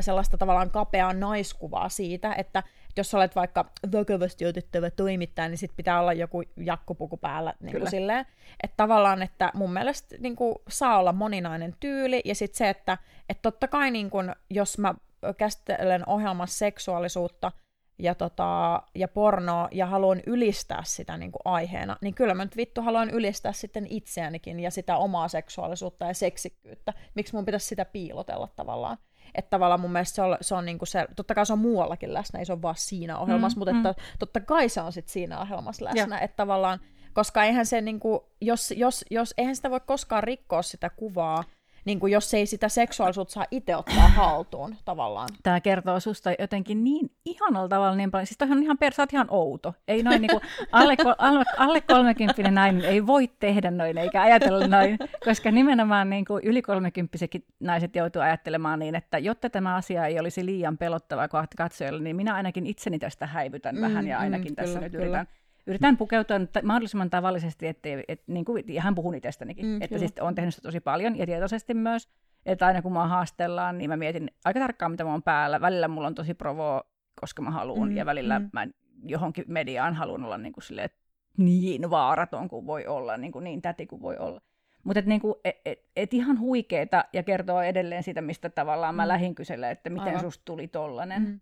sellaista 0.01 0.39
tavallaan 0.39 0.71
kapeaa 0.71 1.13
naiskuvaa 1.13 1.89
siitä, 1.89 2.35
että 2.35 2.63
jos 2.99 3.15
olet 3.15 3.37
vaikka 3.37 3.71
vakavasti 3.93 4.47
otettava 4.47 4.91
toimittaja, 4.91 5.49
niin 5.49 5.59
sit 5.59 5.77
pitää 5.77 6.01
olla 6.01 6.13
joku 6.13 6.43
jakkupuku 6.57 7.17
päällä 7.17 7.55
niin 7.61 7.77
kuin 7.79 7.91
silleen. 7.91 8.27
Että 8.63 8.77
tavallaan, 8.77 9.23
että 9.23 9.51
mun 9.55 9.73
mielestä 9.73 10.17
niin 10.19 10.37
kuin, 10.37 10.55
saa 10.69 10.99
olla 10.99 11.13
moninainen 11.13 11.75
tyyli, 11.81 12.23
ja 12.25 12.35
sitten 12.35 12.59
se, 12.59 12.69
että 12.69 12.99
et 13.29 13.43
totta 13.43 13.69
kai 13.69 13.91
niin 13.91 14.11
kuin, 14.11 14.35
jos 14.51 14.79
mä 14.79 14.95
käsittelen 15.37 16.09
ohjelmassa 16.09 16.59
seksuaalisuutta, 16.59 17.53
ja, 17.99 18.15
tota, 18.15 18.83
ja 18.95 19.09
pornoa 19.09 19.69
ja 19.73 19.87
haluan 19.87 20.21
ylistää 20.27 20.83
sitä 20.85 21.17
niin 21.17 21.33
kuin 21.33 21.43
aiheena, 21.45 21.97
niin 22.01 22.15
kyllä 22.15 22.35
mä 22.35 22.45
nyt 22.45 22.57
vittu 22.57 22.83
haluan 22.83 23.11
ylistää 23.11 23.53
sitten 23.53 23.87
itseänikin 23.91 24.61
ja 24.61 24.71
sitä 24.71 24.97
omaa 24.97 25.29
seksuaalisuutta 25.29 26.07
ja 26.07 26.15
seksikkyyttä. 26.15 26.93
Miksi 27.15 27.35
mun 27.35 27.45
pitäisi 27.45 27.67
sitä 27.67 27.85
piilotella 27.85 28.49
tavallaan? 28.57 28.99
Että 29.35 29.51
tavallaan 29.51 29.81
mun 29.81 29.93
mielestä 29.93 30.15
se 30.15 30.23
on, 30.23 30.37
se 30.41 30.55
on 30.55 30.65
niinku 30.65 30.87
se, 30.87 31.07
totta 31.17 31.35
kai 31.35 31.47
se 31.47 31.53
on 31.53 31.59
muuallakin 31.59 32.15
läsnä, 32.15 32.39
ei 32.39 32.45
se 32.45 32.53
ole 32.53 32.63
vaan 32.63 32.75
siinä 32.79 33.19
ohjelmassa, 33.19 33.57
mm, 33.57 33.61
mutta 33.61 33.73
mm. 33.73 33.87
Että, 33.87 34.03
totta 34.19 34.41
kai 34.41 34.69
se 34.69 34.81
on 34.81 34.93
sitten 34.93 35.13
siinä 35.13 35.41
ohjelmassa 35.41 35.85
läsnä, 35.85 36.19
että 36.19 36.37
tavallaan, 36.37 36.81
koska 37.13 37.45
eihän 37.45 37.67
se 37.67 37.81
niinku, 37.81 38.29
jos, 38.41 38.75
jos, 38.77 39.05
jos, 39.11 39.35
eihän 39.39 39.57
sitä 39.57 39.71
voi 39.71 39.81
koskaan 39.87 40.25
rikkoa 40.25 40.63
sitä 40.63 40.91
kuvaa, 40.91 41.45
niin 41.89 42.01
kuin 42.01 42.13
jos 42.13 42.35
ei 42.35 42.47
sitä 42.47 42.69
seksuaalisuutta 42.69 43.33
saa 43.33 43.47
itse 43.51 43.77
ottaa 43.77 44.09
haltuun 44.09 44.77
tavallaan. 44.85 45.29
Tämä 45.43 45.61
kertoo 45.61 46.01
susta 46.01 46.31
jotenkin 46.39 46.85
niin 46.85 47.11
ihanalla 47.25 47.69
tavalla 47.69 47.97
niin 47.97 48.11
paljon. 48.11 48.27
Siis 48.27 48.51
on 48.53 48.63
ihan, 48.63 48.79
per, 48.79 48.93
ihan 49.13 49.27
outo. 49.31 49.75
Ei 49.89 50.03
noin 50.03 50.23
niin 50.23 50.31
kuin 50.31 50.43
alle, 50.73 50.97
alle, 51.19 51.45
alle 51.59 51.81
30 51.81 52.51
nainen 52.51 52.85
ei 52.85 53.07
voi 53.07 53.29
tehdä 53.41 53.71
noin 53.71 53.99
eikä 53.99 54.23
ajatella 54.23 54.67
noin, 54.67 54.99
koska 55.25 55.51
nimenomaan 55.51 56.11
niin 56.11 56.25
kuin 56.25 56.45
yli 56.45 56.63
30 56.63 57.19
naiset 57.61 57.97
joutuu 57.97 58.23
ajattelemaan 58.23 58.79
niin, 58.79 58.95
että 58.95 59.19
jotta 59.19 59.51
tämä 59.51 59.75
asia 59.75 60.07
ei 60.07 60.21
olisi 60.21 60.47
liian 60.47 60.79
pelottava 60.79 61.29
kohta 61.29 61.57
katsojalle, 61.57 62.03
niin 62.03 62.17
minä 62.17 62.35
ainakin 62.35 62.67
itseni 62.67 62.99
tästä 62.99 63.27
häivytän 63.27 63.75
mm, 63.75 63.81
vähän 63.81 64.07
ja 64.07 64.19
ainakin 64.19 64.53
mm, 64.53 64.57
tässä 64.57 64.75
kyllä, 64.75 64.89
nyt 64.89 64.93
kyllä. 64.93 65.27
Yritän 65.67 65.97
pukeutua 65.97 66.37
mahdollisimman 66.63 67.11
tavallisesti, 67.11 67.67
ettei, 67.67 68.05
et, 68.09 68.23
niin 68.27 68.45
kuin, 68.45 68.65
ja 68.69 68.83
hän 68.83 68.95
puhuu 68.95 69.13
itsestänikin, 69.13 69.67
mm, 69.67 69.83
että 69.83 69.99
siis 69.99 70.13
on 70.21 70.35
tehnyt 70.35 70.55
sitä 70.55 70.69
tosi 70.69 70.81
paljon 70.81 71.19
ja 71.19 71.27
tietoisesti 71.27 71.75
myös, 71.75 72.09
että 72.47 72.67
aina 72.67 72.83
kun 72.83 72.93
mua 72.93 73.07
haastellaan, 73.07 73.79
niin 73.79 73.91
mä 73.91 73.97
mietin 73.97 74.31
aika 74.45 74.61
tarkkaan, 74.61 74.91
mitä 74.91 75.05
mä 75.05 75.11
oon 75.11 75.23
päällä. 75.23 75.61
Välillä 75.61 75.89
mulla 75.89 76.07
on 76.07 76.15
tosi 76.15 76.35
provo, 76.35 76.83
koska 77.21 77.43
mä 77.43 77.51
haluan, 77.51 77.89
mm, 77.89 77.97
ja 77.97 78.07
välillä 78.07 78.39
mm. 78.39 78.51
mä 78.53 78.67
johonkin 79.03 79.45
mediaan 79.49 79.95
haluan 79.95 80.25
olla 80.25 80.39
niin, 80.39 80.53
kuin 80.53 80.65
silleen, 80.65 80.91
niin 81.37 81.91
vaaraton 81.91 82.49
kuin 82.49 82.67
voi 82.67 82.87
olla, 82.87 83.17
niin, 83.17 83.33
kuin 83.33 83.45
niin 83.45 83.63
täti 83.63 83.87
kuin 83.87 84.03
voi 84.03 84.17
olla. 84.17 84.41
Mutta 84.85 84.99
et, 84.99 85.07
niinku, 85.07 85.41
et, 85.45 85.57
et, 85.65 85.85
et 85.97 86.15
ihan 86.15 86.41
huikeeta 86.41 87.05
ja 87.13 87.23
kertoo 87.23 87.63
edelleen 87.63 88.03
siitä, 88.03 88.21
mistä 88.21 88.51
tavallaan 88.51 88.95
mä 88.95 89.05
mm. 89.05 89.09
lähin 89.09 89.35
kyselemään, 89.35 89.73
että 89.73 89.91
miten 89.91 90.09
Aivan. 90.09 90.21
susta 90.21 90.43
tuli 90.45 90.69
tollanen. 90.69 91.23
Mm. 91.23 91.41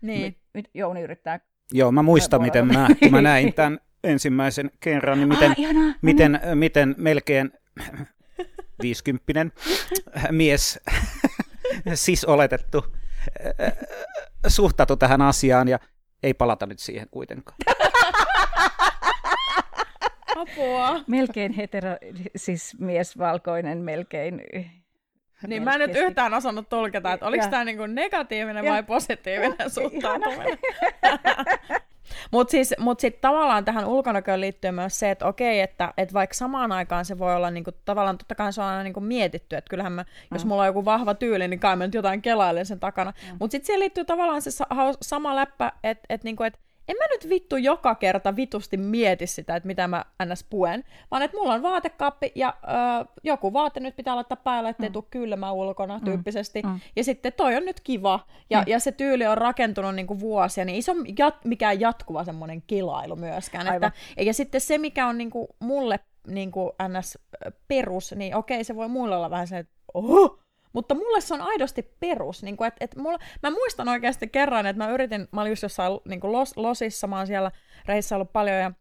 Niin. 0.00 0.36
Nyt 0.54 0.70
Jouni 0.74 1.02
yrittää 1.02 1.40
Joo, 1.72 1.92
mä 1.92 2.02
muistan, 2.02 2.42
miten 2.42 2.66
mä, 2.66 2.88
kun 3.02 3.10
mä 3.10 3.22
näin 3.22 3.54
tämän 3.54 3.78
ensimmäisen 4.04 4.70
kerran, 4.80 5.18
niin 5.18 5.28
miten, 5.28 5.50
ah, 5.50 5.94
miten, 6.02 6.40
miten 6.54 6.94
melkein 6.98 7.52
viisikymppinen 8.82 9.52
mies, 10.30 10.80
siis 11.94 12.24
oletettu, 12.24 12.84
suhtautui 14.46 14.96
tähän 14.96 15.22
asiaan 15.22 15.68
ja 15.68 15.78
ei 16.22 16.34
palata 16.34 16.66
nyt 16.66 16.78
siihen 16.78 17.08
kuitenkaan. 17.10 17.58
Apua. 20.36 21.00
Melkein 21.06 21.52
hetero, 21.52 21.90
siis 22.36 22.76
mies 22.78 23.18
valkoinen, 23.18 23.78
melkein 23.78 24.42
niin 25.46 25.62
mä 25.62 25.74
en 25.74 25.80
nyt 25.80 25.96
yhtään 25.96 26.34
osannut 26.34 26.68
tulkita, 26.68 27.12
että 27.12 27.26
oliko 27.26 27.46
tämä 27.50 27.64
niinku 27.64 27.86
negatiivinen 27.86 28.64
ja. 28.64 28.72
vai 28.72 28.82
positiivinen 28.82 29.70
suhtautuminen. 29.70 30.58
Mutta 32.30 32.50
siis, 32.50 32.74
mut 32.78 33.00
sitten 33.00 33.20
tavallaan 33.20 33.64
tähän 33.64 33.86
ulkonäköön 33.86 34.40
liittyy 34.40 34.70
myös 34.70 34.98
se, 34.98 35.10
että 35.10 35.26
okei, 35.26 35.60
että 35.60 35.94
et 35.96 36.14
vaikka 36.14 36.34
samaan 36.34 36.72
aikaan 36.72 37.04
se 37.04 37.18
voi 37.18 37.36
olla 37.36 37.50
niinku, 37.50 37.70
tavallaan 37.84 38.18
totta 38.18 38.34
kai 38.34 38.52
se 38.52 38.60
on 38.60 38.66
aina 38.66 38.82
niinku 38.82 39.00
mietitty, 39.00 39.56
että 39.56 39.70
kyllähän 39.70 39.92
mä, 39.92 40.02
mm. 40.02 40.34
jos 40.34 40.44
mulla 40.44 40.62
on 40.62 40.66
joku 40.66 40.84
vahva 40.84 41.14
tyyli, 41.14 41.48
niin 41.48 41.60
kai 41.60 41.76
mä 41.76 41.84
nyt 41.84 41.94
jotain 41.94 42.22
kelailen 42.22 42.66
sen 42.66 42.80
takana. 42.80 43.10
Mm. 43.10 43.36
Mutta 43.40 43.52
sitten 43.52 43.66
siihen 43.66 43.80
liittyy 43.80 44.04
tavallaan 44.04 44.42
se 44.42 44.50
sama 45.02 45.36
läppä, 45.36 45.72
että 45.84 46.06
et, 46.08 46.24
niinku, 46.24 46.42
et 46.42 46.58
en 46.90 46.96
mä 46.96 47.04
nyt 47.10 47.28
vittu 47.28 47.56
joka 47.56 47.94
kerta 47.94 48.36
vitusti 48.36 48.76
mieti 48.76 49.26
sitä, 49.26 49.56
että 49.56 49.66
mitä 49.66 49.88
mä 49.88 50.04
ns. 50.24 50.46
puen, 50.50 50.84
vaan 51.10 51.22
että 51.22 51.36
mulla 51.36 51.54
on 51.54 51.62
vaatekaappi 51.62 52.32
ja 52.34 52.54
ö, 52.64 53.06
joku 53.22 53.52
vaate 53.52 53.80
nyt 53.80 53.96
pitää 53.96 54.16
laittaa 54.16 54.36
päälle, 54.36 54.68
ettei 54.68 54.88
mm. 54.88 54.92
tule 54.92 55.04
kylmä 55.10 55.52
ulkona 55.52 55.98
mm. 55.98 56.04
tyyppisesti. 56.04 56.62
Mm. 56.62 56.80
Ja 56.96 57.04
sitten 57.04 57.32
toi 57.32 57.56
on 57.56 57.64
nyt 57.64 57.80
kiva 57.80 58.26
ja, 58.50 58.58
mm. 58.58 58.64
ja 58.66 58.80
se 58.80 58.92
tyyli 58.92 59.26
on 59.26 59.38
rakentunut 59.38 59.94
niinku 59.94 60.20
vuosia, 60.20 60.64
niin 60.64 60.74
ei 60.74 60.82
se 60.82 60.92
ole 60.92 61.08
jat, 61.18 61.44
mikään 61.44 61.80
jatkuva 61.80 62.24
semmoinen 62.24 62.62
kilailu 62.66 63.16
myöskään. 63.16 63.74
Että, 63.74 63.92
ja 64.16 64.34
sitten 64.34 64.60
se, 64.60 64.78
mikä 64.78 65.06
on 65.06 65.18
niinku 65.18 65.48
mulle 65.60 66.00
niinku 66.26 66.72
ns. 66.98 67.18
perus, 67.68 68.14
niin 68.16 68.36
okei, 68.36 68.64
se 68.64 68.76
voi 68.76 68.88
mulle 68.88 69.16
olla 69.16 69.30
vähän 69.30 69.48
se, 69.48 69.58
että 69.58 69.74
oho, 69.94 70.38
mutta 70.72 70.94
mulle 70.94 71.20
se 71.20 71.34
on 71.34 71.40
aidosti 71.40 71.82
perus. 72.00 72.42
Niin 72.42 72.56
kuin, 72.56 72.68
et, 72.68 72.74
et 72.80 72.96
mulla, 72.96 73.18
mä 73.42 73.50
muistan 73.50 73.88
oikeasti 73.88 74.28
kerran, 74.28 74.66
että 74.66 74.84
mä 74.84 74.90
yritin, 74.90 75.28
mä 75.32 75.40
olin 75.40 75.50
just 75.50 75.62
jossain 75.62 75.92
niin 76.08 76.20
kuin 76.20 76.32
los, 76.32 76.56
losissa, 76.56 77.06
mä 77.06 77.16
oon 77.16 77.26
siellä 77.26 77.50
reissä 77.86 78.14
ollut 78.16 78.32
paljon, 78.32 78.56
ja 78.56 78.72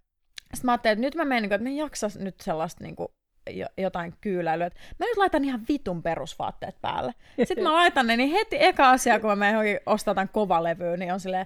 sitten 0.53 0.67
mä 0.67 0.71
ajattelin, 0.71 0.93
että 0.93 1.05
nyt 1.05 1.15
mä 1.15 1.25
menen, 1.25 1.41
niin 1.41 1.49
kuin, 1.49 1.55
että 1.55 1.63
mä 1.63 1.69
en 1.69 1.77
jaksa 1.77 2.07
nyt 2.19 2.35
sellaista 2.41 2.83
niin 2.83 2.95
kuin, 2.95 3.07
jotain 3.77 4.13
kyyläilyä. 4.21 4.67
Että 4.67 4.79
mä 4.99 5.05
nyt 5.05 5.17
laitan 5.17 5.45
ihan 5.45 5.61
vitun 5.69 6.03
perusvaatteet 6.03 6.81
päälle. 6.81 7.13
Sitten 7.43 7.63
mä 7.63 7.73
laitan 7.73 8.07
ne, 8.07 8.17
niin 8.17 8.31
heti 8.31 8.57
eka 8.59 8.89
asia, 8.89 9.19
kun 9.19 9.29
mä 9.29 9.35
menen 9.35 9.53
johonkin 9.53 9.79
ostaa 9.85 10.15
tämän 10.15 10.29
kovalevyyn, 10.29 10.99
niin 10.99 11.13
on 11.13 11.19
silleen, 11.19 11.45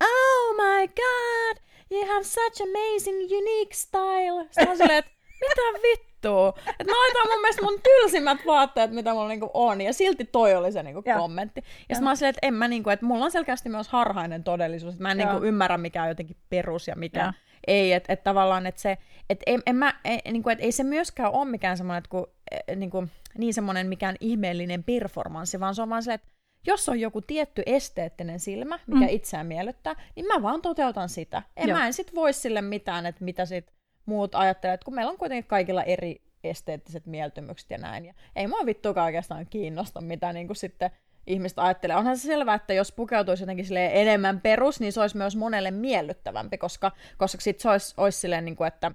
oh 0.00 0.56
my 0.56 0.88
god, 0.88 1.62
you 1.90 2.06
have 2.06 2.24
such 2.24 2.62
amazing 2.62 3.16
unique 3.16 3.74
style. 3.74 4.44
Sitten 4.44 4.68
on 4.68 4.76
silleen, 4.76 4.98
että 4.98 5.12
mitä 5.40 5.62
vittu? 5.82 6.11
Vittua. 6.22 6.54
Et 6.80 6.86
mä 6.86 6.92
laitan 6.92 7.32
mun 7.32 7.40
mielestä 7.40 7.62
mun 7.62 7.80
tylsimmät 7.82 8.38
vaatteet, 8.46 8.90
mitä 8.90 9.12
mulla 9.12 9.28
niinku 9.28 9.50
on, 9.54 9.80
ja 9.80 9.92
silti 9.92 10.24
toi 10.24 10.54
oli 10.54 10.72
se 10.72 10.82
niinku 10.82 11.02
kommentti. 11.02 11.60
Ja, 11.60 11.66
ja 11.88 11.94
sitten 11.94 12.04
mä 12.04 12.10
olin 12.10 12.24
että 12.24 12.46
en 12.46 12.54
mä 12.54 12.68
niinku, 12.68 12.90
että 12.90 13.06
mulla 13.06 13.24
on 13.24 13.30
selkeästi 13.30 13.68
myös 13.68 13.88
harhainen 13.88 14.44
todellisuus, 14.44 14.94
että 14.94 15.02
mä 15.02 15.10
en 15.10 15.16
niinku 15.16 15.44
ymmärrä 15.44 15.78
mikä 15.78 16.02
on 16.02 16.08
jotenkin 16.08 16.36
perus 16.50 16.88
ja 16.88 16.96
mikä 16.96 17.20
ja. 17.20 17.32
ei, 17.66 17.92
että 17.92 18.12
et 18.12 18.24
tavallaan, 18.24 18.66
että 18.66 18.80
se, 18.80 18.98
että 19.30 19.42
en, 19.46 19.62
en 19.66 19.76
mä, 19.76 19.94
en, 20.04 20.20
niinku, 20.32 20.48
et 20.48 20.60
ei 20.60 20.72
se 20.72 20.84
myöskään 20.84 21.32
ole 21.32 21.44
mikään 21.44 21.76
semmoinen, 21.76 21.98
että 21.98 22.10
kun, 22.10 22.26
e, 22.50 22.76
niinku, 22.76 23.08
niin 23.38 23.54
semmoinen 23.54 23.86
mikään 23.86 24.16
ihmeellinen 24.20 24.84
performanssi, 24.84 25.60
vaan 25.60 25.74
se 25.74 25.82
on 25.82 25.90
vaan 25.90 26.02
se, 26.02 26.12
että 26.12 26.28
jos 26.66 26.88
on 26.88 27.00
joku 27.00 27.20
tietty 27.20 27.62
esteettinen 27.66 28.40
silmä, 28.40 28.78
mikä 28.86 29.00
mm. 29.00 29.08
itseään 29.10 29.46
miellyttää, 29.46 29.96
niin 30.16 30.26
mä 30.26 30.42
vaan 30.42 30.62
toteutan 30.62 31.08
sitä. 31.08 31.42
En 31.56 31.68
Joo. 31.68 31.78
mä 31.78 31.86
en 31.86 31.92
sit 31.92 32.14
voi 32.14 32.32
sille 32.32 32.62
mitään, 32.62 33.06
että 33.06 33.24
mitä 33.24 33.44
sit 33.44 33.72
muut 34.06 34.34
ajattelee, 34.34 34.74
että 34.74 34.84
kun 34.84 34.94
meillä 34.94 35.10
on 35.10 35.18
kuitenkin 35.18 35.48
kaikilla 35.48 35.82
eri 35.82 36.22
esteettiset 36.44 37.06
mieltymykset 37.06 37.70
ja 37.70 37.78
näin, 37.78 38.04
ja 38.04 38.14
ei 38.36 38.46
mua 38.46 38.66
vittuakaan 38.66 39.04
oikeastaan 39.04 39.46
kiinnosta, 39.46 40.00
mitä 40.00 40.32
niin 40.32 40.46
kuin 40.46 40.56
sitten 40.56 40.90
ihmiset 41.26 41.58
ajattelee. 41.58 41.96
Onhan 41.96 42.18
se 42.18 42.26
selvää, 42.26 42.54
että 42.54 42.74
jos 42.74 42.92
pukeutuisi 42.92 43.42
jotenkin 43.42 43.66
enemmän 43.76 44.40
perus, 44.40 44.80
niin 44.80 44.92
se 44.92 45.00
olisi 45.00 45.16
myös 45.16 45.36
monelle 45.36 45.70
miellyttävämpi, 45.70 46.58
koska, 46.58 46.92
koska 47.18 47.40
sit 47.40 47.60
se 47.60 47.70
olisi, 47.70 47.94
olisi 47.96 48.20
silleen, 48.20 48.44
niin 48.44 48.56
kuin, 48.56 48.68
että 48.68 48.92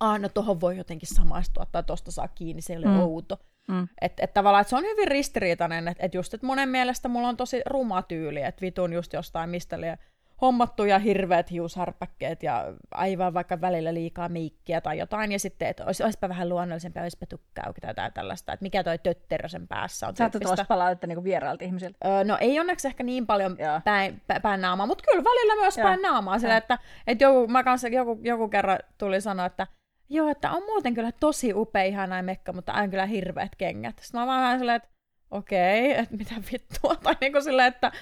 ah, 0.00 0.20
no 0.20 0.28
tohon 0.28 0.60
voi 0.60 0.76
jotenkin 0.76 1.08
samaistua, 1.14 1.66
tai 1.72 1.82
tosta 1.82 2.10
saa 2.10 2.28
kiinni, 2.28 2.62
se 2.62 2.72
ei 2.72 2.78
ole 2.78 2.86
mm. 2.86 3.00
outo. 3.00 3.38
Mm. 3.68 3.88
Että 4.00 4.24
et 4.24 4.34
tavallaan 4.34 4.62
et 4.62 4.68
se 4.68 4.76
on 4.76 4.82
hyvin 4.82 5.08
ristiriitainen, 5.08 5.88
että 5.88 6.06
et 6.06 6.14
just, 6.14 6.34
että 6.34 6.46
monen 6.46 6.68
mielestä 6.68 7.08
mulla 7.08 7.28
on 7.28 7.36
tosi 7.36 7.62
ruma 7.66 8.02
tyyli, 8.02 8.42
että 8.42 8.60
vitun 8.60 8.92
just 8.92 9.12
jostain 9.12 9.50
mistä 9.50 9.80
liian 9.80 9.98
hommattu 10.44 10.84
ja 10.84 10.98
hirveät 10.98 11.50
hiushärpäkkeet 11.50 12.42
ja 12.42 12.64
aivan 12.90 13.34
vaikka 13.34 13.60
välillä 13.60 13.94
liikaa 13.94 14.28
meikkiä 14.28 14.80
tai 14.80 14.98
jotain, 14.98 15.32
ja 15.32 15.38
sitten, 15.38 15.68
että 15.68 15.84
olisi, 15.84 16.02
olisipa 16.02 16.28
vähän 16.28 16.48
luonnollisempia, 16.48 17.02
olisipa 17.02 17.26
tukkaukki 17.26 17.80
tai 17.80 17.90
jotain 17.90 18.12
tällaista, 18.12 18.52
että 18.52 18.62
mikä 18.62 18.84
toi 18.84 18.98
tötterö 18.98 19.48
sen 19.48 19.68
päässä 19.68 20.08
on. 20.08 20.16
Saatko 20.16 20.40
tuossa 20.40 20.64
palautetta 20.64 21.06
niin 21.06 21.24
vierailta 21.24 21.64
ihmisiltä? 21.64 21.98
Öö, 22.04 22.24
no 22.24 22.38
ei 22.40 22.60
onneksi 22.60 22.88
ehkä 22.88 23.04
niin 23.04 23.26
paljon 23.26 23.56
päin, 23.84 24.22
päin 24.42 24.60
naamaa, 24.60 24.86
mutta 24.86 25.04
kyllä 25.10 25.24
välillä 25.24 25.62
myös 25.62 25.76
Joo. 25.76 25.84
päin 25.84 26.02
naamaa, 26.02 26.38
sillä, 26.38 26.56
että, 26.56 26.78
että 27.06 27.24
joku, 27.24 27.46
mä 27.48 27.64
kanssa, 27.64 27.88
joku, 27.88 28.20
joku 28.22 28.48
kerran 28.48 28.78
tuli 28.98 29.20
sanoa, 29.20 29.46
että 29.46 29.66
joo, 30.08 30.28
että 30.28 30.50
on 30.50 30.62
muuten 30.62 30.94
kyllä 30.94 31.12
tosi 31.12 31.54
upea 31.54 31.82
ihana 31.82 32.22
mekka, 32.22 32.52
mutta 32.52 32.72
on 32.72 32.90
kyllä 32.90 33.06
hirveät 33.06 33.56
kengät. 33.56 33.98
Sitten 33.98 34.20
mä 34.20 34.26
vaan 34.26 34.42
vähän 34.42 34.58
silleen, 34.58 34.76
että 34.76 34.88
okei, 35.30 35.90
okay, 35.90 36.02
että 36.02 36.16
mitä 36.16 36.34
vittua, 36.52 36.96
tai 37.02 37.16
niin 37.20 37.32
kuin 37.32 37.44
silleen, 37.44 37.68
että 37.68 37.92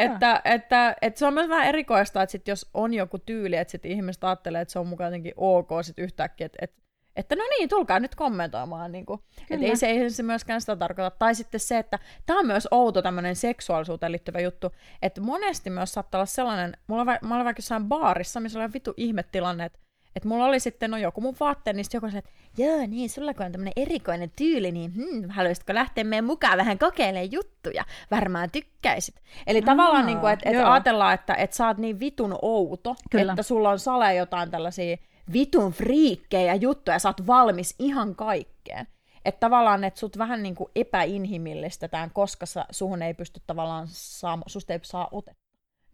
että, 0.00 0.36
että, 0.36 0.54
että, 0.54 0.96
että, 1.02 1.18
se 1.18 1.26
on 1.26 1.34
myös 1.34 1.48
vähän 1.48 1.66
erikoista, 1.66 2.22
että 2.22 2.32
sit 2.32 2.48
jos 2.48 2.70
on 2.74 2.94
joku 2.94 3.18
tyyli, 3.18 3.56
että 3.56 3.72
sit 3.72 3.84
ihmiset 3.84 4.24
ajattelee, 4.24 4.60
että 4.60 4.72
se 4.72 4.78
on 4.78 4.86
mukaan 4.86 5.08
jotenkin 5.08 5.32
ok 5.36 5.68
sit 5.82 5.98
yhtäkkiä, 5.98 6.46
että, 6.46 6.58
että, 6.62 6.80
että 7.16 7.36
no 7.36 7.42
niin, 7.58 7.68
tulkaa 7.68 8.00
nyt 8.00 8.14
kommentoimaan. 8.14 8.92
Niin 8.92 9.06
kuin. 9.06 9.20
Että 9.50 9.66
ei 9.66 9.76
se, 9.76 9.86
ei 9.86 10.10
se 10.10 10.22
myöskään 10.22 10.60
sitä 10.60 10.76
tarkoita. 10.76 11.16
Tai 11.18 11.34
sitten 11.34 11.60
se, 11.60 11.78
että 11.78 11.98
tämä 12.26 12.38
on 12.38 12.46
myös 12.46 12.68
outo 12.70 13.02
tämmöinen 13.02 13.36
seksuaalisuuteen 13.36 14.12
liittyvä 14.12 14.40
juttu, 14.40 14.74
että 15.02 15.20
monesti 15.20 15.70
myös 15.70 15.92
saattaa 15.92 16.18
olla 16.18 16.26
sellainen, 16.26 16.76
mulla 16.86 17.02
on, 17.02 17.18
mä 17.28 17.34
olen 17.34 17.44
vaikka 17.44 17.58
jossain 17.58 17.84
baarissa, 17.84 18.40
missä 18.40 18.58
oli 18.58 18.72
vitu 18.72 18.94
ihmetilanne, 18.96 19.64
että 19.64 19.78
että 20.16 20.28
mulla 20.28 20.44
oli 20.44 20.60
sitten 20.60 20.90
no 20.90 20.96
joku 20.96 21.20
mun 21.20 21.36
vaatteen, 21.40 21.76
niin 21.76 21.86
joku 21.92 22.06
että 22.06 22.30
joo 22.58 22.86
niin, 22.86 23.10
sulla 23.10 23.34
kun 23.34 23.46
on 23.46 23.52
tämmöinen 23.52 23.72
erikoinen 23.76 24.32
tyyli, 24.36 24.72
niin 24.72 24.94
hmm, 24.94 25.28
haluaisitko 25.28 25.74
lähteä 25.74 26.04
meidän 26.04 26.24
mukaan 26.24 26.58
vähän 26.58 26.78
kokeilemaan 26.78 27.32
juttuja? 27.32 27.84
Varmaan 28.10 28.50
tykkäisit. 28.50 29.14
Eli 29.46 29.58
Aa, 29.58 29.64
tavallaan, 29.64 30.06
niin 30.06 30.18
kuin, 30.18 30.32
että, 30.32 30.50
että 30.50 30.72
ajatellaan, 30.72 31.14
että, 31.14 31.34
että 31.34 31.56
sä 31.56 31.66
oot 31.66 31.78
niin 31.78 32.00
vitun 32.00 32.38
outo, 32.42 32.96
Kyllä. 33.10 33.32
että 33.32 33.42
sulla 33.42 33.70
on 33.70 33.78
sale 33.78 34.14
jotain 34.14 34.50
tällaisia 34.50 34.96
vitun 35.32 35.72
friikkejä 35.72 36.54
juttuja, 36.54 36.94
ja 36.94 36.98
sä 36.98 37.08
oot 37.08 37.26
valmis 37.26 37.74
ihan 37.78 38.14
kaikkeen. 38.16 38.86
Että 39.24 39.40
tavallaan, 39.40 39.84
että 39.84 40.00
sut 40.00 40.18
vähän 40.18 40.42
niin 40.42 40.54
kuin 40.54 40.70
epäinhimillistetään, 40.76 42.10
koska 42.10 42.46
sä, 42.46 42.64
suhun 42.70 43.02
ei 43.02 43.14
pysty 43.14 43.40
tavallaan 43.46 43.86
saamaan, 43.90 44.50
susta 44.50 44.72
ei 44.72 44.80
saa 44.82 45.08
otetta. 45.12 45.39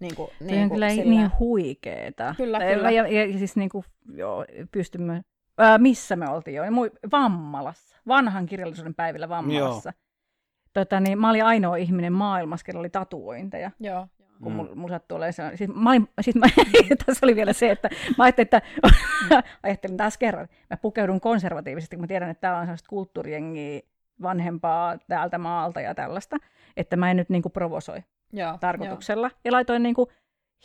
Niin 0.01 0.15
kuin, 0.15 0.31
niin 0.41 0.49
kuin 0.51 0.63
on 0.63 0.71
kyllä 0.71 0.91
sillä... 0.91 1.05
niin 1.05 1.31
huikeeta. 1.39 2.35
Kyllä, 2.37 2.59
ja, 2.59 2.75
kyllä. 2.75 2.91
Ja, 2.91 3.09
ja, 3.09 3.27
ja 3.27 3.39
siis 3.39 3.57
niin 3.57 3.69
kuin, 3.69 3.85
joo, 4.15 4.45
pystymme, 4.73 5.23
ää, 5.59 5.79
missä 5.79 6.17
me 6.17 6.29
oltiin 6.29 6.55
jo, 6.55 6.63
Vammalassa, 7.13 7.97
vanhan 8.07 8.47
kirjallisuuden 8.47 8.95
päivillä 8.95 9.29
Vammalassa. 9.29 9.91
Joo. 9.91 10.03
Tota, 10.73 11.01
niin, 11.01 11.19
mä 11.19 11.31
olin 11.31 11.45
ainoa 11.45 11.77
ihminen 11.77 12.13
maailmassa, 12.13 12.65
kellä 12.65 12.81
oli 12.81 12.91
tatuointeja. 12.91 13.71
Joo 13.81 14.09
kun 14.43 14.53
mm. 14.53 14.79
mulla 14.79 14.95
sattuu 14.95 15.17
olemaan 15.17 15.57
siis, 15.57 15.71
mä, 15.75 15.91
siis 16.21 16.37
mä, 16.37 16.47
tässä 17.07 17.27
oli 17.27 17.37
vielä 17.37 17.53
se, 17.53 17.71
että 17.71 17.91
mä 18.19 18.25
ajattelin, 18.25 18.47
että 18.47 18.63
ajattelin 19.63 19.97
taas 19.97 20.19
kerran, 20.19 20.49
mä 20.71 20.77
pukeudun 20.77 21.21
konservatiivisesti, 21.21 21.97
kun 21.97 22.03
mä 22.03 22.07
tiedän, 22.07 22.31
että 22.31 22.41
täällä 22.41 22.59
on 22.59 22.67
sellaista 22.67 22.89
kulttuurijengiä 22.89 23.81
vanhempaa 24.23 24.99
täältä 25.09 25.39
maalta 25.39 25.81
ja 25.81 25.95
tällaista, 25.95 26.37
että 26.77 26.97
mä 26.97 27.11
en 27.11 27.17
nyt 27.17 27.29
niinku 27.29 27.51
provosoi. 27.51 28.03
Joo, 28.33 28.59
tarkoituksella. 28.61 29.27
Jo. 29.27 29.39
Ja 29.45 29.53
laitoin 29.53 29.83
niin 29.83 29.95
kuin 29.95 30.09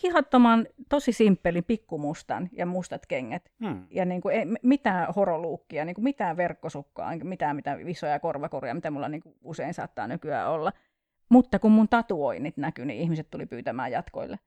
hihattoman, 0.03 0.67
tosi 0.89 1.11
simppelin 1.11 1.63
pikkumustan 1.63 2.49
ja 2.51 2.65
mustat 2.65 3.05
kengät. 3.05 3.51
Hmm. 3.65 3.87
Ja 3.89 4.05
niin 4.05 4.21
kuin, 4.21 4.35
ei, 4.35 4.45
mitään 4.63 5.13
horoluukkia, 5.13 5.85
niin 5.85 5.95
kuin 5.95 6.03
mitään 6.03 6.37
verkkosukkaa, 6.37 7.11
mitään, 7.23 7.55
mitään 7.55 7.89
isoja 7.89 8.19
korvakoria, 8.19 8.73
mitä 8.73 8.91
mulla 8.91 9.09
niin 9.09 9.21
kuin 9.21 9.35
usein 9.43 9.73
saattaa 9.73 10.07
nykyään 10.07 10.49
olla. 10.49 10.71
Mutta 11.29 11.59
kun 11.59 11.71
mun 11.71 11.89
tatuoinnit 11.89 12.57
näkyi, 12.57 12.85
niin 12.85 13.01
ihmiset 13.01 13.27
tuli 13.31 13.45
pyytämään 13.45 13.91
jatkoille. 13.91 14.39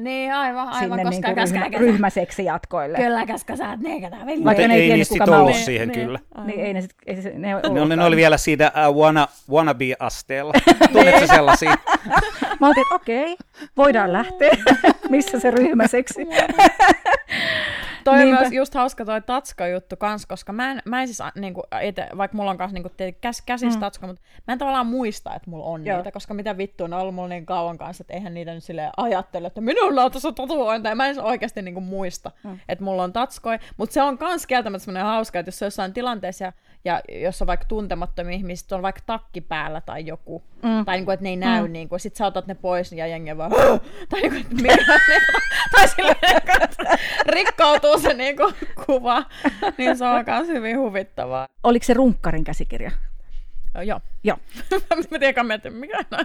Niin, 0.00 0.34
aivan, 0.34 0.68
aivan, 0.68 0.98
Sinne 0.98 1.10
koska 1.10 1.28
niin 1.34 1.50
ryhmä, 1.50 1.78
ryhmäseksi 1.78 2.44
jatkoille. 2.44 2.98
Kyllä, 2.98 3.26
koska 3.26 3.56
sä 3.56 3.68
oot 3.68 3.80
neekätä 3.80 4.16
Vaikka 4.44 4.68
ne 4.68 4.74
ei, 4.74 4.90
ei 4.90 4.96
niistä 4.96 5.24
ollut 5.24 5.40
ollut 5.40 5.56
siihen 5.56 5.88
niin, 5.88 6.06
kyllä. 6.06 6.18
Niin, 6.44 6.60
ei 6.60 6.74
ne, 6.74 6.80
sit, 6.80 6.94
ei 7.06 7.22
se, 7.22 7.30
ne, 7.30 7.48
ne, 7.72 7.80
oli, 7.80 7.96
ne 7.96 8.04
oli 8.04 8.16
vielä 8.16 8.38
siitä 8.38 8.72
uh, 8.88 8.96
wanna, 8.96 9.28
wannabe-asteella. 9.50 10.52
Tunnetko 10.92 11.26
sellaisia? 11.26 11.70
Mä 12.60 12.70
että 12.70 12.94
okei, 12.94 13.32
okay, 13.32 13.36
voidaan 13.76 14.12
lähteä. 14.12 14.50
Missä 15.10 15.40
se 15.40 15.50
ryhmäseksi? 15.50 16.26
Toi 18.04 18.22
on 18.22 18.28
myös 18.28 18.52
just 18.52 18.74
hauska 18.74 19.04
toi 19.04 19.20
tatska-juttu 19.20 19.96
kans, 19.96 20.26
koska 20.26 20.52
mä 20.52 20.70
en, 20.70 20.82
mä 20.84 21.00
en 21.00 21.08
siis, 21.08 21.18
niinku, 21.34 21.62
ite, 21.82 22.08
vaikka 22.16 22.36
mulla 22.36 22.50
on 22.50 22.58
kans 22.58 22.72
niinku, 22.72 22.90
käs, 23.20 23.42
käsis 23.46 23.74
mm. 23.74 23.80
tatska, 23.80 24.06
mutta 24.06 24.22
mä 24.48 24.52
en 24.52 24.58
tavallaan 24.58 24.86
muista, 24.86 25.34
että 25.34 25.50
mulla 25.50 25.64
on 25.64 25.86
Joo. 25.86 25.96
niitä, 25.96 26.12
koska 26.12 26.34
mitä 26.34 26.56
vittua 26.56 26.84
on 26.84 26.92
ollut 26.92 27.14
mulla 27.14 27.28
niin 27.28 27.46
kauan 27.46 27.78
kanssa, 27.78 28.02
että 28.02 28.14
eihän 28.14 28.34
niitä 28.34 28.54
nyt 28.54 28.64
silleen 28.64 28.90
ajattele, 28.96 29.46
että 29.46 29.60
minulla 29.60 30.04
on 30.04 30.10
tuossa 30.10 30.32
tatuointeja. 30.32 30.94
Mä 30.94 31.06
en 31.06 31.20
oikeasti 31.20 31.62
niinku 31.62 31.80
muista, 31.80 32.30
mm. 32.44 32.58
että 32.68 32.84
mulla 32.84 33.02
on 33.02 33.12
tatskoi, 33.12 33.58
mutta 33.76 33.92
se 33.94 34.02
on 34.02 34.18
kans 34.18 34.46
kieltämättä 34.46 34.84
semmoinen 34.84 35.06
hauska, 35.06 35.38
että 35.38 35.48
jos 35.48 35.58
se 35.58 35.64
jossain 35.64 35.92
tilanteessa 35.92 36.44
ja 36.44 36.52
ja 36.84 37.00
jos 37.08 37.42
on 37.42 37.46
vaikka 37.46 37.66
tuntemattomia 37.68 38.34
ihmisiä, 38.34 38.76
on 38.76 38.82
vaikka 38.82 39.02
takki 39.06 39.40
päällä 39.40 39.80
tai 39.80 40.06
joku, 40.06 40.42
mm. 40.62 40.84
tai 40.84 40.96
niin 40.96 41.04
kuin, 41.04 41.14
että 41.14 41.24
ne 41.24 41.30
ei 41.30 41.36
näy, 41.36 41.66
mm. 41.66 41.72
niin 41.72 41.88
kuin, 41.88 42.00
sit 42.00 42.16
sä 42.16 42.26
otat 42.26 42.46
ne 42.46 42.54
pois 42.54 42.92
ja 42.92 43.06
jengi 43.06 43.36
vaan, 43.36 43.50
tai 44.08 44.20
niin 44.20 44.32
kuin, 44.32 44.40
että 44.40 44.54
mikä, 44.54 44.76
tai 45.76 45.88
silleen, 45.88 46.16
että 46.36 46.98
rikkoutuu 47.26 47.98
se 47.98 48.14
niin 48.14 48.36
kuin, 48.36 48.54
kuva, 48.86 49.24
niin 49.78 49.96
se 49.96 50.04
on 50.04 50.24
myös 50.26 50.48
hyvin 50.48 50.78
huvittavaa. 50.78 51.48
Oliko 51.62 51.84
se 51.84 51.94
runkkarin 51.94 52.44
käsikirja? 52.44 52.90
Joo. 53.74 54.00
Joo. 54.24 54.36
mä 55.10 55.18
tiedän, 55.18 55.46
mä 55.46 55.58
mikä 55.70 55.98
on. 55.98 56.24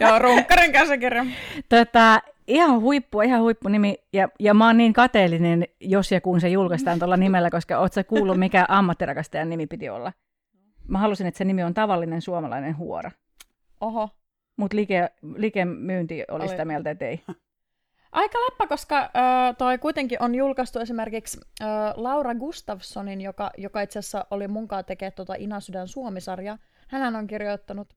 Joo, 0.00 0.18
runkkarin 0.18 0.72
käsikirja. 0.72 1.24
Tota, 1.68 2.20
ihan 2.46 2.80
huippu, 2.80 3.20
ihan 3.20 3.40
huippu 3.40 3.68
nimi. 3.68 3.94
Ja, 4.12 4.28
ja 4.40 4.54
mä 4.54 4.66
oon 4.66 4.76
niin 4.76 4.92
kateellinen, 4.92 5.64
jos 5.80 6.12
ja 6.12 6.20
kun 6.20 6.40
se 6.40 6.48
julkaistaan 6.48 6.98
tuolla 6.98 7.16
nimellä, 7.16 7.50
koska 7.50 7.78
oot 7.78 7.92
sä 7.92 8.04
kuullut, 8.04 8.38
mikä 8.38 8.64
ammattirakastajan 8.68 9.50
nimi 9.50 9.66
piti 9.66 9.88
olla? 9.88 10.12
Mä 10.88 10.98
halusin, 10.98 11.26
että 11.26 11.38
se 11.38 11.44
nimi 11.44 11.62
on 11.62 11.74
tavallinen 11.74 12.22
suomalainen 12.22 12.76
huora. 12.76 13.10
Oho. 13.80 14.08
Mutta 14.56 14.76
like, 14.76 15.08
likemyynti 15.36 16.14
oli, 16.14 16.24
oli 16.28 16.48
sitä 16.48 16.64
mieltä, 16.64 16.90
että 16.90 17.06
ei. 17.06 17.20
Aika 18.12 18.38
läppä, 18.38 18.66
koska 18.66 18.98
äh, 18.98 19.56
toi 19.58 19.78
kuitenkin 19.78 20.22
on 20.22 20.34
julkaistu 20.34 20.78
esimerkiksi 20.78 21.40
äh, 21.62 21.68
Laura 21.96 22.34
Gustafssonin, 22.34 23.20
joka, 23.20 23.50
joka 23.58 23.80
itse 23.80 23.98
asiassa 23.98 24.26
oli 24.30 24.48
munkaan 24.48 24.84
tekee 24.84 25.10
tuota 25.10 25.34
Inasydän 25.38 25.88
Suomi-sarjaa. 25.88 26.58
Hän 26.88 27.16
on 27.16 27.26
kirjoittanut 27.26 27.94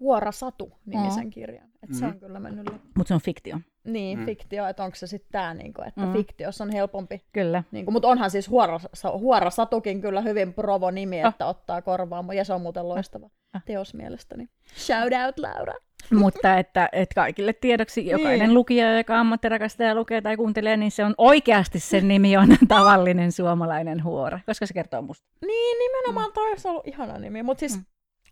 Huora 0.00 0.32
Satu-nimisen 0.32 1.24
mm. 1.24 1.30
kirjan. 1.30 1.68
Et 1.82 1.90
mm. 1.90 1.94
Se 1.94 2.06
on 2.06 2.20
kyllä 2.20 2.40
mennyt 2.40 2.68
läpi. 2.68 2.88
Mutta 2.96 3.08
se 3.08 3.14
on 3.14 3.20
fiktio. 3.20 3.58
Niin, 3.84 4.18
mm. 4.18 4.24
fiktio, 4.24 4.66
että 4.66 4.84
onko 4.84 4.94
se 4.94 5.06
sitten 5.06 5.32
tämä, 5.32 5.54
niinku, 5.54 5.82
että 5.82 6.00
mm. 6.00 6.12
fiktiossa 6.12 6.64
on 6.64 6.70
helpompi. 6.70 7.24
Kyllä. 7.32 7.64
Niinku, 7.70 7.90
Mutta 7.90 8.08
onhan 8.08 8.30
siis 8.30 8.48
Huora, 8.48 8.80
Huora 9.18 9.50
Satukin 9.50 10.00
kyllä 10.00 10.20
hyvin 10.20 10.54
provo-nimi, 10.54 11.24
oh. 11.24 11.28
että 11.28 11.46
ottaa 11.46 11.82
korvaan, 11.82 12.36
ja 12.36 12.44
se 12.44 12.52
on 12.52 12.62
muuten 12.62 12.88
loistava 12.88 13.26
oh. 13.26 13.62
teos 13.66 13.94
mielestäni. 13.94 14.48
Shout 14.76 15.12
out, 15.26 15.38
Laura! 15.38 15.74
Mutta 16.10 16.58
että, 16.58 16.88
että 16.92 17.14
kaikille 17.14 17.52
tiedoksi 17.52 18.06
jokainen 18.06 18.38
niin. 18.38 18.54
lukija, 18.54 18.96
joka 18.96 19.20
ammattirakastaja 19.20 19.94
lukee 19.94 20.20
tai 20.20 20.36
kuuntelee, 20.36 20.76
niin 20.76 20.90
se 20.90 21.04
on 21.04 21.14
oikeasti 21.18 21.80
sen 21.80 22.08
nimi 22.08 22.36
on 22.36 22.48
tavallinen 22.68 23.32
suomalainen 23.32 24.04
huora, 24.04 24.40
koska 24.46 24.66
se 24.66 24.74
kertoo 24.74 25.02
musta. 25.02 25.26
Niin, 25.46 25.78
nimenomaan 25.78 26.28
mm. 26.28 26.32
toi 26.32 26.50
olisi 26.50 26.68
ollut 26.68 26.86
ihana 26.86 27.18
nimi, 27.18 27.42
mutta 27.42 27.60
siis 27.60 27.76
mm. 27.76 27.84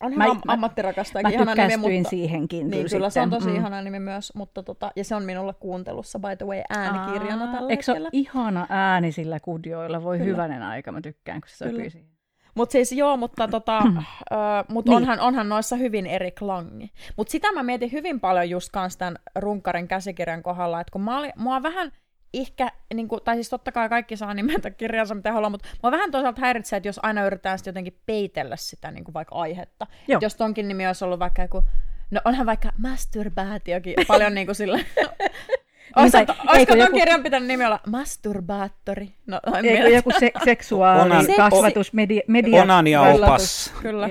Onhan 0.02 0.18
mä, 0.18 0.24
am- 0.30 0.40
ammattirakastajakin 0.46 1.34
ihana 1.34 1.54
nimi, 1.54 1.76
mutta... 1.76 2.10
siihenkin 2.10 2.70
niin, 2.70 2.90
kyllä, 2.90 3.10
se 3.10 3.20
on 3.20 3.30
tosi 3.30 3.48
mm. 3.48 3.56
ihana 3.56 3.82
nimi 3.82 4.00
myös, 4.00 4.34
mutta 4.34 4.62
tota, 4.62 4.90
ja 4.96 5.04
se 5.04 5.14
on 5.14 5.22
minulla 5.22 5.52
kuuntelussa, 5.52 6.18
by 6.18 6.36
the 6.36 6.46
way, 6.46 6.62
äänikirjana 6.70 7.44
Aa, 7.44 7.52
tällä 7.52 7.70
Eikö 7.70 7.82
se 7.82 7.92
ole 7.92 8.08
ihana 8.12 8.66
ääni 8.68 9.12
sillä 9.12 9.40
kudjoilla? 9.40 10.02
Voi 10.02 10.18
kyllä. 10.18 10.30
hyvänen 10.30 10.62
aika, 10.62 10.92
mä 10.92 11.00
tykkään, 11.00 11.40
kun 11.40 11.48
se 11.48 11.56
sopii 11.56 11.90
siihen. 11.90 12.17
Mutta 12.58 12.72
siis 12.72 12.92
joo, 12.92 13.16
mutta 13.16 13.48
tota, 13.48 13.78
ö, 13.78 14.36
mut 14.68 14.84
niin. 14.84 14.96
onhan, 14.96 15.20
onhan 15.20 15.48
noissa 15.48 15.76
hyvin 15.76 16.06
eri 16.06 16.30
klangi. 16.30 16.92
Mutta 17.16 17.30
sitä 17.30 17.52
mä 17.52 17.62
mietin 17.62 17.92
hyvin 17.92 18.20
paljon 18.20 18.50
just 18.50 18.68
kans 18.72 18.96
tämän 18.96 19.16
runkarin 19.34 19.88
käsikirjan 19.88 20.42
kohdalla, 20.42 20.80
että 20.80 20.90
kun 20.92 21.02
mä 21.02 21.18
olin, 21.18 21.32
mua 21.36 21.62
vähän 21.62 21.92
ehkä, 22.34 22.68
niin 22.94 23.08
kuin, 23.08 23.20
tai 23.24 23.34
siis 23.34 23.48
totta 23.48 23.72
kai 23.72 23.88
kaikki 23.88 24.16
saa 24.16 24.34
nimetä 24.34 24.70
kirjansa 24.70 25.14
mitä 25.14 25.32
haluaa, 25.32 25.50
mutta 25.50 25.68
mua 25.82 25.90
vähän 25.90 26.10
toisaalta 26.10 26.40
häiritsee, 26.40 26.76
että 26.76 26.88
jos 26.88 27.00
aina 27.02 27.26
yritetään 27.26 27.58
sitten 27.58 27.70
jotenkin 27.70 28.00
peitellä 28.06 28.56
sitä 28.56 28.90
niin 28.90 29.04
kuin 29.04 29.14
vaikka 29.14 29.34
aihetta. 29.34 29.86
Jos 30.20 30.34
tonkin 30.34 30.68
nimi 30.68 30.86
olisi 30.86 31.04
ollut 31.04 31.18
vaikka 31.18 31.42
joku, 31.42 31.62
no 32.10 32.20
onhan 32.24 32.46
vaikka 32.46 32.72
masturbaatiokin 32.78 33.94
paljon 34.08 34.34
niin 34.34 34.46
kuin 34.46 34.56
sillä 34.56 34.78
Olisiko, 35.96 36.32
niin, 36.32 36.50
olisiko 36.50 36.72
tuon 36.74 36.86
joku... 36.86 36.98
kirjan 36.98 37.22
pitänyt 37.22 37.48
nimi 37.48 37.64
olla 37.64 37.80
Masturbaattori? 37.86 39.08
No, 39.26 39.40
eikö 39.62 39.88
joku 39.88 40.10
se, 40.20 40.30
seksuaali, 40.44 41.00
Onan, 41.00 41.26
kasvatus, 41.36 41.92
media, 41.92 42.20
media 42.26 42.62
Onania 42.62 43.02
opas. 43.02 43.72
Kyllä. 43.82 44.08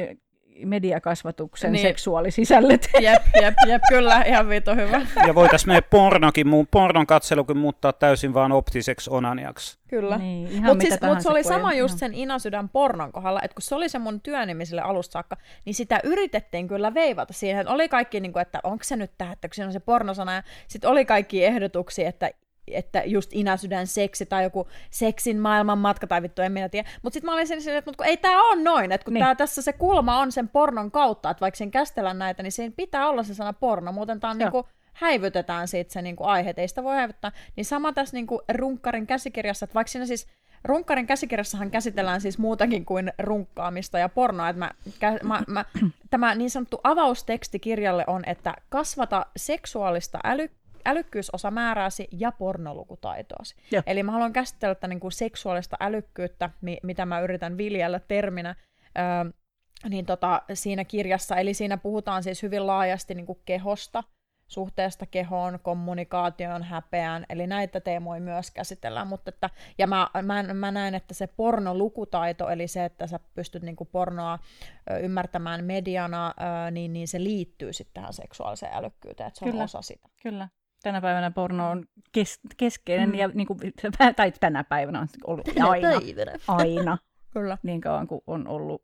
Mediakasvatuksen 0.65 1.71
Niin. 1.71 1.81
seksuaalisisällöt. 1.81 2.89
Jep, 2.99 3.23
jep, 3.41 3.53
jep, 3.67 3.81
kyllä, 3.89 4.21
ihan 4.21 4.49
vito 4.49 4.75
hyvä. 4.75 5.01
Ja 5.27 5.35
voitaisiin 5.35 5.69
meidän 5.69 5.83
pornokin, 5.89 6.47
mu- 6.47 6.67
pornon 6.71 7.07
katselukin 7.07 7.57
muuttaa 7.57 7.93
täysin 7.93 8.33
vaan 8.33 8.51
optiseksi 8.51 9.09
onaniaksi. 9.09 9.77
Kyllä. 9.87 10.17
Niin, 10.17 10.63
Mutta 10.63 10.85
siis, 10.87 11.01
mut 11.01 11.21
se 11.21 11.29
oli 11.29 11.43
sama 11.43 11.73
just 11.73 11.97
sen 11.97 12.13
Inasydän 12.13 12.69
pornon 12.69 13.11
kohdalla, 13.11 13.39
että 13.43 13.55
kun 13.55 13.61
se 13.61 13.75
oli 13.75 13.89
se 13.89 13.99
mun 13.99 14.21
työnimi 14.21 14.65
sille 14.65 14.81
alusta 14.81 15.13
saakka, 15.13 15.37
niin 15.65 15.73
sitä 15.73 15.99
yritettiin 16.03 16.67
kyllä 16.67 16.93
veivata 16.93 17.33
siihen, 17.33 17.61
että 17.61 17.73
oli 17.73 17.89
kaikki, 17.89 18.19
niin 18.19 18.33
kuin, 18.33 18.41
että 18.41 18.59
onko 18.63 18.83
se 18.83 18.95
nyt 18.95 19.11
tämä, 19.17 19.31
että 19.31 19.47
kun 19.47 19.55
siinä 19.55 19.67
on 19.67 19.73
se 19.73 19.79
pornosana, 19.79 20.33
ja 20.33 20.43
sitten 20.67 20.89
oli 20.89 21.05
kaikki 21.05 21.45
ehdotuksia, 21.45 22.09
että 22.09 22.31
että 22.71 23.03
just 23.05 23.29
Inasydän 23.33 23.87
seksi 23.87 24.25
tai 24.25 24.43
joku 24.43 24.67
seksin 24.91 25.39
maailman 25.39 25.77
matka 25.77 26.07
tai 26.07 26.21
vittu, 26.21 26.41
en 26.41 26.51
minä 26.51 26.69
tiedä. 26.69 26.89
Mutta 27.01 27.13
sitten 27.13 27.29
mä 27.29 27.33
olin 27.33 27.47
sen 27.47 27.75
että 27.75 27.89
mut 27.89 27.95
kun 27.95 28.05
ei 28.05 28.17
tämä 28.17 28.49
ole 28.49 28.61
noin, 28.61 28.91
että 28.91 29.05
kun 29.05 29.13
Niin. 29.13 29.25
tää, 29.25 29.35
tässä 29.35 29.61
se 29.61 29.73
kulma 29.73 30.19
on 30.19 30.31
sen 30.31 30.47
pornon 30.47 30.91
kautta, 30.91 31.29
että 31.29 31.41
vaikka 31.41 31.57
sen 31.57 31.71
kästellään 31.71 32.19
näitä, 32.19 32.43
niin 32.43 32.51
siinä 32.51 32.73
pitää 32.77 33.09
olla 33.09 33.23
se 33.23 33.33
sana 33.33 33.53
porno, 33.53 33.91
muuten 33.91 34.19
tämä 34.19 34.31
on 34.31 34.39
Joo. 34.39 34.49
niinku, 34.49 34.69
häivytetään 34.93 35.67
siitä 35.67 35.93
se 35.93 36.01
niinku 36.01 36.23
aihe, 36.23 36.53
ei 36.57 36.67
sitä 36.67 36.83
voi 36.83 36.95
häivyttää. 36.95 37.31
Niin 37.55 37.65
sama 37.65 37.93
tässä 37.93 38.17
niinku 38.17 38.41
runkkarin 38.53 39.07
käsikirjassa, 39.07 39.63
että 39.63 39.73
vaikka 39.73 39.91
siinä 39.91 40.05
siis 40.05 40.27
Runkkarin 40.63 41.07
käsikirjassahan 41.07 41.71
käsitellään 41.71 42.21
siis 42.21 42.37
muutakin 42.37 42.85
kuin 42.85 43.13
runkkaamista 43.19 43.99
ja 43.99 44.09
pornoa. 44.09 44.49
Että 44.49 44.59
mä, 44.59 44.71
kä, 44.99 45.19
mä, 45.23 45.41
mä, 45.47 45.65
tämä 46.09 46.35
niin 46.35 46.49
sanottu 46.49 46.79
avausteksti 46.83 47.59
kirjalle 47.59 48.03
on, 48.07 48.23
että 48.25 48.55
kasvata 48.69 49.25
seksuaalista 49.37 50.19
äly, 50.87 50.97
älykkyysosamääräsi 50.97 52.07
ja 52.11 52.31
pornolukutaitoasi. 52.31 53.55
Joo. 53.71 53.83
Eli 53.85 54.03
mä 54.03 54.11
haluan 54.11 54.33
käsitellä 54.33 54.75
tätä 54.75 54.87
niin 54.87 54.99
kuin 54.99 55.11
seksuaalista 55.11 55.77
älykkyyttä, 55.79 56.49
mi, 56.61 56.77
mitä 56.83 57.05
mä 57.05 57.19
yritän 57.19 57.57
viljellä 57.57 57.99
terminä, 57.99 58.55
öö, 58.97 59.31
niin 59.89 60.05
tota, 60.05 60.41
siinä 60.53 60.85
kirjassa. 60.85 61.35
Eli 61.35 61.53
siinä 61.53 61.77
puhutaan 61.77 62.23
siis 62.23 62.43
hyvin 62.43 62.67
laajasti 62.67 63.15
niin 63.15 63.25
kuin 63.25 63.39
kehosta, 63.45 64.03
suhteesta 64.47 65.05
kehoon, 65.05 65.59
kommunikaatioon, 65.63 66.63
häpeään, 66.63 67.25
eli 67.29 67.47
näitä 67.47 67.79
teemoja 67.79 68.21
myös 68.21 68.51
käsitellään, 68.51 69.07
mutta 69.07 69.29
että, 69.29 69.49
ja 69.77 69.87
mä, 69.87 70.09
mä, 70.21 70.43
mä 70.43 70.71
näen, 70.71 70.95
että 70.95 71.13
se 71.13 71.27
pornolukutaito, 71.27 72.49
eli 72.49 72.67
se, 72.67 72.85
että 72.85 73.07
sä 73.07 73.19
pystyt 73.33 73.63
niinku 73.63 73.85
pornoa 73.85 74.39
ö, 74.91 74.97
ymmärtämään 74.97 75.65
mediana, 75.65 76.33
niin, 76.71 76.93
niin 76.93 77.07
se 77.07 77.23
liittyy 77.23 77.73
sitten 77.73 77.93
tähän 77.93 78.13
seksuaaliseen 78.13 78.73
älykkyyteen, 78.73 79.27
että 79.27 79.39
se 79.39 79.45
on 79.45 79.51
Kyllä. 79.51 79.63
osa 79.63 79.81
sitä. 79.81 80.09
Kyllä. 80.23 80.49
Tänä 80.83 81.01
päivänä 81.01 81.31
porno 81.31 81.69
on 81.71 81.85
kes- 82.11 82.39
keskeinen, 82.57 83.09
Mm. 83.09 83.15
ja 83.15 83.27
niin 83.27 83.47
kuin, 83.47 83.59
tai 84.15 84.31
tänä 84.39 84.63
päivänä 84.63 84.99
on 84.99 85.07
ollut 85.27 85.47
aina, 85.59 85.89
aina, 86.47 86.97
Kyllä. 87.33 87.57
niin 87.63 87.81
kauan 87.81 88.07
kuin 88.07 88.21
on 88.27 88.47
ollut 88.47 88.83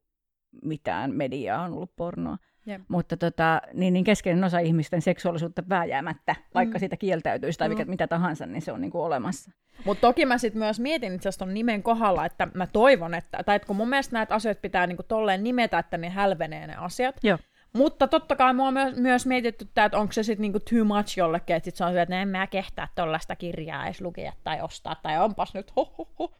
mitään 0.63 1.13
mediaa, 1.15 1.61
on 1.63 1.73
ollut 1.73 1.95
pornoa. 1.95 2.37
Jep. 2.65 2.81
Mutta 2.87 3.17
tota, 3.17 3.61
niin, 3.73 3.93
niin 3.93 4.03
keskeinen 4.03 4.43
osa 4.43 4.59
ihmisten 4.59 5.01
seksuaalisuutta 5.01 5.63
vääjäämättä, 5.69 6.35
vaikka 6.53 6.77
Mm. 6.77 6.79
siitä 6.79 6.97
kieltäytyisi 6.97 7.59
tai 7.59 7.69
mikä, 7.69 7.83
Mm. 7.83 7.89
mitä 7.89 8.07
tahansa, 8.07 8.45
niin 8.45 8.61
se 8.61 8.71
on 8.71 8.81
niin 8.81 8.91
kuin 8.91 9.01
olemassa. 9.01 9.51
Mutta 9.85 10.01
toki 10.01 10.25
mä 10.25 10.37
sitten 10.37 10.59
myös 10.59 10.79
mietin 10.79 11.13
itse 11.15 11.29
asiassa 11.29 11.45
nimen 11.45 11.83
kohdalla, 11.83 12.25
että 12.25 12.47
mä 12.53 12.67
toivon, 12.67 13.13
että, 13.13 13.43
tai 13.43 13.55
että 13.55 13.65
kun 13.65 13.75
mun 13.75 13.89
mielestä 13.89 14.13
näitä 14.13 14.35
asioita 14.35 14.61
pitää 14.61 14.87
niinku 14.87 15.03
tolleen 15.03 15.43
nimetä, 15.43 15.79
että 15.79 15.97
ne 15.97 16.09
hälvenee 16.09 16.67
ne 16.67 16.75
asiat. 16.75 17.15
Joo. 17.23 17.37
Mutta 17.77 18.07
totta 18.07 18.35
kai 18.35 18.53
mua 18.53 18.67
on 18.67 18.73
myös, 18.73 18.95
myös 18.95 19.25
mietitty, 19.25 19.65
että 19.65 19.97
onko 19.97 20.13
se 20.13 20.23
sitten 20.23 20.41
niinku 20.41 20.59
too 20.59 20.83
much 20.83 21.17
jollekin, 21.17 21.55
että 21.55 21.65
sit 21.65 21.75
se 21.75 21.83
on 21.83 21.89
silleen, 21.89 22.03
että 22.03 22.21
en 22.21 22.27
mä 22.27 22.47
kehtaa 22.47 22.87
tollaista 22.95 23.35
kirjaa 23.35 23.85
edes 23.85 24.01
lukea 24.01 24.33
tai 24.43 24.61
ostaa, 24.61 24.95
tai 25.03 25.17
onpas 25.23 25.53
nyt 25.53 25.75
ho, 25.75 25.93
ho, 25.97 26.07
ho. 26.19 26.31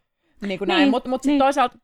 Niin 0.41 0.59
kuin 0.59 0.67
näin, 0.67 0.79
Niin, 0.79 0.89
mutta 0.89 1.09
mut 1.09 1.21
sitten 1.21 1.31
niin. 1.31 1.39
toisaalta 1.39 1.77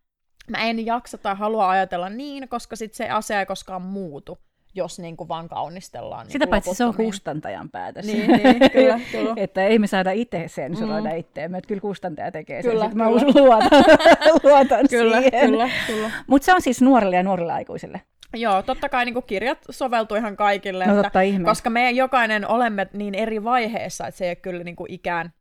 mä 0.50 0.58
en 0.58 0.86
jaksa 0.86 1.18
tai 1.18 1.36
halua 1.36 1.70
ajatella 1.70 2.10
niin, 2.10 2.50
koska 2.50 2.76
sitten 2.76 2.98
se 2.98 3.10
asia 3.10 3.40
ei 3.40 3.46
koskaan 3.46 3.82
muutu, 3.82 4.38
jos 4.76 5.00
niinku 5.00 5.28
vaan 5.28 5.50
kaunistellaan. 5.50 6.20
Niinku 6.20 6.32
Sitä 6.32 6.48
paitsi 6.48 6.74
se 6.76 6.86
on 6.86 6.94
kustantajan 6.94 7.70
päätös. 7.70 8.06
Niin, 8.06 8.32
niin, 8.32 8.72
kyllä, 8.72 9.00
kyllä. 9.12 9.34
että 9.38 9.64
ei 9.64 9.80
me 9.80 9.88
saada 9.88 10.12
itse 10.12 10.44
sensuroida 10.48 11.10
mm. 11.10 11.18
itseämme, 11.18 11.58
että 11.58 11.68
kyllä 11.68 11.82
kustantaja 11.82 12.32
tekee 12.32 12.62
sen. 12.62 12.72
Kyllä, 12.72 12.90
Mä 12.94 13.06
kyllä. 13.06 13.22
uskon- 13.22 13.42
luotan, 13.42 13.70
luotan 14.44 14.86
Kyllä, 14.90 15.22
siihen. 15.22 15.50
kyllä, 15.50 15.70
kyllä. 15.88 16.12
Mutta 16.28 16.46
se 16.46 16.54
on 16.54 16.62
siis 16.62 16.82
nuorille 16.82 17.16
ja 17.16 17.24
nuorille 17.24 17.54
aikuisille. 17.54 18.02
Joo, 18.34 18.62
totta 18.64 18.90
kai 18.90 19.06
niin 19.06 19.24
kirjat 19.28 19.58
soveltuu 19.70 20.18
ihan 20.18 20.36
kaikille, 20.38 20.86
No 20.86 20.92
että, 21.00 21.12
koska 21.46 21.70
me 21.70 21.92
jokainen 21.92 22.48
olemme 22.48 22.88
niin 22.94 23.16
eri 23.16 23.44
vaiheessa, 23.44 24.08
että 24.08 24.18
se 24.18 24.26
ei 24.26 24.30
ole 24.30 24.36
kyllä 24.36 24.64
niin 24.64 24.76
kuin 24.76 24.92
ikään 24.92 25.34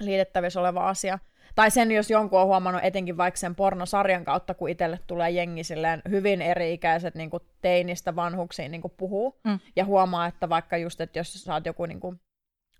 liitettävissä 0.00 0.60
oleva 0.60 0.88
asia. 0.88 1.18
Tai 1.54 1.70
sen, 1.70 1.90
jos 1.92 2.10
jonkun 2.10 2.40
on 2.40 2.46
huomannut 2.46 2.84
etenkin 2.84 3.16
vaikka 3.16 3.38
sen 3.38 3.54
pornosarjan 3.54 4.24
kautta, 4.24 4.54
kun 4.54 4.68
itselle 4.68 4.98
tulee 5.06 5.30
jengi 5.30 5.64
silleen 5.64 6.02
hyvin 6.10 6.42
eri-ikäiset 6.42 7.14
niin 7.14 7.30
kuin 7.30 7.42
teinistä 7.62 8.16
vanhuksiin 8.16 8.70
niin 8.70 8.80
kuin 8.82 8.92
puhuu, 8.96 9.40
Mm. 9.44 9.58
ja 9.76 9.84
huomaa, 9.84 10.26
että 10.26 10.48
vaikka 10.48 10.76
just, 10.76 11.00
että 11.00 11.18
jos 11.18 11.32
sä 11.44 11.54
oot 11.54 11.66
joku 11.66 11.86
niin 11.86 12.00
kuin, 12.00 12.20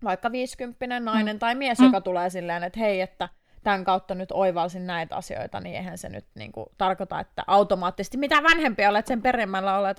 vaikka 0.05 0.33
50 0.33 1.01
nainen 1.01 1.37
Mm. 1.37 1.41
tai 1.41 1.55
mies, 1.55 1.79
Mm. 1.79 1.85
joka 1.85 2.01
tulee 2.01 2.31
silleen, 2.31 2.65
että 2.65 2.81
hei, 2.81 3.01
että 3.01 3.29
tämän 3.67 3.85
kautta 3.85 4.14
nyt 4.14 4.33
oivalsin 4.33 4.87
näitä 4.87 5.17
asioita, 5.17 5.61
niin 5.61 5.77
eihän 5.77 5.99
se 5.99 6.09
nyt 6.09 6.25
niin 6.35 6.53
kuin, 6.53 6.67
tarkoita, 6.79 7.21
että 7.21 7.43
automaattisesti 7.47 8.17
mitä 8.17 8.43
vanhempia 8.43 8.91
olet, 8.91 9.07
sen 9.07 9.23
perimmällä 9.23 9.79
olet, 9.79 9.97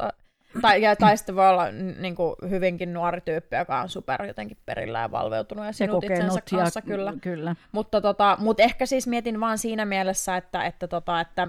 tai, 0.62 0.82
ja, 0.82 0.96
tai 0.96 1.18
sitten 1.18 1.36
voi 1.36 1.50
olla 1.50 1.72
niin 2.00 2.16
kuin, 2.16 2.36
hyvinkin 2.50 2.94
nuori 2.94 3.22
tyyppi, 3.22 3.56
joka 3.56 3.80
on 3.82 3.90
super 3.90 4.26
jotenkin 4.26 4.58
perillä 4.66 5.00
ja 5.00 5.12
valveutunut 5.12 5.64
ja 5.66 5.70
Ja 5.70 5.74
sinut 5.74 6.04
itsensä 6.04 6.28
kokenut 6.28 6.52
ja 6.52 6.58
kanssa, 6.58 6.82
kyllä. 6.82 7.14
kyllä. 7.22 7.56
Mutta 7.72 8.02
tota, 8.02 8.38
mut 8.40 8.60
ehkä 8.60 8.86
siis 8.86 9.08
mietin 9.08 9.40
vaan 9.40 9.58
siinä 9.58 9.86
mielessä, 9.86 10.38
että, 10.38 10.66
että, 10.66 10.88
tota, 10.88 11.22
että 11.22 11.48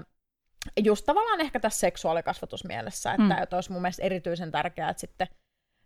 just 0.83 1.05
tavallaan 1.05 1.41
ehkä 1.41 1.59
tässä 1.59 1.79
seksuaalikasvatusmielessä, 1.79 3.11
että, 3.11 3.35
Mm. 3.35 3.43
että 3.43 3.57
olisi 3.57 3.71
mun 3.71 3.81
mielestä 3.81 4.03
erityisen 4.03 4.51
tärkeää, 4.51 4.89
että 4.89 5.01
sitten 5.01 5.27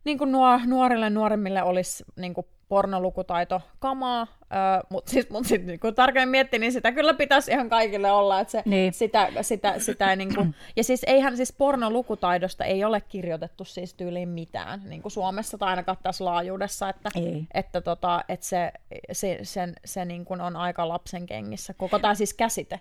niin 0.03 0.17
kuin 0.17 0.31
nuo, 0.31 0.59
nuorille 0.65 1.09
nuoremmille 1.09 1.63
olisi 1.63 2.03
niin 2.15 2.33
kuin 2.33 2.47
pornolukutaito 2.67 3.61
kamaa, 3.79 4.27
öö, 4.41 4.57
mutta 4.89 5.11
siis, 5.11 5.29
mut 5.29 5.45
sit, 5.45 5.65
niin 5.65 5.79
kun 5.79 5.95
tarkemmin 5.95 6.29
miettii, 6.29 6.59
niin 6.59 6.71
sitä 6.71 6.91
kyllä 6.91 7.13
pitäisi 7.13 7.51
ihan 7.51 7.69
kaikille 7.69 8.11
olla, 8.11 8.39
että 8.39 8.51
se, 8.51 8.61
Niin. 8.65 8.93
sitä, 8.93 9.29
sitä, 9.41 9.79
sitä 9.79 10.09
ei 10.09 10.15
niin 10.15 10.35
kuin, 10.35 10.55
ja 10.75 10.83
siis 10.83 11.03
eihän 11.07 11.37
siis 11.37 11.53
pornolukutaidosta 11.53 12.63
ei 12.65 12.83
ole 12.83 13.01
kirjoitettu 13.01 13.65
siis 13.65 13.93
tyyliin 13.93 14.29
mitään, 14.29 14.81
niin 14.89 15.01
kuin 15.01 15.11
Suomessa 15.11 15.57
tai 15.57 15.69
ainakaan 15.69 15.97
tässä 16.03 16.25
laajuudessa, 16.25 16.89
että, 16.89 17.09
Ei. 17.15 17.47
että, 17.53 17.81
tota, 17.81 18.23
että 18.29 18.45
se, 18.45 18.71
se, 19.11 19.39
sen, 19.43 19.73
se 19.85 20.05
niin 20.05 20.25
kuin 20.25 20.41
on 20.41 20.55
aika 20.55 20.87
lapsen 20.87 21.25
kengissä, 21.25 21.73
koko 21.73 21.99
tämä 21.99 22.15
siis 22.15 22.33
käsite. 22.33 22.79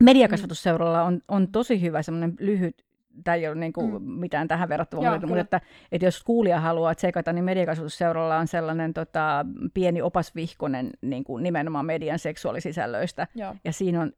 Mediakasvatusseuralla 0.00 1.02
on, 1.02 1.20
on 1.28 1.48
tosi 1.52 1.80
hyvä 1.80 2.02
semmoinen 2.02 2.34
lyhyt, 2.40 2.84
tämä 3.24 3.34
ei 3.34 3.48
ole 3.48 3.54
niin 3.54 3.72
kuin 3.72 4.02
Mm. 4.02 4.10
mitään 4.10 4.48
tähän 4.48 4.68
verrattavaa, 4.68 5.04
Joo, 5.04 5.20
mutta, 5.20 5.40
että, 5.40 5.60
että 5.92 6.06
jos 6.06 6.22
kuulija 6.22 6.60
haluaa 6.60 6.94
tsekata, 6.94 7.32
niin 7.32 7.44
mediakasvatusseuralla 7.44 8.36
on 8.36 8.46
sellainen 8.46 8.94
tota, 8.94 9.46
pieni 9.74 10.02
opasvihkonen 10.02 10.90
niin 11.02 11.24
kuin 11.24 11.42
nimenomaan 11.42 11.86
median 11.86 12.18
seksuaalisisällöistä, 12.18 13.26
Joo, 13.34 13.56
ja 13.64 13.72
siinä 13.72 14.00
on, 14.00 14.12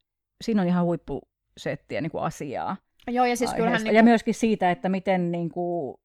siinä 0.44 0.62
on 0.62 0.68
ihan 0.68 0.84
huippusettiä 0.84 2.00
niin 2.00 2.10
kuin 2.10 2.24
asiaa. 2.24 2.76
Joo 3.10 3.24
ja 3.24 3.36
siis 3.36 3.54
kyllähän... 3.54 3.84
Niin 3.84 3.94
Ja 3.94 4.02
myöskin 4.02 4.34
siitä, 4.34 4.70
että 4.70 4.88
miten 4.88 5.32
niin 5.32 5.50
kuin, 5.50 5.96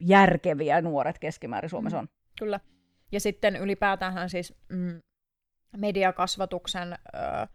järkeviä 0.00 0.80
nuoret 0.80 1.18
keskimäärin 1.18 1.70
Suomessa 1.70 1.98
on. 1.98 2.08
Kyllä. 2.38 2.60
Ja 3.12 3.20
sitten 3.20 3.56
ylipäätään 3.56 4.30
siis 4.30 4.54
mm, 4.68 5.02
mediakasvatuksen 5.76 6.92
ö, 6.92 7.46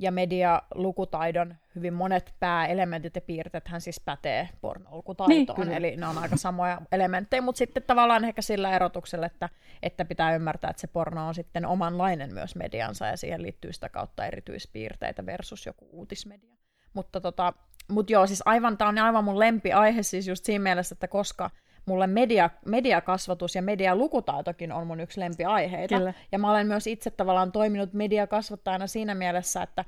ja 0.00 0.12
medialukutaidon 0.12 1.54
hyvin 1.74 1.94
monet 1.94 2.34
pääelementit 2.40 3.14
ja 3.14 3.20
piirteet 3.20 3.68
hän 3.68 3.80
siis 3.80 4.00
pätee 4.00 4.48
pornolukutaitoon, 4.60 5.60
Niin, 5.60 5.72
eli 5.72 5.96
ne 5.96 6.06
on 6.06 6.18
aika 6.18 6.36
samoja 6.36 6.82
elementtejä, 6.92 7.42
mutta 7.42 7.58
sitten 7.58 7.82
tavallaan 7.82 8.24
ehkä 8.24 8.42
sillä 8.42 8.72
erotuksella, 8.72 9.26
että, 9.26 9.48
että 9.82 10.04
pitää 10.04 10.34
ymmärtää, 10.34 10.70
että 10.70 10.80
se 10.80 10.86
porno 10.86 11.28
on 11.28 11.34
sitten 11.34 11.66
omanlainen 11.66 12.34
myös 12.34 12.56
mediansa 12.56 13.06
ja 13.06 13.16
siihen 13.16 13.42
liittyy 13.42 13.72
sitä 13.72 13.88
kautta 13.88 14.26
erityispiirteitä 14.26 15.26
versus 15.26 15.66
joku 15.66 15.88
uutismedia. 15.92 16.56
Mutta 16.92 17.20
tota, 17.20 17.52
mut 17.88 18.10
joo, 18.10 18.26
siis 18.26 18.42
aivan, 18.44 18.78
tämä 18.78 18.88
on 18.88 18.98
aivan 18.98 19.24
mun 19.24 19.38
lempiaihe 19.38 20.02
siis 20.02 20.28
just 20.28 20.44
siinä 20.44 20.62
mielessä, 20.62 20.94
että 20.94 21.08
koska 21.08 21.50
mulle 21.90 22.06
media, 22.06 22.50
mediakasvatus 22.66 23.54
ja 23.54 23.62
medialukutaitokin 23.62 24.72
on 24.72 24.86
mun 24.86 25.00
yksi 25.00 25.20
lempiaiheita. 25.20 25.98
Kyllä. 25.98 26.14
Ja 26.32 26.38
mä 26.38 26.50
olen 26.50 26.66
myös 26.66 26.86
itse 26.86 27.10
tavallaan 27.10 27.52
toiminut 27.52 27.92
mediakasvattajana 27.92 28.86
siinä 28.86 29.14
mielessä, 29.14 29.62
että 29.62 29.84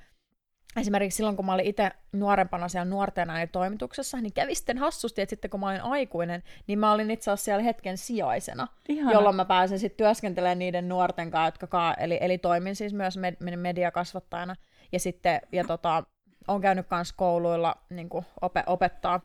esimerkiksi 0.76 1.16
silloin, 1.16 1.36
kun 1.36 1.46
mä 1.46 1.54
olin 1.54 1.66
itse 1.66 1.90
nuorempana 2.12 2.68
siellä 2.68 2.90
nuorten 2.90 3.30
ääni 3.30 3.46
toimituksessa, 3.46 4.20
niin 4.20 4.32
kävi 4.32 4.54
sitten 4.54 4.78
hassusti, 4.78 5.22
että 5.22 5.30
sitten 5.30 5.50
kun 5.50 5.60
mä 5.60 5.68
olin 5.68 5.80
aikuinen, 5.80 6.42
niin 6.66 6.78
mä 6.78 6.92
olin 6.92 7.10
itse 7.10 7.30
asiassa 7.30 7.44
siellä 7.44 7.62
hetken 7.62 7.98
sijaisena, 7.98 8.68
Ihana. 8.88 9.12
jolloin 9.12 9.36
mä 9.36 9.44
pääsin 9.44 9.78
sitten 9.78 9.96
työskentelemään 9.96 10.58
niiden 10.58 10.88
nuorten 10.88 11.30
kanssa, 11.30 11.46
jotka 11.46 11.66
ka- 11.66 11.94
eli, 11.94 12.18
eli 12.20 12.38
toimin 12.38 12.76
siis 12.76 12.94
myös 12.94 13.16
med- 13.16 13.56
mediakasvattajana. 13.56 14.56
Ja 14.92 15.00
sitten, 15.00 15.40
ja 15.52 15.64
tota, 15.64 16.04
on 16.48 16.60
käynyt 16.60 16.86
myös 16.90 17.12
kouluilla 17.12 17.76
niin 17.90 18.08
opettaa 18.66 19.20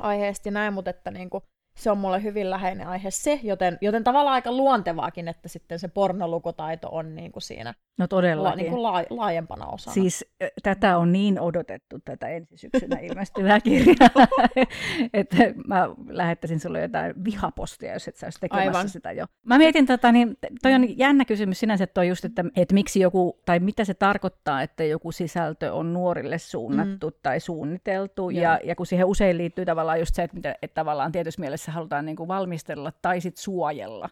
aiheesta 0.00 0.48
ja 0.48 0.52
näin, 0.52 0.74
mutta 0.74 0.90
että 0.90 1.10
niin 1.10 1.30
kuin, 1.30 1.44
se 1.76 1.90
on 1.90 1.98
mulle 1.98 2.22
hyvin 2.22 2.50
läheinen 2.50 2.88
aihe 2.88 3.10
se, 3.10 3.40
joten, 3.42 3.78
joten 3.80 4.04
tavallaan 4.04 4.34
aika 4.34 4.52
luontevaakin, 4.52 5.28
että 5.28 5.48
sitten 5.48 5.78
se 5.78 5.88
pornolukutaito 5.88 6.88
on 6.92 7.14
niin 7.14 7.32
kuin 7.32 7.42
siinä 7.42 7.74
No 7.98 8.06
todellakin. 8.06 8.50
la, 8.50 8.56
niin 8.56 8.70
kuin 8.70 8.82
la, 8.82 9.04
laajempana 9.10 9.66
osana. 9.66 9.94
Siis 9.94 10.24
tätä 10.62 10.98
on 10.98 11.12
niin 11.12 11.40
odotettu, 11.40 11.98
tätä 12.04 12.28
ensi 12.28 12.56
syksynä 12.56 12.98
ilmestyvää 12.98 13.60
kirjaa, 13.70 14.26
että 15.12 15.36
mä 15.66 15.88
lähettäisin 16.08 16.60
sulle 16.60 16.80
jotain 16.80 17.24
vihapostia, 17.24 17.92
jos 17.92 18.08
et 18.08 18.16
sä 18.16 18.28
tekemässä 18.40 18.68
Aivan. 18.68 18.88
sitä 18.88 19.12
jo. 19.12 19.26
Mä 19.46 19.58
mietin, 19.58 19.86
tota, 19.86 20.12
niin 20.12 20.36
toi 20.62 20.74
on 20.74 20.98
jännä 20.98 21.24
kysymys 21.24 21.60
sinänsä, 21.60 21.84
että, 21.84 21.94
toi 21.94 22.08
just, 22.08 22.24
että, 22.24 22.44
että 22.56 22.74
miksi 22.74 23.00
joku, 23.00 23.40
tai 23.46 23.60
mitä 23.60 23.84
se 23.84 23.94
tarkoittaa, 23.94 24.62
että 24.62 24.84
joku 24.84 25.12
sisältö 25.12 25.72
on 25.72 25.92
nuorille 25.92 26.38
suunnattu 26.38 27.10
mm. 27.10 27.16
tai 27.22 27.40
suunniteltu, 27.40 28.30
ja, 28.30 28.60
ja 28.64 28.74
kun 28.74 28.86
siihen 28.86 29.06
usein 29.06 29.38
liittyy 29.38 29.64
tavallaan 29.64 29.98
just 29.98 30.14
se, 30.14 30.22
että, 30.22 30.36
mitä- 30.36 30.54
että 30.62 30.74
tavallaan 30.74 31.12
tietyssä 31.12 31.40
mielessä 31.40 31.61
halutaan 31.70 32.06
niin 32.06 32.16
kuin 32.16 32.28
valmistella 32.28 32.92
tai 33.02 33.20
sit 33.20 33.36
suojella 33.36 34.08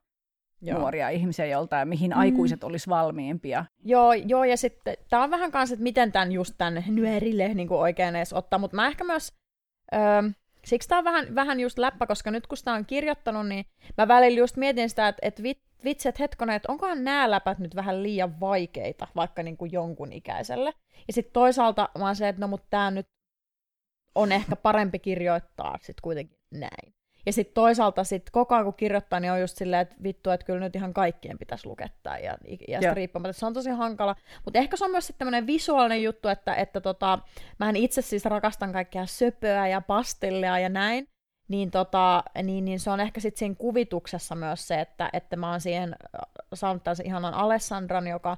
Joo. 0.63 0.79
nuoria 0.79 1.09
ihmisiä 1.09 1.47
joltain, 1.47 1.89
mihin 1.89 2.11
mm. 2.11 2.19
aikuiset 2.19 2.65
olisi 2.65 2.91
valmiimpia. 2.91 3.65
Joo, 3.85 4.13
joo, 4.13 4.45
ja 4.45 4.57
sitten 4.57 4.97
tämä 5.11 5.23
on 5.23 5.31
vähän 5.31 5.51
kanssa, 5.51 5.75
että 5.75 5.83
miten 5.83 6.13
tämän 6.13 6.33
just 6.33 6.55
tämän 6.59 6.85
nyörille 6.87 7.55
niin 7.55 7.69
kuin 7.69 7.81
oikein 7.81 8.17
edes 8.17 8.33
ottaa, 8.33 8.59
mutta 8.59 8.77
mä 8.77 8.87
ehkä 8.87 9.05
myös, 9.05 9.33
öö, 9.95 10.01
siksi 10.65 10.89
tämä 10.89 10.99
on 10.99 11.05
vähän, 11.05 11.35
vähän 11.35 11.61
just 11.61 11.79
läppä, 11.79 12.07
koska 12.07 12.31
nyt 12.31 12.47
kun 12.47 12.59
sitä 12.59 12.73
on 12.73 12.87
kirjoittanut, 12.87 13.49
niin 13.49 13.65
mä 13.97 14.09
välillä 14.09 14.39
just 14.39 14.57
mietin 14.57 14.91
sitä, 14.91 15.09
että, 15.09 15.27
että 15.27 15.43
vit, 15.43 15.63
vitsi, 15.85 16.09
että 16.09 16.23
hetkonen, 16.23 16.57
että 16.57 16.73
onkohan 16.73 17.05
nämä 17.05 17.31
läpät 17.31 17.59
nyt 17.59 17.77
vähän 17.77 18.03
liian 18.03 18.41
vaikeita, 18.41 19.09
vaikka 19.17 19.43
niin 19.43 19.57
kuin 19.57 19.73
jonkun 19.73 20.13
ikäiselle. 20.13 20.73
Ja 21.07 21.13
sitten 21.13 21.33
toisaalta 21.33 21.89
mä 21.99 22.05
oon 22.05 22.17
se, 22.17 22.29
että 22.29 22.41
no 22.41 22.49
mutta 22.49 22.67
tämä 22.71 22.91
nyt 22.91 23.07
on 24.15 24.33
ehkä 24.33 24.57
parempi 24.57 24.99
kirjoittaa 24.99 25.79
sitten 25.79 26.03
kuitenkin 26.03 26.39
näin. 26.51 26.95
Ja 27.27 27.33
sitten 27.33 27.55
toisaalta 27.55 28.05
sit 28.05 28.31
koko 28.31 28.55
ajan 28.55 28.65
kun 28.65 28.75
kirjoittaa, 28.75 29.21
niin 29.21 29.33
on 29.33 29.41
just 29.41 29.57
silleen, 29.57 29.83
että 29.83 29.97
vittu, 30.03 30.31
että 30.31 30.47
kyllä 30.47 30.61
nyt 30.61 30.77
ihan 30.77 30.95
kaikkien 30.95 31.39
pitäisi 31.39 31.67
lukettaa 31.67 32.19
ja 32.19 32.39
iästä 32.69 32.87
Joo. 32.87 32.95
riippumatta. 32.95 33.33
Se 33.33 33.47
on 33.47 33.55
tosi 33.55 33.71
hankala. 33.71 34.17
Mutta 34.45 34.59
ehkä 34.59 34.77
se 34.77 34.85
on 34.85 34.91
myös 34.91 35.13
tämmöinen 35.19 35.47
visuaalinen 35.47 36.03
juttu, 36.03 36.29
että, 36.29 36.55
että 36.55 36.81
tota, 36.81 37.19
mähän 37.59 37.77
itse 37.77 38.03
siis 38.03 38.25
rakastan 38.25 38.73
kaikkea 38.73 39.07
söpöä 39.07 39.69
ja 39.69 39.81
pastellia 39.81 40.59
ja 40.59 40.69
näin. 40.69 41.07
Niin, 41.49 41.71
tota, 41.71 42.25
niin, 42.43 42.65
niin 42.65 42.81
se 42.81 42.91
on 42.91 43.01
ehkä 43.01 43.21
sitten 43.21 43.39
siinä 43.39 43.55
kuvituksessa 43.55 44.35
myös 44.35 44.69
se, 44.69 44.81
että, 44.81 45.11
että 45.13 45.37
mä 45.37 45.51
oon 45.51 45.61
siihen 45.61 45.97
äh, 46.15 46.21
saanut 46.55 46.85
tällaisen 46.85 47.07
ihanan 47.07 47.35
Alessandran, 47.35 48.07
joka 48.07 48.37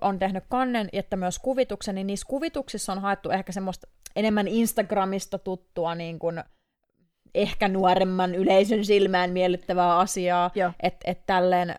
on 0.00 0.18
tehnyt 0.18 0.44
kannen, 0.48 0.88
että 0.92 1.16
myös 1.16 1.38
kuvituksen, 1.38 1.94
niin 1.94 2.06
niissä 2.06 2.26
kuvituksissa 2.28 2.92
on 2.92 2.98
haettu 2.98 3.30
ehkä 3.30 3.52
semmoista 3.52 3.88
enemmän 4.16 4.48
Instagramista 4.48 5.38
tuttua 5.38 5.94
niin 5.94 6.18
kuin 6.18 6.42
ehkä 7.34 7.68
nuoremman 7.68 8.34
yleisön 8.34 8.84
silmään 8.84 9.30
miellyttävää 9.30 9.98
asiaa, 9.98 10.50
että 10.82 11.10
et 11.10 11.26
tälleen, 11.26 11.74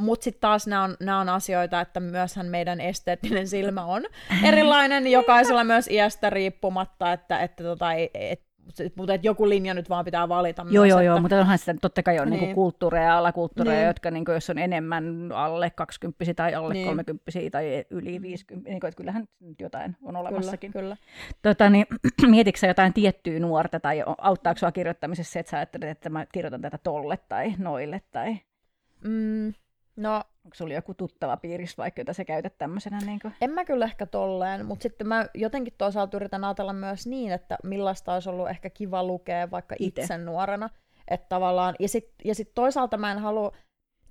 mutta 0.00 0.24
sitten 0.24 0.40
taas 0.40 0.66
nämä 0.66 0.82
on, 0.82 0.96
nää 1.00 1.18
on 1.18 1.28
asioita, 1.28 1.80
että 1.80 2.00
myöshän 2.00 2.46
meidän 2.46 2.80
esteettinen 2.80 3.48
silmä 3.48 3.84
on 3.84 4.02
erilainen. 4.48 5.06
Jokaisella 5.06 5.64
myös 5.64 5.88
iästä 5.88 6.30
riippumatta, 6.30 7.12
että, 7.12 7.40
että 7.40 7.64
tota, 7.64 7.92
et, 8.14 8.45
mutta 8.96 9.14
et 9.14 9.24
joku 9.24 9.48
linja 9.48 9.74
nyt 9.74 9.88
vaan 9.88 10.04
pitää 10.04 10.28
valita 10.28 10.62
Joo, 10.70 10.82
myös, 10.84 10.90
joo, 10.90 10.98
että, 10.98 11.06
joo, 11.06 11.20
mutta 11.20 11.40
onhan 11.40 11.58
sitä 11.58 11.74
totta 11.80 12.02
kai 12.02 12.18
on 12.18 12.30
niin. 12.30 12.40
Niin. 12.40 12.54
Kulttuureja 12.54 13.04
ja 13.06 13.18
alakulttuureja, 13.18 13.78
Niin. 13.78 13.86
jotka 13.86 14.10
niin 14.10 14.24
kuin, 14.24 14.34
jos 14.34 14.50
on 14.50 14.58
enemmän 14.58 15.32
alle 15.34 15.70
20 15.70 16.34
tai 16.36 16.54
alle 16.54 16.72
Niin. 16.72 16.96
niin. 16.96 17.06
30 17.06 17.50
tai 17.52 17.84
yli 17.90 18.22
50, 18.22 18.70
niin 18.70 18.80
kuin, 18.80 18.88
että 18.88 18.96
kyllähän 18.96 19.28
nyt 19.40 19.60
jotain 19.60 19.96
on 20.02 20.16
olemassakin. 20.16 20.72
Kyllä, 20.72 20.82
kyllä. 20.82 20.96
Tota, 21.42 21.70
niin, 21.70 21.86
mietitkö 22.30 22.58
sä 22.58 22.66
jotain 22.66 22.92
tiettyä 22.92 23.38
nuorta 23.38 23.80
tai 23.80 24.02
auttaako 24.18 24.58
sua 24.58 24.72
kirjoittamisessa 24.72 25.32
se, 25.32 25.38
että 25.40 25.50
sä 25.50 25.56
ajattelet, 25.56 25.88
että 25.88 26.10
mä 26.10 26.26
kirjoitan 26.32 26.60
tätä 26.60 26.78
tolle 26.78 27.18
tai 27.28 27.54
noille 27.58 28.00
tai 28.12 28.36
Mm, 29.04 29.54
no, 29.96 30.14
onko 30.16 30.54
sulla 30.54 30.74
joku 30.74 30.94
tuttava 30.94 31.36
piirissä 31.36 31.76
vaikka, 31.76 32.00
jota 32.00 32.12
sä 32.12 32.24
käytät 32.24 32.58
tämmöisenä? 32.58 32.98
Niin 33.06 33.20
kuin? 33.20 33.34
En 33.40 33.50
mä 33.50 33.64
kyllä 33.64 33.84
ehkä 33.84 34.06
tolleen, 34.06 34.66
mutta 34.66 34.82
sitten 34.82 35.06
mä 35.06 35.26
jotenkin 35.34 35.74
toisaalta 35.78 36.16
yritän 36.16 36.44
ajatella 36.44 36.72
myös 36.72 37.06
niin, 37.06 37.32
että 37.32 37.58
millaista 37.64 38.14
olisi 38.14 38.30
ollut 38.30 38.48
ehkä 38.48 38.70
kiva 38.70 39.04
lukea 39.04 39.50
vaikka 39.50 39.76
Ite. 39.78 40.02
itse 40.02 40.18
nuorena. 40.18 40.70
Että 41.08 41.26
tavallaan, 41.28 41.74
ja 41.78 41.88
sitten 41.88 42.14
ja 42.24 42.34
sit 42.34 42.54
toisaalta 42.54 42.96
mä 42.96 43.12
en 43.12 43.18
halua 43.18 43.52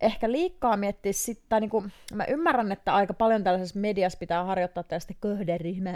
ehkä 0.01 0.31
liikaa 0.31 0.77
miettiä 0.77 1.13
sitä, 1.13 1.41
tai 1.49 1.59
niinku, 1.59 1.83
mä 2.13 2.25
ymmärrän, 2.25 2.71
että 2.71 2.95
aika 2.95 3.13
paljon 3.13 3.43
tällaisessa 3.43 3.79
mediassa 3.79 4.19
pitää 4.19 4.43
harjoittaa 4.43 4.83
tällaista 4.83 5.13
kohderyhmä 5.19 5.95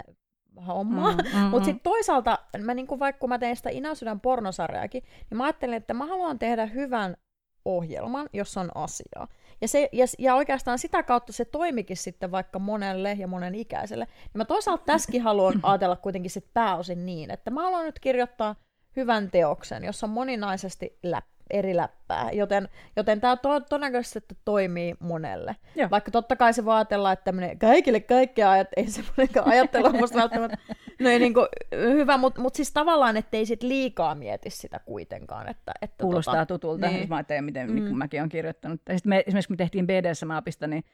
hommaa, 0.66 1.12
mm, 1.12 1.18
mm, 1.34 1.40
mutta 1.40 1.58
mm. 1.58 1.64
sitten 1.64 1.82
toisaalta, 1.82 2.38
mä 2.58 2.74
niinku, 2.74 2.98
vaikka 2.98 3.20
kun 3.20 3.28
mä 3.28 3.38
tein 3.38 3.56
sitä 3.56 3.70
Inasydän 3.70 4.20
pornosarjaakin, 4.20 5.02
niin 5.30 5.38
mä 5.38 5.44
ajattelin, 5.44 5.74
että 5.74 5.94
mä 5.94 6.06
haluan 6.06 6.38
tehdä 6.38 6.66
hyvän 6.66 7.16
ohjelman, 7.64 8.28
jossa 8.32 8.60
on 8.60 8.70
asiaa. 8.74 9.28
Ja, 9.60 9.68
se, 9.68 9.88
ja, 9.92 10.06
ja 10.18 10.34
oikeastaan 10.34 10.78
sitä 10.78 11.02
kautta 11.02 11.32
se 11.32 11.44
toimikin 11.44 11.96
sitten 11.96 12.30
vaikka 12.30 12.58
monelle 12.58 13.12
ja 13.12 13.26
monen 13.26 13.54
ikäiselle. 13.54 14.06
Ja 14.22 14.38
mä 14.38 14.44
toisaalta 14.44 14.84
tässäkin 14.84 15.22
haluan 15.22 15.60
ajatella 15.62 15.96
kuitenkin 15.96 16.30
sit 16.30 16.46
pääosin 16.54 17.06
niin, 17.06 17.30
että 17.30 17.50
mä 17.50 17.62
haluan 17.62 17.84
nyt 17.84 17.98
kirjoittaa 17.98 18.56
hyvän 18.96 19.30
teoksen, 19.30 19.84
jossa 19.84 20.06
on 20.06 20.10
moninaisesti 20.10 20.98
läp, 21.02 21.24
eri 21.50 21.76
läppää, 21.76 22.30
joten, 22.32 22.68
joten 22.96 23.20
tämä 23.20 23.36
to, 23.36 23.60
todennäköisesti 23.60 24.18
että 24.18 24.34
toimii 24.44 24.94
monelle. 25.00 25.56
Joo. 25.76 25.90
Vaikka 25.90 26.10
totta 26.10 26.36
kai 26.36 26.52
se 26.52 26.64
voi 26.64 26.74
ajatella, 26.74 27.12
että 27.12 27.24
tämmöinen 27.24 27.58
kaikille 27.58 28.00
kaikkea 28.00 28.50
ajat, 28.50 28.68
ei 28.76 28.86
semmoinenkaan 28.86 29.48
ajattelu 29.48 29.86
on 29.86 29.96
musta 29.96 30.18
välttämättä 30.18 30.58
no 31.00 31.10
ei 31.10 31.18
niinku, 31.18 31.46
hyvä, 31.72 32.18
mutta 32.18 32.40
mut 32.40 32.54
siis 32.54 32.72
tavallaan, 32.72 33.16
ettei 33.16 33.46
sit 33.46 33.62
liikaa 33.62 34.14
mieti 34.14 34.50
sitä 34.50 34.80
kuitenkaan. 34.84 35.48
Että, 35.48 35.72
että 35.82 36.02
Kuulostaa 36.02 36.34
tota, 36.34 36.46
tutulta, 36.46 36.86
niin. 36.86 36.96
niin. 36.96 37.08
mä 37.08 37.16
ajattelen, 37.16 37.44
miten 37.44 37.70
Mm. 37.70 37.74
niin 37.74 37.98
mäkin 37.98 38.20
olen 38.20 38.28
kirjoittanut. 38.28 38.80
Ja 38.88 38.94
me, 39.04 39.24
esimerkiksi 39.26 39.48
kun 39.48 39.54
me 39.54 39.56
tehtiin 39.56 39.86
BDSM-apista, 39.86 40.66
niin 40.66 40.84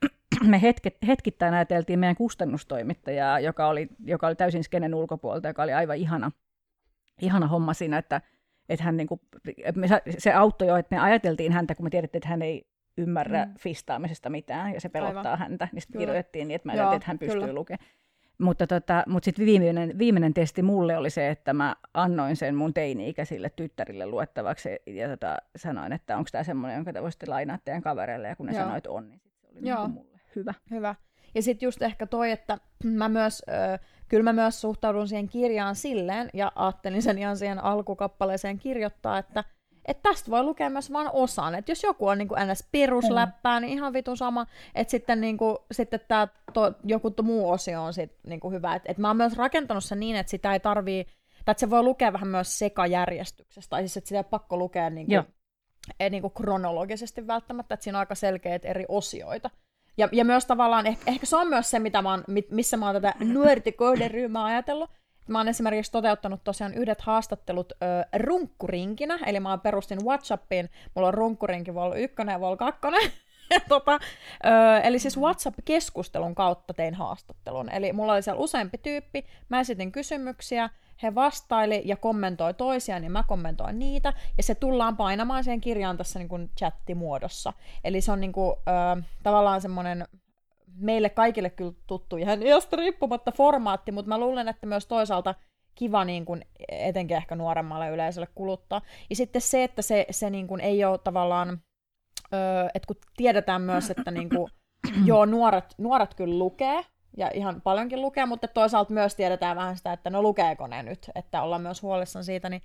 me 0.50 0.62
hetket, 0.62 0.96
hetkittäin 1.06 1.54
ajateltiin 1.54 1.98
meidän 1.98 2.16
kustannustoimittajaa, 2.16 3.40
joka 3.40 3.68
oli, 3.68 3.88
joka 4.04 4.26
oli 4.26 4.36
täysin 4.36 4.64
skenen 4.64 4.94
ulkopuolelta, 4.94 5.48
joka 5.48 5.62
oli 5.62 5.72
aivan 5.72 5.96
ihana, 5.96 6.30
ihana 7.20 7.46
homma 7.46 7.74
siinä, 7.74 7.98
että, 7.98 8.20
että 8.70 8.84
hän 8.84 8.96
niinku, 8.96 9.20
me, 9.74 9.88
sa- 9.88 10.00
se 10.18 10.32
auttoi 10.32 10.68
jo, 10.68 10.76
että 10.76 10.96
me 10.96 11.00
ajateltiin 11.02 11.52
häntä, 11.52 11.74
kun 11.74 11.86
me 11.86 11.90
tiedettiin, 11.90 12.18
että 12.18 12.28
hän 12.28 12.42
ei 12.42 12.66
ymmärrä 12.98 13.44
Mm. 13.44 13.54
fistaamisesta 13.58 14.30
mitään, 14.30 14.74
ja 14.74 14.80
se 14.80 14.88
pelottaa 14.88 15.22
Aivan. 15.22 15.38
häntä, 15.38 15.68
niin 15.72 15.82
sitten 15.82 15.98
kirjoitettiin 15.98 16.48
niin, 16.48 16.54
että 16.56 16.68
mä 16.68 16.72
ajattelin, 16.72 16.96
että 16.96 17.06
hän 17.08 17.18
pystyy 17.18 17.40
kyllä. 17.40 17.54
lukemaan. 17.54 17.86
Mutta, 18.38 18.66
tota, 18.66 19.04
mutta 19.06 19.24
sitten 19.24 19.46
viimeinen, 19.46 19.98
viimeinen 19.98 20.34
testi 20.34 20.62
mulle 20.62 20.96
oli 20.96 21.10
se, 21.10 21.28
että 21.28 21.52
mä 21.52 21.76
annoin 21.94 22.36
sen 22.36 22.54
mun 22.54 22.74
teini-ikäisille 22.74 23.50
tyttärille 23.56 24.06
luettavaksi 24.06 24.68
ja 24.86 25.08
tota, 25.08 25.36
sanoin, 25.56 25.92
että 25.92 26.16
onko 26.16 26.28
tämä 26.32 26.44
semmoinen, 26.44 26.76
jonka 26.76 26.92
te 26.92 27.02
voisitte 27.02 27.26
lainaa 27.28 27.58
teidän 27.64 27.82
kavereille, 27.82 28.28
ja 28.28 28.36
kun 28.36 28.46
ne 28.46 28.52
Joo. 28.52 28.62
sanoi, 28.62 28.78
että 28.78 28.90
on, 28.90 29.08
niin 29.10 29.20
se 29.40 29.46
oli 29.52 29.68
Joo. 29.68 29.82
niin 29.86 29.94
mulle 29.94 30.20
hyvä. 30.36 30.54
Hyvä. 30.70 30.94
Ja 31.34 31.42
sitten 31.42 31.66
just 31.66 31.82
ehkä 31.82 32.06
toi, 32.06 32.30
että 32.30 32.58
mä 32.84 33.08
myös, 33.08 33.42
ö, 33.48 33.78
kyllä 34.08 34.24
mä 34.24 34.32
myös 34.32 34.60
suhtaudun 34.60 35.08
siihen 35.08 35.28
kirjaan 35.28 35.76
silleen, 35.76 36.30
ja 36.34 36.52
ajattelin 36.54 37.02
sen 37.02 37.18
ihan 37.18 37.36
siihen 37.36 37.64
alkukappaleeseen 37.64 38.58
kirjoittaa, 38.58 39.18
että 39.18 39.44
että 39.84 40.08
tästä 40.08 40.30
voi 40.30 40.42
lukea 40.42 40.70
myös 40.70 40.92
vain 40.92 41.10
osan. 41.12 41.54
Että 41.54 41.70
jos 41.70 41.82
joku 41.82 42.06
on 42.06 42.18
niin 42.18 42.28
kuin 42.28 42.48
ns. 42.48 42.68
perusläppää, 42.72 43.60
niin 43.60 43.72
ihan 43.72 43.92
vitun 43.92 44.16
sama. 44.16 44.46
Että 44.74 44.90
sitten, 44.90 45.20
niin 45.20 45.36
kuin, 45.36 45.56
sitten 45.72 46.00
tämä 46.08 46.28
to, 46.52 46.72
joku 46.84 47.10
to, 47.10 47.22
muu 47.22 47.50
osio 47.50 47.82
on 47.82 47.94
sit, 47.94 48.12
niin 48.26 48.40
kuin 48.40 48.54
hyvä. 48.54 48.74
Että 48.74 48.92
et 48.92 48.98
mä 48.98 49.08
oon 49.08 49.16
myös 49.16 49.36
rakentanut 49.36 49.84
sen 49.84 50.00
niin, 50.00 50.16
että 50.16 50.30
sitä 50.30 50.52
ei 50.52 50.60
tarvii, 50.60 51.04
tai 51.44 51.52
että 51.52 51.60
se 51.60 51.70
voi 51.70 51.82
lukea 51.82 52.12
vähän 52.12 52.28
myös 52.28 52.58
sekajärjestyksestä. 52.58 53.70
Tai 53.70 53.82
siis, 53.82 53.96
että 53.96 54.08
sitä 54.08 54.18
ei 54.18 54.24
pakko 54.24 54.56
lukea 54.56 54.90
niin 54.90 55.06
kuin, 55.06 55.24
ei 56.00 56.10
niin 56.10 56.22
kuin 56.22 56.34
kronologisesti 56.34 57.26
välttämättä, 57.26 57.74
että 57.74 57.84
siinä 57.84 57.98
on 57.98 58.00
aika 58.00 58.14
selkeät 58.14 58.64
eri 58.64 58.84
osioita. 58.88 59.50
Ja, 60.00 60.08
ja 60.12 60.24
myös 60.24 60.46
tavallaan, 60.46 60.86
ehkä, 60.86 61.02
ehkä 61.06 61.26
se 61.26 61.36
on 61.36 61.48
myös 61.48 61.70
se, 61.70 61.78
mitä 61.78 62.02
mä 62.02 62.10
oon, 62.10 62.24
mi- 62.28 62.46
missä 62.50 62.76
mä 62.76 62.86
oon 62.86 62.94
tätä 62.94 63.14
nuorten 63.24 63.74
kohderyhmää 63.74 64.44
ajatellut. 64.44 64.90
Mä 65.28 65.38
oon 65.38 65.48
esimerkiksi 65.48 65.92
toteuttanut 65.92 66.44
tosiaan 66.44 66.74
yhdet 66.74 67.00
haastattelut 67.00 67.72
ö, 67.72 67.76
runkkurinkinä, 68.18 69.18
eli 69.26 69.40
mä 69.40 69.58
perustin 69.58 70.04
Whatsappiin, 70.04 70.70
mulla 70.94 71.08
on 71.08 71.14
runkkurinki 71.14 71.74
Vol 71.74 71.92
1 71.92 72.16
ja 72.30 72.40
Vol 72.40 72.56
2, 72.56 72.80
ja 73.54 73.60
tota, 73.68 74.00
eli 74.82 74.98
siis 74.98 75.18
WhatsApp-keskustelun 75.18 76.34
kautta 76.34 76.74
tein 76.74 76.94
haastattelun. 76.94 77.72
Eli 77.72 77.92
mulla 77.92 78.12
oli 78.12 78.22
siellä 78.22 78.40
useampi 78.40 78.78
tyyppi, 78.78 79.26
mä 79.48 79.60
esitin 79.60 79.92
kysymyksiä, 79.92 80.70
he 81.02 81.14
vastaili 81.14 81.82
ja 81.84 81.96
kommentoi 81.96 82.54
toisiaan, 82.54 83.04
ja 83.04 83.10
mä 83.10 83.22
kommentoin 83.22 83.78
niitä, 83.78 84.12
ja 84.36 84.42
se 84.42 84.54
tullaan 84.54 84.96
painamaan 84.96 85.44
siihen 85.44 85.60
kirjaan 85.60 85.96
tässä 85.96 86.18
niin 86.18 86.28
kuin 86.28 86.50
chattimuodossa. 86.58 87.52
Eli 87.84 88.00
se 88.00 88.12
on 88.12 88.20
niin 88.20 88.32
kuin, 88.32 88.56
ö, 88.98 89.02
tavallaan 89.22 89.60
semmoinen 89.60 90.08
meille 90.76 91.08
kaikille 91.08 91.50
kyllä 91.50 91.72
tuttu 91.86 92.16
ihan 92.16 92.42
iästä 92.42 92.76
riippumatta 92.76 93.32
formaatti, 93.32 93.92
mutta 93.92 94.08
mä 94.08 94.18
luulen, 94.18 94.48
että 94.48 94.66
myös 94.66 94.86
toisaalta 94.86 95.34
kiva 95.74 96.04
niin 96.04 96.24
kuin, 96.24 96.44
etenkin 96.68 97.16
ehkä 97.16 97.36
nuoremmalle 97.36 97.88
yleisölle 97.88 98.28
kuluttaa. 98.34 98.80
Ja 99.10 99.16
sitten 99.16 99.42
se, 99.42 99.64
että 99.64 99.82
se, 99.82 100.06
se 100.10 100.30
niin 100.30 100.46
kuin, 100.46 100.60
ei 100.60 100.84
ole 100.84 100.98
tavallaan, 100.98 101.60
öö, 102.34 102.68
että 102.74 102.86
kun 102.86 102.96
tiedetään 103.16 103.62
myös, 103.62 103.90
että 103.90 104.10
niin 104.10 104.28
kuin, 104.28 104.50
joo, 105.08 105.24
nuoret, 105.26 105.74
nuoret 105.78 106.14
kyllä 106.14 106.38
lukee, 106.38 106.84
ja 107.16 107.30
ihan 107.34 107.60
paljonkin 107.60 108.02
lukee, 108.02 108.26
mutta 108.26 108.48
toisaalta 108.48 108.92
myös 108.92 109.14
tiedetään 109.14 109.56
vähän 109.56 109.76
sitä, 109.76 109.92
että 109.92 110.10
no 110.10 110.22
lukeeko 110.22 110.66
ne 110.66 110.82
nyt, 110.82 111.10
että 111.14 111.42
ollaan 111.42 111.62
myös 111.62 111.82
huolissaan 111.82 112.24
siitä, 112.24 112.48
niin 112.48 112.62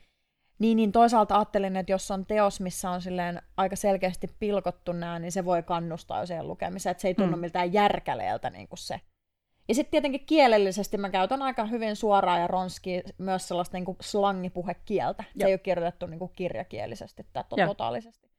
Niin, 0.59 0.75
niin 0.75 0.91
toisaalta 0.91 1.35
ajattelin, 1.35 1.75
että 1.75 1.91
jos 1.91 2.11
on 2.11 2.25
teos, 2.25 2.59
missä 2.59 2.89
on 2.89 3.01
silleen 3.01 3.41
aika 3.57 3.75
selkeästi 3.75 4.27
pilkottu 4.39 4.91
nämä, 4.91 5.19
niin 5.19 5.31
se 5.31 5.45
voi 5.45 5.63
kannustaa 5.63 6.19
jo 6.19 6.25
siihen 6.25 6.47
lukemiseen, 6.47 6.91
että 6.91 7.01
se 7.01 7.07
ei 7.07 7.15
tunnu 7.15 7.35
mm. 7.37 7.41
miltään 7.41 7.73
järkäleeltä 7.73 8.49
niin 8.49 8.67
kuin 8.67 8.79
se. 8.79 9.01
Ja 9.67 9.75
sitten 9.75 9.91
tietenkin 9.91 10.25
kielellisesti 10.25 10.97
mä 10.97 11.09
käytän 11.09 11.41
aika 11.41 11.65
hyvin 11.65 11.95
suoraa 11.95 12.39
ja 12.39 12.47
ronski 12.47 13.03
myös 13.17 13.47
sellaista 13.47 13.77
niin 13.77 13.85
kuin 13.85 13.97
slangipuhekieltä. 14.01 15.23
Se 15.23 15.29
Joo. 15.35 15.47
ei 15.47 15.53
ole 15.53 15.59
kirjoitettu 15.59 16.05
niin 16.05 16.19
kuin 16.19 16.31
kirjakielisesti 16.35 17.25
tai 17.33 17.43
to- 17.49 17.55
totaalisesti. 17.55 18.29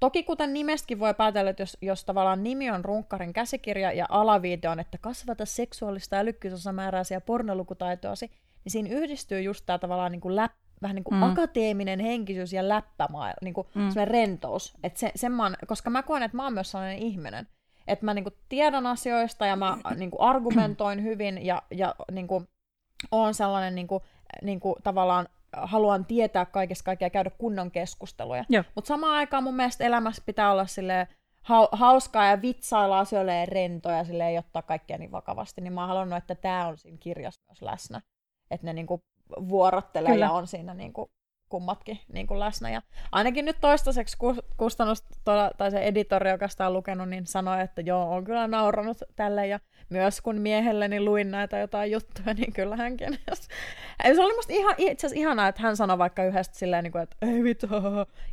Toki 0.00 0.22
kuten 0.22 0.52
nimestäkin 0.52 0.98
voi 0.98 1.14
päätellä, 1.14 1.50
että 1.50 1.62
jos, 1.62 1.76
jos 1.80 2.04
tavallaan 2.04 2.42
nimi 2.42 2.70
on 2.70 2.84
runkkarin 2.84 3.32
käsikirja 3.32 3.92
ja 3.92 4.06
alaviite 4.08 4.68
on, 4.68 4.80
että 4.80 4.98
kasvata 4.98 5.44
seksuaalista 5.44 6.16
älykkyysosamääräisiä 6.16 7.20
pornolukutaitoasi, 7.20 8.30
niin 8.64 8.72
siinä 8.72 8.88
yhdistyy 8.90 9.40
just 9.40 9.66
tämä 9.66 9.78
tavallaan 9.78 10.12
niin 10.12 10.20
kuin 10.20 10.36
läp, 10.36 10.52
vähän 10.82 10.94
niin 10.94 11.04
kuin 11.04 11.16
mm. 11.16 11.22
akateeminen 11.22 12.00
henkisyys 12.00 12.52
ja 12.52 12.68
läppämaa, 12.68 13.34
niin 13.42 13.54
kuin 13.54 13.66
mm. 13.74 13.90
rentous. 14.04 14.74
Et 14.82 14.96
se, 14.96 15.12
sen 15.14 15.32
mä 15.32 15.42
oon, 15.42 15.56
koska 15.66 15.90
mä 15.90 16.02
koen, 16.02 16.22
että 16.22 16.36
mä 16.36 16.44
oon 16.44 16.54
myös 16.54 16.70
sellainen 16.70 16.98
ihminen, 16.98 17.46
että 17.86 18.04
mä 18.04 18.14
niin 18.14 18.24
kuin 18.24 18.34
tiedän 18.48 18.86
asioista 18.86 19.46
ja 19.46 19.56
mä 19.56 19.78
niin 19.96 20.10
kuin 20.10 20.20
argumentoin 20.20 21.02
hyvin 21.02 21.46
ja, 21.46 21.62
ja 21.70 21.94
niin 22.10 22.26
kuin, 22.26 22.48
oon 23.10 23.34
sellainen 23.34 23.74
niin 23.74 23.86
kuin, 23.86 24.02
niin 24.42 24.60
kuin, 24.60 24.74
tavallaan 24.82 25.28
haluan 25.62 26.04
tietää 26.04 26.46
kaikesta 26.46 26.84
kaikkea 26.84 27.06
ja 27.06 27.10
käydä 27.10 27.30
kunnon 27.30 27.70
keskusteluja. 27.70 28.44
Mutta 28.74 28.88
samaan 28.88 29.14
aikaan 29.14 29.42
mun 29.42 29.56
mielestä 29.56 29.84
elämässä 29.84 30.22
pitää 30.26 30.52
olla 30.52 30.66
silleen, 30.66 31.06
hauskaa 31.72 32.26
ja 32.26 32.42
vitsailla 32.42 32.98
asioille 32.98 33.38
ja 33.40 33.46
rentoja 33.46 34.04
sille 34.04 34.28
ei 34.28 34.38
ottaa 34.38 34.62
kaikkea 34.62 34.98
niin 34.98 35.12
vakavasti, 35.12 35.60
niin 35.60 35.72
mä 35.72 35.80
oon 35.80 35.88
halunnut, 35.88 36.18
että 36.18 36.34
tämä 36.34 36.66
on 36.66 36.78
siinä 36.78 36.98
kirjassa 37.00 37.42
myös 37.48 37.62
läsnä. 37.62 38.00
Että 38.50 38.66
ne 38.66 38.72
niinku 38.72 39.00
vuorottelee 39.48 40.12
Kyllä. 40.12 40.24
ja 40.24 40.32
on 40.32 40.46
siinä 40.46 40.74
niinku 40.74 41.10
kummatkin 41.54 42.00
niin 42.12 42.26
kuin 42.26 42.40
läsnä. 42.40 42.70
Ja 42.70 42.82
ainakin 43.12 43.44
nyt 43.44 43.56
toistaiseksi 43.60 44.16
kustannus, 44.56 45.04
tai 45.58 45.70
se 45.70 45.78
editori, 45.78 46.30
joka 46.30 46.48
sitä 46.48 46.66
on 46.66 46.72
lukenut, 46.72 47.08
niin 47.08 47.26
sanoi, 47.26 47.60
että 47.60 47.80
joo, 47.80 48.10
on 48.10 48.24
kyllä 48.24 48.46
nauranut 48.46 48.96
tälle. 49.16 49.46
Ja 49.46 49.60
myös 49.88 50.20
kun 50.20 50.40
miehelleni 50.40 51.00
luin 51.00 51.30
näitä 51.30 51.58
jotain 51.58 51.90
juttuja, 51.90 52.34
niin 52.34 52.52
kyllä 52.52 52.76
hänkin. 52.76 53.18
se 54.14 54.22
oli 54.22 54.34
musta 54.34 54.52
ihan, 54.52 54.74
itse 54.78 55.06
asiassa 55.06 55.20
ihanaa, 55.20 55.48
että 55.48 55.62
hän 55.62 55.76
sanoi 55.76 55.98
vaikka 55.98 56.24
yhdestä 56.24 56.58
silleen, 56.58 56.84
niin 56.84 56.92
kuin, 56.92 57.02
että 57.02 57.16
ei 57.22 57.44
vittu. 57.44 57.66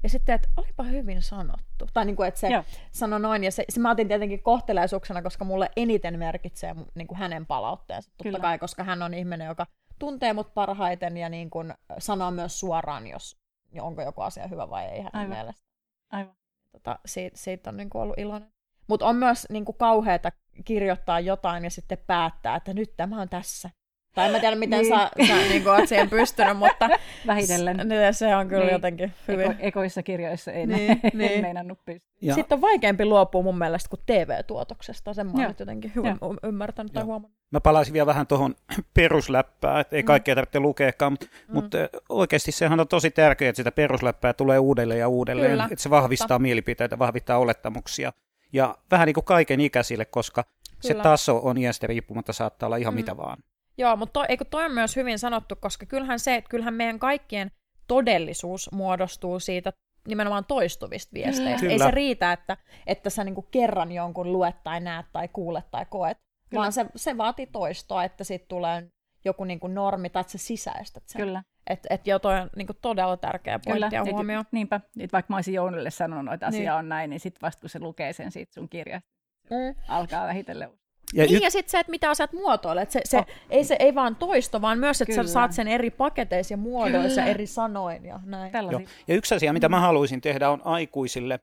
Ja 0.03 0.09
sitten, 0.09 0.35
että 0.35 0.49
olipa 0.57 0.83
hyvin 0.83 1.21
sanottu. 1.21 1.87
Tai 1.93 2.05
niin 2.05 2.15
kuin, 2.15 2.27
että 2.27 2.39
se 2.39 2.47
joo. 2.47 2.63
sanoi 2.91 3.19
noin. 3.19 3.43
Ja 3.43 3.51
se, 3.51 3.65
se 3.69 3.79
mä 3.79 3.91
otin 3.91 4.07
tietenkin 4.07 4.43
kohteleisuuksena, 4.43 5.21
koska 5.21 5.45
mulle 5.45 5.69
eniten 5.77 6.19
merkitsee 6.19 6.75
niin 6.95 7.07
kuin 7.07 7.17
hänen 7.17 7.45
palautteensa. 7.45 8.11
Totta 8.23 8.39
kai, 8.39 8.59
koska 8.59 8.83
hän 8.83 9.01
on 9.01 9.13
ihminen, 9.13 9.47
joka 9.47 9.67
tuntee 10.01 10.33
mut 10.33 10.53
parhaiten 10.53 11.17
ja 11.17 11.29
niin 11.29 11.49
kun 11.49 11.73
sanoo 11.97 12.31
myös 12.31 12.59
suoraan, 12.59 13.07
jos 13.07 13.41
onko 13.81 14.01
joku 14.01 14.21
asia 14.21 14.47
hyvä 14.47 14.69
vai 14.69 14.85
ei 14.85 14.97
hänen 14.97 15.15
Aivan. 15.15 15.37
mielestä. 15.37 15.63
Aivan. 16.11 16.35
Tota, 16.71 16.99
siitä, 17.05 17.37
siitä 17.37 17.69
on 17.69 17.77
niin 17.77 17.89
ollut 17.93 18.19
iloinen. 18.19 18.53
Mutta 18.87 19.05
on 19.05 19.15
myös 19.15 19.47
niin 19.49 19.65
kuin 19.65 19.77
kauheata 19.77 20.31
kirjoittaa 20.65 21.19
jotain 21.19 21.63
ja 21.63 21.69
sitten 21.69 21.97
päättää, 22.07 22.55
että 22.55 22.73
nyt 22.73 22.93
tämä 22.97 23.21
on 23.21 23.29
tässä. 23.29 23.69
Tai 24.13 24.25
en 24.25 24.31
mä 24.31 24.39
tiedä, 24.39 24.55
miten 24.55 24.79
niin. 24.81 24.99
sä, 24.99 25.11
sä 25.27 25.35
niin 25.35 25.67
oot 25.67 25.89
siihen 25.89 26.09
pystynyt, 26.09 26.57
mutta 26.57 26.89
Vähitellen. 27.27 27.77
S- 28.11 28.19
se 28.19 28.35
on 28.35 28.47
kyllä 28.47 28.63
niin. 28.63 28.73
jotenkin 28.73 29.13
hyvin. 29.27 29.51
Eko, 29.51 29.59
ekoissa 29.59 30.03
kirjoissa 30.03 30.51
ei 30.51 30.67
niin, 30.67 30.87
ne, 31.03 31.11
niin. 31.13 31.41
meinannut 31.41 31.79
pystyä. 31.85 32.11
Ja. 32.21 32.35
Sitten 32.35 32.55
on 32.55 32.61
vaikeampi 32.61 33.05
luopua 33.05 33.43
mun 33.43 33.57
mielestä 33.57 33.89
kuin 33.89 33.99
TV-tuotoksesta. 34.05 35.13
Sen 35.13 35.27
mä 35.27 35.45
oon 35.45 35.55
jotenkin 35.59 35.91
hyvin 35.95 36.17
ja. 36.21 36.49
ymmärtänyt 36.49 36.93
tai 36.93 37.03
huomannut. 37.03 37.41
Mä 37.51 37.59
palaisin 37.61 37.93
vielä 37.93 38.05
vähän 38.05 38.27
tuohon 38.27 38.55
perusläppään, 38.93 39.81
että 39.81 39.95
ei 39.95 40.01
mm. 40.01 40.05
kaikkea 40.05 40.35
tarvitse 40.35 40.59
lukeakaan, 40.59 41.11
mutta, 41.11 41.25
mm. 41.25 41.53
mutta 41.53 41.77
oikeasti 42.09 42.51
sehän 42.51 42.79
on 42.79 42.87
tosi 42.87 43.11
tärkeää, 43.11 43.49
että 43.49 43.57
sitä 43.57 43.71
perusläppää 43.71 44.33
tulee 44.33 44.59
uudelleen 44.59 44.99
ja 44.99 45.07
uudelleen, 45.07 45.51
Kyllä. 45.51 45.67
että 45.71 45.83
se 45.83 45.89
vahvistaa 45.89 46.27
Totta. 46.27 46.39
mielipiteitä, 46.39 46.99
vahvistaa 46.99 47.37
olettamuksia. 47.37 48.13
Ja 48.53 48.77
vähän 48.91 49.05
niin 49.05 49.13
kuin 49.13 49.25
kaiken 49.25 49.61
ikäisille, 49.61 50.05
koska 50.05 50.43
Kyllä. 50.43 50.77
se 50.81 50.93
taso 50.93 51.39
on 51.43 51.57
iästä 51.57 51.87
riippumatta 51.87 52.33
saattaa 52.33 52.67
olla 52.67 52.77
ihan 52.77 52.93
mm. 52.93 52.95
mitä 52.95 53.17
vaan. 53.17 53.37
Joo, 53.77 53.95
mutta 53.95 54.13
to, 54.13 54.25
eikö 54.29 54.45
toi 54.45 54.65
on 54.65 54.71
myös 54.71 54.95
hyvin 54.95 55.19
sanottu, 55.19 55.55
koska 55.55 55.85
kyllähän 55.85 56.19
se, 56.19 56.35
että 56.35 56.49
kyllähän 56.49 56.73
meidän 56.73 56.99
kaikkien 56.99 57.51
todellisuus 57.87 58.71
muodostuu 58.71 59.39
siitä 59.39 59.73
nimenomaan 60.07 60.45
toistuvista 60.45 61.13
viesteistä. 61.13 61.59
Kyllä. 61.59 61.71
Ei 61.71 61.79
se 61.79 61.91
riitä, 61.91 62.31
että, 62.31 62.57
että 62.87 63.09
sä 63.09 63.23
niinku 63.23 63.41
kerran 63.41 63.91
jonkun 63.91 64.33
luet 64.33 64.63
tai 64.63 64.79
näet 64.79 65.05
tai 65.13 65.27
kuulet 65.27 65.71
tai 65.71 65.85
koet, 65.89 66.17
Kyllä. 66.49 66.61
vaan 66.61 66.71
se, 66.71 66.85
se 66.95 67.17
vaatii 67.17 67.47
toistoa, 67.47 68.03
että 68.03 68.23
siitä 68.23 68.45
tulee 68.47 68.91
joku 69.25 69.43
niinku 69.43 69.67
normi 69.67 70.09
tai 70.09 70.21
että 70.21 70.31
sä 70.31 70.37
sisäistät 70.37 71.03
sen. 71.05 71.21
Kyllä. 71.21 71.43
Että 71.67 71.87
et 71.91 72.07
jo 72.07 72.19
toi 72.19 72.39
on 72.39 72.49
niinku 72.55 72.73
todella 72.81 73.17
tärkeä 73.17 73.59
pointti 73.65 73.95
ja 73.95 74.03
huomio. 74.03 74.43
Niinpä, 74.51 74.81
et 74.99 75.13
vaikka 75.13 75.33
mä 75.33 75.37
olisin 75.37 75.53
Jounille 75.53 75.91
sanonut, 75.91 76.33
että 76.33 76.47
asia 76.47 76.59
niin. 76.59 76.71
on 76.71 76.89
näin, 76.89 77.09
niin 77.09 77.19
sitten 77.19 77.41
vasta 77.41 77.61
kun 77.61 77.69
se 77.69 77.79
lukee 77.79 78.13
sen 78.13 78.31
siitä 78.31 78.53
sun 78.53 78.69
kirjasta, 78.69 79.09
mm. 79.49 79.75
alkaa 79.87 80.27
vähitellen 80.27 80.69
ja 81.13 81.25
niin, 81.25 81.35
y- 81.35 81.39
ja 81.43 81.51
sitten 81.51 81.71
se, 81.71 81.79
että 81.79 81.91
mitä 81.91 82.09
asiat 82.09 82.33
muotoilet. 82.33 82.91
Se, 82.91 83.01
se, 83.03 83.17
oh. 83.17 83.25
ei, 83.49 83.63
se 83.63 83.75
ei 83.79 83.95
vaan 83.95 84.15
toisto, 84.15 84.61
vaan 84.61 84.79
myös, 84.79 85.01
että 85.01 85.13
Kyllä. 85.13 85.27
sä 85.27 85.33
saat 85.33 85.53
sen 85.53 85.67
eri 85.67 85.89
paketeissa 85.89 86.53
ja 86.53 86.57
muodoissa, 86.57 87.23
eri 87.23 87.47
sanoin 87.47 88.05
ja 88.05 88.19
näin. 88.25 88.51
Joo. 88.71 88.81
Ja 89.07 89.15
yksi 89.15 89.35
asia, 89.35 89.53
mitä 89.53 89.69
mä 89.69 89.79
haluaisin 89.79 90.21
tehdä, 90.21 90.49
on 90.49 90.61
aikuisille, 90.63 91.39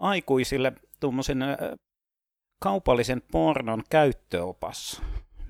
aikuisille 0.00 0.72
tuommoisen 1.00 1.42
äh, 1.42 1.56
kaupallisen 2.62 3.22
pornon 3.32 3.82
käyttöopas 3.90 5.02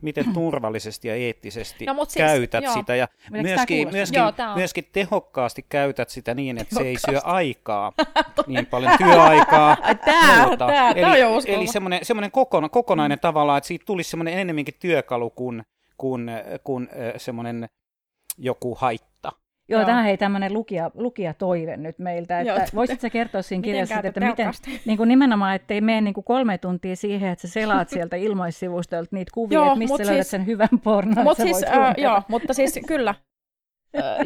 miten 0.06 0.32
turvallisesti 0.32 1.08
ja 1.08 1.14
eettisesti 1.14 1.86
no, 1.86 2.04
siis, 2.04 2.14
käytät 2.14 2.64
joo. 2.64 2.74
sitä 2.74 2.96
ja 2.96 3.08
myöskin, 3.30 3.88
myöskin, 3.90 4.18
joo, 4.18 4.32
myöskin 4.54 4.88
tehokkaasti 4.92 5.66
käytät 5.68 6.08
sitä 6.08 6.34
niin, 6.34 6.58
että 6.58 6.74
se 6.74 6.82
ei 6.82 6.96
syö 7.10 7.20
aikaa, 7.24 7.92
niin 8.46 8.66
paljon 8.66 8.92
työaikaa. 8.98 9.76
Tämä, 10.04 10.44
tuota, 10.46 10.66
tämä, 10.66 10.90
eli, 10.90 11.00
tämä 11.00 11.28
on 11.28 11.42
Eli 11.46 11.66
semmoinen, 11.66 12.04
semmoinen 12.04 12.30
kokona, 12.30 12.68
kokonainen 12.68 13.18
mm. 13.18 13.20
tavallaan, 13.20 13.58
että 13.58 13.68
siitä 13.68 13.84
tulisi 13.84 14.10
semmoinen 14.10 14.38
enemmänkin 14.38 14.74
työkalu 14.80 15.30
kuin, 15.30 15.62
kuin, 15.98 16.30
kuin 16.64 16.88
semmoinen 17.16 17.68
joku 18.38 18.74
haitta. 18.74 19.15
Joo, 19.68 19.80
Joo. 19.80 19.86
tämä 19.86 20.02
hei 20.02 20.16
tämmöinen 20.16 20.52
lukija, 20.52 20.90
lukijatoive 20.94 21.76
nyt 21.76 21.98
meiltä, 21.98 22.40
että 22.40 22.52
Joo. 22.52 22.58
voisit 22.74 23.00
sä 23.00 23.10
kertoa 23.10 23.42
siinä 23.42 23.62
kirjassa, 23.62 24.00
että 24.04 24.20
miten, 24.20 24.52
niin 24.86 24.96
kuin 24.96 25.08
nimenomaan, 25.08 25.54
ettei 25.54 25.80
mene 25.80 26.00
niin 26.00 26.14
kuin 26.14 26.24
kolme 26.24 26.58
tuntia 26.58 26.96
siihen, 26.96 27.30
että 27.32 27.48
sä 27.48 27.52
selaat 27.52 27.88
sieltä 27.88 28.16
ilmoissivustolta 28.16 29.08
niitä 29.12 29.30
kuvia, 29.34 29.58
Joo, 29.58 29.66
että 29.66 29.78
mistä 29.78 29.96
löydät 29.98 30.14
siis, 30.14 30.30
sen 30.30 30.46
hyvän 30.46 30.68
pornon, 30.84 31.24
mut 31.24 31.36
siis, 31.36 31.64
äh, 31.64 31.94
Joo, 31.98 32.22
mutta 32.28 32.54
siis 32.54 32.80
kyllä, 32.86 33.14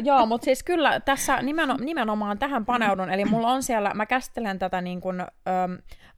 joo, 0.03 0.25
mutta 0.25 0.45
siis 0.45 0.63
kyllä 0.63 0.99
tässä 0.99 1.41
nimeno- 1.41 1.77
nimenomaan 1.79 2.39
tähän 2.39 2.65
paneudun, 2.65 3.09
eli 3.09 3.25
mulla 3.25 3.51
on 3.51 3.63
siellä, 3.63 3.93
mä 3.93 4.05
käsittelen 4.05 4.59
tätä 4.59 4.81
niin 4.81 5.01
kuin, 5.01 5.25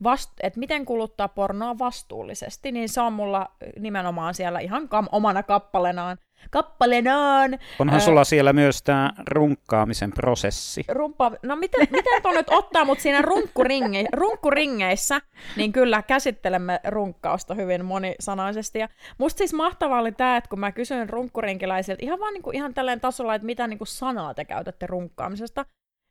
vast- 0.03 0.39
että 0.43 0.59
miten 0.59 0.85
kuluttaa 0.85 1.27
pornoa 1.27 1.79
vastuullisesti, 1.79 2.71
niin 2.71 2.89
se 2.89 3.01
on 3.01 3.13
mulla 3.13 3.51
nimenomaan 3.79 4.33
siellä 4.33 4.59
ihan 4.59 4.83
kam- 4.83 5.09
omana 5.11 5.43
kappalenaan 5.43 6.17
kappalenaan. 6.51 7.59
Onhan 7.79 7.99
äh, 7.99 8.05
sulla 8.05 8.23
siellä 8.23 8.53
myös 8.53 8.83
tämä 8.83 9.11
runkkaamisen 9.27 10.11
prosessi. 10.11 10.83
Rumpa, 10.87 11.31
no 11.43 11.55
miten, 11.55 11.87
miten 11.91 12.21
tuon 12.21 12.35
nyt 12.35 12.49
ottaa 12.49 12.85
mut 12.85 12.99
siinä 12.99 13.21
runkkuringe, 13.21 14.05
runkkuringeissä, 14.13 15.21
niin 15.55 15.71
kyllä 15.71 16.01
käsittelemme 16.01 16.79
runkkausta 16.87 17.53
hyvin 17.53 17.85
monisanaisesti. 17.85 18.79
Ja 18.79 18.89
musta 19.17 19.37
siis 19.37 19.53
mahtavaa 19.53 19.99
oli 19.99 20.11
tämä, 20.11 20.37
että 20.37 20.49
kun 20.49 20.59
mä 20.59 20.71
kysyin 20.71 21.09
runkkurinkiläisiltä 21.09 22.05
ihan 22.05 22.19
vaan 22.19 22.33
niinku, 22.33 22.51
ihan 22.51 22.73
tälleen 22.73 23.01
tasolla, 23.01 23.35
että 23.35 23.45
mitä 23.45 23.67
niinku 23.67 23.85
sanaa 23.85 24.33
te 24.33 24.45
käytätte 24.45 24.87
runkkaamisesta, 24.87 25.65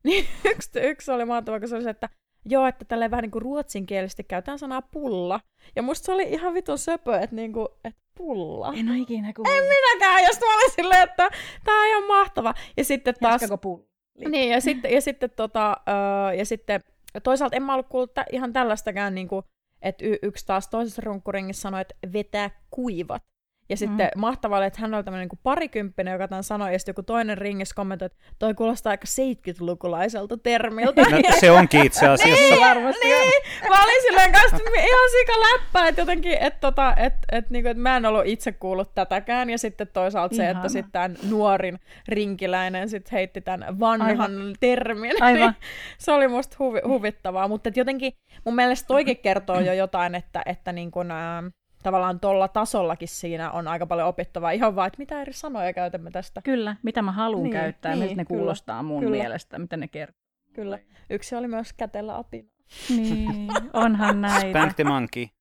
niin 0.05 0.27
yksi, 0.53 0.71
yksi 0.81 1.11
oli 1.11 1.25
mahtavaa, 1.25 1.61
kun 1.61 1.69
se 1.69 1.75
oli 1.75 1.85
se, 1.85 1.91
että 1.91 2.09
Joo, 2.45 2.67
että 2.67 2.85
tälleen 2.85 3.11
vähän 3.11 3.23
niin 3.23 3.31
kuin 3.31 3.43
ruotsinkielisesti 3.43 4.25
käytetään 4.25 4.59
sanaa 4.59 4.83
pulla. 4.83 5.41
Ja 5.77 5.83
musta 5.83 6.07
se 6.07 6.13
oli 6.13 6.23
ihan 6.23 6.55
vitun 6.55 6.79
söpö, 6.79 7.19
että, 7.19 7.37
niin 7.37 7.53
kuin, 7.53 7.69
että 7.85 8.01
pulla. 8.19 8.73
En 8.77 8.89
ole 8.89 8.99
ikinä 8.99 9.33
kuullut. 9.33 9.55
En 9.57 9.65
minäkään, 9.65 10.23
jos 10.25 10.41
mä 10.41 10.57
olin 10.57 10.71
silleen, 10.71 11.03
että 11.03 11.31
tää 11.65 11.81
on 11.81 11.89
ihan 11.89 12.05
mahtava. 12.05 12.55
Ja 12.77 12.85
sitten 12.85 13.15
taas... 13.21 13.43
Pulli? 13.63 13.85
Niin, 14.29 14.51
ja 14.51 14.61
sitten, 14.61 14.93
ja 14.93 15.01
sitten, 15.01 15.31
tota, 15.31 15.77
uh, 15.89 16.39
ja 16.39 16.47
sitten 16.47 16.81
toisaalta 17.23 17.57
en 17.57 17.63
mä 17.63 17.75
ollut 17.75 17.89
kuullut 17.89 18.11
ihan 18.33 18.53
tällaistakään, 18.53 19.15
niin 19.15 19.29
kuin, 19.29 19.45
että 19.83 20.05
y- 20.07 20.19
yksi 20.23 20.47
taas 20.47 20.69
toisessa 20.69 21.03
runkkuringissa 21.05 21.63
sanoi, 21.63 21.81
että 21.81 21.95
vetää 22.13 22.51
kuivat. 22.71 23.23
Ja 23.73 23.77
sitten 23.77 24.11
mm. 24.15 24.21
mahtavaa 24.21 24.65
että 24.65 24.81
hän 24.81 24.95
oli 24.95 25.05
tämmöinen 25.05 25.29
niin 25.33 25.41
parikymppinen, 25.43 26.13
joka 26.13 26.29
tämän 26.29 26.45
sanoi, 26.45 26.73
ja 26.73 26.79
sitten 26.79 26.93
joku 26.93 27.03
toinen 27.03 27.39
ringissä 27.39 27.75
kommentoi, 27.75 28.07
että 28.07 28.19
toi 28.39 28.55
kuulostaa 28.55 28.91
aika 28.91 29.05
70-lukulaiselta 29.05 30.37
termiltä. 30.43 31.03
No, 31.03 31.19
se 31.41 31.51
onkin 31.51 31.87
itse 31.87 32.09
asiassa. 32.09 32.45
niin, 32.45 32.61
varmasti. 32.61 33.07
Niin, 33.07 33.43
mä 33.69 33.85
olin 33.85 34.03
silleen 34.03 34.33
kanssa 34.33 34.57
ihan 34.57 35.11
sika 35.11 35.33
läppä, 35.41 35.89
että 35.89 36.01
jotenkin, 36.01 36.33
että 36.33 36.61
tota, 36.61 36.95
et, 36.97 37.15
et, 37.33 37.51
niinku, 37.51 37.69
et 37.69 37.77
mä 37.77 37.97
en 37.97 38.07
ollut 38.07 38.27
itse 38.27 38.53
kuullut 38.53 38.95
tätäkään, 38.95 39.51
ja 39.51 39.59
sitten 39.59 39.89
toisaalta 39.93 40.35
Ihana. 40.35 40.53
se, 40.53 40.57
että 40.57 40.69
sitten 40.69 40.93
tämän 40.93 41.17
nuorin 41.31 41.79
rinkiläinen 42.09 42.89
sit 42.89 43.13
heitti 43.13 43.41
tämän 43.41 43.81
vanhan 43.81 44.11
Aivan. 44.11 44.55
termin. 44.61 45.13
Aivan. 45.23 45.41
Niin, 45.41 45.55
se 45.99 46.13
oli 46.13 46.29
musta 46.29 46.57
huvi, 46.59 46.81
huvittavaa, 46.87 47.49
mutta 47.49 47.71
jotenkin 47.75 48.13
mun 48.45 48.55
mielestä 48.55 48.87
toikin 48.87 49.19
kertoo 49.19 49.61
jo 49.61 49.73
jotain, 49.73 50.15
että, 50.15 50.43
että 50.47 50.73
niin 50.73 50.91
kun, 50.91 51.11
ää, 51.11 51.43
tavallaan 51.83 52.21
tuolla 52.21 52.49
tasollakin 52.49 53.09
siinä 53.09 53.51
on 53.51 53.69
aika 53.69 53.87
paljon 53.87 54.09
opittavaa. 54.09 54.51
Ihan 54.51 54.77
vaan, 54.77 54.87
että 54.87 54.99
mitä 54.99 55.21
eri 55.23 55.33
sanoja 55.33 55.73
käytämme 55.73 56.11
tästä. 56.11 56.43
Kyllä, 56.43 56.77
mitä 56.83 57.03
mä 57.03 57.13
haluan 57.13 57.43
Niin, 57.43 57.53
käyttää, 57.53 57.93
niin, 57.93 58.01
miltä 58.01 58.15
ne 58.15 58.25
kyllä, 58.25 58.39
kuulostaa 58.39 58.83
mun 58.83 59.01
kyllä. 59.03 59.17
mielestä, 59.17 59.59
mitä 59.59 59.77
ne 59.77 59.89
kertoo. 59.89 60.23
Kyllä. 60.53 60.79
Yksi 61.11 61.37
oli 61.37 61.49
myös 61.49 61.73
kätellä 61.73 62.17
apina. 62.17 62.49
Niin, 62.89 63.49
onhan 63.73 64.21
näitä. 64.21 64.49
Spank 64.49 64.73
the 64.77 64.85
monkey. 64.85 65.27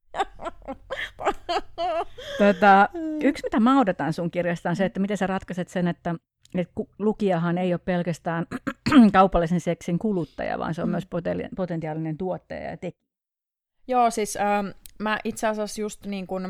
Tota, 2.38 2.89
yksi, 3.23 3.43
mitä 3.43 3.59
mä 3.59 3.80
odotan 3.80 4.13
sun 4.13 4.31
kirjasta, 4.31 4.69
on 4.69 4.76
se, 4.76 4.85
että 4.85 4.99
miten 4.99 5.18
sä 5.18 5.27
ratkaiset 5.27 5.68
sen, 5.68 5.88
että, 5.88 6.15
että 6.55 6.73
lukijahan 6.99 7.57
ei 7.57 7.73
ole 7.73 7.80
pelkästään 7.85 8.45
kaupallisen 9.13 9.59
seksin 9.61 9.99
kuluttaja, 9.99 10.59
vaan 10.59 10.73
se 10.73 10.81
on 10.81 10.88
Mm. 10.88 10.91
myös 10.91 11.07
potentiaalinen 11.55 12.18
tuottaja 12.18 12.69
ja 12.69 12.77
tekijä. 12.77 13.11
Joo, 13.88 14.09
siis 14.09 14.38
ähm, 14.38 14.68
mä 15.02 15.19
itse 15.23 15.48
asiassa 15.48 15.82
just 15.82 16.06
niin 16.06 16.28
kuin, 16.28 16.45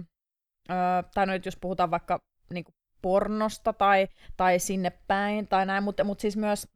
äh, 0.70 1.06
tai 1.14 1.28
nyt 1.28 1.46
jos 1.46 1.58
puhutaan 1.62 1.92
vaikka 1.92 2.20
niin 2.54 2.64
kuin 2.64 2.76
pornosta 3.02 3.74
tai, 3.74 4.08
tai 4.38 4.60
sinne 4.60 4.92
päin 5.08 5.48
tai 5.48 5.66
näin, 5.66 5.84
mutta, 5.84 6.04
mutta 6.04 6.22
siis 6.22 6.38
myös 6.38 6.68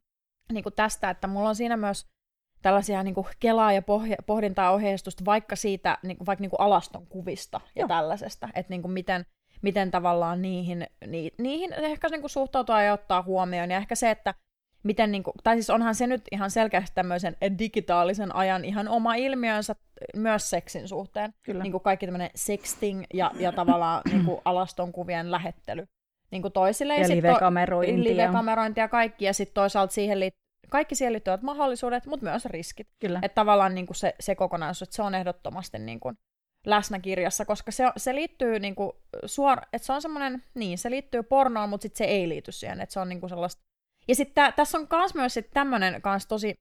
niin 0.52 0.62
kuin 0.62 0.74
tästä, 0.74 1.10
että 1.10 1.26
mulla 1.26 1.48
on 1.48 1.56
siinä 1.56 1.76
myös 1.76 2.06
tällaisia 2.62 3.02
niin 3.02 3.14
kuin 3.14 3.26
kelaa 3.40 3.72
ja 3.72 3.82
pohja, 3.82 4.16
pohdintaa 4.26 4.70
ohjeistusta 4.70 5.24
vaikka 5.24 5.56
siitä, 5.56 5.98
niin 6.02 6.16
kuin, 6.16 6.26
vaikka 6.26 6.40
niin 6.40 6.50
kuin 6.50 6.60
alaston 6.60 7.06
kuvista 7.06 7.60
ja 7.74 7.80
Joo. 7.80 7.88
tällaisesta, 7.88 8.48
että 8.54 8.70
niin 8.70 8.82
kuin 8.82 8.92
miten, 8.92 9.26
miten 9.62 9.90
tavallaan 9.90 10.42
niihin, 10.42 10.86
ni, 11.06 11.30
niihin 11.38 11.72
ehkä 11.72 12.08
niin 12.08 12.20
kuin 12.20 12.30
suhtautua 12.30 12.82
ja 12.82 12.92
ottaa 12.92 13.22
huomioon, 13.22 13.70
ja 13.70 13.76
ehkä 13.76 13.94
se, 13.94 14.10
että 14.10 14.34
miten, 14.86 15.12
niin 15.12 15.22
kuin, 15.22 15.34
tai 15.44 15.56
siis 15.56 15.70
onhan 15.70 15.94
se 15.94 16.06
nyt 16.06 16.22
ihan 16.32 16.50
selkeästi 16.50 16.94
tämmöisen 16.94 17.36
digitaalisen 17.58 18.34
ajan 18.34 18.64
ihan 18.64 18.88
oma 18.88 19.14
ilmiönsä 19.14 19.74
myös 20.16 20.50
seksin 20.50 20.88
suhteen, 20.88 21.34
Kyllä. 21.42 21.62
niin 21.62 21.72
kuin 21.72 21.82
kaikki 21.82 22.06
tämmöinen 22.06 22.30
sexting 22.34 23.04
ja, 23.14 23.30
ja 23.38 23.52
tavallaan 23.52 24.02
niin 24.12 24.24
kuin 24.24 24.40
alaston 24.44 24.92
kuvien 24.92 25.30
lähettely 25.30 25.86
niin 26.30 26.42
kuin 26.42 26.52
toisille. 26.52 26.96
Ja 26.96 27.06
sit 27.06 27.16
live-kamerointia. 27.16 28.12
live-kamerointia 28.12 28.84
ja 28.84 28.88
kaikki, 28.88 29.24
ja 29.24 29.32
sitten 29.32 29.54
toisaalta 29.54 29.92
siihen 29.92 30.18
liit- 30.18 30.68
kaikki 30.68 30.94
siihen 30.94 31.12
liittyvät 31.12 31.42
mahdollisuudet, 31.42 32.06
mutta 32.06 32.26
myös 32.26 32.44
riskit. 32.44 32.88
Kyllä. 32.98 33.18
Että 33.22 33.34
tavallaan 33.34 33.74
niin 33.74 33.86
kuin 33.86 33.96
se, 33.96 34.14
se 34.20 34.34
kokonaisuus, 34.34 34.82
että 34.82 34.96
se 34.96 35.02
on 35.02 35.14
ehdottomasti 35.14 35.78
niin 35.78 36.00
kuin 36.00 36.18
läsnä 36.66 36.98
kirjassa, 36.98 37.44
koska 37.44 37.70
se, 37.70 37.84
se 37.96 38.14
liittyy 38.14 38.58
niin 38.58 38.74
kuin 38.74 38.92
suor, 39.26 39.58
että 39.72 39.86
se 39.86 39.92
on 39.92 40.02
semmoinen, 40.02 40.42
niin 40.54 40.78
se 40.78 40.90
liittyy 40.90 41.22
pornoon, 41.22 41.68
mutta 41.68 41.82
sitten 41.82 41.98
se 41.98 42.04
ei 42.04 42.28
liity 42.28 42.52
siihen, 42.52 42.80
että 42.80 42.92
se 42.92 43.00
on 43.00 43.08
niin 43.08 43.20
kuin 43.20 43.30
sellaista. 43.30 43.62
Ja 44.08 44.14
sitten 44.14 44.52
tässä 44.56 44.78
on 44.78 44.88
kans 44.88 45.14
myös 45.14 45.34
sit 45.34 45.50
tämmöinen 45.50 46.02
kans 46.02 46.26
tosi 46.26 46.54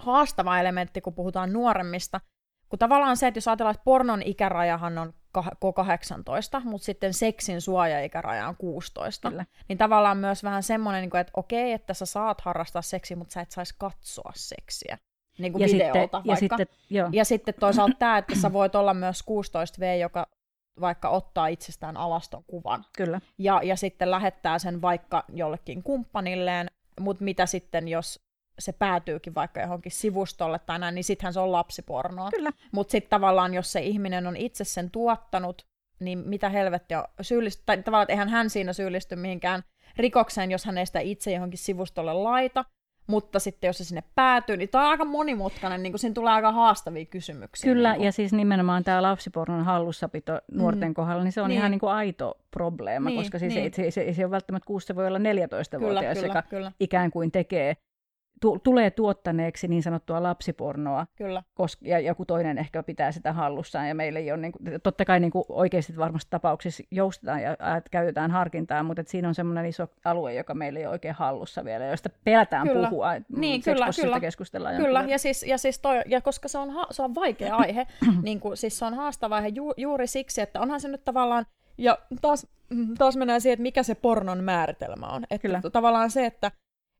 haastava 0.00 0.58
elementti, 0.60 1.00
kun 1.00 1.14
puhutaan 1.14 1.52
nuoremmista, 1.52 2.20
kun 2.68 2.78
tavallaan 2.78 3.16
se, 3.16 3.26
että 3.26 3.38
jos 3.38 3.48
ajatellaan, 3.48 3.74
että 3.74 3.84
pornon 3.84 4.22
ikärajahan 4.22 4.98
on 4.98 5.12
kah- 5.38 5.56
ko 5.60 5.72
18, 5.72 6.60
mutta 6.64 6.84
sitten 6.84 7.14
seksin 7.14 7.60
suojaikäraja 7.60 8.48
on 8.48 8.56
16, 8.56 9.30
Kyllä. 9.30 9.46
niin 9.68 9.78
tavallaan 9.78 10.16
myös 10.16 10.44
vähän 10.44 10.62
semmoinen, 10.62 11.00
niin 11.02 11.16
että 11.16 11.30
okei, 11.36 11.72
että 11.72 11.94
sä 11.94 12.06
saat 12.06 12.40
harrastaa 12.40 12.82
seksiä, 12.82 13.16
mutta 13.16 13.32
sä 13.32 13.40
et 13.40 13.50
saisi 13.50 13.74
katsoa 13.78 14.32
seksiä. 14.34 14.98
Niin 15.38 15.52
kuin 15.52 15.62
Ja 15.62 15.66
videolta 15.68 15.92
sitten, 16.00 16.12
vaikka. 16.12 16.22
ja 16.32 16.36
sitten, 16.36 16.66
joo, 16.90 17.08
Ja 17.12 17.24
sitten 17.24 17.54
toisaalta 17.60 17.96
tämä, 17.98 18.18
että 18.18 18.34
sä 18.34 18.52
voit 18.52 18.74
olla 18.74 18.94
myös 18.94 19.24
16V, 19.30 19.98
joka 20.00 20.26
vaikka 20.80 21.08
ottaa 21.08 21.46
itsestään 21.46 21.96
alaston 21.96 22.44
kuvan. 22.46 22.84
kyllä. 22.96 23.20
Ja, 23.38 23.60
ja 23.64 23.76
sitten 23.76 24.10
lähettää 24.10 24.58
sen 24.58 24.82
vaikka 24.82 25.24
jollekin 25.28 25.82
kumppanilleen, 25.82 26.68
mutta 27.00 27.24
mitä 27.24 27.46
sitten, 27.46 27.88
jos 27.88 28.20
se 28.58 28.72
päätyykin 28.72 29.34
vaikka 29.34 29.60
johonkin 29.60 29.92
sivustolle 29.92 30.58
tai 30.58 30.78
näin, 30.78 30.94
niin 30.94 31.04
sittenhän 31.04 31.32
se 31.32 31.40
on 31.40 31.52
lapsipornoa. 31.52 32.30
Kyllä. 32.30 32.52
Mutta 32.72 32.92
sitten 32.92 33.10
tavallaan, 33.10 33.54
jos 33.54 33.72
se 33.72 33.80
ihminen 33.80 34.26
on 34.26 34.36
itse 34.36 34.64
sen 34.64 34.90
tuottanut, 34.90 35.66
niin 36.00 36.18
mitä 36.18 36.48
helvettiä 36.48 37.04
syyllisty, 37.20 37.62
tai 37.66 37.82
tavallaan, 37.82 38.02
että 38.02 38.12
eihän 38.12 38.28
hän 38.28 38.50
siinä 38.50 38.72
syyllisty 38.72 39.16
mihinkään 39.16 39.62
rikokseen, 39.96 40.50
jos 40.50 40.64
hän 40.64 40.78
ei 40.78 40.86
sitä 40.86 41.00
itse 41.00 41.32
johonkin 41.32 41.58
sivustolle 41.58 42.12
laita, 42.12 42.64
mutta 43.10 43.38
sitten 43.38 43.68
jos 43.68 43.78
se 43.78 43.84
sinne 43.84 44.02
päätyy, 44.14 44.56
niin 44.56 44.68
tämä 44.68 44.84
on 44.84 44.90
aika 44.90 45.04
monimutkainen, 45.04 45.82
niin 45.82 45.92
kuin 45.92 46.00
siinä 46.00 46.14
tulee 46.14 46.32
aika 46.32 46.52
haastavia 46.52 47.04
kysymyksiä. 47.04 47.72
Kyllä, 47.72 47.92
niin 47.92 48.02
ja 48.02 48.12
siis 48.12 48.32
nimenomaan 48.32 48.84
tämä 48.84 49.02
lapsipornon 49.02 49.64
hallussapito 49.64 50.40
nuorten 50.52 50.88
Mm. 50.88 50.94
kohdalla, 50.94 51.24
niin 51.24 51.32
se 51.32 51.42
on 51.42 51.48
Niin. 51.48 51.58
ihan 51.58 51.70
niin 51.70 51.80
kuin 51.80 51.92
aito 51.92 52.38
probleema, 52.50 53.08
Niin, 53.08 53.18
koska 53.20 53.38
siis 53.38 53.54
niin. 53.54 53.64
ei, 53.64 53.72
se, 53.72 53.90
se, 53.90 54.12
se 54.12 54.20
ei 54.20 54.24
ole 54.24 54.30
välttämättä 54.30 54.66
6, 54.66 54.86
se 54.86 54.96
voi 54.96 55.06
olla 55.06 55.18
14-vuotias, 55.18 56.00
kyllä, 56.00 56.14
kyllä, 56.14 56.26
joka 56.26 56.42
kyllä, 56.42 56.72
ikään 56.80 57.10
kuin 57.10 57.30
tekee, 57.32 57.76
tu, 58.40 58.58
tulee 58.58 58.90
tuottaneeksi 58.90 59.68
niin 59.68 59.82
sanottua 59.82 60.22
lapsipornoa, 60.22 61.06
kyllä. 61.16 61.42
koska, 61.54 61.84
ja 61.88 61.98
joku 61.98 62.24
toinen 62.24 62.58
ehkä 62.58 62.82
pitää 62.82 63.12
sitä 63.12 63.32
hallussaan, 63.32 63.88
ja 63.88 63.94
meillä 63.94 64.18
ei 64.18 64.32
ole, 64.32 64.40
niin 64.40 64.52
kuin, 64.52 64.80
totta 64.82 65.04
kai 65.04 65.20
niin 65.20 65.30
kuin 65.30 65.44
oikeasti 65.48 65.96
varmasti 65.96 66.30
tapauksissa 66.30 66.82
joustetaan 66.90 67.42
ja 67.42 67.56
ää, 67.58 67.82
käytetään 67.90 68.30
harkintaa, 68.30 68.82
mutta 68.82 69.02
siinä 69.06 69.28
on 69.28 69.34
semmoinen 69.34 69.66
iso 69.66 69.88
alue, 70.04 70.34
joka 70.34 70.54
meillä 70.54 70.78
ei 70.78 70.86
ole 70.86 70.92
oikein 70.92 71.14
hallussa 71.14 71.64
vielä, 71.64 71.84
josta 71.84 72.10
pelätään 72.24 72.68
Kyllä. 72.68 72.88
puhua, 72.88 73.12
Niin, 73.36 73.62
kyllä, 73.62 73.86
kyllä. 74.02 74.20
keskustellaan. 74.20 74.76
Kyllä, 74.76 75.04
ja, 75.08 75.18
siis, 75.18 75.42
ja, 75.42 75.58
siis 75.58 75.78
toi, 75.78 76.00
ja 76.06 76.20
koska 76.20 76.48
se 76.48 76.58
on, 76.58 76.70
ha- 76.70 76.86
se 76.90 77.02
on 77.02 77.14
vaikea 77.14 77.56
aihe, 77.66 77.86
niin 78.22 78.40
kuin, 78.40 78.56
siis 78.56 78.78
se 78.78 78.84
on 78.84 78.94
haastava 78.94 79.36
aihe 79.36 79.48
ju- 79.48 79.74
juuri 79.76 80.06
siksi, 80.06 80.40
että 80.40 80.60
onhan 80.60 80.80
se 80.80 80.88
nyt 80.88 81.04
tavallaan, 81.04 81.46
ja 81.78 81.98
taas, 82.20 82.46
taas 82.98 83.16
mennään 83.16 83.40
siihen, 83.40 83.52
että 83.54 83.62
mikä 83.62 83.82
se 83.82 83.94
pornon 83.94 84.44
määritelmä 84.44 85.06
on. 85.06 85.24
Että 85.30 85.48
Kyllä. 85.48 85.60
tavallaan 85.72 86.10
se, 86.10 86.26
että 86.26 86.50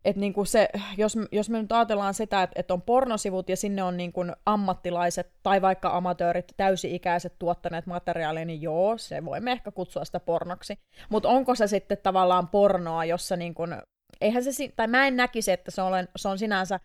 et 0.05 0.16
niin 0.16 0.32
kuin 0.32 0.47
se, 0.47 0.68
jos, 0.97 1.16
jos 1.32 1.51
me 1.51 1.62
nyt 1.62 1.72
ajatellaan 1.72 2.14
sitä, 2.14 2.43
että, 2.43 2.60
että 2.60 2.74
on 2.74 2.82
pornosivut 2.82 3.48
ja 3.48 3.56
sinne 3.56 3.82
on 3.82 3.97
niin 3.97 4.12
kuin 4.12 4.32
ammattilaiset 4.47 5.32
tai 5.43 5.62
vaikka 5.62 5.97
amatöörit, 5.97 6.52
täysi-ikäiset 6.56 7.39
tuottaneet 7.39 7.86
materiaalia, 7.86 8.44
niin 8.44 8.62
joo, 8.62 8.98
se 8.98 9.24
voimme 9.24 9.52
ehkä 9.52 9.70
kutsua 9.70 10.05
sitä 10.05 10.20
pornoksi. 10.20 10.78
Mutta 11.09 11.28
onko 11.28 11.55
se 11.55 11.66
sitten 11.66 11.98
tavallaan 12.02 12.48
pornoa, 12.48 13.05
jossa 13.05 13.36
niin 13.36 13.55
kuin, 13.55 13.77
eihän 14.20 14.44
se, 14.44 14.51
tai 14.77 14.86
mä 14.86 15.06
en 15.06 15.16
näkisi, 15.16 15.52
että 15.52 15.70
se 15.70 15.82
on, 15.82 15.93
se 16.16 16.28
on 16.28 16.39
sinänsä 16.39 16.81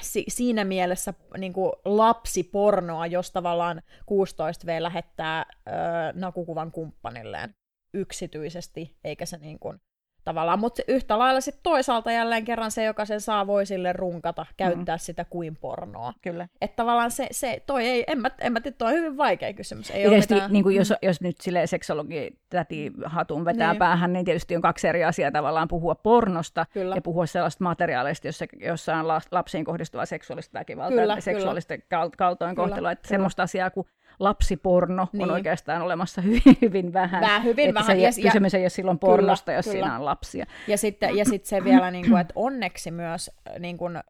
si- 0.00 0.24
siinä 0.28 0.64
mielessä 0.64 1.14
niin 1.38 1.52
kuin 1.52 1.72
lapsipornoa, 1.84 3.06
jos 3.06 3.30
tavallaan 3.30 3.82
16V 4.10 4.82
lähettää 4.82 5.46
ö, 5.48 5.72
nakukuvan 6.14 6.72
kumppanilleen 6.72 7.54
yksityisesti, 7.94 8.96
eikä 9.04 9.26
se 9.26 9.36
niin 9.36 9.58
kuin, 9.58 9.80
tavallaan, 10.26 10.58
mutta 10.58 10.82
yhtä 10.88 11.18
lailla 11.18 11.40
sitten 11.40 11.62
toisaalta 11.62 12.12
jälleen 12.12 12.44
kerran 12.44 12.70
se, 12.70 12.84
joka 12.84 13.04
sen 13.04 13.20
saa, 13.20 13.46
voi 13.46 13.66
sille 13.66 13.92
runkata, 13.92 14.46
käyttää 14.56 14.96
mm. 14.96 15.00
sitä 15.00 15.24
kuin 15.24 15.56
pornoa. 15.60 16.12
Kyllä. 16.22 16.48
Että 16.60 16.76
tavallaan 16.76 17.10
se, 17.10 17.26
se 17.30 17.62
toi 17.66 17.86
ei, 17.86 18.04
en 18.06 18.20
mä, 18.20 18.30
en 18.40 18.52
mä 18.52 18.60
tiedä, 18.60 18.76
toi 18.78 18.88
on 18.92 18.98
hyvin 18.98 19.16
vaikea 19.16 19.52
kysymys. 19.52 19.90
Ei 19.90 20.08
tietysti, 20.08 20.34
mitään, 20.34 20.52
niin 20.52 20.62
kuin 20.62 20.76
jos, 20.76 20.92
jos 21.02 21.20
nyt 21.20 21.40
sille 21.40 21.66
seksologi 21.66 22.38
täti 22.50 22.92
hatun 23.04 23.44
vetää 23.44 23.72
Niin. 23.72 23.78
päähän, 23.78 24.12
niin 24.12 24.24
tietysti 24.24 24.56
on 24.56 24.62
kaksi 24.62 24.88
eri 24.88 25.04
asiaa 25.04 25.30
tavallaan 25.30 25.68
puhua 25.68 25.94
pornosta 25.94 26.66
Kyllä. 26.72 26.94
ja 26.94 27.02
puhua 27.02 27.26
sellaista 27.26 27.64
materiaaleista, 27.64 28.28
jossa, 28.28 28.44
jossa 28.60 28.96
on 28.96 29.08
la- 29.08 29.20
lapsiin 29.30 29.64
kohdistuvaa 29.64 30.06
seksuaalista 30.06 30.58
väkivaltaa 30.58 30.98
Kyllä, 31.00 31.14
ja 31.14 31.20
seksuaalista 31.20 31.74
kal- 31.78 32.10
kaltoinkohtelua. 32.18 32.76
Kyllä, 32.76 32.92
Että 32.92 33.08
kyllä. 33.08 33.16
semmoista 33.16 33.42
asiaa 33.42 33.70
kuin 33.70 33.86
lapsiporno 34.20 35.08
Niin. 35.12 35.22
on 35.22 35.30
oikeastaan 35.30 35.82
olemassa 35.82 36.20
hyvin, 36.26 36.42
hyvin 36.62 36.92
vähän. 36.92 37.20
Vähän, 37.20 37.44
hyvin 37.44 37.68
että 37.68 37.80
vähän, 37.80 37.96
Se, 37.96 38.02
ja- 38.22 38.30
kysymys 38.30 38.54
ei 38.54 38.62
ole 38.62 38.68
silloin 38.68 38.98
Kyllä, 38.98 39.10
pornosta, 39.10 39.52
jos 39.52 39.64
kyllä. 39.64 39.72
siinä 39.74 39.96
on 39.96 40.04
lapsia. 40.04 40.46
Ja 40.68 40.78
sitten 40.78 41.16
ja 41.16 41.24
sit 41.24 41.44
se 41.44 41.64
vielä, 41.64 41.90
niin 41.90 42.08
kuin, 42.08 42.20
että 42.20 42.32
onneksi 42.36 42.90
myös 42.90 43.30
niin 43.58 43.78
kuin, 43.78 43.96
ö, 43.96 44.00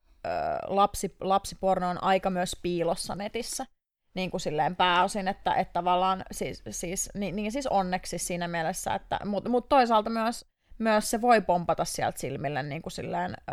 lapsi, 0.66 1.16
lapsiporno 1.20 1.88
on 1.90 2.02
aika 2.02 2.30
myös 2.30 2.56
piilossa 2.62 3.14
netissä. 3.14 3.66
Niin 4.14 4.30
kuin 4.30 4.40
silleen 4.40 4.76
pääosin, 4.76 5.28
että, 5.28 5.54
että 5.54 5.72
tavallaan 5.72 6.22
siis, 6.32 6.62
siis, 6.70 7.10
niin, 7.14 7.36
niin 7.36 7.52
siis 7.52 7.66
onneksi 7.66 8.18
siinä 8.18 8.48
mielessä, 8.48 8.94
että, 8.94 9.18
mutta 9.24 9.50
mut 9.50 9.68
toisaalta 9.68 10.10
myös, 10.10 10.46
myös 10.78 11.10
se 11.10 11.20
voi 11.20 11.40
pompata 11.40 11.84
sieltä 11.84 12.18
silmille 12.18 12.62
niin 12.62 12.82
kuin 12.82 12.92
silleen, 12.92 13.30
ö, 13.48 13.52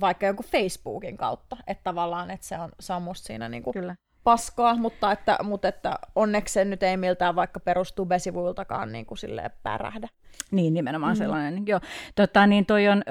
vaikka 0.00 0.26
jonkun 0.26 0.46
Facebookin 0.46 1.16
kautta, 1.16 1.56
että 1.66 1.84
tavallaan 1.84 2.30
että 2.30 2.46
se 2.46 2.58
on, 2.58 2.70
se 2.80 2.92
on 2.92 3.02
musta 3.02 3.26
siinä 3.26 3.48
niin 3.48 3.62
kuin 3.62 3.74
Kyllä. 3.74 3.94
Paskaa, 4.28 4.74
mutta 4.76 5.12
että, 5.12 5.38
mutta 5.42 5.68
että 5.68 5.98
onneksi 6.14 6.52
se 6.54 6.64
nyt 6.64 6.82
ei 6.82 6.96
miltään 6.96 7.36
vaikka 7.36 7.60
perustube-sivuiltakaan 7.60 8.92
niin 8.92 9.06
kuin 9.06 9.18
silleen 9.18 9.50
pärähdä. 9.62 10.08
Niin, 10.50 10.74
nimenomaan 10.74 11.12
Mm. 11.12 11.16
mm. 11.16 11.18
sellainen. 11.18 11.66
Joo. 11.66 11.80
Tota, 12.14 12.46
niin 12.46 12.66
toi 12.66 12.88
on 12.88 13.02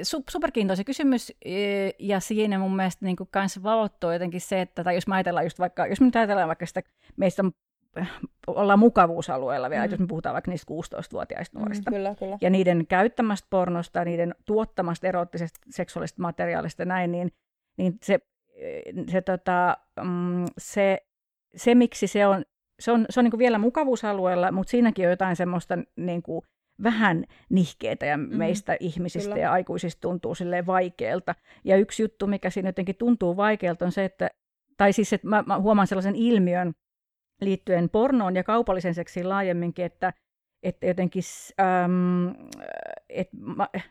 su- 0.00 0.22
superkiintoisa 0.30 0.84
kysymys, 0.84 1.32
e, 1.44 1.54
ja 1.98 2.20
siinä 2.20 2.58
mun 2.58 2.76
mielestä 2.76 3.04
niin 3.04 3.16
kanssa 3.30 3.62
valottuu 3.62 4.10
jotenkin 4.10 4.40
se, 4.40 4.60
että, 4.60 4.84
tai 4.84 4.94
jos 4.94 5.06
me 5.06 5.14
ajatellaan 5.14 5.46
just 5.46 5.58
vaikka, 5.58 5.86
jos 5.86 6.00
me 6.00 6.04
nyt 6.06 6.16
ajatellaan 6.16 6.48
vaikka 6.48 6.66
sitä, 6.66 6.82
meistä 7.16 7.42
on, 7.42 7.52
äh, 8.00 8.10
ollaan 8.46 8.78
mukavuusalueella 8.78 9.70
vielä, 9.70 9.82
Mm. 9.84 9.88
mm. 9.88 9.92
jos 9.92 10.00
me 10.00 10.06
puhutaan 10.06 10.32
vaikka 10.32 10.50
niistä 10.50 10.66
16-vuotiaista 10.74 11.58
nuorista, 11.58 11.90
Mm, 11.90 11.94
kyllä, 11.94 12.14
kyllä. 12.14 12.38
ja 12.40 12.50
niiden 12.50 12.86
käyttämästä 12.86 13.46
pornosta, 13.50 14.04
niiden 14.04 14.34
tuottamasta 14.44 15.06
eroottisesta 15.06 15.60
seksuaalisesta 15.70 16.22
materiaalista 16.22 16.82
ja 16.82 16.86
näin, 16.86 17.12
niin, 17.12 17.32
niin 17.78 17.98
se, 18.02 18.18
se, 19.08 19.20
tota, 19.20 19.76
mm, 20.04 20.44
se, 20.58 20.98
se, 21.56 21.74
miksi 21.74 22.06
se 22.06 22.26
on, 22.26 22.44
se 22.80 22.92
on, 22.92 23.06
se 23.10 23.20
on 23.20 23.24
niin 23.24 23.38
vielä 23.38 23.58
mukavuusalueella, 23.58 24.52
mutta 24.52 24.70
siinäkin 24.70 25.04
on 25.04 25.10
jotain 25.10 25.36
semmoista 25.36 25.78
niin 25.96 26.22
kuin 26.22 26.42
vähän 26.82 27.24
nihkeitä 27.50 28.06
ja 28.06 28.16
Mhm, 28.16 28.36
meistä 28.36 28.76
ihmisistä 28.80 29.30
kyllä. 29.30 29.42
ja 29.42 29.52
aikuisista 29.52 30.00
tuntuu 30.00 30.34
silleen 30.34 30.66
vaikealta. 30.66 31.34
Ja 31.64 31.76
yksi 31.76 32.02
juttu, 32.02 32.26
mikä 32.26 32.50
siinä 32.50 32.68
jotenkin 32.68 32.96
tuntuu 32.96 33.36
vaikealta, 33.36 33.84
on 33.84 33.92
se, 33.92 34.04
että, 34.04 34.30
tai 34.76 34.92
siis 34.92 35.12
että 35.12 35.28
mä, 35.28 35.44
mä 35.46 35.58
huomaan 35.60 35.86
sellaisen 35.86 36.16
ilmiön, 36.16 36.72
liittyen 37.40 37.90
pornoon 37.90 38.36
ja 38.36 38.44
kaupallisen 38.44 38.94
seksiin 38.94 39.28
laajemminkin, 39.28 39.84
että, 39.84 40.12
että 40.62 40.86
jotenkin 40.86 41.22
äm, 41.60 42.34
et, 43.08 43.28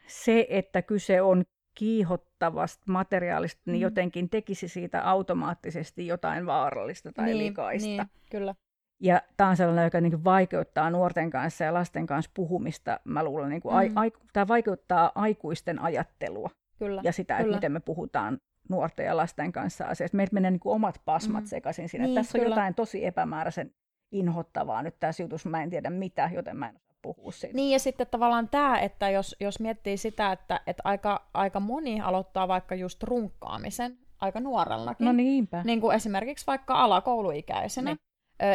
se, 0.07 0.47
että 0.49 0.81
kyse 0.81 1.21
on 1.21 1.43
kiihottavasta 1.79 2.83
materiaalista, 2.87 3.61
niin 3.65 3.77
mm. 3.77 3.81
jotenkin 3.81 4.29
tekisi 4.29 4.67
siitä 4.67 5.09
automaattisesti 5.09 6.07
jotain 6.07 6.45
vaarallista 6.45 7.11
tai 7.11 7.25
niin, 7.25 7.37
likaista. 7.37 7.87
Niin, 7.87 8.05
kyllä. 8.31 8.55
Ja 8.99 9.21
tämä 9.37 9.49
on 9.49 9.57
sellainen, 9.57 9.83
joka 9.83 10.01
niin 10.01 10.23
vaikeuttaa 10.23 10.89
nuorten 10.89 11.29
kanssa 11.29 11.63
ja 11.63 11.73
lasten 11.73 12.07
kanssa 12.07 12.31
puhumista. 12.33 12.99
Mä 13.03 13.23
luulen, 13.23 13.49
niin 13.49 13.61
kuin 13.61 13.89
mm. 13.89 13.97
ai, 13.97 14.11
tämä 14.33 14.47
vaikeuttaa 14.47 15.11
aikuisten 15.15 15.81
ajattelua 15.81 16.49
kyllä, 16.79 17.01
ja 17.03 17.11
sitä, 17.11 17.37
kyllä. 17.37 17.45
että 17.45 17.57
miten 17.57 17.71
me 17.71 17.79
puhutaan 17.79 18.39
nuorten 18.69 19.05
ja 19.05 19.17
lasten 19.17 19.51
kanssa 19.51 19.85
asiasta. 19.85 20.17
Meiltä 20.17 20.33
menee 20.33 20.51
niin 20.51 20.61
omat 20.65 21.01
pasmat 21.05 21.43
mm. 21.43 21.47
sekaisin 21.47 21.89
siinä. 21.89 22.05
Niin, 22.05 22.15
tässä 22.15 22.37
kyllä. 22.37 22.45
on 22.45 22.51
jotain 22.51 22.75
tosi 22.75 23.05
epämääräisen 23.05 23.73
inhottavaa 24.11 24.83
nyt 24.83 24.95
tässä 24.99 25.23
jutussa. 25.23 25.49
Mä 25.49 25.63
en 25.63 25.69
tiedä 25.69 25.89
mitä, 25.89 26.29
joten 26.33 26.57
mä 26.57 26.69
en 26.69 26.79
puhua 27.01 27.31
siitä. 27.31 27.55
Niin 27.55 27.71
ja 27.71 27.79
sitten 27.79 28.07
tavallaan 28.07 28.49
tämä, 28.49 28.79
että 28.79 29.09
jos, 29.09 29.35
jos 29.39 29.59
miettii 29.59 29.97
sitä, 29.97 30.31
että, 30.31 30.61
että 30.67 30.81
aika, 30.85 31.29
aika 31.33 31.59
moni 31.59 32.01
aloittaa 32.01 32.47
vaikka 32.47 32.75
just 32.75 33.03
runkkaamisen 33.03 33.97
aika 34.21 34.39
nuorellakin. 34.39 35.05
No 35.05 35.11
niinpä. 35.11 35.61
Niin 35.63 35.81
kuin 35.81 35.95
esimerkiksi 35.95 36.47
vaikka 36.47 36.73
alakouluikäisenä. 36.73 37.91
Niin 37.91 37.99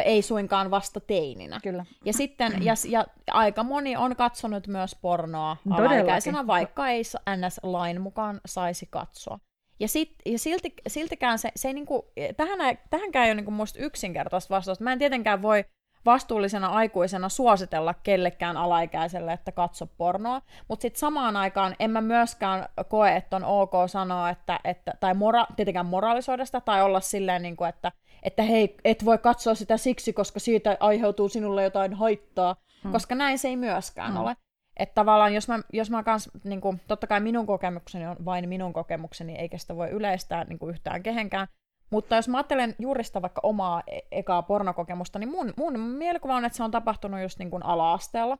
ei 0.05 0.21
suinkaan 0.21 0.71
vasta 0.71 0.99
teininä. 0.99 1.59
Kyllä. 1.63 1.85
Ja 2.05 2.13
sitten, 2.13 2.65
ja, 2.65 2.73
ja 2.89 3.05
aika 3.31 3.63
moni 3.63 3.97
on 3.97 4.15
katsonut 4.15 4.67
myös 4.67 4.95
pornoa 5.01 5.57
alaikäisenä, 5.69 6.47
vaikka 6.47 6.87
ei 6.87 7.01
NS-lain 7.35 8.01
mukaan 8.01 8.41
saisi 8.45 8.87
katsoa. 8.89 9.39
Ja, 9.79 9.87
sit, 9.87 10.15
ja 10.25 10.39
silti, 10.39 10.73
siltikään 10.87 11.39
se, 11.39 11.51
se 11.55 11.67
ei 11.67 11.73
niinku, 11.73 12.11
tähän, 12.37 12.77
tähänkään 12.89 13.25
ei 13.25 13.31
ole 13.31 13.35
niinku 13.35 13.51
musta 13.51 13.79
yksinkertaista 13.79 14.55
vastausta. 14.55 14.83
Mä 14.83 14.93
en 14.93 14.99
tietenkään 14.99 15.41
voi 15.41 15.65
vastuullisena 16.05 16.67
aikuisena 16.67 17.29
suositella 17.29 17.93
kellekään 17.93 18.57
alaikäiselle, 18.57 19.33
että 19.33 19.51
katso 19.51 19.85
pornoa, 19.85 20.41
mutta 20.67 20.81
sitten 20.81 20.99
samaan 20.99 21.37
aikaan 21.37 21.75
en 21.79 21.91
mä 21.91 22.01
myöskään 22.01 22.65
koe, 22.89 23.15
että 23.15 23.35
on 23.35 23.43
ok 23.43 23.71
sanoa, 23.87 24.29
että, 24.29 24.59
että 24.63 24.93
tai 24.99 25.13
mora, 25.13 25.45
tietenkään 25.55 25.85
moralisoida 25.85 26.45
sitä, 26.45 26.61
tai 26.61 26.81
olla 26.81 26.99
silleen, 26.99 27.41
niin 27.41 27.55
kuin, 27.57 27.69
että, 27.69 27.91
että 28.23 28.43
hei, 28.43 28.77
et 28.85 29.05
voi 29.05 29.17
katsoa 29.17 29.55
sitä 29.55 29.77
siksi, 29.77 30.13
koska 30.13 30.39
siitä 30.39 30.77
aiheutuu 30.79 31.29
sinulle 31.29 31.63
jotain 31.63 31.93
haittaa, 31.93 32.55
hmm. 32.83 32.91
koska 32.91 33.15
näin 33.15 33.39
se 33.39 33.47
ei 33.47 33.57
myöskään 33.57 34.11
hmm. 34.11 34.21
ole. 34.21 34.35
Että 34.77 34.95
tavallaan, 34.95 35.33
jos 35.33 35.47
mä, 35.47 35.59
jos 35.73 35.89
mä 35.89 36.03
kans, 36.03 36.29
niin 36.43 36.61
kuin, 36.61 36.81
totta 36.87 37.07
kai 37.07 37.19
minun 37.19 37.45
kokemukseni 37.45 38.07
on 38.07 38.15
vain 38.25 38.49
minun 38.49 38.73
kokemukseni, 38.73 39.35
eikä 39.35 39.57
sitä 39.57 39.75
voi 39.75 39.89
yleistää 39.89 40.43
niin 40.43 40.59
kuin 40.59 40.69
yhtään 40.69 41.03
kehenkään, 41.03 41.47
mutta 41.89 42.15
jos 42.15 42.27
mä 42.27 42.37
ajattelen 42.37 42.75
juuri 42.79 43.03
sitä 43.03 43.21
vaikka 43.21 43.41
omaa 43.43 43.83
e- 43.87 43.99
ekaa 44.11 44.41
pornokokemusta, 44.41 45.19
niin 45.19 45.29
mun, 45.29 45.53
mun 45.57 45.79
mielikuva 45.79 46.35
on, 46.35 46.45
että 46.45 46.57
se 46.57 46.63
on 46.63 46.71
tapahtunut 46.71 47.21
just 47.21 47.39
niin 47.39 47.51
kuin 47.51 47.65
ala-asteella. 47.65 48.37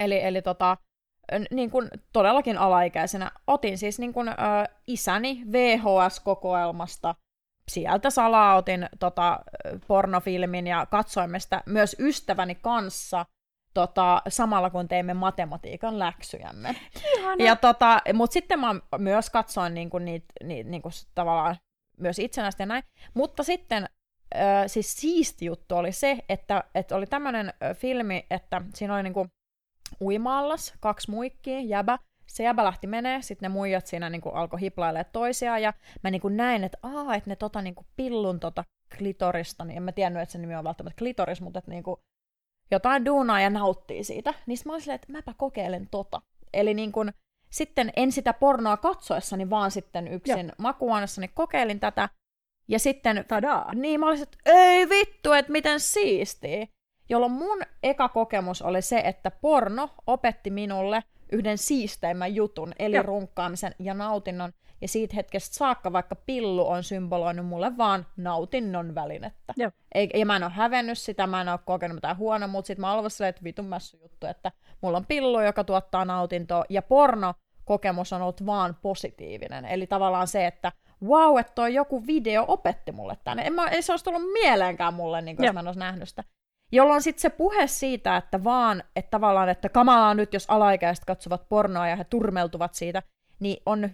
Eli, 0.00 0.24
eli 0.24 0.42
tota, 0.42 0.76
niin 1.50 1.70
kuin 1.70 1.88
todellakin 2.12 2.58
alaikäisenä. 2.58 3.30
Otin 3.46 3.78
siis 3.78 3.98
niin 3.98 4.12
kuin, 4.12 4.28
ö, 4.28 4.32
isäni 4.86 5.42
VHS-kokoelmasta 5.52 7.14
sieltä 7.68 8.10
salaa 8.10 8.56
otin 8.56 8.88
tota, 8.98 9.40
pornofilmin 9.86 10.66
ja 10.66 10.86
katsoimme 10.86 11.40
sitä 11.40 11.62
myös 11.66 11.96
ystäväni 11.98 12.54
kanssa 12.54 13.26
tota, 13.74 14.22
samalla 14.28 14.70
kun 14.70 14.88
teimme 14.88 15.14
matematiikan 15.14 15.98
läksyjämme. 15.98 16.76
Ja 17.38 17.56
tota, 17.56 18.00
Mutta 18.14 18.32
sitten 18.32 18.60
mä 18.60 18.74
myös 18.98 19.30
katsoin 19.30 19.74
niinku 19.74 19.98
niitä, 19.98 20.26
niitä 20.44 20.70
niinku 20.70 20.88
tavallaan 21.14 21.56
myös 22.00 22.18
itsenäistä 22.18 22.62
ja 22.62 22.66
näin. 22.66 22.82
Mutta 23.14 23.42
sitten 23.42 23.88
äh, 24.36 24.64
siis 24.66 24.96
siisti 24.96 25.44
juttu 25.44 25.76
oli 25.76 25.92
se, 25.92 26.18
että, 26.28 26.64
että 26.74 26.96
oli 26.96 27.06
tämmöinen 27.06 27.52
filmi, 27.74 28.26
että 28.30 28.62
siinä 28.74 28.94
oli 28.94 29.02
niinku 29.02 29.26
uimaallas, 30.00 30.74
kaksi 30.80 31.10
muikkia, 31.10 31.60
jäbä, 31.60 31.98
se 32.26 32.42
jäbä 32.42 32.64
lähti 32.64 32.86
menee, 32.86 33.22
sitten 33.22 33.50
ne 33.50 33.54
muijat 33.54 33.86
siinä 33.86 34.10
niinku 34.10 34.28
alkoi 34.28 34.60
hiplailemaan 34.60 35.12
toisiaan, 35.12 35.62
ja 35.62 35.72
mä 36.02 36.10
niinku 36.10 36.28
näin, 36.28 36.64
että 36.64 36.78
aa, 36.82 37.14
että 37.14 37.30
ne 37.30 37.36
tota 37.36 37.62
niinku 37.62 37.86
pillun 37.96 38.40
tota 38.40 38.64
klitorista, 38.98 39.64
niin 39.64 39.76
en 39.76 39.82
mä 39.82 39.92
tiennyt, 39.92 40.22
että 40.22 40.32
se 40.32 40.38
nimi 40.38 40.56
on 40.56 40.64
välttämättä 40.64 40.98
klitoris, 40.98 41.40
mutta 41.40 41.58
että 41.58 41.70
niinku 41.70 42.00
jotain 42.70 43.04
duunaa 43.04 43.40
ja 43.40 43.50
nauttii 43.50 44.04
siitä. 44.04 44.34
Niin 44.46 44.58
mä 44.64 44.72
olin 44.72 44.82
silleen, 44.82 44.94
että 44.94 45.12
mäpä 45.12 45.34
kokeilen 45.36 45.88
tota. 45.90 46.22
Eli 46.52 46.74
niin 46.74 46.92
kuin, 46.92 47.12
sitten 47.50 47.92
en 47.96 48.12
sitä 48.12 48.32
pornoa 48.32 48.76
katsoessani, 48.76 49.50
vaan 49.50 49.70
sitten 49.70 50.08
yksin 50.08 50.52
makuuannessani 50.58 51.28
kokeilin 51.28 51.80
tätä. 51.80 52.08
Ja 52.68 52.78
sitten, 52.78 53.24
Tadaa. 53.28 53.74
niin 53.74 54.00
mä 54.00 54.08
olisin, 54.08 54.22
että 54.22 54.38
ei 54.46 54.88
vittu, 54.88 55.32
että 55.32 55.52
miten 55.52 55.80
siistiä. 55.80 56.66
Jolloin 57.08 57.32
mun 57.32 57.62
eka 57.82 58.08
kokemus 58.08 58.62
oli 58.62 58.82
se, 58.82 58.98
että 58.98 59.30
porno 59.30 59.90
opetti 60.06 60.50
minulle 60.50 61.02
yhden 61.32 61.58
siisteimmän 61.58 62.34
jutun, 62.34 62.72
eli 62.78 62.96
Joo. 62.96 63.02
runkkaamisen 63.02 63.74
ja 63.78 63.94
nautinnon. 63.94 64.52
Ja 64.80 64.88
siitä 64.88 65.16
hetkestä 65.16 65.56
saakka, 65.56 65.92
vaikka 65.92 66.16
pillu 66.16 66.68
on 66.68 66.84
symboloinut 66.84 67.46
mulle 67.46 67.76
vaan 67.76 68.06
nautinnon 68.16 68.94
välinettä. 68.94 69.54
Joo. 69.56 69.70
Ei, 69.94 70.10
ja 70.14 70.26
mä 70.26 70.36
en 70.36 70.42
ole 70.42 70.52
hävennyt 70.52 70.98
sitä, 70.98 71.26
mä 71.26 71.40
en 71.40 71.48
ole 71.48 71.58
kokenut 71.64 71.94
mitään 71.94 72.16
huonoa, 72.16 72.48
mutta 72.48 72.66
sitten 72.66 72.80
mä 72.80 72.92
olen 72.92 73.10
silleen, 73.10 73.30
että 73.30 73.44
vitun 73.44 73.70
juttu, 74.02 74.26
että 74.26 74.52
mulla 74.80 74.98
on 74.98 75.06
pillu, 75.06 75.40
joka 75.40 75.64
tuottaa 75.64 76.04
nautintoa, 76.04 76.64
ja 76.68 76.82
porno 76.82 77.34
kokemus 77.64 78.12
on 78.12 78.22
ollut 78.22 78.46
vaan 78.46 78.76
positiivinen. 78.82 79.64
Eli 79.64 79.86
tavallaan 79.86 80.28
se, 80.28 80.46
että 80.46 80.72
wow, 81.04 81.38
että 81.38 81.52
toi 81.54 81.74
joku 81.74 82.06
video 82.06 82.44
opetti 82.48 82.92
mulle 82.92 83.16
tänne. 83.24 83.42
En 83.46 83.52
mä, 83.52 83.68
ei 83.68 83.82
se 83.82 83.92
olisi 83.92 84.04
tullut 84.04 84.32
mieleenkään 84.32 84.94
mulle, 84.94 85.22
niin 85.22 85.36
kuin, 85.36 85.46
jos 85.46 85.54
mä 85.54 85.60
en 85.60 85.66
olisi 85.66 85.80
nähnyt 85.80 86.08
sitä. 86.08 86.24
Jolloin 86.72 87.02
sitten 87.02 87.20
se 87.20 87.30
puhe 87.30 87.66
siitä, 87.66 88.16
että 88.16 88.44
vaan, 88.44 88.82
että 88.96 89.10
tavallaan, 89.10 89.48
että 89.48 89.68
kamalaa 89.68 90.14
nyt, 90.14 90.34
jos 90.34 90.44
alaikäiset 90.48 91.04
katsovat 91.04 91.48
pornoa 91.48 91.88
ja 91.88 91.96
he 91.96 92.04
turmeltuvat 92.04 92.74
siitä, 92.74 93.02
niin 93.40 93.62
on 93.66 93.90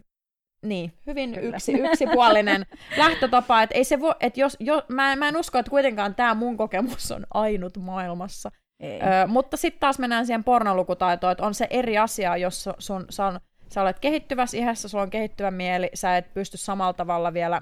niin, 0.62 0.92
hyvin 1.06 1.34
yksi, 1.34 1.72
yksipuolinen 1.72 2.66
lähtötapa, 2.98 3.62
että 3.62 3.74
ei 3.74 3.84
se 3.84 4.00
vo, 4.00 4.14
että 4.20 4.40
jos, 4.40 4.56
jo, 4.60 4.82
mä, 4.88 5.16
mä 5.16 5.28
en 5.28 5.36
usko, 5.36 5.58
että 5.58 5.70
kuitenkaan 5.70 6.14
tämä 6.14 6.34
mun 6.34 6.56
kokemus 6.56 7.12
on 7.12 7.26
ainut 7.34 7.76
maailmassa. 7.76 8.50
Ei. 8.80 9.00
Ö, 9.00 9.26
mutta 9.26 9.56
sitten 9.56 9.80
taas 9.80 9.98
mennään 9.98 10.26
siihen 10.26 10.44
pornolukutaitoon, 10.44 11.32
että 11.32 11.46
on 11.46 11.54
se 11.54 11.66
eri 11.70 11.98
asia, 11.98 12.36
jos 12.36 12.64
sun, 12.78 13.04
sun, 13.08 13.40
sä 13.68 13.82
olet 13.82 13.98
kehittyvässä 13.98 14.56
iässä, 14.56 14.88
sulla 14.88 15.02
on 15.02 15.10
kehittyvä 15.10 15.50
mieli, 15.50 15.90
sä 15.94 16.16
et 16.16 16.34
pysty 16.34 16.56
samalla 16.56 16.92
tavalla 16.92 17.32
vielä 17.32 17.60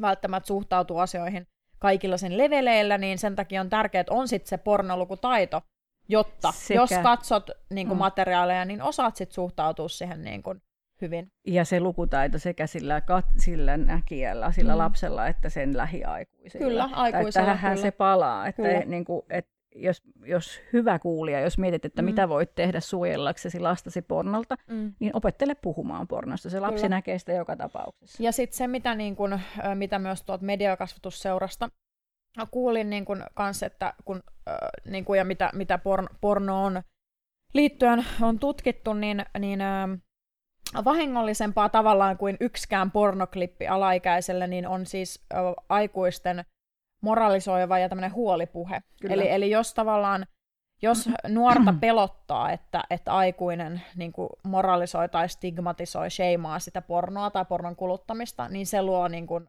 välttämättä 0.00 0.46
suhtautua 0.46 1.02
asioihin 1.02 1.46
kaikilla 1.78 2.16
sen 2.16 2.38
leveleillä, 2.38 2.98
niin 2.98 3.18
sen 3.18 3.36
takia 3.36 3.60
on 3.60 3.70
tärkeää, 3.70 4.00
että 4.00 4.14
on 4.14 4.28
sitten 4.28 4.48
se 4.48 4.58
pornolukutaito, 4.58 5.62
jotta 6.08 6.52
Sekä. 6.52 6.80
jos 6.80 6.90
katsot 7.02 7.50
niin 7.70 7.86
kuin, 7.86 7.96
mm. 7.96 7.98
materiaaleja, 7.98 8.64
niin 8.64 8.82
osaat 8.82 9.16
sitten 9.16 9.34
suhtautua 9.34 9.88
siihen 9.88 10.22
niin 10.22 10.42
kuin, 10.42 10.62
hyvin. 11.00 11.32
Ja 11.46 11.64
se 11.64 11.80
lukutaito 11.80 12.38
sekä 12.38 12.66
sillä, 12.66 13.00
kat- 13.00 13.34
sillä 13.36 13.76
näkijällä, 13.76 14.52
sillä 14.52 14.72
mm. 14.72 14.78
lapsella, 14.78 15.26
että 15.26 15.48
sen 15.48 15.76
lähiaikuisilla. 15.76 16.66
Kyllä, 16.66 16.88
aikuisella. 16.92 17.46
Tähän 17.46 17.72
kyllä. 17.72 17.82
se 17.82 17.90
palaa, 17.90 18.46
että, 18.46 18.62
niin 18.86 19.04
kuin, 19.04 19.22
että 19.30 19.60
jos, 19.74 20.02
jos 20.24 20.60
hyvä 20.72 20.98
kuulija, 20.98 21.40
jos 21.40 21.58
mietit, 21.58 21.84
että 21.84 22.02
mm. 22.02 22.06
mitä 22.06 22.28
voit 22.28 22.54
tehdä 22.54 22.80
suojellaksesi 22.80 23.60
lastasi 23.60 24.02
pornolta, 24.02 24.56
mm. 24.68 24.92
niin 24.98 25.16
opettele 25.16 25.54
puhumaan 25.54 26.08
pornosta. 26.08 26.50
Se 26.50 26.60
lapsi 26.60 26.76
Kyllä. 26.76 26.88
näkee 26.88 27.18
sitä 27.18 27.32
joka 27.32 27.56
tapauksessa. 27.56 28.22
Ja 28.22 28.32
sitten 28.32 28.56
se, 28.56 28.66
mitä, 28.66 28.94
niin 28.94 29.16
kun, 29.16 29.40
mitä 29.74 29.98
myös 29.98 30.22
tuolta 30.22 30.44
mediakasvatusseurasta 30.44 31.68
kuulin 32.50 32.90
niin 32.90 33.04
kun, 33.04 33.24
kanssa, 33.34 33.66
että 33.66 33.94
kun, 34.04 34.22
niin 34.90 35.04
kun, 35.04 35.18
ja 35.18 35.24
mitä, 35.24 35.50
mitä 35.54 35.78
porno, 35.78 36.08
porno 36.20 36.64
on 36.64 36.82
liittyen 37.54 38.04
on 38.20 38.38
tutkittu, 38.38 38.92
niin, 38.92 39.24
niin 39.38 39.60
vahingollisempaa 40.84 41.68
tavallaan 41.68 42.16
kuin 42.16 42.36
yksikään 42.40 42.90
pornoklippi 42.90 43.68
alaikäiselle, 43.68 44.46
niin 44.46 44.66
on 44.66 44.86
siis 44.86 45.24
aikuisten 45.68 46.44
moralisoiva 47.02 47.78
ja 47.78 47.88
tämmöinen 47.88 48.14
huolipuhe. 48.14 48.82
Eli, 49.08 49.30
eli 49.30 49.50
jos 49.50 49.74
tavallaan, 49.74 50.26
jos 50.82 51.08
nuorta 51.28 51.74
pelottaa, 51.80 52.50
että, 52.50 52.84
että 52.90 53.12
aikuinen 53.12 53.82
niin 53.96 54.12
kuin 54.12 54.28
moralisoi 54.44 55.08
tai 55.08 55.28
stigmatisoi, 55.28 56.10
sheimaa 56.10 56.58
sitä 56.58 56.82
pornoa 56.82 57.30
tai 57.30 57.44
pornon 57.44 57.76
kuluttamista, 57.76 58.48
niin 58.48 58.66
se 58.66 58.82
luo 58.82 59.08
niin 59.08 59.26
kuin 59.26 59.46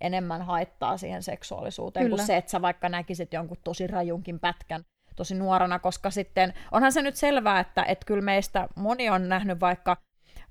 enemmän 0.00 0.42
haittaa 0.42 0.96
siihen 0.96 1.22
seksuaalisuuteen 1.22 2.06
Kyllä. 2.06 2.16
kuin 2.16 2.26
se, 2.26 2.36
että 2.36 2.50
sä 2.50 2.62
vaikka 2.62 2.88
näkisit 2.88 3.32
jonkun 3.32 3.56
tosi 3.64 3.86
rajunkin 3.86 4.40
pätkän 4.40 4.84
tosi 5.16 5.34
nuorena, 5.34 5.78
koska 5.78 6.10
sitten 6.10 6.54
onhan 6.72 6.92
se 6.92 7.02
nyt 7.02 7.16
selvää, 7.16 7.60
että, 7.60 7.82
että 7.82 8.06
kyllä 8.06 8.22
meistä 8.22 8.68
moni 8.76 9.10
on 9.10 9.28
nähnyt 9.28 9.60
vaikka 9.60 9.96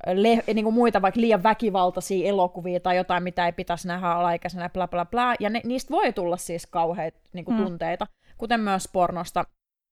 le- 0.08 0.44
niin 0.54 0.64
kuin 0.64 0.74
muita 0.74 1.02
vaikka 1.02 1.22
liian 1.22 1.44
väkivaltaisia 1.44 2.30
elokuvia 2.30 2.80
tai 2.80 2.98
jotain, 2.98 3.24
mitä 3.24 3.46
ei 3.46 3.52
pitäisi 3.52 3.88
nähdä 3.88 4.08
alaikäisenä, 4.08 4.70
bla 4.70 4.88
bla 4.88 5.06
bla, 5.06 5.36
ja 5.40 5.50
ne, 5.50 5.62
niistä 5.64 5.92
voi 5.92 6.14
tulla 6.14 6.38
siis 6.38 6.68
kauheita 6.68 7.20
niin 7.34 7.46
kuin, 7.46 7.58
mm. 7.58 7.64
tunteita, 7.64 8.08
kuten 8.38 8.60
myös 8.60 8.90
pornosta. 8.94 9.46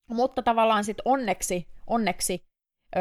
Mutta 0.10 0.44
tavallaan 0.44 0.84
sitten 0.84 1.02
onneksi, 1.06 1.68
onneksi 1.88 2.44
ö, 2.96 3.00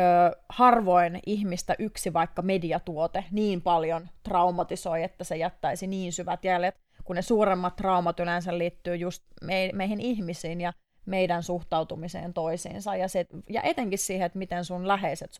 harvoin 0.48 1.20
ihmistä 1.26 1.74
yksi 1.78 2.12
vaikka 2.12 2.42
mediatuote 2.42 3.24
niin 3.30 3.62
paljon 3.62 4.08
traumatisoi, 4.22 5.02
että 5.02 5.24
se 5.24 5.36
jättäisi 5.36 5.86
niin 5.86 6.12
syvät 6.12 6.44
jäljet, 6.44 6.80
kun 7.04 7.16
ne 7.16 7.22
suuremmat 7.22 7.76
traumat 7.76 8.20
yleensä 8.20 8.58
liittyy 8.58 8.96
just 8.96 9.24
me, 9.42 9.70
meihin 9.74 10.00
ihmisiin 10.00 10.60
ja 10.60 10.72
meidän 11.06 11.42
suhtautumiseen 11.42 12.34
toisiinsa 12.34 12.96
ja, 12.96 13.08
se, 13.08 13.26
ja 13.48 13.62
etenkin 13.62 13.98
siihen, 13.98 14.26
että 14.26 14.38
miten 14.38 14.64
sun 14.64 14.88
läheiset 14.88 15.32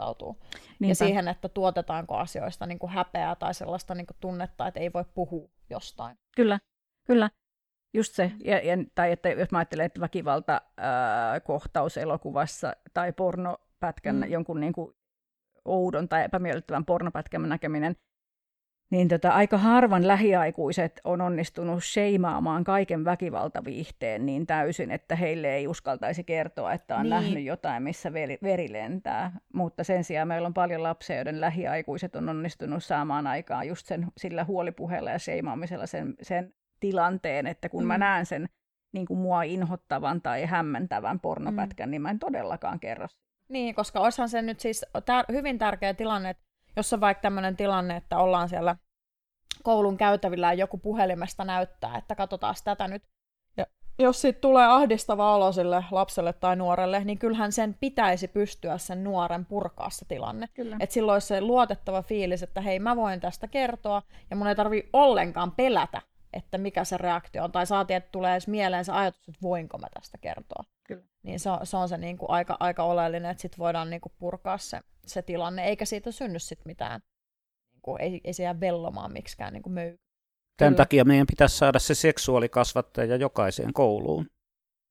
suhtautuu. 0.00 0.36
Niinpä. 0.78 0.90
Ja 0.90 0.94
siihen, 0.94 1.28
että 1.28 1.48
tuotetaanko 1.48 2.16
asioista 2.16 2.66
niin 2.66 2.78
kuin 2.78 2.90
häpeää 2.90 3.36
tai 3.36 3.54
sellaista 3.54 3.94
niin 3.94 4.06
kuin 4.06 4.16
tunnetta, 4.20 4.66
että 4.66 4.80
ei 4.80 4.92
voi 4.92 5.04
puhua 5.14 5.50
jostain. 5.70 6.18
Kyllä, 6.36 6.60
kyllä. 7.06 7.30
Just 7.94 8.14
se, 8.14 8.32
ja, 8.44 8.58
ja, 8.58 8.76
tai 8.94 9.12
että 9.12 9.28
jos 9.28 9.50
mä 9.50 9.58
ajattelen, 9.58 9.86
että 9.86 10.00
väkivalta 10.00 10.60
ää, 10.76 11.40
kohtaus 11.40 11.96
elokuvassa 11.96 12.72
tai 12.94 13.12
pornopätkän, 13.12 14.16
mm. 14.16 14.30
jonkun 14.30 14.60
niin 14.60 14.72
kuin 14.72 14.96
oudon 15.64 16.08
tai 16.08 16.24
epämiellyttävän 16.24 16.84
pornopätkän 16.84 17.48
näkeminen, 17.48 17.96
niin 18.90 19.08
tota, 19.08 19.30
aika 19.30 19.58
harvan 19.58 20.08
lähiaikuiset 20.08 21.00
on 21.04 21.20
onnistunut 21.20 21.84
sheimaamaan 21.84 22.64
kaiken 22.64 23.04
väkivaltaviihteen 23.04 24.26
niin 24.26 24.46
täysin, 24.46 24.90
että 24.90 25.16
heille 25.16 25.54
ei 25.54 25.68
uskaltaisi 25.68 26.24
kertoa, 26.24 26.72
että 26.72 26.96
on 26.96 27.02
niin. 27.02 27.10
nähnyt 27.10 27.44
jotain, 27.44 27.82
missä 27.82 28.12
veri, 28.12 28.38
veri 28.42 28.72
lentää. 28.72 29.32
Mutta 29.54 29.84
sen 29.84 30.04
sijaan 30.04 30.28
meillä 30.28 30.46
on 30.46 30.54
paljon 30.54 30.82
lapsia, 30.82 31.16
joiden 31.16 31.40
lähiaikuiset 31.40 32.16
on 32.16 32.28
onnistunut 32.28 32.84
saamaan 32.84 33.26
aikaan 33.26 33.68
just 33.68 33.86
sen, 33.86 34.06
sillä 34.16 34.44
huolipuheella 34.44 35.10
ja 35.10 35.18
sheimaamisella 35.18 35.86
sen, 35.86 36.14
sen 36.22 36.54
tilanteen, 36.80 37.46
että 37.46 37.68
kun 37.68 37.82
mm. 37.82 37.88
mä 37.88 37.98
näen 37.98 38.26
sen 38.26 38.48
niin 38.92 39.06
kuin 39.06 39.18
mua 39.18 39.42
inhottavan 39.42 40.22
tai 40.22 40.44
hämmentävän 40.44 41.20
pornopätkän, 41.20 41.88
mm. 41.88 41.90
niin 41.90 42.02
mä 42.02 42.10
en 42.10 42.18
todellakaan 42.18 42.80
kerro. 42.80 43.06
Niin, 43.48 43.74
koska 43.74 44.00
olisihan 44.00 44.28
se 44.28 44.42
nyt 44.42 44.60
siis 44.60 44.86
tär- 44.98 45.32
hyvin 45.32 45.58
tärkeä 45.58 45.94
tilanne, 45.94 46.30
että 46.30 46.49
jos 46.80 46.92
on 46.92 47.00
vaikka 47.00 47.22
tämmöinen 47.22 47.56
tilanne, 47.56 47.96
että 47.96 48.18
ollaan 48.18 48.48
siellä 48.48 48.76
koulun 49.62 49.96
käytävillä 49.96 50.46
ja 50.46 50.58
joku 50.58 50.78
puhelimesta 50.78 51.44
näyttää, 51.44 51.98
että 51.98 52.14
katsotaan 52.14 52.54
tätä 52.64 52.88
nyt. 52.88 53.02
Ja 53.56 53.66
jos 53.98 54.20
siitä 54.20 54.40
tulee 54.40 54.66
ahdistava 54.66 55.34
olo 55.34 55.52
sille 55.52 55.84
lapselle 55.90 56.32
tai 56.32 56.56
nuorelle, 56.56 57.04
niin 57.04 57.18
kyllähän 57.18 57.52
sen 57.52 57.76
pitäisi 57.80 58.28
pystyä 58.28 58.78
sen 58.78 59.04
nuoren 59.04 59.46
purkaa 59.46 59.90
se 59.90 60.04
tilanne. 60.04 60.48
Että 60.80 60.94
silloin 60.94 61.14
olisi 61.14 61.26
se 61.26 61.40
luotettava 61.40 62.02
fiilis, 62.02 62.42
että 62.42 62.60
hei 62.60 62.78
mä 62.78 62.96
voin 62.96 63.20
tästä 63.20 63.48
kertoa 63.48 64.02
ja 64.30 64.36
mun 64.36 64.46
ei 64.46 64.54
tarvi 64.54 64.88
ollenkaan 64.92 65.52
pelätä, 65.52 66.02
että 66.32 66.58
mikä 66.58 66.84
se 66.84 66.96
reaktio 66.96 67.44
on. 67.44 67.52
Tai 67.52 67.66
saatiin, 67.66 67.96
että 67.96 68.10
tulee 68.12 68.32
edes 68.32 68.48
mieleen 68.48 68.84
se 68.84 68.92
ajatus, 68.92 69.28
että 69.28 69.42
voinko 69.42 69.78
mä 69.78 69.86
tästä 69.94 70.18
kertoa. 70.18 70.64
Kyllä. 70.84 71.04
Niin 71.22 71.40
se 71.40 71.50
on 71.50 71.66
se, 71.66 71.76
on 71.76 71.88
se 71.88 71.96
niin 71.96 72.18
kuin 72.18 72.30
aika, 72.30 72.56
aika 72.60 72.82
oleellinen, 72.82 73.30
että 73.30 73.40
sit 73.40 73.58
voidaan 73.58 73.90
niin 73.90 74.00
kuin 74.00 74.12
purkaa 74.18 74.58
se, 74.58 74.80
se 75.06 75.22
tilanne, 75.22 75.64
eikä 75.64 75.84
siitä 75.84 76.12
synny 76.12 76.38
sit 76.38 76.64
mitään. 76.64 77.00
Niin 77.72 77.82
kuin, 77.82 78.00
ei, 78.00 78.20
ei 78.24 78.32
se 78.32 78.42
jää 78.42 78.60
vellomaan 78.60 79.12
miksikään 79.12 79.52
niin 79.52 79.62
kuin 79.62 79.72
möy. 79.72 79.98
Tämän 80.56 80.72
kyllä. 80.72 80.76
takia 80.76 81.04
meidän 81.04 81.26
pitäisi 81.26 81.56
saada 81.56 81.78
se 81.78 81.94
seksuaalikasvattaja 81.94 83.16
jokaiseen 83.16 83.72
kouluun. 83.72 84.26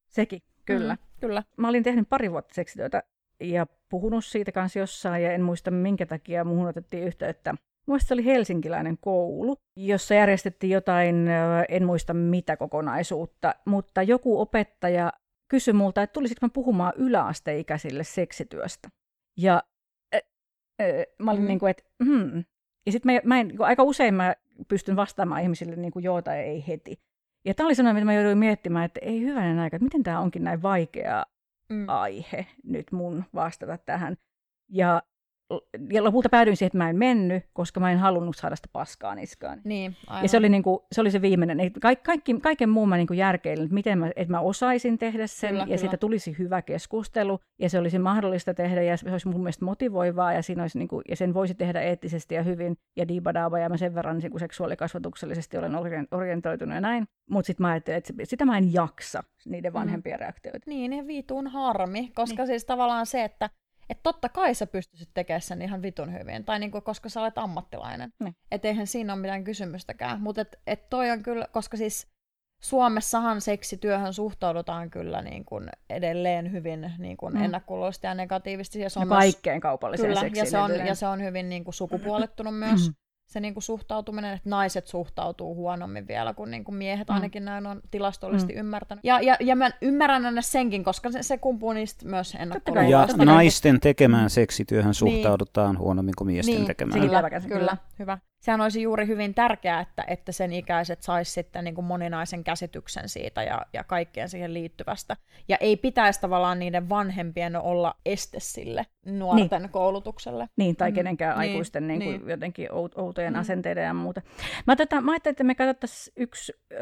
Sekin, 0.09 0.41
kyllä. 0.65 0.93
Mm, 0.93 1.19
kyllä. 1.19 1.43
Mä 1.57 1.69
olin 1.69 1.83
tehnyt 1.83 2.09
pari 2.09 2.31
vuotta 2.31 2.53
seksityötä 2.53 3.03
ja 3.39 3.67
puhunut 3.89 4.25
siitä 4.25 4.51
kanssa 4.51 4.79
jossain, 4.79 5.23
ja 5.23 5.33
en 5.33 5.41
muista 5.41 5.71
minkä 5.71 6.05
takia 6.05 6.43
muuhun 6.43 6.67
otettiin 6.67 7.03
yhteyttä. 7.03 7.55
Muista 7.89 8.07
se 8.07 8.13
oli 8.13 8.25
helsinkiläinen 8.25 8.97
koulu, 8.97 9.57
jossa 9.75 10.13
järjestettiin 10.13 10.73
jotain, 10.73 11.27
en 11.69 11.85
muista 11.85 12.13
mitä 12.13 12.57
kokonaisuutta, 12.57 13.55
mutta 13.65 14.03
joku 14.03 14.41
opettaja 14.41 15.13
kysyi 15.47 15.73
multa, 15.73 16.03
että 16.03 16.13
tulisiko 16.13 16.45
mä 16.45 16.49
puhumaan 16.53 16.93
yläasteikäisille 16.95 18.03
seksityöstä. 18.03 18.89
Ja 19.37 19.63
äh, 20.15 20.21
äh, 20.81 20.87
mä 21.19 21.31
olin 21.31 21.41
mm. 21.41 21.47
niin 21.47 21.59
kuin, 21.59 21.69
että 21.69 21.83
hmm. 22.03 22.43
Ja 22.85 22.91
sitten 22.91 23.13
mä, 23.13 23.19
mä 23.23 23.39
en, 23.39 23.47
niin 23.47 23.61
aika 23.61 23.83
usein 23.83 24.13
mä 24.13 24.35
pystyn 24.67 24.95
vastaamaan 24.95 25.41
ihmisille 25.41 25.75
niin 25.75 25.91
kuin 25.91 26.03
joo 26.03 26.21
tai 26.21 26.39
ei 26.39 26.67
heti. 26.67 27.01
Ja 27.45 27.53
tämä 27.53 27.67
oli 27.67 27.75
sellainen, 27.75 27.95
mitä 27.95 28.05
mä 28.05 28.13
jouduin 28.13 28.37
miettimään, 28.37 28.85
että 28.85 28.99
ei 29.03 29.21
hyvänen 29.21 29.59
aika, 29.59 29.75
että 29.75 29.83
miten 29.83 30.03
tämä 30.03 30.19
onkin 30.19 30.43
näin 30.43 30.61
vaikea 30.61 31.25
mm. 31.69 31.85
aihe 31.87 32.47
nyt 32.63 32.91
mun 32.91 33.23
vastata 33.33 33.77
tähän. 33.77 34.15
Ja 34.71 35.01
ja 35.91 36.03
lopulta 36.03 36.29
päädyin 36.29 36.57
siihen, 36.57 36.67
että 36.67 36.77
mä 36.77 36.89
en 36.89 36.97
mennyt, 36.97 37.43
koska 37.53 37.79
mä 37.79 37.91
en 37.91 37.97
halunnut 37.97 38.35
saada 38.35 38.55
sitä 38.55 38.69
paskaa 38.73 39.15
niskaan. 39.15 39.61
Niin, 39.63 39.95
aivan. 40.07 40.23
Ja 40.23 40.29
se 40.29 40.37
oli, 40.37 40.49
niin 40.49 40.63
kuin, 40.63 40.79
se 40.91 41.01
oli 41.01 41.11
se 41.11 41.21
viimeinen. 41.21 41.71
Ka- 41.81 41.95
kaikki, 41.95 42.39
kaiken 42.39 42.69
muun 42.69 42.89
mä 42.89 42.97
niin 42.97 43.07
järkeilin, 43.15 43.63
että 43.63 43.73
miten 43.73 43.99
mä, 43.99 44.11
että 44.15 44.31
mä 44.31 44.39
osaisin 44.39 44.97
tehdä 44.97 45.27
sen, 45.27 45.49
kyllä, 45.49 45.61
ja 45.61 45.65
kyllä. 45.65 45.77
siitä 45.77 45.97
tulisi 45.97 46.35
hyvä 46.39 46.61
keskustelu, 46.61 47.39
ja 47.59 47.69
se 47.69 47.79
olisi 47.79 47.99
mahdollista 47.99 48.53
tehdä, 48.53 48.81
ja 48.81 48.97
se 48.97 49.11
olisi 49.11 49.27
mun 49.27 49.41
mielestä 49.41 49.65
motivoivaa, 49.65 50.33
ja, 50.33 50.41
siinä 50.41 50.63
olisi, 50.63 50.77
niin 50.77 50.87
kuin, 50.87 51.01
ja 51.09 51.15
sen 51.15 51.33
voisi 51.33 51.55
tehdä 51.55 51.81
eettisesti 51.81 52.35
ja 52.35 52.43
hyvin, 52.43 52.77
ja 52.95 53.07
dibadaava, 53.07 53.59
ja 53.59 53.69
mä 53.69 53.77
sen 53.77 53.95
verran 53.95 54.17
niin 54.17 54.31
kuin 54.31 54.39
seksuaalikasvatuksellisesti 54.39 55.57
olen 55.57 55.75
orientoitunut 56.11 56.75
ja 56.75 56.81
näin. 56.81 57.07
Mutta 57.29 57.47
sitten 57.47 57.63
mä 57.63 57.71
ajattelin, 57.71 57.97
että 57.97 58.13
sitä 58.23 58.45
mä 58.45 58.57
en 58.57 58.73
jaksa, 58.73 59.23
niiden 59.45 59.71
mm. 59.71 59.79
vanhempien 59.79 60.17
mm. 60.17 60.19
reaktioita. 60.19 60.69
Niin, 60.69 60.91
ne 60.91 61.07
vituun 61.07 61.47
harmi, 61.47 62.11
koska 62.15 62.41
niin. 62.41 62.47
siis 62.47 62.65
tavallaan 62.65 63.05
se, 63.05 63.23
että 63.23 63.49
että 63.89 64.03
totta 64.03 64.29
kai 64.29 64.55
sä 64.55 64.67
pystyisit 64.67 65.09
tekemään 65.13 65.41
sen 65.41 65.61
ihan 65.61 65.81
vitun 65.81 66.13
hyvin, 66.13 66.45
tai 66.45 66.59
niinku, 66.59 66.81
koska 66.81 67.09
sä 67.09 67.21
olet 67.21 67.37
ammattilainen. 67.37 68.13
Niin. 68.19 68.35
Että 68.51 68.67
eihän 68.67 68.87
siinä 68.87 69.13
ole 69.13 69.21
mitään 69.21 69.43
kysymystäkään. 69.43 70.21
Mutta 70.21 70.41
et, 70.41 70.59
et 70.67 70.89
toi 70.89 71.11
on 71.11 71.23
kyllä, 71.23 71.47
koska 71.51 71.77
siis 71.77 72.07
Suomessahan 72.61 73.41
seksityöhön 73.41 74.13
suhtaudutaan 74.13 74.89
kyllä 74.89 75.21
niin 75.21 75.45
kuin 75.45 75.69
edelleen 75.89 76.51
hyvin 76.51 76.93
niin 76.97 77.17
kuin 77.17 77.33
mm. 77.33 77.43
ennakkoluuloisesti 77.43 78.07
ja 78.07 78.13
negatiivisesti. 78.13 78.79
Ja 78.79 78.89
se 78.89 78.99
on 78.99 79.09
ja 79.09 79.15
kaikkeen 79.15 79.61
kaupalliseen 79.61 80.13
kyllä, 80.13 80.31
ja 80.35 80.45
se, 80.45 80.57
on, 80.57 80.75
ja 80.75 80.95
se 80.95 81.07
on 81.07 81.23
hyvin 81.23 81.49
niin 81.49 81.63
kuin 81.63 81.73
sukupuolittunut 81.73 82.59
myös. 82.59 82.87
Mm 82.87 82.93
se 83.29 83.39
niin 83.39 83.53
kuin 83.53 83.63
suhtautuminen, 83.63 84.33
että 84.33 84.49
naiset 84.49 84.87
suhtautuu 84.87 85.55
huonommin 85.55 86.07
vielä 86.07 86.33
kuin, 86.33 86.51
niin 86.51 86.63
kuin 86.63 86.75
miehet, 86.75 87.07
mm. 87.07 87.15
ainakin 87.15 87.45
näin 87.45 87.67
on 87.67 87.81
tilastollisesti 87.91 88.53
mm. 88.53 88.59
ymmärtänyt. 88.59 89.03
Ja, 89.03 89.19
ja, 89.21 89.37
ja 89.39 89.55
mä 89.55 89.69
ymmärrän 89.81 90.25
aina 90.25 90.41
senkin, 90.41 90.83
koska 90.83 91.11
se, 91.11 91.23
se 91.23 91.37
kumpuu 91.37 91.73
niistä 91.73 92.05
myös 92.07 92.35
ennakkoluuloista. 92.39 93.17
Ja 93.17 93.25
naisten 93.25 93.79
tekemään 93.79 94.29
seksityöhön 94.29 94.93
suhtaudutaan 94.93 95.71
niin. 95.71 95.79
huonommin 95.79 96.13
kuin 96.17 96.27
miesten 96.27 96.55
niin. 96.55 96.67
tekemään. 96.67 97.01
Kyllä, 97.01 97.29
kyllä, 97.47 97.77
hyvä 97.99 98.17
sehän 98.39 98.61
olisi 98.61 98.81
juuri 98.81 99.07
hyvin 99.07 99.33
tärkeää, 99.33 99.79
että, 99.79 100.03
että 100.07 100.31
sen 100.31 100.53
ikäiset 100.53 101.03
saisi 101.03 101.31
sitten 101.31 101.63
niin 101.63 101.75
kuin 101.75 101.85
moninaisen 101.85 102.43
käsityksen 102.43 103.09
siitä 103.09 103.43
ja, 103.43 103.65
ja 103.73 103.83
kaikkeen 103.83 104.29
siihen 104.29 104.53
liittyvästä. 104.53 105.17
Ja 105.47 105.57
ei 105.59 105.77
pitäisi 105.77 106.21
tavallaan 106.21 106.59
niiden 106.59 106.89
vanhempien 106.89 107.55
olla 107.55 107.95
este 108.05 108.39
sille 108.39 108.85
nuorten 109.05 109.61
niin. 109.61 109.69
koulutukselle. 109.69 110.49
Niin, 110.55 110.75
tai 110.75 110.91
mm. 110.91 110.95
kenenkään 110.95 111.39
niin, 111.39 111.49
aikuisten 111.49 111.87
niin 111.87 112.03
kuin 112.03 112.19
niin. 112.19 112.29
jotenkin 112.29 112.69
outojen 112.95 113.33
mm. 113.33 113.39
asenteiden 113.39 113.83
ja 113.83 113.93
muuta. 113.93 114.21
Mä, 114.67 114.75
tätä, 114.75 115.01
mä 115.01 115.11
ajattelin, 115.11 115.33
että 115.33 115.43
me 115.43 115.55
katsottaisiin 115.55 116.13
yksi 116.17 116.53
ö, 116.71 116.77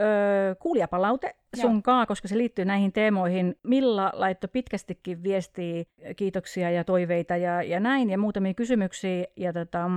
kuulijapalaute 0.59 1.35
sunkaan, 1.61 2.07
koska 2.07 2.27
se 2.27 2.38
liittyy 2.38 2.65
näihin 2.65 2.93
teemoihin. 2.93 3.55
Milla 3.63 4.11
laittoi 4.13 4.49
pitkästikin 4.53 5.23
viestiä, 5.23 5.84
kiitoksia 6.15 6.71
ja 6.71 6.84
toiveita 6.84 7.38
ja, 7.38 7.63
ja 7.63 7.79
näin, 7.79 8.09
ja 8.09 8.17
muutamia 8.17 8.53
kysymyksiä. 8.53 9.25
Ja, 9.35 9.53
tota, 9.53 9.89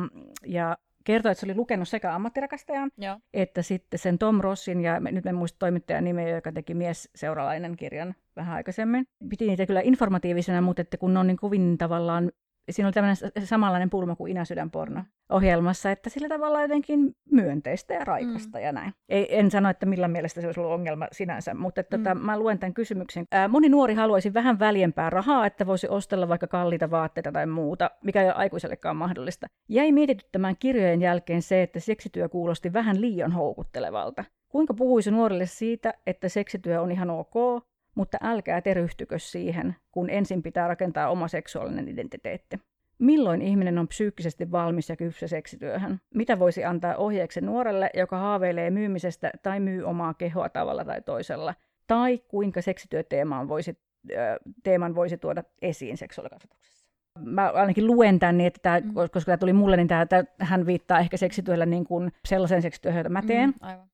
ja 0.47 0.77
kertoi, 1.05 1.33
että 1.33 1.41
se 1.41 1.47
oli 1.47 1.55
lukenut 1.55 1.89
sekä 1.89 2.15
ammattirakastajan, 2.15 2.91
Joo. 2.99 3.19
että 3.35 3.63
sitten 3.63 3.99
sen 3.99 4.19
Tom 4.19 4.41
Rossin, 4.41 4.81
ja 4.81 5.01
nyt 5.01 5.27
en 5.27 5.35
muista 5.35 5.59
toimittajan 5.59 6.05
nimeä, 6.05 6.29
joka 6.29 6.53
teki 6.53 6.75
mies 6.75 7.11
seuralainen 7.15 7.77
kirjan 7.77 8.15
vähän 8.37 8.57
aikaisemmin. 8.57 9.07
Piti 9.29 9.47
niitä 9.47 9.67
kyllä 9.67 9.81
informatiivisena, 9.85 10.61
mutta 10.61 10.83
että 10.83 10.97
kun 10.97 11.15
ne 11.15 11.21
on 11.21 11.27
niin 11.27 11.37
kovin 11.37 11.79
tavallaan 11.79 12.33
siinä 12.71 12.87
oli 12.87 12.93
tämmöinen 12.93 13.17
samanlainen 13.45 13.91
pulma 13.91 14.17
kuin 14.17 14.31
Ina 14.31 14.45
Sydänporno 14.45 15.05
ohjelmassa, 15.31 15.91
että 15.91 16.11
sillä 16.11 16.29
tavalla 16.29 16.63
jotenkin 16.63 17.17
myönteistä 17.31 17.95
ja 17.95 18.05
raikasta 18.05 18.59
mm. 18.59 18.65
ja 18.65 18.73
näin. 18.73 18.93
Ei, 19.09 19.39
en 19.39 19.51
sano, 19.51 19.71
että 19.71 19.87
millä 19.87 20.09
mielestä 20.09 20.41
se 20.41 20.47
olisi 20.49 20.61
ollut 20.61 20.73
ongelma 20.75 21.07
sinänsä, 21.13 21.55
mutta 21.55 21.81
että, 21.81 21.99
tota, 21.99 22.15
mm. 22.15 22.19
tota, 22.19 22.27
mä 22.27 22.39
luen 22.39 22.59
tämän 22.59 22.75
kysymyksen. 22.75 23.25
Ää, 23.33 23.49
moni 23.49 23.69
nuori 23.69 23.95
haluaisi 23.95 24.35
vähän 24.35 24.59
väljempää 24.59 25.11
rahaa, 25.11 25.47
että 25.47 25.67
voisi 25.67 25.89
ostella 25.89 26.29
vaikka 26.29 26.47
kalliita 26.47 26.91
vaatteita 26.91 27.33
tai 27.33 27.47
muuta, 27.47 27.91
mikä 28.05 28.23
ei 28.23 28.27
ole 28.27 28.35
aikuisellekaan 28.35 28.97
mahdollista. 28.97 29.47
Jäi 29.69 29.93
mietityttämään 29.93 30.57
kirjojen 30.59 31.01
jälkeen 31.01 31.43
se, 31.43 31.63
että 31.63 31.81
seksityö 31.81 32.29
kuulosti 32.29 32.73
vähän 32.73 33.01
liian 33.01 33.33
houkuttelevalta. 33.33 34.25
Kuinka 34.49 34.75
puhuisi 34.75 35.11
nuorille 35.11 35.47
siitä, 35.47 35.95
että 36.07 36.29
seksityö 36.29 36.81
on 36.81 36.93
ihan 36.93 37.11
ok, 37.11 37.65
mutta 37.95 38.19
älkää 38.23 38.61
te 38.61 38.75
ryhtykö 38.75 39.19
siihen, 39.19 39.77
kun 39.93 40.11
ensin 40.11 40.43
pitää 40.43 40.69
rakentaa 40.69 41.11
oma 41.11 41.29
seksuaalinen 41.29 41.89
identiteetti. 41.89 42.57
Milloin 42.99 43.43
ihminen 43.43 43.79
on 43.79 43.89
psyykkisesti 43.89 44.53
valmis 44.53 44.89
ja 44.89 44.97
kypsä 44.97 45.29
seksityöhön? 45.29 46.01
Mitä 46.15 46.39
voisi 46.39 46.65
antaa 46.65 46.97
ohjeeksi 46.97 47.41
nuorelle, 47.41 47.91
joka 47.95 48.19
haaveilee 48.19 48.71
myymisestä 48.71 49.31
tai 49.43 49.61
myy 49.61 49.85
omaa 49.85 50.15
kehoa 50.15 50.49
tavalla 50.49 50.85
tai 50.85 51.03
toisella? 51.03 51.55
Tai 51.87 52.19
kuinka 52.19 52.63
seksityöteeman 52.63 53.49
voisi, 53.49 53.79
teeman 54.63 54.95
voisi 54.95 55.19
tuoda 55.19 55.43
esiin 55.63 55.97
seksuaalikasvatuksessa? 55.97 56.91
Mä 57.19 57.51
ainakin 57.51 57.87
luen 57.87 58.19
tämän, 58.19 58.39
niin 58.39 58.47
että 58.47 58.61
tämä, 58.63 58.81
mm. 58.81 58.95
koska 58.95 59.21
tämä 59.25 59.37
tuli 59.37 59.53
mulle, 59.53 59.77
niin 59.77 59.89
tämä, 59.89 60.07
hän 60.39 60.67
viittaa 60.67 60.99
ehkä 60.99 61.17
seksityöllä 61.17 61.67
niin 61.67 61.85
kuin 61.85 62.13
sellaiseen 62.25 62.63
seksityöhön, 62.63 63.01
jota 63.01 63.09
mä 63.09 63.23
teen. 63.23 63.51
Mm, 63.51 63.55
aivan 63.61 63.90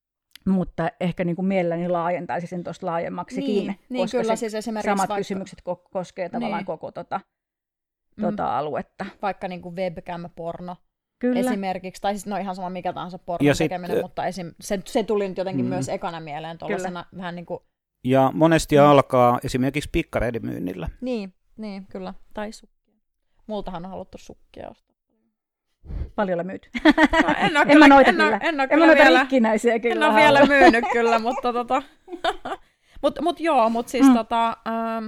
mutta 0.46 0.90
ehkä 1.00 1.24
niin 1.24 1.36
kuin 1.36 1.46
mielelläni 1.46 1.88
laajentaisin 1.88 2.48
sen 2.48 2.64
tuosta 2.64 2.86
laajemmaksikin, 2.86 3.66
niin, 3.66 3.78
niin, 3.88 4.04
koska 4.04 4.18
kyllä, 4.18 4.36
siis 4.36 4.54
esimerkiksi 4.54 4.90
samat 4.90 5.08
vaikka... 5.08 5.16
kysymykset 5.20 5.58
ko- 5.68 5.88
koskee 5.90 6.28
tavallaan 6.28 6.60
niin. 6.60 6.66
koko 6.66 6.92
tota, 6.92 7.20
tota 8.20 8.42
mm. 8.42 8.48
aluetta. 8.48 9.06
Vaikka 9.22 9.48
niin 9.48 9.62
kuin 9.62 9.76
webcam-porno, 9.76 10.76
Kyllä. 11.18 11.40
esimerkiksi, 11.40 12.02
tai 12.02 12.14
siis 12.14 12.26
no 12.26 12.36
ihan 12.36 12.56
sama 12.56 12.70
mikä 12.70 12.92
tahansa 12.92 13.18
pornon 13.18 13.56
tekeminen, 13.58 14.02
mutta 14.02 14.26
esim, 14.26 14.52
se, 14.60 14.80
se 14.84 15.02
tuli 15.02 15.28
nyt 15.28 15.38
jotenkin 15.38 15.64
mm. 15.64 15.68
myös 15.68 15.88
ekana 15.88 16.20
mieleen 16.20 16.58
tuollaisena 16.58 17.04
vähän 17.16 17.36
niin 17.36 17.46
kuin... 17.46 17.60
Ja 18.04 18.30
monesti 18.34 18.76
mm. 18.76 18.82
alkaa 18.82 19.38
esimerkiksi 19.44 19.90
pikkareiden 19.92 20.46
myynnillä. 20.46 20.88
Niin, 21.00 21.34
niin, 21.56 21.86
kyllä, 21.86 22.14
tai 22.34 22.52
sukkia. 22.52 22.94
Multahan 23.46 23.84
on 23.84 23.90
haluttu 23.90 24.18
sukkia 24.18 24.70
ostaa. 24.70 24.85
Paljon 26.14 26.46
myyty. 26.46 26.68
No, 26.84 27.34
en, 27.38 27.56
ole 27.56 27.66
en 27.68 27.78
mä 27.78 27.88
noita 27.88 28.10
en 28.10 28.16
kyllä. 28.16 28.36
En, 28.42 28.60
en, 28.60 28.78
mä 28.78 28.86
noita 28.86 29.02
vielä, 29.02 29.20
rikkinäisiä 29.20 29.78
kyllä. 29.78 30.06
En 30.06 30.12
ole 30.12 30.20
vielä 30.20 30.46
myynyt 30.46 30.84
kyllä, 30.92 31.18
mutta 31.18 31.52
tota... 31.52 31.82
mut, 33.02 33.18
mut 33.22 33.40
joo, 33.40 33.70
mut 33.70 33.88
siis 33.88 34.06
mm. 34.06 34.14
tota... 34.14 34.56
Ähm, 34.66 35.06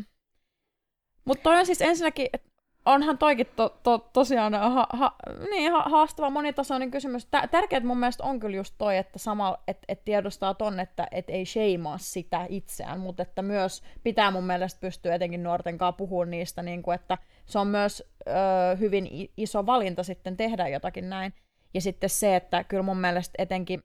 mutta 1.25 1.43
toi 1.43 1.59
on 1.59 1.67
siis 1.67 1.81
ensinnäkin, 1.81 2.29
että 2.33 2.48
onhan 2.89 3.19
toikin 3.19 3.47
to, 3.57 3.79
to, 3.83 3.99
tosiaan 4.13 4.55
ha, 4.55 4.87
ha, 4.93 5.15
niin, 5.51 5.73
ha, 5.73 5.83
haastava 5.83 6.31
monitasoinen 6.31 6.91
kysymys. 6.91 7.29
Tärkeää 7.51 7.85
mun 7.85 7.99
mielestä 7.99 8.25
on 8.25 8.41
kyllä 8.41 8.57
just 8.57 8.75
toi, 8.79 8.97
että 8.97 9.19
sama, 9.19 9.59
että 9.69 9.85
et 9.89 10.05
tiedostaa 10.05 10.55
ton, 10.55 10.81
että 10.81 11.07
et 11.11 11.31
ei 11.31 11.47
sheimaa 11.47 11.99
sitä 11.99 12.47
itseään, 12.49 13.01
mutta 13.01 13.23
että 13.23 13.43
myös 13.43 13.83
pitää 14.03 14.31
mun 14.31 14.45
mielestä 14.45 14.81
pystyä 14.81 15.15
etenkin 15.15 15.43
nuorten 15.43 15.79
kanssa 15.79 15.97
puhumaan 15.97 16.31
niistä, 16.31 16.63
niin 16.63 16.83
kuin, 16.83 16.95
että 16.95 17.19
se 17.47 17.59
on 17.59 17.67
myös 17.67 18.05
ö, 18.29 18.33
hyvin 18.77 19.09
iso 19.37 19.67
valinta 19.67 20.03
sitten 20.03 20.37
tehdä 20.37 20.69
jotakin 20.69 21.11
näin. 21.11 21.35
Ja 21.75 21.81
sitten 21.81 22.11
se, 22.11 22.37
että 22.37 22.65
kyllä 22.65 22.83
mun 22.83 23.01
mielestä 23.01 23.35
etenkin 23.43 23.83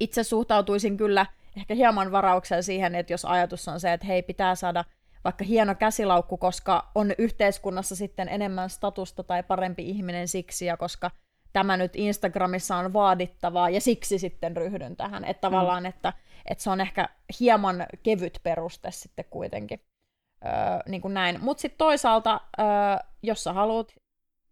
itse 0.00 0.22
suhtautuisin 0.22 0.96
kyllä 0.96 1.26
ehkä 1.56 1.74
hieman 1.74 2.12
varauksella 2.12 2.62
siihen, 2.62 2.94
että 2.94 3.12
jos 3.12 3.24
ajatus 3.24 3.68
on 3.68 3.80
se, 3.80 3.92
että 3.92 4.06
hei, 4.06 4.22
pitää 4.22 4.54
saada– 4.54 4.84
vaikka 5.24 5.44
hieno 5.44 5.74
käsilaukku, 5.74 6.36
koska 6.36 6.90
on 6.94 7.12
yhteiskunnassa 7.18 7.96
sitten 7.96 8.28
enemmän 8.28 8.70
statusta 8.70 9.22
tai 9.22 9.42
parempi 9.42 9.88
ihminen 9.88 10.28
siksi, 10.28 10.66
ja 10.66 10.76
koska 10.76 11.10
tämä 11.52 11.76
nyt 11.76 11.96
Instagramissa 11.96 12.76
on 12.76 12.92
vaadittavaa, 12.92 13.70
ja 13.70 13.80
siksi 13.80 14.18
sitten 14.18 14.56
ryhdyn 14.56 14.96
tähän. 14.96 15.24
Että 15.24 15.40
tavallaan, 15.40 15.82
mm. 15.82 15.86
että, 15.88 16.12
että 16.46 16.64
se 16.64 16.70
on 16.70 16.80
ehkä 16.80 17.08
hieman 17.40 17.86
kevyt 18.02 18.40
peruste 18.42 18.90
sitten 18.90 19.24
kuitenkin. 19.30 19.80
Öö, 20.46 20.52
niin 20.88 21.00
kuin 21.00 21.14
näin. 21.14 21.40
Mutta 21.40 21.60
sitten 21.60 21.78
toisaalta, 21.78 22.40
öö, 22.58 22.66
jos 23.22 23.44
sä 23.44 23.52
haluat 23.52 23.94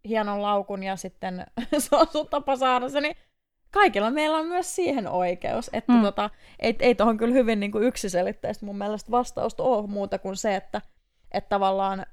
hienon 0.07 0.41
laukun 0.41 0.83
ja 0.83 0.95
sitten 0.95 1.45
se 1.77 1.95
on 1.95 2.07
sun 2.07 2.27
tapa 2.27 2.55
saada 2.55 2.89
se, 2.89 3.01
niin 3.01 3.15
kaikilla 3.71 4.11
meillä 4.11 4.37
on 4.37 4.47
myös 4.47 4.75
siihen 4.75 5.07
oikeus. 5.07 5.69
Että 5.73 5.91
mm. 5.91 6.01
tota, 6.01 6.29
ei, 6.59 6.75
ei 6.79 6.95
tuohon 6.95 7.17
kyllä 7.17 7.33
hyvin 7.33 7.59
niin 7.59 7.71
kuin 7.71 7.83
yksiselitteistä 7.83 8.65
mun 8.65 8.77
mielestä 8.77 9.11
vastausta 9.11 9.63
ole 9.63 9.87
muuta 9.87 10.19
kuin 10.19 10.35
se, 10.35 10.55
että, 10.55 10.81
että 11.31 11.49
tavallaan 11.49 11.99
äh, 11.99 12.05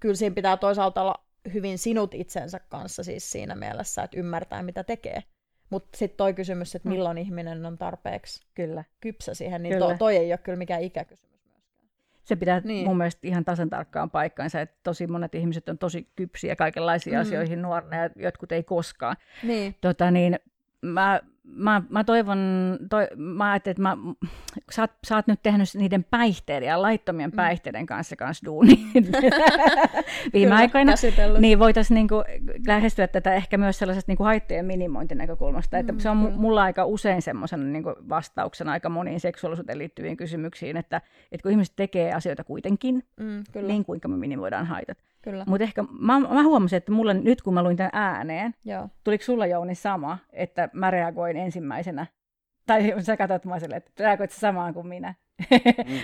kyllä 0.00 0.14
siinä 0.14 0.34
pitää 0.34 0.56
toisaalta 0.56 1.02
olla 1.02 1.24
hyvin 1.54 1.78
sinut 1.78 2.14
itsensä 2.14 2.60
kanssa 2.68 3.04
siis 3.04 3.30
siinä 3.30 3.54
mielessä, 3.54 4.02
että 4.02 4.18
ymmärtää 4.18 4.62
mitä 4.62 4.84
tekee. 4.84 5.22
Mutta 5.70 5.98
sitten 5.98 6.16
toi 6.16 6.34
kysymys, 6.34 6.74
että 6.74 6.88
mm. 6.88 6.92
milloin 6.92 7.16
mm. 7.16 7.20
ihminen 7.20 7.66
on 7.66 7.78
tarpeeksi 7.78 8.46
kyllä. 8.54 8.84
kypsä 9.00 9.34
siihen, 9.34 9.62
niin 9.62 9.74
kyllä. 9.74 9.92
To, 9.92 9.98
toi 9.98 10.16
ei 10.16 10.32
ole 10.32 10.38
kyllä 10.38 10.58
mikään 10.58 10.82
ikäkysymys 10.82 11.44
myöskään. 11.44 11.84
Se 12.24 12.36
pitää 12.36 12.60
niin. 12.64 12.86
mun 12.86 12.96
mielestä 12.96 13.20
ihan 13.22 13.44
tasan 13.44 13.70
tarkkaan 13.70 14.10
paikkaansa, 14.10 14.60
että 14.60 14.76
tosi 14.82 15.06
monet 15.06 15.34
ihmiset 15.34 15.68
on 15.68 15.78
tosi 15.78 16.08
kypsiä 16.16 16.56
kaikenlaisiin 16.56 17.16
mm. 17.16 17.20
asioihin 17.20 17.62
nuorena 17.62 17.96
ja 17.96 18.10
jotkut 18.16 18.52
ei 18.52 18.62
koskaan. 18.62 19.16
Niin. 19.42 19.74
Tota, 19.80 20.10
niin, 20.10 20.38
mä, 20.82 21.20
mä, 21.44 21.82
mä 21.88 22.04
toivon, 22.04 22.38
toi, 22.90 23.08
mä 23.16 23.50
ajattelin, 23.50 23.72
että 23.72 23.82
mä, 23.82 23.96
sä, 24.70 24.82
oot, 24.82 24.90
sä 25.06 25.16
oot 25.16 25.26
nyt 25.26 25.42
tehnyt 25.42 25.68
niiden 25.74 26.04
päihteiden 26.04 26.66
ja 26.66 26.82
laittomien 26.82 27.30
mm. 27.30 27.36
päihteiden 27.36 27.86
kanssa 27.86 28.16
kanssa 28.16 28.46
duuni 28.46 28.86
viime 30.32 30.54
aikoina, 30.54 30.94
niin 31.38 31.58
voitaisiin 31.58 31.94
niinku 31.94 32.24
lähestyä 32.66 33.06
tätä 33.06 33.34
ehkä 33.34 33.58
myös 33.58 33.78
sellaisesta 33.78 34.10
niinku 34.10 34.24
haittojen 34.24 34.64
minimointinäkökulmasta, 34.64 35.76
mm, 35.76 35.80
että 35.80 35.94
se 35.98 36.10
on 36.10 36.16
mulla 36.16 36.62
aika 36.62 36.84
usein 36.84 37.22
semmoisena 37.22 37.64
niinku 37.64 37.94
vastauksena 38.08 38.72
aika 38.72 38.88
moniin 38.88 39.20
seksuaalisuuteen 39.20 39.78
liittyviin 39.78 40.16
kysymyksiin, 40.16 40.76
että, 40.76 41.00
että 41.32 41.42
kun 41.42 41.52
ihmiset 41.52 41.76
tekee 41.76 42.12
asioita 42.12 42.44
kuitenkin, 42.44 43.04
mm, 43.20 43.44
kyllä. 43.52 43.68
niin 43.68 43.84
kuinka 43.84 44.08
me 44.08 44.16
minimoidaan 44.16 44.66
haitat. 44.66 44.98
Kyllä. 45.22 45.44
Mutta 45.48 45.64
ehkä 45.64 45.84
mä, 46.00 46.20
mä 46.20 46.42
huomasin, 46.42 46.76
että 46.76 46.92
mulla 46.92 47.14
nyt 47.14 47.42
kun 47.42 47.54
mä 47.54 47.62
luin 47.62 47.76
tämän 47.76 47.90
ääneen, 47.92 48.54
Joo. 48.64 48.88
tuliko 49.04 49.24
sulla 49.24 49.46
Jouni 49.46 49.74
sama, 49.74 50.18
että 50.32 50.68
mä 50.72 50.90
reagoin 50.90 51.36
ensimmäisenä, 51.36 52.06
tai 52.66 52.94
sä 52.98 53.16
katsot 53.16 53.44
mä 53.44 53.60
sille, 53.60 53.76
että 53.76 53.92
reagoit 53.98 54.30
sä 54.30 54.40
samaan 54.40 54.74
kuin 54.74 54.86
minä. 54.86 55.14
Mm. 55.50 55.56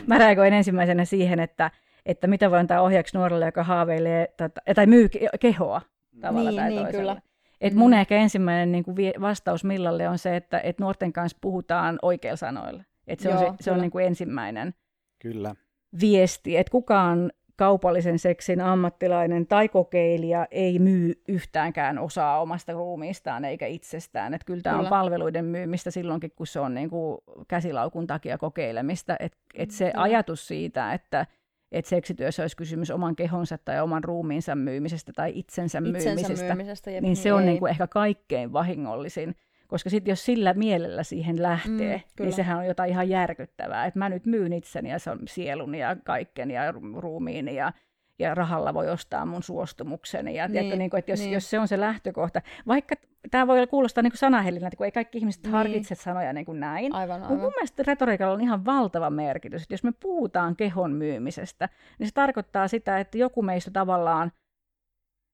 mä 0.07 0.19
reagoin 0.19 0.53
ensimmäisenä 0.53 1.05
siihen, 1.05 1.41
että, 1.41 1.71
että 2.07 2.27
mitä 2.27 2.51
voi 2.51 2.59
antaa 2.59 2.81
ohjaksi 2.81 3.17
nuorelle, 3.17 3.47
joka 3.47 3.63
haaveilee 3.63 4.29
tota, 4.37 4.61
tai 4.75 4.87
myy 4.87 5.09
kehoa 5.41 5.81
tavalla 6.21 6.51
niin, 6.51 6.61
tai 6.61 6.71
niin, 6.71 6.83
toisella. 6.83 7.15
Kyllä. 7.15 7.35
Et 7.61 7.75
mun 7.75 7.91
mm. 7.91 7.99
ehkä 7.99 8.17
ensimmäinen 8.17 8.73
niin 8.73 8.85
kuin 8.85 8.97
vastaus 9.21 9.65
Millalle 9.65 10.09
on 10.09 10.19
se, 10.19 10.37
että 10.37 10.61
et 10.61 10.79
nuorten 10.79 11.13
kanssa 11.13 11.39
puhutaan 11.41 11.99
oikeilla 12.03 12.37
sanoilla. 12.37 12.85
Et 13.07 13.21
se, 13.21 13.29
Joo, 13.29 13.39
on 13.39 13.57
se, 13.57 13.65
se 13.65 13.71
on 13.71 13.81
niin 13.81 13.91
kuin 13.91 14.07
ensimmäinen 14.07 14.75
Kyllä. 15.19 15.55
viesti, 16.01 16.57
että 16.57 16.71
kukaan 16.71 17.33
kaupallisen 17.57 18.19
seksin 18.19 18.61
ammattilainen 18.61 19.47
tai 19.47 19.69
kokeilija 19.69 20.47
ei 20.51 20.79
myy 20.79 21.23
yhtäänkään 21.29 21.99
osaa 21.99 22.41
omasta 22.41 22.73
ruumiistaan 22.73 23.45
eikä 23.45 23.67
itsestään. 23.67 24.35
Että 24.35 24.45
kyllä 24.45 24.63
tämä 24.63 24.79
on 24.79 24.87
palveluiden 24.87 25.45
myymistä 25.45 25.91
silloinkin, 25.91 26.33
kun 26.37 26.47
se 26.47 26.61
on 26.61 26.75
niin 26.75 26.91
kuin 26.91 27.19
käsilaukun 27.49 28.07
takia 28.07 28.39
kokeilemista. 28.39 29.17
Että 29.21 29.39
et 29.55 29.71
se 29.71 29.91
kyllä. 29.91 30.03
ajatus 30.03 30.49
siitä, 30.49 30.93
että 30.93 31.27
et 31.73 31.87
seksityössä 31.87 32.43
olisi 32.43 32.57
kysymys 32.57 32.91
oman 32.91 33.17
kehonsa 33.17 33.59
tai 33.59 33.81
oman 33.81 34.05
ruumiinsa 34.05 34.55
myymisestä 34.55 35.13
tai 35.17 35.33
itsensä, 35.35 35.79
itsensä 35.79 35.81
myymisestä, 35.81 36.55
myymisestä 36.55 36.91
niin, 36.91 37.03
niin 37.03 37.17
se 37.17 37.33
on 37.33 37.47
niin 37.47 37.59
kuin 37.59 37.71
ehkä 37.71 37.87
kaikkein 37.87 38.53
vahingollisin 38.53 39.35
koska 39.67 39.91
sitten 39.91 40.13
jos 40.13 40.25
sillä 40.25 40.55
mielellä 40.55 41.03
siihen 41.03 41.43
lähtee, 41.43 41.97
mm, 41.97 42.25
niin 42.25 42.33
sehän 42.33 42.59
on 42.59 42.67
jotain 42.67 42.91
ihan 42.91 43.09
järkyttävää. 43.09 43.87
Että 43.87 43.99
mä 43.99 44.09
nyt 44.09 44.27
myyn 44.27 44.53
itseni 44.53 44.91
ja 44.91 44.99
sieluni 45.29 45.79
ja 45.79 45.97
kaikkeni 46.05 46.55
ja 46.55 46.73
ruumiini 46.97 47.55
ja, 47.55 47.73
ja 48.19 48.35
rahalla 48.35 48.75
voi 48.75 48.91
ostaa 48.91 49.27
mun 49.27 49.43
suostumukseni. 49.43 50.35
Ja 50.35 50.49
niin, 50.49 50.53
tiedätkö, 50.53 50.77
niin 50.77 50.91
kuin, 50.91 50.99
että 50.99 51.13
jos, 51.13 51.21
niin. 51.21 51.33
jos 51.33 51.51
se 51.51 51.59
on 51.59 51.69
se 51.69 51.81
lähtökohta, 51.81 52.43
vaikka 52.67 52.95
tämä 53.31 53.47
voi 53.47 53.67
kuulostaa 53.67 54.03
niin 54.03 54.17
sanahelinä, 54.17 54.67
että 54.67 54.77
kun 54.77 54.87
ei 54.87 54.93
kaikki 54.93 55.19
ihmiset 55.19 55.43
niin. 55.43 55.53
harkitse 55.53 55.95
sanoja 55.95 56.33
niin 56.33 56.47
kuin 56.47 56.61
näin. 56.61 56.95
Aivan, 56.95 57.23
aivan. 57.23 57.39
Mun 57.39 57.53
mielestä 57.57 57.83
retoriikalla 57.87 58.35
on 58.35 58.41
ihan 58.41 58.65
valtava 58.65 59.11
merkitys. 59.11 59.63
Että 59.63 59.75
jos 59.75 59.85
me 59.85 59.93
puhutaan 60.01 60.57
kehon 60.57 60.93
myymisestä, 60.93 61.69
niin 61.99 62.07
se 62.07 62.15
tarkoittaa 62.15 62.69
sitä, 62.69 63.01
että 63.01 63.19
joku 63.19 63.43
meistä 63.43 63.71
tavallaan 63.71 64.33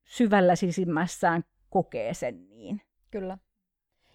syvällä 0.07 0.55
sisimmässään 0.55 1.43
kokee 1.69 2.13
sen 2.13 2.49
niin. 2.49 2.81
Kyllä. 3.11 3.37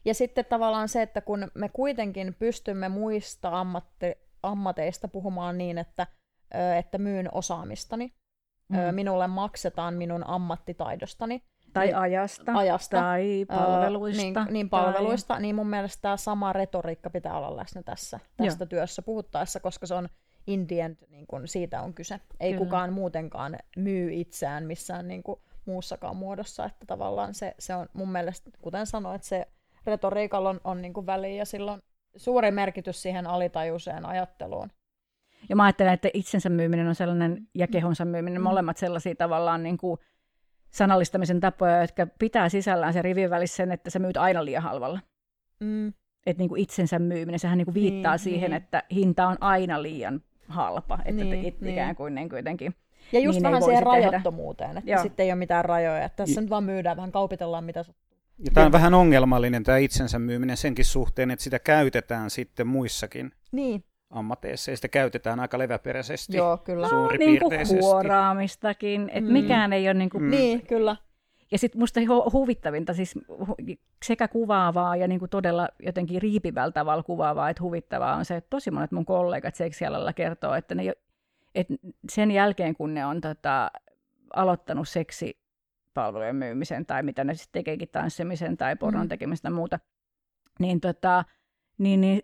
Ja 0.07 0.15
sitten 0.15 0.45
tavallaan 0.45 0.89
se, 0.89 1.03
että 1.03 1.21
kun 1.21 1.51
me 1.55 1.69
kuitenkin 1.69 2.37
pystymme 2.39 2.89
muista 2.89 3.61
ammatti, 3.61 4.15
ammateista 4.43 5.09
puhumaan 5.09 5.59
niin, 5.59 5.79
että, 5.79 6.07
että 6.79 6.99
myyn 6.99 7.29
osaamistani, 7.33 8.13
mm. 8.69 8.95
minulle 8.95 9.27
maksetaan 9.27 9.95
minun 9.95 10.27
ammattitaidostani, 10.27 11.43
tai 11.73 11.87
niin, 11.87 11.97
ajasta, 11.97 12.53
ajasta 12.55 12.97
tai 12.97 13.47
palveluista. 13.49 14.23
Niin, 14.23 14.35
niin 14.51 14.71
palveluista, 14.71 15.29
tai... 15.29 15.43
niin 15.43 15.55
mun 15.55 15.71
mielestä 15.71 16.03
tämä 16.03 16.17
sama 16.17 16.53
retoriikka 16.53 17.11
pitää 17.11 17.39
olla 17.39 17.57
läsnä 17.57 17.83
tässä, 17.83 18.21
tästä 18.37 18.63
Joo. 18.65 18.69
työssä 18.69 19.03
puhuttaessa, 19.03 19.61
koska 19.61 19.87
se 19.87 19.95
on 19.95 20.09
in 20.47 20.67
the 20.67 20.81
end, 20.81 20.97
niin 21.11 21.27
kun 21.27 21.49
siitä 21.49 21.83
on 21.83 21.95
kyse. 21.95 22.21
Ei 22.41 22.53
Kyllä. 22.53 22.65
kukaan 22.65 22.93
muutenkaan 22.93 23.59
myy 23.77 24.15
itseään 24.15 24.65
missään 24.65 25.09
niin 25.09 25.23
kuin 25.23 25.41
muussakaan 25.65 26.17
muodossa, 26.17 26.65
että 26.65 26.87
tavallaan 26.87 27.35
se, 27.35 27.55
se 27.59 27.75
on 27.75 27.89
mun 27.93 28.13
mielestä, 28.13 28.51
kuten 28.63 28.87
sanoin, 28.87 29.17
että 29.17 29.29
se 29.29 29.47
retoriikalla 29.87 30.51
on, 30.51 30.61
on 30.65 30.83
niin 30.83 30.93
kuin 30.93 31.07
väliä 31.07 31.35
ja 31.35 31.45
sillä 31.45 31.73
on 31.73 31.83
suuri 32.17 32.51
merkitys 32.51 33.03
siihen 33.03 33.27
alitajuiseen 33.27 34.07
ajatteluun. 34.07 34.71
Ja 35.49 35.57
mä 35.57 35.65
ajattelen, 35.65 35.93
että 35.93 36.09
itsensä 36.15 36.49
myyminen 36.49 36.89
on 36.89 36.95
sellainen 36.95 37.49
ja 37.55 37.67
kehonsa 37.67 38.05
myyminen, 38.05 38.41
mm. 38.41 38.45
molemmat 38.45 38.77
sellaisia 38.77 39.15
tavallaan 39.15 39.63
niin 39.63 39.77
kuin 39.77 39.99
sanallistamisen 40.71 41.41
tapoja, 41.41 41.81
jotka 41.81 42.07
pitää 42.19 42.49
sisällään 42.49 42.93
se 42.93 43.03
rivin 43.03 43.31
välissä 43.31 43.57
sen, 43.57 43.73
että 43.73 43.91
sä 43.91 43.99
myyt 43.99 44.17
aina 44.17 44.45
liian 44.45 44.63
halvalla. 44.63 45.01
Mm. 45.61 45.89
Että 46.27 46.41
niin 46.41 46.49
kuin 46.49 46.61
itsensä 46.61 46.99
myyminen, 46.99 47.39
sehän 47.39 47.59
niin 47.59 47.67
kuin 47.67 47.75
viittaa 47.75 48.13
niin, 48.13 48.19
siihen, 48.19 48.51
niin. 48.51 48.63
että 48.63 48.83
hinta 48.95 49.27
on 49.27 49.37
aina 49.41 49.83
liian 49.83 50.21
halpa, 50.49 50.99
että 51.05 51.25
niin, 51.25 51.45
it, 51.45 51.61
niin. 51.61 51.73
ikään 51.73 51.97
kuin, 51.97 52.15
niin 52.15 52.29
kuin 52.29 52.39
jotenkin 52.39 52.75
ja 53.13 53.21
just 53.21 53.37
niin 53.37 53.43
vähän 53.43 53.63
siihen 53.63 53.83
rajattomuuteen, 53.83 54.79
että 54.79 54.91
Joo. 54.91 55.03
sitten 55.03 55.25
ei 55.25 55.31
ole 55.31 55.39
mitään 55.39 55.65
rajoja. 55.65 56.05
Että 56.05 56.17
tässä 56.17 56.41
nyt 56.41 56.51
vaan 56.51 56.65
myydään, 56.65 56.97
vähän 56.97 57.13
kaupitellaan 57.13 57.65
mitä 57.65 57.85
ja 58.39 58.51
tämä 58.55 58.67
on 58.67 58.73
vähän 58.73 58.95
ongelmallinen 58.95 59.65
tämä 59.65 59.79
itsensä 59.79 60.19
myyminen 60.19 60.57
senkin 60.57 60.85
suhteen, 60.85 61.31
että 61.31 61.43
sitä 61.43 61.59
käytetään 61.59 62.31
sitten 62.31 62.67
muissakin 62.67 63.33
niin. 63.53 63.85
ammateissa 64.11 64.71
ja 64.71 64.77
sitä 64.77 64.89
käytetään 64.89 65.41
aika 65.41 65.59
leväperäisesti. 65.59 66.37
Joo, 66.37 66.57
kyllä. 66.57 66.89
No, 66.89 67.09
niin 67.19 67.41
kuin 67.41 67.69
huoraamistakin, 67.69 69.09
että 69.09 69.31
mm. 69.31 69.33
mikään 69.33 69.73
ei 69.73 69.87
ole 69.87 69.95
niin 69.95 70.11
kuin... 70.11 70.25
Mm. 70.25 70.31
Niin, 70.31 70.67
kyllä. 70.67 70.97
Ja 71.53 71.59
sitten 71.59 71.81
musta 71.81 72.01
hu- 72.01 72.33
huvittavinta, 72.33 72.95
siis 72.95 73.15
sekä 74.05 74.29
kuvaavaa 74.29 74.97
ja 74.97 75.09
niin 75.09 75.19
kuin 75.19 75.31
todella 75.31 75.69
jotenkin 75.83 76.23
riipivällä 76.23 76.73
tavalla 76.73 77.03
kuvaavaa, 77.03 77.51
että 77.51 77.63
huvittavaa 77.63 78.17
on 78.17 78.25
se, 78.25 78.37
että 78.37 78.51
tosi 78.51 78.71
monet 78.71 78.93
mun 78.93 79.05
kollegat 79.05 79.55
seksialalla 79.55 80.13
kertoo, 80.13 80.55
että, 80.55 80.75
ne, 80.75 80.93
että 81.55 81.75
sen 82.09 82.31
jälkeen 82.31 82.75
kun 82.75 82.95
ne 82.95 83.07
on 83.07 83.21
tota, 83.21 83.71
aloittanut 84.35 84.89
seksi 84.89 85.39
seksipalvelujen 85.97 86.37
myymisen 86.37 86.87
tai 86.87 87.03
mitä 87.03 87.25
ne 87.25 87.35
sitten 87.35 87.61
tekeekin, 87.61 87.89
tanssimisen 87.89 88.57
tai 88.57 88.77
pornon 88.77 89.03
Mm. 89.07 89.09
tekemistä 89.09 89.49
tai 89.49 89.53
muuta, 89.57 89.79
niin, 90.59 90.81
tota, 90.81 91.25
niin, 91.79 92.01
niin, 92.01 92.23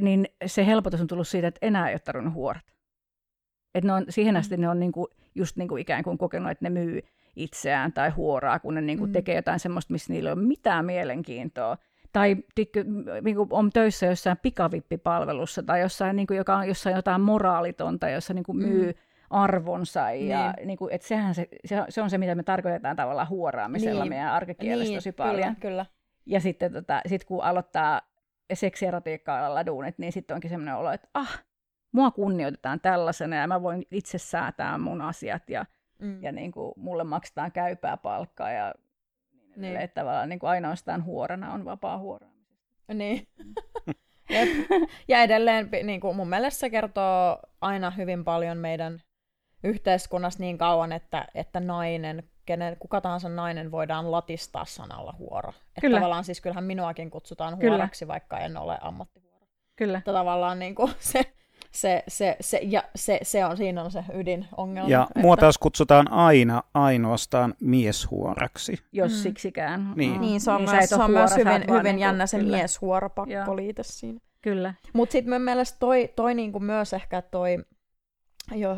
niin 0.00 0.26
se 0.46 0.66
helpotus 0.66 1.00
on 1.00 1.06
tullut 1.06 1.28
siitä, 1.28 1.48
että 1.48 1.66
enää 1.66 1.88
ei 1.88 1.94
ole 1.94 2.00
tarvinnut 2.00 2.34
huorata. 2.34 2.72
Et 3.74 3.84
ne 3.84 3.92
on, 3.92 4.04
siihen 4.08 4.36
asti 4.36 4.56
ne 4.56 4.68
on 4.68 4.80
niinku, 4.80 5.08
just 5.34 5.56
niinku 5.56 5.76
ikään 5.76 6.02
kuin 6.04 6.18
kokenut, 6.18 6.50
että 6.50 6.64
ne 6.64 6.70
myy 6.70 7.00
itseään 7.36 7.92
tai 7.92 8.10
huoraa, 8.10 8.58
kun 8.58 8.74
ne 8.74 8.80
niinku 8.80 9.06
Mm. 9.06 9.12
tekee 9.12 9.34
jotain 9.36 9.60
semmoista, 9.60 9.92
missä 9.92 10.12
niillä 10.12 10.28
ei 10.30 10.32
ole 10.34 10.42
mitään 10.42 10.84
mielenkiintoa. 10.84 11.76
Tai 12.12 12.36
tikky, 12.54 12.84
niinku 13.22 13.46
on 13.50 13.70
töissä 13.70 14.06
jossain 14.06 14.36
pikavippipalvelussa 14.42 15.62
tai 15.62 15.80
jossain, 15.80 16.16
niinku, 16.16 16.34
joka 16.34 16.56
on 16.56 16.68
jossain 16.68 16.96
jotain 16.96 17.20
moraalitonta, 17.20 18.08
jossa 18.08 18.34
niinku 18.34 18.52
myy 18.52 18.92
Mm. 18.92 18.98
Arvonsa. 19.30 20.10
Ja, 20.10 20.52
Niin. 20.56 20.66
niinku, 20.66 20.88
et 20.90 21.02
sehän 21.02 21.34
se, 21.34 21.48
se, 21.64 21.76
se 21.88 22.02
on 22.02 22.10
se, 22.10 22.18
mitä 22.18 22.34
me 22.34 22.42
tarkoitetaan 22.42 22.96
tavallaan 22.96 23.28
huoraamisella 23.28 24.04
Niin. 24.04 24.08
meidän 24.12 24.32
arkikielessä 24.32 24.94
tosi 24.94 25.12
paljon. 25.12 25.36
Kyllä, 25.42 25.54
kyllä. 25.60 25.86
Ja 26.26 26.40
sitten 26.40 26.72
tota, 26.72 27.00
sit 27.06 27.24
kun 27.24 27.42
aloittaa 27.44 28.00
seksierotiikka-alalla 28.54 29.66
duunit, 29.66 29.98
niin 29.98 30.12
sitten 30.12 30.34
onkin 30.34 30.50
semmoinen 30.50 30.76
olo, 30.76 30.90
että 30.92 31.08
ah, 31.14 31.42
mua 31.92 32.10
kunnioitetaan 32.10 32.80
tällaisena 32.80 33.36
ja 33.36 33.46
mä 33.46 33.62
voin 33.62 33.82
itse 33.90 34.18
säätää 34.18 34.78
mun 34.78 35.00
asiat 35.02 35.50
ja, 35.50 35.66
Mm. 35.98 36.22
ja 36.22 36.32
niin 36.32 36.52
kuin 36.52 36.72
mulle 36.76 37.04
maksetaan 37.04 37.52
käypää 37.52 37.96
palkkaa 37.96 38.50
ja 38.50 38.74
niin 38.74 39.50
Niin. 39.56 39.64
edelleen, 39.64 39.84
että 39.84 40.00
tavallaan 40.00 40.28
niin 40.28 40.38
kuin 40.38 40.50
ainoastaan 40.50 41.04
huorana 41.04 41.52
on 41.52 41.64
vapaa 41.64 41.98
huoraamista. 41.98 42.94
Niin. 42.94 43.26
Jep. 44.30 44.48
Ja 45.08 45.22
edelleen 45.22 45.68
niin 45.82 46.00
kuin 46.00 46.16
mun 46.16 46.28
mielestä 46.28 46.60
se 46.60 46.70
kertoo 46.70 47.38
aina 47.60 47.90
hyvin 47.90 48.24
paljon 48.24 48.58
meidän 48.58 49.00
yhteiskunnassa 49.64 50.40
niin 50.40 50.58
kauan, 50.58 50.92
että, 50.92 51.28
että 51.34 51.60
nainen, 51.60 52.22
kenen, 52.46 52.76
kuka 52.78 53.00
tahansa 53.00 53.28
nainen 53.28 53.70
voidaan 53.70 54.10
latistaa 54.12 54.64
sanalla 54.64 55.14
huoro. 55.18 55.48
Että 55.48 55.80
Kyllä. 55.80 55.96
tavallaan 55.96 56.24
siis 56.24 56.40
kyllähän 56.40 56.64
minuakin 56.64 57.10
kutsutaan 57.10 57.58
Kyllä. 57.58 57.76
huoraksi, 57.76 58.08
vaikka 58.08 58.38
en 58.38 58.56
ole 58.56 58.78
ammattihuoro. 58.80 59.46
Kyllä. 59.76 59.98
Että 59.98 60.12
tavallaan 60.12 60.58
niin 60.58 60.74
kuin 60.74 60.92
se, 61.12 61.20
se, 61.70 62.02
se, 62.08 62.36
se, 62.40 62.60
ja 62.62 62.82
se, 62.96 63.18
se 63.22 63.44
on, 63.44 63.56
siinä 63.56 63.82
on 63.82 63.90
se 63.90 64.04
ydinongelma. 64.14 64.90
Ja 64.90 65.02
että, 65.02 65.20
mua 65.20 65.36
taas 65.36 65.58
kutsutaan 65.58 66.12
aina 66.12 66.62
ainoastaan 66.74 67.54
mieshuoraksi. 67.60 68.78
Jos 68.92 69.12
Mm. 69.12 69.16
siksikään. 69.18 69.92
Niin. 69.96 70.14
Mm. 70.14 70.20
Niin, 70.20 70.40
se 70.40 70.50
on, 70.50 70.66
sä 70.66 70.72
myös, 70.72 70.88
se 70.88 70.94
on 70.94 71.00
huora, 71.00 71.18
myös 71.18 71.36
hyvin, 71.36 71.52
hyvin 71.68 71.82
niinku- 71.84 72.00
jännä 72.00 72.26
se 72.26 72.38
kyllä. 72.38 72.56
mieshuoropakko 72.56 73.56
siinä. 73.82 74.20
Kyllä. 74.42 74.74
Mutta 74.92 75.12
sitten 75.12 75.34
mun 75.34 75.42
mielestä 75.42 75.76
toi, 75.78 76.12
toi 76.16 76.34
niinku 76.34 76.60
myös 76.60 76.92
ehkä 76.92 77.22
toi, 77.22 77.58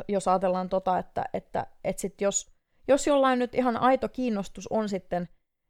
jos 0.08 0.28
ajatellaan 0.28 0.68
tota, 0.68 0.98
että, 0.98 1.24
että 1.34 1.66
et 1.84 1.98
sit 1.98 2.20
jos, 2.20 2.52
jos 2.88 3.06
jollain 3.06 3.38
nyt 3.38 3.54
ihan 3.54 3.76
aito 3.76 4.08
kiinnostus 4.08 4.66
on 4.68 4.88
sitten 4.88 5.28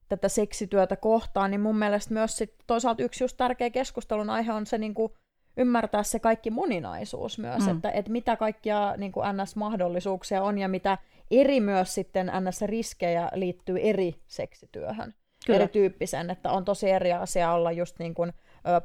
tätä 0.09 0.29
seksityötä 0.29 0.97
kohtaan, 0.97 1.51
niin 1.51 1.61
mun 1.61 1.79
mielestä 1.79 2.15
myös 2.15 2.37
sit 2.37 2.55
toisaalta 2.67 3.03
yksi 3.03 3.25
just 3.25 3.37
tärkeä 3.37 3.71
keskustelun 3.71 4.31
aihe 4.31 4.53
on 4.53 4.67
se 4.67 4.79
niinku 4.79 5.17
ymmärtää 5.57 6.03
se 6.03 6.19
kaikki 6.19 6.51
moninaisuus 6.51 7.39
myös, 7.39 7.67
Mm. 7.67 7.77
että, 7.77 7.91
että 7.91 8.11
mitä 8.11 8.37
kaikkia 8.37 8.95
niinku 8.97 9.21
NS-mahdollisuuksia 9.21 10.43
on 10.43 10.59
ja 10.59 10.69
mitä 10.69 10.99
eri 11.31 11.61
myös 11.61 11.95
sitten 11.95 12.27
NS-riskejä 12.41 13.29
liittyy 13.35 13.79
eri 13.81 14.15
seksityöhön 14.27 15.15
Kyllä. 15.47 15.57
erityyppisen, 15.57 16.31
että 16.31 16.51
on 16.51 16.65
tosi 16.65 16.91
eri 16.91 17.13
asia 17.13 17.53
olla 17.53 17.73
just 17.73 17.99
niin 17.99 18.15
kuin, 18.15 18.33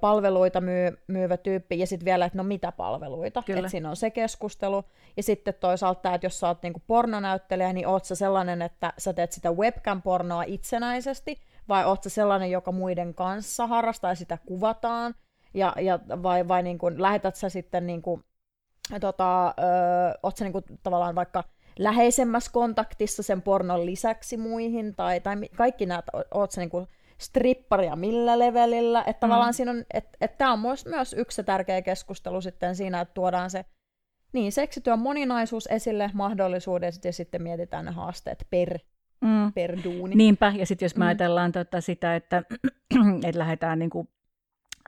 palveluita 0.01 0.61
myy, 0.61 0.97
myyvä 1.07 1.37
tyyppi, 1.37 1.79
ja 1.79 1.87
sitten 1.87 2.05
vielä, 2.05 2.25
että 2.25 2.37
no 2.37 2.43
mitä 2.43 2.71
palveluita, 2.71 3.43
Kyllä. 3.45 3.59
että 3.59 3.69
siinä 3.69 3.89
on 3.89 3.95
se 3.95 4.09
keskustelu, 4.09 4.83
ja 5.17 5.23
sitten 5.23 5.53
toisaalta 5.59 6.01
tämä, 6.01 6.15
että 6.15 6.25
jos 6.25 6.39
sä 6.39 6.47
oot 6.47 6.63
niin 6.63 6.73
kuin 6.73 6.83
pornonäyttelijä, 6.87 7.73
niin 7.73 7.87
oot 7.87 8.05
sä 8.05 8.15
sellainen, 8.15 8.61
että 8.61 8.93
sä 8.97 9.13
teet 9.13 9.31
sitä 9.31 9.49
webcam-pornoa 9.51 10.43
itsenäisesti, 10.47 11.41
vai 11.69 11.85
oot 11.85 12.03
sä 12.03 12.09
sellainen, 12.09 12.51
joka 12.51 12.71
muiden 12.71 13.13
kanssa 13.13 13.67
harrastaa 13.67 14.11
ja 14.11 14.15
sitä 14.15 14.37
kuvataan, 14.45 15.15
ja, 15.53 15.73
ja 15.81 15.99
vai, 16.23 16.47
vai 16.47 16.63
niin 16.63 16.77
kuin, 16.77 17.01
lähetät 17.01 17.35
sä 17.35 17.49
sitten 17.49 17.87
niin 17.87 18.01
kuin, 18.01 18.23
tota, 19.01 19.47
ö, 19.47 19.51
oot 20.23 20.37
sä 20.37 20.45
niin 20.45 20.53
kuin, 20.53 20.65
tavallaan 20.83 21.15
vaikka 21.15 21.43
läheisemmässä 21.79 22.51
kontaktissa 22.51 23.23
sen 23.23 23.41
pornon 23.41 23.85
lisäksi 23.85 24.37
muihin, 24.37 24.95
tai, 24.95 25.19
tai 25.19 25.35
kaikki 25.55 25.85
nämä, 25.85 26.03
oot 26.33 26.51
sä 26.51 26.61
niinku 26.61 26.87
stripparia 27.17 27.95
millä 27.95 28.39
levelillä, 28.39 29.03
että 29.07 29.27
Mm. 29.27 29.29
tavallaan 29.29 29.53
siinä 29.53 29.71
on, 29.71 29.83
että 29.93 30.17
et 30.21 30.37
tämä 30.37 30.53
on 30.53 30.59
myös, 30.59 30.85
myös 30.85 31.13
yksi 31.17 31.35
se 31.35 31.43
tärkeä 31.43 31.81
keskustelu 31.81 32.41
sitten 32.41 32.75
siinä, 32.75 33.01
että 33.01 33.13
tuodaan 33.13 33.49
se 33.49 33.65
niin, 34.33 34.51
seksityön 34.51 34.99
moninaisuus 34.99 35.67
esille, 35.67 36.09
mahdollisuudet, 36.13 37.05
ja 37.05 37.13
sitten 37.13 37.43
mietitään 37.43 37.85
ne 37.85 37.91
haasteet 37.91 38.47
per, 38.49 38.79
Mm. 39.21 39.53
per 39.53 39.77
duuni. 39.83 40.15
Niinpä, 40.15 40.53
ja 40.57 40.65
sitten 40.65 40.85
jos 40.85 40.95
me 40.95 41.05
Mm. 41.05 41.07
ajatellaan 41.07 41.51
tota 41.51 41.81
sitä, 41.81 42.15
että, 42.15 42.43
että 43.27 43.39
lähdetään 43.39 43.79
niinku, 43.79 44.07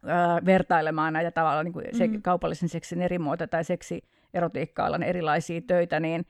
äh, 0.09 0.45
vertailemaan 0.45 1.13
näitä 1.13 1.31
tavallaan 1.31 1.65
niinku 1.65 1.81
se, 1.97 2.07
Mm. 2.07 2.21
kaupallisen 2.21 2.69
seksin 2.69 3.01
eri 3.01 3.19
muotoja 3.19 3.47
tai 3.47 3.63
seksierotiikka-alan 3.63 5.03
erilaisia 5.03 5.61
töitä, 5.67 5.99
niin, 5.99 6.25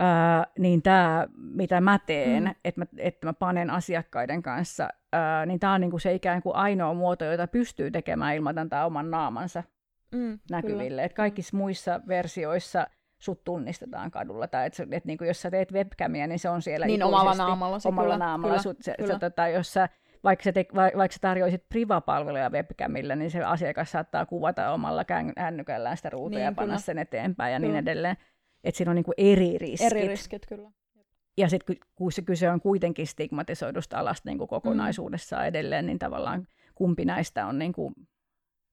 äh, 0.00 0.46
niin 0.58 0.82
tämä, 0.82 1.26
mitä 1.36 1.80
mä 1.80 1.98
teen, 2.06 2.42
Mm. 2.44 2.54
että 2.64 2.80
mä, 2.80 2.84
että 2.98 3.26
mä 3.26 3.32
panen 3.32 3.70
asiakkaiden 3.70 4.42
kanssa, 4.42 4.84
äh, 5.14 5.46
niin 5.46 5.60
tämä 5.60 5.72
on 5.74 5.80
niinku 5.80 5.98
se 5.98 6.14
ikään 6.14 6.42
kuin 6.42 6.56
ainoa 6.56 6.94
muoto, 6.94 7.24
jota 7.24 7.46
pystyy 7.46 7.90
tekemään 7.90 8.34
ilman 8.36 8.58
antaa 8.58 8.86
oman 8.86 9.10
naamansa 9.10 9.62
mm, 10.14 10.38
näkyville. 10.50 11.04
Et 11.04 11.12
kaikissa 11.12 11.56
muissa 11.56 12.00
versioissa 12.08 12.86
sut 13.18 13.44
tunnistetaan 13.44 14.10
kadulla, 14.10 14.46
tai 14.48 14.66
että 14.66 14.86
et 14.90 15.04
niinku, 15.04 15.24
jos 15.24 15.42
sä 15.42 15.50
teet 15.50 15.72
webcamia, 15.72 16.26
niin 16.26 16.38
se 16.38 16.48
on 16.48 16.62
siellä 16.62 16.86
Niin, 16.86 17.02
omalla 17.02 17.22
ikuisesti, 17.22 17.46
naamallasi, 17.46 17.88
omalla 17.88 18.14
kyllä, 18.14 18.24
naamalla. 18.24 18.52
kyllä, 18.52 18.62
sut, 18.62 18.76
se, 18.80 18.94
kyllä. 18.98 19.12
Se, 19.14 19.18
tota, 19.18 19.48
jos 19.48 19.72
sä, 19.72 19.88
vaikka, 20.24 20.42
sä 20.42 20.52
te, 20.52 20.66
vai, 20.74 20.90
vaikka 20.96 21.12
sä 21.14 21.18
tarjoisit 21.20 21.68
privapalveluja 21.68 22.50
webcamilla, 22.50 23.14
niin 23.16 23.30
se 23.30 23.44
asiakas 23.44 23.90
saattaa 23.92 24.26
kuvata 24.26 24.70
omalla 24.72 25.02
kään- 25.04 25.32
kännykällään 25.34 25.96
sitä 25.96 26.10
ruutua 26.10 26.38
Niin, 26.38 26.44
ja 26.44 26.52
panna 26.52 26.66
kyllä. 26.66 26.78
sen 26.78 26.98
eteenpäin 26.98 27.52
ja 27.52 27.58
Kyllä. 27.60 27.72
niin 27.72 27.78
edelleen. 27.82 28.16
Että 28.64 28.76
siinä 28.76 28.90
on 28.90 28.94
niinku 28.94 29.12
eri 29.16 29.58
riskit. 29.58 29.92
Eri 29.92 30.08
riskit, 30.08 30.46
kyllä. 30.46 30.70
Ja 31.36 31.48
sitten 31.48 31.76
kun 31.94 32.12
se 32.12 32.22
kyse 32.22 32.50
on 32.50 32.60
kuitenkin 32.60 33.06
stigmatisoidusta 33.06 33.98
alasta 33.98 34.28
niin 34.28 34.38
kuin 34.38 34.46
Mm. 34.46 34.50
kokonaisuudessaan 34.50 35.46
edelleen, 35.46 35.86
niin 35.86 35.98
tavallaan 35.98 36.48
kumpi 36.74 37.04
näistä 37.04 37.46
on 37.46 37.58
niin 37.58 37.72
kuin, 37.72 37.94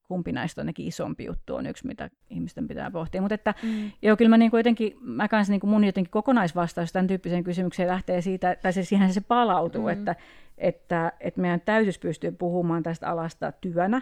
kumpi 0.07 0.31
näistä 0.31 0.61
on 0.61 0.71
isompi 0.77 1.25
juttu, 1.25 1.55
on 1.55 1.65
yksi, 1.65 1.87
mitä 1.87 2.09
ihmisten 2.29 2.67
pitää 2.67 2.91
pohtia. 2.91 3.21
Mutta 3.21 3.35
että 3.35 3.53
Mm. 3.63 3.91
joo, 4.01 4.17
kyllä 4.17 4.29
mä 4.29 4.37
niin 4.37 4.51
kuin 4.51 4.59
jotenkin, 4.59 4.93
mä 5.01 5.27
kanssa 5.27 5.53
niin 5.53 5.59
kuin 5.59 5.69
mun 5.69 5.83
jotenkin 5.83 6.11
kokonaisvastaus 6.11 6.91
tämän 6.91 7.07
tyyppiseen 7.07 7.43
kysymykseen 7.43 7.89
lähtee 7.89 8.21
siitä, 8.21 8.55
tai 8.61 8.73
se 8.73 8.83
siihen 8.83 9.13
se 9.13 9.21
palautuu, 9.21 9.81
Mm. 9.81 9.87
mm. 9.87 9.93
että, 9.93 10.15
että, 10.57 11.11
että 11.19 11.41
meidän 11.41 11.61
täytyisi 11.61 11.99
pystyä 11.99 12.31
puhumaan 12.31 12.83
tästä 12.83 13.09
alasta 13.09 13.51
työnä, 13.51 14.01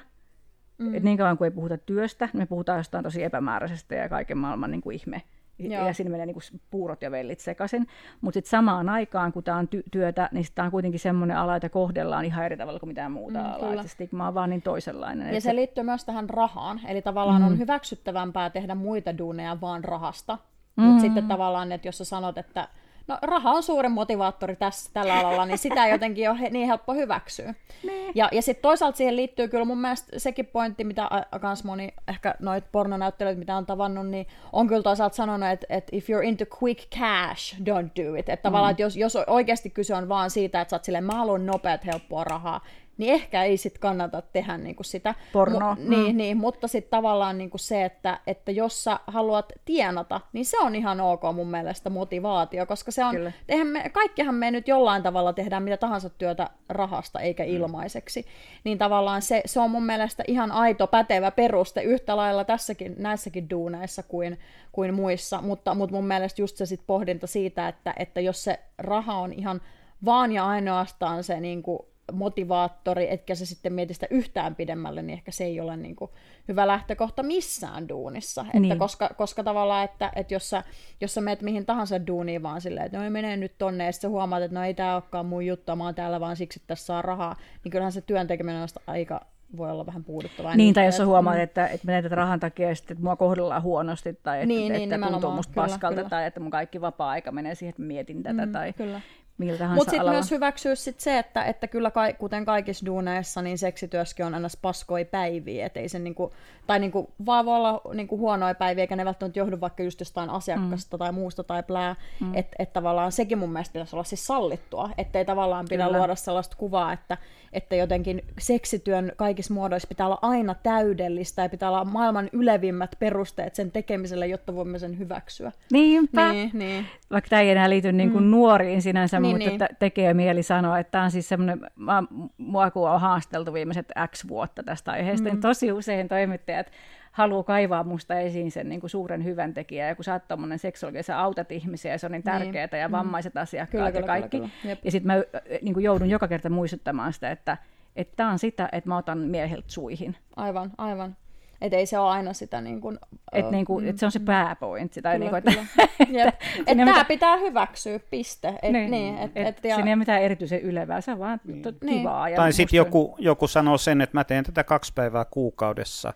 Mm. 0.78 0.96
et 0.96 1.04
niin 1.04 1.18
kauan 1.18 1.38
kuin 1.38 1.46
ei 1.46 1.52
puhuta 1.52 1.78
työstä, 1.78 2.30
me 2.34 2.46
puhutaan 2.46 2.80
jostain 2.80 3.04
tosi 3.04 3.24
epämääräisestä 3.24 3.96
ja 3.96 4.10
kaiken 4.10 4.38
maailman 4.38 4.72
niin 4.72 4.82
kuin 4.82 4.96
ihme. 4.96 5.22
Joo. 5.60 5.88
Ja 5.88 5.94
siinä 5.94 6.12
menee 6.12 6.26
niin 6.26 6.34
kuin 6.34 6.60
puurot 6.72 7.02
ja 7.02 7.12
vellit 7.12 7.40
sekaisin. 7.40 7.88
Mutta 8.22 8.34
sitten 8.38 8.50
samaan 8.50 8.90
aikaan, 8.90 9.34
kun 9.34 9.44
tämä 9.44 9.58
on 9.58 9.66
ty- 9.76 9.84
työtä, 9.92 10.30
niin 10.32 10.46
tämä 10.56 10.66
on 10.66 10.72
kuitenkin 10.72 11.00
semmoinen 11.00 11.38
ala, 11.38 11.56
että 11.56 11.70
kohdellaan 11.70 12.26
ihan 12.26 12.46
eri 12.46 12.58
tavalla 12.58 12.80
kuin 12.80 12.90
mitään 12.90 13.12
muuta 13.12 13.40
Mm, 13.40 13.46
alaa. 13.46 13.84
se 13.84 13.90
stigma 13.90 14.28
on 14.28 14.34
vaan 14.34 14.50
niin 14.50 14.62
toisenlainen. 14.62 15.28
Ja 15.28 15.38
Et 15.38 15.44
se 15.44 15.56
liittyy 15.56 15.84
myös 15.84 16.06
tähän 16.06 16.30
rahaan, 16.30 16.80
eli 16.88 17.02
tavallaan 17.02 17.42
Mm. 17.42 17.48
on 17.48 17.58
hyväksyttävämpää 17.60 18.50
tehdä 18.50 18.76
muita 18.76 19.18
duuneja 19.18 19.62
vaan 19.62 19.84
rahasta. 19.84 20.38
Mm. 20.76 20.84
Mutta 20.84 21.02
sitten 21.02 21.28
tavallaan, 21.28 21.72
että 21.72 21.88
jos 21.88 21.98
sä 21.98 22.06
sanot, 22.06 22.38
että 22.38 22.68
no 23.08 23.18
raha 23.22 23.52
on 23.52 23.64
suurin 23.64 23.92
motivaattori 23.92 24.56
tässä, 24.56 24.90
tällä 24.94 25.20
alalla, 25.20 25.46
niin 25.46 25.58
sitä 25.58 25.86
ei 25.86 25.92
jotenkin 25.92 26.30
ole 26.30 26.40
he, 26.40 26.50
niin 26.50 26.68
helppo 26.68 26.94
hyväksyä. 26.94 27.54
Niin. 27.84 28.12
Ja, 28.16 28.30
ja 28.32 28.42
sitten 28.42 28.62
toisaalta 28.62 28.98
siihen 28.98 29.16
liittyy 29.16 29.48
kyllä 29.48 29.66
mun 29.66 29.82
mielestä 29.82 30.20
sekin 30.20 30.46
pointti, 30.46 30.84
mitä 30.84 31.10
kans 31.42 31.64
moni, 31.64 31.94
ehkä 32.08 32.36
noit 32.40 32.64
pornonäyttelijät, 32.72 33.38
mitä 33.38 33.58
on 33.58 33.66
tavannut, 33.66 34.08
niin 34.08 34.28
on 34.54 34.68
kyllä 34.68 34.84
toisaalta 34.84 35.16
sanonut, 35.16 35.50
että, 35.50 35.68
että 35.70 35.90
if 35.96 36.10
you're 36.10 36.24
into 36.24 36.46
quick 36.62 36.90
cash, 37.00 37.56
don't 37.60 38.04
do 38.04 38.16
it. 38.16 38.30
Että 38.30 38.44
tavallaan, 38.44 38.72
että 38.72 38.84
jos, 38.84 38.98
jos 38.98 39.16
oikeasti 39.28 39.70
kyse 39.70 39.96
on 39.96 40.10
vaan 40.10 40.30
siitä, 40.30 40.62
että 40.62 40.70
sä 40.70 40.76
oot 40.76 40.84
silleen, 40.84 41.04
mä 41.04 41.14
haluan 41.14 41.46
nopeat, 41.46 41.86
helppoa 41.86 42.24
rahaa, 42.24 42.62
niin 42.98 43.14
ehkä 43.14 43.44
ei 43.44 43.58
sit 43.58 43.78
kannata 43.78 44.22
tehdä 44.22 44.58
niinku 44.58 44.84
sitä. 44.84 45.16
Pornoa, 45.34 45.74
Mu- 45.74 45.80
mm. 45.80 45.90
niin, 45.90 46.18
niin, 46.18 46.38
mutta 46.38 46.68
sitten 46.68 46.90
tavallaan 46.90 47.38
niinku 47.38 47.58
se, 47.58 47.86
että, 47.86 48.20
että 48.28 48.52
jos 48.52 48.84
sä 48.84 49.00
haluat 49.08 49.54
tienata, 49.66 50.22
niin 50.34 50.46
se 50.46 50.60
on 50.60 50.76
ihan 50.76 51.02
ok 51.02 51.22
mun 51.36 51.52
mielestä 51.52 51.90
motivaatio, 51.90 52.66
koska 52.66 52.92
se 52.92 53.06
on, 53.06 53.16
eihän 53.50 53.68
me, 53.68 53.90
kaikkihan 53.90 54.36
me 54.36 54.52
nyt 54.52 54.68
jollain 54.68 55.04
tavalla 55.04 55.34
tehdään 55.34 55.64
mitä 55.64 55.78
tahansa 55.78 56.10
työtä 56.10 56.50
rahasta 56.70 57.20
eikä 57.20 57.44
Mm. 57.44 57.50
ilmaiseksi, 57.50 58.26
niin 58.64 58.78
tavallaan 58.78 59.22
se, 59.22 59.42
se 59.46 59.60
on 59.60 59.72
mun 59.72 59.86
mielestä 59.86 60.24
ihan 60.28 60.52
aito, 60.52 60.88
pätevä 60.88 61.32
peruste 61.32 61.82
yhtä 61.82 62.18
lailla 62.18 62.44
tässäkin, 62.44 62.96
näissäkin 62.98 63.50
duuneissa 63.50 64.04
kuin, 64.04 64.40
kuin 64.72 64.94
muissa, 64.94 65.42
mutta, 65.42 65.74
mutta 65.74 65.96
mun 65.96 66.08
mielestä 66.08 66.42
just 66.42 66.58
se 66.58 66.66
sit 66.66 66.82
pohdinta 66.88 67.28
siitä, 67.28 67.68
että, 67.68 67.94
että 67.98 68.22
jos 68.22 68.44
se 68.44 68.60
raha 68.78 69.16
on 69.16 69.34
ihan 69.34 69.62
vaan 70.06 70.32
ja 70.32 70.48
ainoastaan 70.48 71.24
se 71.24 71.40
niin 71.40 71.64
kuin 71.64 71.80
motivaattori, 72.14 73.08
etkä 73.14 73.36
se 73.36 73.46
sitten 73.46 73.74
mieti 73.74 73.94
sitä 73.94 74.08
yhtään 74.10 74.56
pidemmälle, 74.56 75.02
niin 75.02 75.14
ehkä 75.14 75.32
se 75.32 75.44
ei 75.44 75.60
ole 75.60 75.78
niin 75.78 75.96
kuin 75.96 76.12
hyvä 76.48 76.68
lähtökohta 76.68 77.24
missään 77.24 77.90
duunissa. 77.90 78.42
Että 78.42 78.60
Niin. 78.60 78.80
koska, 78.80 79.10
koska 79.18 79.44
tavallaan, 79.44 79.86
että, 79.86 80.12
että 80.16 80.34
jos, 80.34 80.50
sä, 80.50 80.64
jos 81.02 81.14
sä 81.14 81.22
meet 81.22 81.42
mihin 81.42 81.66
tahansa 81.66 82.08
duuniin 82.08 82.44
vaan 82.44 82.62
silleen, 82.62 82.86
että 82.86 82.98
no 82.98 83.04
ei 83.04 83.10
mene 83.10 83.38
nyt 83.38 83.58
tonne, 83.58 83.86
ja 83.86 83.92
sitten 83.92 84.08
sä 84.08 84.12
huomaat, 84.12 84.44
että 84.44 84.60
no 84.60 84.64
ei 84.66 84.74
tää 84.74 84.94
olekaan 84.96 85.26
mun 85.26 85.46
juttu, 85.46 85.76
mä 85.76 85.84
oon 85.84 85.96
täällä 85.96 86.20
vaan 86.20 86.36
siksi, 86.36 86.60
että 86.60 86.68
tässä 86.68 86.86
saa 86.86 87.02
rahaa, 87.02 87.36
niin 87.64 87.72
kyllähän 87.72 87.92
se 87.92 88.02
työn 88.02 88.28
tekeminen 88.28 88.62
on 88.62 88.68
aika 88.88 89.22
voi 89.58 89.72
olla 89.72 89.86
vähän 89.86 90.04
puuduttavaa. 90.04 90.56
Niin, 90.56 90.74
tai 90.74 90.86
jos 90.86 90.98
sä 90.98 91.04
että- 91.04 91.08
huomaat, 91.08 91.36
mm. 91.38 91.42
että, 91.44 91.68
että 91.68 91.86
menee 91.88 92.02
tätä 92.02 92.16
rahan 92.16 92.40
takia 92.40 92.70
ja 92.70 92.76
sitten 92.76 92.96
että 92.96 93.04
mua 93.04 93.16
kohdellaan 93.16 93.62
huonosti, 93.64 94.14
tai 94.24 94.38
että, 94.38 94.48
Niin, 94.48 94.72
että, 94.72 94.80
niin, 94.80 94.94
että 94.94 95.12
tuntuu 95.12 95.32
musta 95.32 95.54
Kyllä, 95.54 95.68
paskalta, 95.68 95.96
kyllä. 95.96 96.10
tai 96.10 96.26
että 96.26 96.40
mun 96.40 96.52
kaikki 96.52 96.82
vapaa-aika 96.82 97.32
menee 97.32 97.56
siihen, 97.56 97.70
että 97.70 97.82
mietin 97.82 98.24
tätä, 98.24 98.46
Mm, 98.46 98.52
tai 98.52 98.74
kyllä. 98.74 99.02
Millä 99.38 99.58
tahansa 99.58 99.76
Mutta 99.76 99.92
sitten 99.92 100.10
myös 100.10 100.32
hyväksyä 100.32 100.76
sit 100.76 101.00
se, 101.00 101.20
että, 101.20 101.44
että 101.44 101.68
kyllä 101.68 101.92
kai, 101.92 102.14
kuten 102.14 102.46
kaikissa 102.46 102.86
duuneissa, 102.86 103.42
niin 103.42 103.58
seksityöskin 103.58 104.26
on 104.26 104.34
aina 104.34 104.48
paskoi 104.62 105.06
päiviä, 105.06 105.66
et 105.66 105.78
ei 105.78 105.90
se 105.90 106.00
niinku, 106.00 106.34
tai 106.68 106.80
niinku, 106.80 107.14
vaan 107.26 107.46
voi 107.46 107.56
olla 107.56 107.82
niinku 107.94 108.18
huonoja 108.18 108.56
päiviä, 108.56 108.84
eikä 108.84 108.96
ne 108.96 109.06
välttämättä 109.06 109.40
johdu 109.40 109.62
vaikka 109.62 109.84
just 109.84 110.00
jostain 110.00 110.30
asiakasta 110.30 110.98
mm. 110.98 111.00
tai 111.00 111.12
muusta 111.12 111.44
tai 111.44 111.64
plää, 111.64 111.96
mm. 112.20 112.36
että 112.36 112.56
et 112.60 112.74
tavallaan 112.74 113.12
sekin 113.12 113.38
mun 113.38 113.54
mielestä 113.54 113.74
pitäisi 113.74 113.96
olla 113.96 114.04
siis 114.04 114.28
sallittua, 114.28 114.90
ettei 114.98 115.26
tavallaan 115.26 115.66
pidä 115.70 115.86
Kyllä. 115.86 115.98
luoda 115.98 116.16
sellaista 116.16 116.56
kuvaa, 116.58 116.94
että, 116.94 117.18
että 117.54 117.76
jotenkin 117.76 118.22
seksityön 118.40 119.12
kaikissa 119.16 119.54
muodoissa 119.54 119.88
pitää 119.88 120.06
olla 120.06 120.20
aina 120.22 120.56
täydellistä 120.64 121.42
ja 121.42 121.50
pitää 121.50 121.70
olla 121.70 121.86
maailman 121.86 122.30
ylevimmät 122.34 122.96
perusteet 123.00 123.56
sen 123.56 123.72
tekemiselle, 123.72 124.28
jotta 124.28 124.56
voimme 124.56 124.80
sen 124.80 125.00
hyväksyä. 125.00 125.52
Niinpä. 125.72 126.32
Niin, 126.32 126.52
niin. 126.54 126.86
Vaikka 127.12 127.30
tämä 127.30 127.42
ei 127.42 127.50
enää 127.50 127.70
liity 127.70 127.92
niin 127.92 128.12
kuin 128.12 128.24
mm. 128.24 128.30
nuoriin 128.30 128.82
sinänsä, 128.82 129.20
Niin, 129.28 129.40
niin, 129.40 129.52
mutta 129.52 129.66
niin. 129.66 129.70
niin. 129.72 129.80
tekee 129.80 130.14
mieli 130.14 130.44
sanoa, 130.44 130.80
että 130.80 130.92
tämä 130.92 131.04
on 131.04 131.12
siis 131.12 131.30
semmoinen, 131.30 131.62
mä, 131.76 132.04
mua 132.38 132.72
kun 132.72 132.90
on 132.90 133.02
haasteltu 133.02 133.54
viimeiset 133.54 133.92
X 134.12 134.28
vuotta 134.28 134.64
tästä 134.64 134.92
aiheesta, 134.92 135.30
mm. 135.30 135.34
niin 135.34 135.42
tosi 135.42 135.72
usein 135.72 136.08
toimittajat 136.08 136.72
haluaa 137.12 137.44
kaivaa 137.44 137.84
musta 137.84 138.20
esiin 138.20 138.52
sen 138.52 138.70
niin 138.70 138.80
kuin 138.80 138.90
suuren 138.90 139.24
hyvän 139.24 139.54
tekijän, 139.54 139.88
ja 139.88 139.96
kun 139.96 140.04
sä 140.04 140.14
oot 140.14 140.28
tommonen 140.28 140.60
seksologi, 140.60 141.04
sä 141.04 141.20
autat 141.20 141.52
ihmisiä, 141.52 141.92
ja 141.92 142.00
se 142.00 142.06
on 142.06 142.12
niin 142.12 142.24
tärkeää, 142.24 142.70
ja 142.80 142.92
vammaiset 142.92 143.38
asiakkaat 143.38 143.72
Kyllä, 143.72 143.88
ja 143.88 143.92
kyllä, 143.92 144.08
kaikki. 144.08 144.38
kyllä, 144.38 144.50
kyllä. 144.62 144.72
Jep. 144.72 144.86
Ja 144.86 144.92
sitten 144.92 145.08
mä 145.08 145.24
niin 145.62 145.74
kuin 145.74 145.84
joudun 145.84 146.10
joka 146.10 146.28
kerta 146.28 146.50
muistuttamaan 146.50 147.14
sitä, 147.14 147.32
että 147.32 147.58
että 147.96 148.14
tämä 148.16 148.32
on 148.32 148.40
sitä, 148.40 148.70
että 148.72 148.90
mä 148.90 148.98
otan 148.98 149.18
mieheltä 149.18 149.68
suihin. 149.68 150.16
Aivan, 150.36 150.72
aivan. 150.78 151.18
Että 151.62 151.78
ei 151.78 151.86
se 151.86 152.00
ole 152.00 152.10
aina 152.12 152.34
sitä 152.34 152.62
niin 152.62 152.82
kuin... 152.82 153.00
Että 153.32 153.52
niinku, 153.52 153.80
et 153.80 153.98
se 154.00 154.06
on 154.06 154.12
se 154.12 154.20
pääpointti. 154.20 155.02
Tai 155.02 155.20
Kyllä, 155.20 155.32
niinku, 155.32 155.50
että, 155.50 155.52
kyllä. 155.52 156.24
Jep. 156.26 156.36
siinä 156.42 156.60
Et 156.60 156.66
tämä 156.66 156.86
mitään- 156.86 157.06
pitää 157.06 157.38
hyväksyä, 157.38 158.00
piste. 158.10 158.48
Et, 158.62 158.72
niin, 158.72 158.92
niin, 158.92 159.18
et, 159.18 159.32
et, 159.36 159.48
et, 159.48 159.60
siinä 159.62 159.78
ei 159.78 159.84
ole 159.84 159.96
mitään 159.96 160.22
erityisen 160.22 160.62
ylevää, 160.62 161.02
se 161.02 161.12
on 161.12 161.20
vaan 161.20 161.42
niin. 161.46 161.62
Niin. 161.82 161.98
kivaa. 162.00 162.30
Ja 162.30 162.36
Tai 162.36 162.54
sitten 162.54 162.78
joku, 162.78 163.16
joku 163.20 163.48
sanoo 163.48 163.78
sen, 163.78 164.02
että 164.02 164.18
mä 164.18 164.24
teen 164.24 164.44
tätä 164.44 164.64
kaksi 164.64 164.94
päivää 164.96 165.26
kuukaudessa 165.26 166.14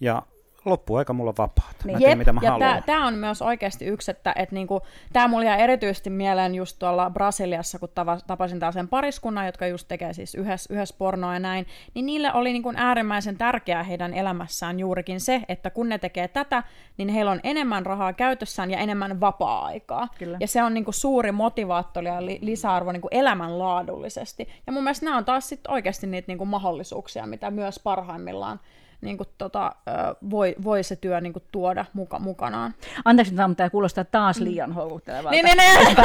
ja 0.00 0.22
loppuaika 0.68 1.12
mulla 1.12 1.28
on 1.30 1.34
vapaata. 1.38 1.74
Mä 1.84 1.86
Niin. 1.92 1.98
teen 1.98 2.10
Jep, 2.10 2.18
mitä 2.18 2.32
mä 2.32 2.40
ja 2.42 2.50
haluan. 2.50 2.82
tämä 2.86 3.06
on 3.06 3.14
myös 3.14 3.42
oikeasti 3.42 3.84
yksi, 3.84 4.10
että 4.10 4.32
et 4.36 4.52
niinku, 4.52 4.80
tämä 5.12 5.28
mulla 5.28 5.44
jäi 5.44 5.60
erityisesti 5.60 6.10
mieleen 6.10 6.54
just 6.54 6.78
tuolla 6.78 7.10
Brasiliassa, 7.10 7.78
kun 7.78 7.88
tava, 7.94 8.18
tapasin 8.26 8.60
taas 8.60 8.74
sen 8.74 8.88
pariskunnan, 8.88 9.46
jotka 9.46 9.66
just 9.66 9.88
tekee 9.88 10.12
siis 10.12 10.34
yhdessä, 10.34 10.74
yhdessä 10.74 10.94
pornoa 10.98 11.34
ja 11.34 11.40
näin, 11.40 11.66
niin 11.94 12.06
niille 12.06 12.32
oli 12.32 12.52
niinku 12.52 12.72
äärimmäisen 12.76 13.38
tärkeää 13.38 13.82
heidän 13.82 14.14
elämässään 14.14 14.78
juurikin 14.80 15.20
se, 15.20 15.42
että 15.48 15.70
kun 15.70 15.88
ne 15.88 15.98
tekee 15.98 16.28
tätä, 16.28 16.62
niin 16.96 17.08
heillä 17.08 17.30
on 17.30 17.40
enemmän 17.42 17.86
rahaa 17.86 18.12
käytössään 18.12 18.70
ja 18.70 18.78
enemmän 18.78 19.20
vapaa-aikaa. 19.20 20.08
Kyllä. 20.18 20.36
Ja 20.40 20.46
se 20.48 20.62
on 20.62 20.74
niinku 20.74 20.92
suuri 20.92 21.32
motivaattori 21.32 22.06
ja 22.06 22.26
li- 22.26 22.38
lisäarvo 22.42 22.92
niinku 22.92 23.08
elämänlaadullisesti. 23.10 24.48
Ja 24.66 24.72
mun 24.72 24.82
mielestä 24.84 25.04
nämä 25.06 25.16
on 25.16 25.24
taas 25.24 25.48
sit 25.48 25.60
oikeasti 25.68 26.06
niitä 26.06 26.26
niinku 26.28 26.44
mahdollisuuksia, 26.44 27.26
mitä 27.26 27.50
myös 27.50 27.78
parhaimmillaan 27.84 28.60
niinku 29.00 29.24
tota, 29.38 29.72
ö, 29.88 29.92
voi, 30.30 30.54
voi 30.64 30.82
se 30.82 30.96
työ 30.96 31.20
niinku 31.20 31.42
tuoda 31.52 31.84
muka, 31.92 32.18
mukanaan. 32.18 32.74
Anteeksi, 33.04 33.36
vaan, 33.36 33.50
mutta 33.50 33.56
tämä 33.58 33.70
kuulostaa 33.70 34.04
taas 34.04 34.40
liian 34.40 34.72
houkuttelevalta. 34.72 35.30
Niin, 35.30 35.44
niin, 35.44 35.56
niin. 35.56 35.96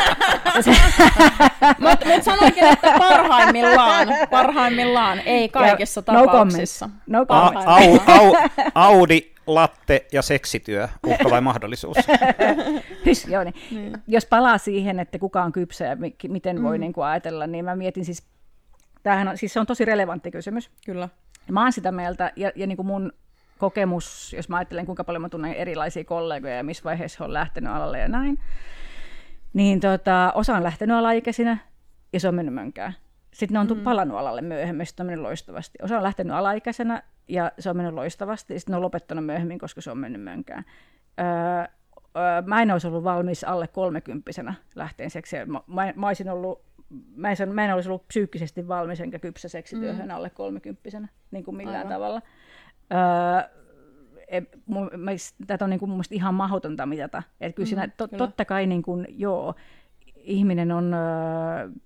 Mutta 1.80 2.06
mut 2.06 2.24
sanoinkin, 2.24 2.64
että 2.64 2.94
parhaimmillaan, 2.98 4.07
parhaimmillaan, 4.32 5.20
ei 5.20 5.49
kaikissa 5.49 6.03
Ja 6.07 6.14
no 6.14 6.26
tapauksissa. 6.26 6.90
No 7.07 7.22
A- 7.30 7.52
comment. 7.52 7.68
au, 7.68 7.99
au, 8.07 8.36
Audi, 8.76 9.32
latte 9.48 10.06
ja 10.11 10.22
seksityö, 10.22 10.88
uhka 11.07 11.30
vai 11.30 11.41
mahdollisuus? 11.41 11.98
Hys, 13.06 13.28
joo, 13.28 13.44
niin. 13.44 13.56
Niin. 13.72 13.94
Jos 14.07 14.26
palaa 14.26 14.57
siihen, 14.57 14.99
että 14.99 15.20
kuka 15.20 15.44
on 15.44 15.52
kypsä 15.52 15.86
ja 15.86 15.95
mi- 15.95 16.15
miten 16.28 16.64
voi 16.64 16.78
niin 16.78 16.94
kuin 16.94 17.06
ajatella, 17.06 17.48
niin 17.48 17.65
mä 17.65 17.76
mietin 17.76 18.06
siis, 18.06 18.24
tämähän 19.03 19.28
on, 19.28 19.38
siis 19.38 19.53
se 19.53 19.60
on 19.60 19.65
tosi 19.65 19.86
relevantti 19.86 20.32
kysymys. 20.32 20.70
Kyllä. 20.86 21.10
Mä 21.52 21.61
oon 21.61 21.72
sitä 21.72 21.91
mieltä, 21.91 22.32
ja, 22.36 22.52
ja 22.56 22.68
niin 22.68 22.76
kuin 22.76 22.88
mun 22.88 23.14
kokemus, 23.57 24.34
jos 24.38 24.49
mä 24.49 24.57
ajattelen 24.57 24.86
kuinka 24.86 25.03
paljon 25.03 25.22
mä 25.22 25.30
tunnen 25.30 25.53
erilaisia 25.53 26.03
kollegoja 26.03 26.56
ja 26.56 26.64
missä 26.64 26.84
vaiheessa 26.84 27.18
he 27.20 27.26
on 27.26 27.34
lähtenyt 27.34 27.74
alalle 27.74 27.99
ja 27.99 28.07
näin, 28.07 28.40
niin 29.53 29.80
tota, 29.80 30.32
osa 30.36 30.56
on 30.56 30.64
lähtenyt 30.64 30.98
alaikäisinä 30.98 31.57
ja 32.14 32.20
se 32.20 32.28
on 32.28 32.36
mennyt 32.36 32.53
mönkään. 32.53 32.94
Sitten 33.34 33.53
ne 33.53 33.60
on 33.60 33.78
mm. 33.78 33.84
palannut 33.84 34.18
alalle 34.18 34.41
myöhemmin, 34.41 34.86
sitten 34.86 35.03
on 35.03 35.07
mennyt 35.07 35.24
loistavasti. 35.24 35.78
Osa 35.82 35.98
on 35.98 36.03
lähtenyt 36.03 36.34
alaikäisenä 36.34 37.03
ja 37.28 37.52
se 37.60 37.70
on 37.70 37.78
mennyt 37.78 37.94
loistavasti, 37.94 38.53
ja 38.53 38.60
sitten 38.60 38.74
ne 38.74 38.78
on 38.78 38.82
lopettanut 38.82 39.26
myöhemmin, 39.26 39.60
koska 39.60 39.82
se 39.82 39.91
on 39.91 39.98
mennyt 39.98 40.22
mönkään. 40.22 40.65
Öö, 41.20 41.26
öö, 42.18 42.41
mä 42.45 42.61
en 42.61 42.72
olisi 42.72 42.88
ollut 42.88 43.03
valmis 43.03 43.44
alle 43.44 43.68
kolmekymppisenä 43.68 44.53
lähteen 44.76 45.10
seksiä. 45.10 45.45
Mä, 45.45 45.61
mä, 45.68 45.94
mä 45.95 46.07
olisin 46.07 46.30
ollut 46.30 46.61
Mä 47.15 47.32
en, 47.32 47.53
mä 47.53 47.65
en 47.65 47.74
olisi 47.74 47.90
ollut 47.90 48.07
psyykkisesti 48.07 48.68
valmis 48.68 49.02
enkä 49.02 49.20
kypsä 49.20 49.49
seksityöhön 49.49 50.06
mm. 50.06 50.15
alle 50.15 50.30
kolmekymppisenä, 50.30 51.07
niin 51.32 51.44
kuin 51.44 51.57
millään 51.57 51.88
Aivan. 51.88 51.94
tavalla. 51.94 52.22
Öö, 52.94 53.53
tätä 55.48 55.65
on 55.65 55.70
niin 55.70 55.80
kuin 55.80 55.90
mun 55.90 55.98
mielestä 55.98 56.15
ihan 56.15 56.34
mahdotonta 56.34 56.86
mitata. 56.86 57.24
Et 57.41 57.56
kyllä 57.56 57.68
siinä, 57.68 57.88
to, 57.88 58.07
kyllä. 58.07 58.18
totta 58.18 58.45
kai 58.45 58.68
niin 58.68 58.82
kuin, 58.82 59.07
joo, 59.10 59.56
ihminen 60.24 60.72
on 60.72 60.94
ö, 60.94 60.98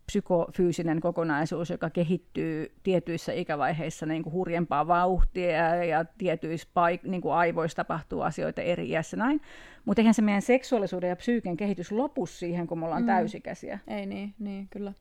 psykofyysinen 0.06 1.02
kokonaisuus, 1.02 1.70
joka 1.70 1.90
kehittyy 1.90 2.72
tietyissä 2.84 3.34
ikävaiheissa 3.34 4.06
niin 4.06 4.24
kuin 4.24 4.34
hurjempaa 4.34 4.88
vauhtia 4.88 5.52
ja, 5.52 5.84
ja 5.84 6.06
tietyissä 6.18 6.68
paik- 6.74 7.10
niin 7.10 7.22
kuin 7.22 7.34
aivoissa 7.34 7.76
tapahtuu 7.76 8.22
asioita 8.22 8.62
eri 8.62 8.90
iässä 8.90 9.18
näin. 9.18 9.42
Mutta 9.86 10.02
eihän 10.02 10.14
se 10.14 10.22
meidän 10.22 10.42
seksuaalisuuden 10.42 11.10
ja 11.10 11.16
psyyken 11.16 11.58
kehitys 11.58 11.92
lopu 11.92 12.26
siihen, 12.26 12.68
kun 12.68 12.80
me 12.80 12.86
ollaan 12.86 13.04
mm. 13.04 13.08
täysikäisiä. 13.08 13.80
Ei 13.88 14.06
niin, 14.06 14.34
niin 14.40 14.68
kyllä. 14.70 14.94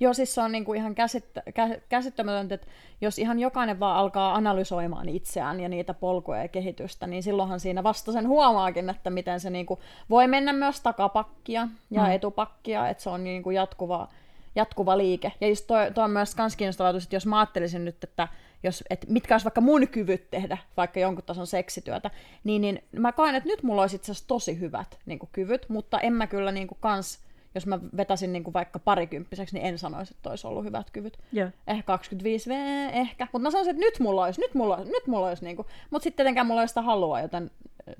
Joo, 0.00 0.14
siis 0.14 0.34
se 0.34 0.40
on 0.40 0.52
niinku 0.52 0.74
ihan 0.74 0.94
käsittä, 0.94 1.42
kä, 1.54 1.68
käsittämätöntä, 1.88 2.54
että 2.54 2.66
jos 3.00 3.18
ihan 3.18 3.38
jokainen 3.38 3.80
vaan 3.80 3.96
alkaa 3.96 4.34
analysoimaan 4.34 5.08
itseään 5.08 5.60
ja 5.60 5.68
niitä 5.68 5.94
polkuja 5.94 6.42
ja 6.42 6.48
kehitystä, 6.48 7.06
niin 7.06 7.22
silloinhan 7.22 7.60
siinä 7.60 7.82
vasta 7.82 8.12
sen 8.12 8.28
huomaakin, 8.28 8.90
että 8.90 9.10
miten 9.10 9.40
se 9.40 9.50
niinku 9.50 9.78
voi 10.10 10.28
mennä 10.28 10.52
myös 10.52 10.80
takapakkia 10.80 11.68
ja 11.90 12.02
mm. 12.02 12.10
etupakkia, 12.10 12.88
että 12.88 13.02
se 13.02 13.10
on 13.10 13.24
niinku 13.24 13.50
jatkuva, 13.50 14.08
jatkuva 14.54 14.98
liike. 14.98 15.32
Ja 15.40 15.48
just 15.48 15.66
toi, 15.66 15.92
toi 15.92 16.04
on 16.04 16.10
myös 16.10 16.34
kans 16.34 16.56
kiinnostava 16.56 16.88
että 16.90 17.16
jos 17.16 17.26
mä 17.26 17.38
ajattelisin 17.38 17.84
nyt, 17.84 18.04
että 18.04 18.28
jos, 18.62 18.84
et 18.90 19.06
mitkä 19.08 19.34
olisi 19.34 19.44
vaikka 19.44 19.60
mun 19.60 19.88
kyvyt 19.88 20.30
tehdä 20.30 20.58
vaikka 20.76 21.00
jonkun 21.00 21.24
tason 21.24 21.46
seksityötä, 21.46 22.10
niin, 22.44 22.62
niin 22.62 22.82
mä 22.92 23.12
koen, 23.12 23.34
että 23.34 23.48
nyt 23.48 23.62
mulla 23.62 23.80
olisi 23.80 23.96
itse 23.96 24.12
asiassa 24.12 24.28
tosi 24.28 24.60
hyvät 24.60 24.98
niin 25.06 25.18
kyvyt, 25.32 25.68
mutta 25.68 26.00
en 26.00 26.12
mä 26.12 26.26
kyllä 26.26 26.52
niin 26.52 26.68
kans 26.80 27.25
jos 27.56 27.66
mä 27.66 27.78
vetäisin 27.96 28.32
niin 28.32 28.44
kuin 28.44 28.54
vaikka 28.54 28.78
parikymppiseksi, 28.78 29.54
niin 29.54 29.66
en 29.66 29.78
sanoisi, 29.78 30.14
että 30.16 30.30
olisi 30.30 30.46
ollut 30.46 30.64
hyvät 30.64 30.90
kyvyt. 30.90 31.18
Joo. 31.32 31.50
Ehkä 31.66 31.82
25 31.82 32.50
V, 32.50 32.52
ehkä. 32.92 33.28
Mutta 33.32 33.42
mä 33.42 33.50
sanoisin, 33.50 33.70
että 33.70 33.86
nyt 33.86 34.00
mulla 34.00 34.24
olisi, 34.24 34.40
nyt 34.40 34.54
mulla 34.54 34.76
olisi, 34.76 34.92
nyt 34.92 35.06
mulla 35.06 35.28
olisi 35.28 35.44
niin 35.44 35.56
kuin. 35.56 35.66
Mutta 35.90 36.04
sitten 36.04 36.16
tietenkään 36.16 36.46
mulla 36.46 36.62
ei 36.62 36.68
sitä 36.68 36.82
halua, 36.82 37.20
joten 37.20 37.50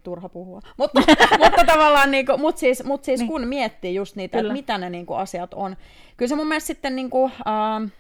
turha 0.03 0.29
puhua. 0.29 0.61
Mutta, 0.79 1.01
mutta 1.39 1.65
tavallaan, 1.67 2.11
niin 2.11 2.27
kuin, 2.27 2.41
mut 2.41 2.57
siis, 2.57 2.85
mut 2.85 3.05
siis 3.05 3.21
niin. 3.21 3.29
kun 3.29 3.49
miettii 3.49 3.95
just 3.95 4.17
niitä, 4.17 4.39
Kyllä. 4.39 4.49
että 4.49 4.53
mitä 4.53 4.79
ne 4.79 4.91
niin 4.91 5.07
kuin, 5.07 5.19
asiat 5.19 5.55
on. 5.55 5.77
Kyllä 6.17 6.29
se 6.29 6.37
mun 6.37 6.49
mielestä 6.49 6.67
sitten 6.67 6.97
niin 6.97 7.11
kuin, 7.11 7.33
äh, 7.33 7.93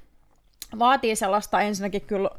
vaatii 0.79 1.17
sellaista 1.17 1.61
ensinnäkin 1.61 2.03
kyllä 2.03 2.31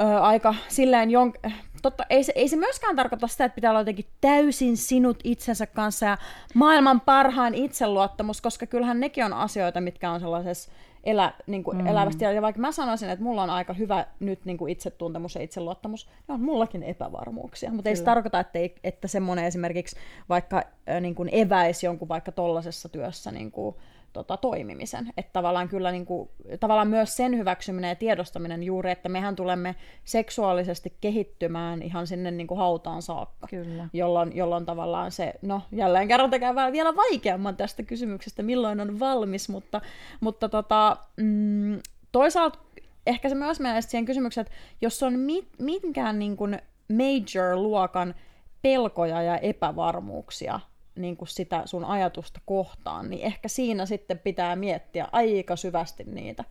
ö, 0.00 0.20
aika 0.20 0.54
silleen 0.68 1.10
jonk... 1.10 1.34
Totta, 1.82 2.04
ei 2.10 2.24
se, 2.24 2.32
ei 2.36 2.48
se 2.48 2.56
myöskään 2.56 2.96
tarkoita 2.96 3.26
sitä, 3.26 3.44
että 3.44 3.54
pitää 3.54 3.70
olla 3.70 3.80
jotenkin 3.80 4.06
täysin 4.20 4.76
sinut 4.76 5.18
itsensä 5.24 5.66
kanssa 5.66 6.06
ja 6.06 6.18
maailman 6.54 7.00
parhaan 7.00 7.54
itseluottamus, 7.54 8.40
koska 8.40 8.66
kyllähän 8.66 9.00
nekin 9.00 9.24
on 9.24 9.32
asioita, 9.32 9.80
mitkä 9.80 10.10
on 10.10 10.20
sellaisessa 10.20 10.70
elä, 11.04 11.32
niin 11.46 11.64
kuin 11.64 11.78
mm. 11.78 11.86
elävästi. 11.86 12.24
Ja 12.24 12.42
vaikka 12.42 12.60
mä 12.60 12.72
sanoisin, 12.72 13.10
että 13.10 13.24
mulla 13.24 13.42
on 13.42 13.50
aika 13.50 13.72
hyvä 13.72 14.06
nyt 14.20 14.44
niin 14.44 14.58
kuin 14.58 14.72
itsetuntemus 14.72 15.34
ja 15.34 15.42
itseluottamus, 15.42 16.06
niin 16.06 16.34
on 16.34 16.40
mullakin 16.40 16.82
epävarmuuksia. 16.82 17.72
Mutta 17.72 17.88
ei 17.88 17.96
se 17.96 18.04
tarkoita, 18.04 18.40
että, 18.40 18.58
ei, 18.58 18.74
että 18.84 19.08
semmoinen 19.08 19.44
esimerkiksi 19.44 19.96
vaikka 20.28 20.62
niin 21.00 21.14
kuin 21.14 21.28
eväisi 21.32 21.86
jonkun 21.86 22.08
vaikka 22.08 22.32
tollasessa 22.32 22.88
työssä 22.88 23.30
niin 23.30 23.50
kuin, 23.50 23.76
tota, 24.12 24.36
toimimisen. 24.36 25.12
Että 25.16 25.32
tavallaan 25.32 25.68
kyllä 25.68 25.92
niin 25.92 26.06
kuin, 26.06 26.28
tavallaan 26.60 26.88
myös 26.88 27.16
sen 27.16 27.38
hyväksyminen 27.38 27.88
ja 27.88 27.94
tiedostaminen 27.94 28.62
juuri, 28.62 28.90
että 28.90 29.08
mehän 29.08 29.36
tulemme 29.36 29.74
seksuaalisesti 30.04 30.96
kehittymään 31.00 31.82
ihan 31.82 32.06
sinne 32.06 32.30
niin 32.30 32.46
kuin 32.46 32.58
hautaan 32.58 33.02
saakka. 33.02 33.46
Kyllä. 33.46 33.88
Jolloin, 33.92 34.36
jolloin 34.36 34.66
tavallaan 34.66 35.10
se, 35.10 35.34
no 35.42 35.62
jälleen 35.72 36.08
kerran 36.08 36.30
tekee 36.30 36.54
vähän 36.54 36.72
vielä 36.72 36.96
vaikeamman 36.96 37.56
tästä 37.56 37.82
kysymyksestä, 37.82 38.42
milloin 38.42 38.80
on 38.80 39.00
valmis, 39.00 39.48
mutta, 39.48 39.80
mutta 40.20 40.48
tota, 40.48 40.96
mm, 41.16 41.80
toisaalta 42.12 42.58
ehkä 43.06 43.28
se 43.28 43.34
myös 43.34 43.60
menee 43.60 43.82
siihen 43.82 44.04
kysymykseen, 44.04 44.46
että 44.46 44.58
jos 44.80 45.02
on 45.02 45.18
mit, 45.18 45.48
minkään 45.58 46.18
niin 46.18 46.36
kuin 46.36 46.58
major-luokan 46.92 48.14
pelkoja 48.62 49.22
ja 49.22 49.38
epävarmuuksia 49.38 50.60
niin 50.98 51.16
kuin 51.16 51.28
sitä 51.28 51.62
sun 51.64 51.84
ajatusta 51.84 52.40
kohtaan, 52.46 53.10
niin 53.10 53.22
ehkä 53.22 53.48
siinä 53.48 53.86
sitten 53.86 54.18
pitää 54.18 54.56
miettiä 54.56 55.08
aika 55.12 55.56
syvästi 55.56 56.04
niitä. 56.04 56.44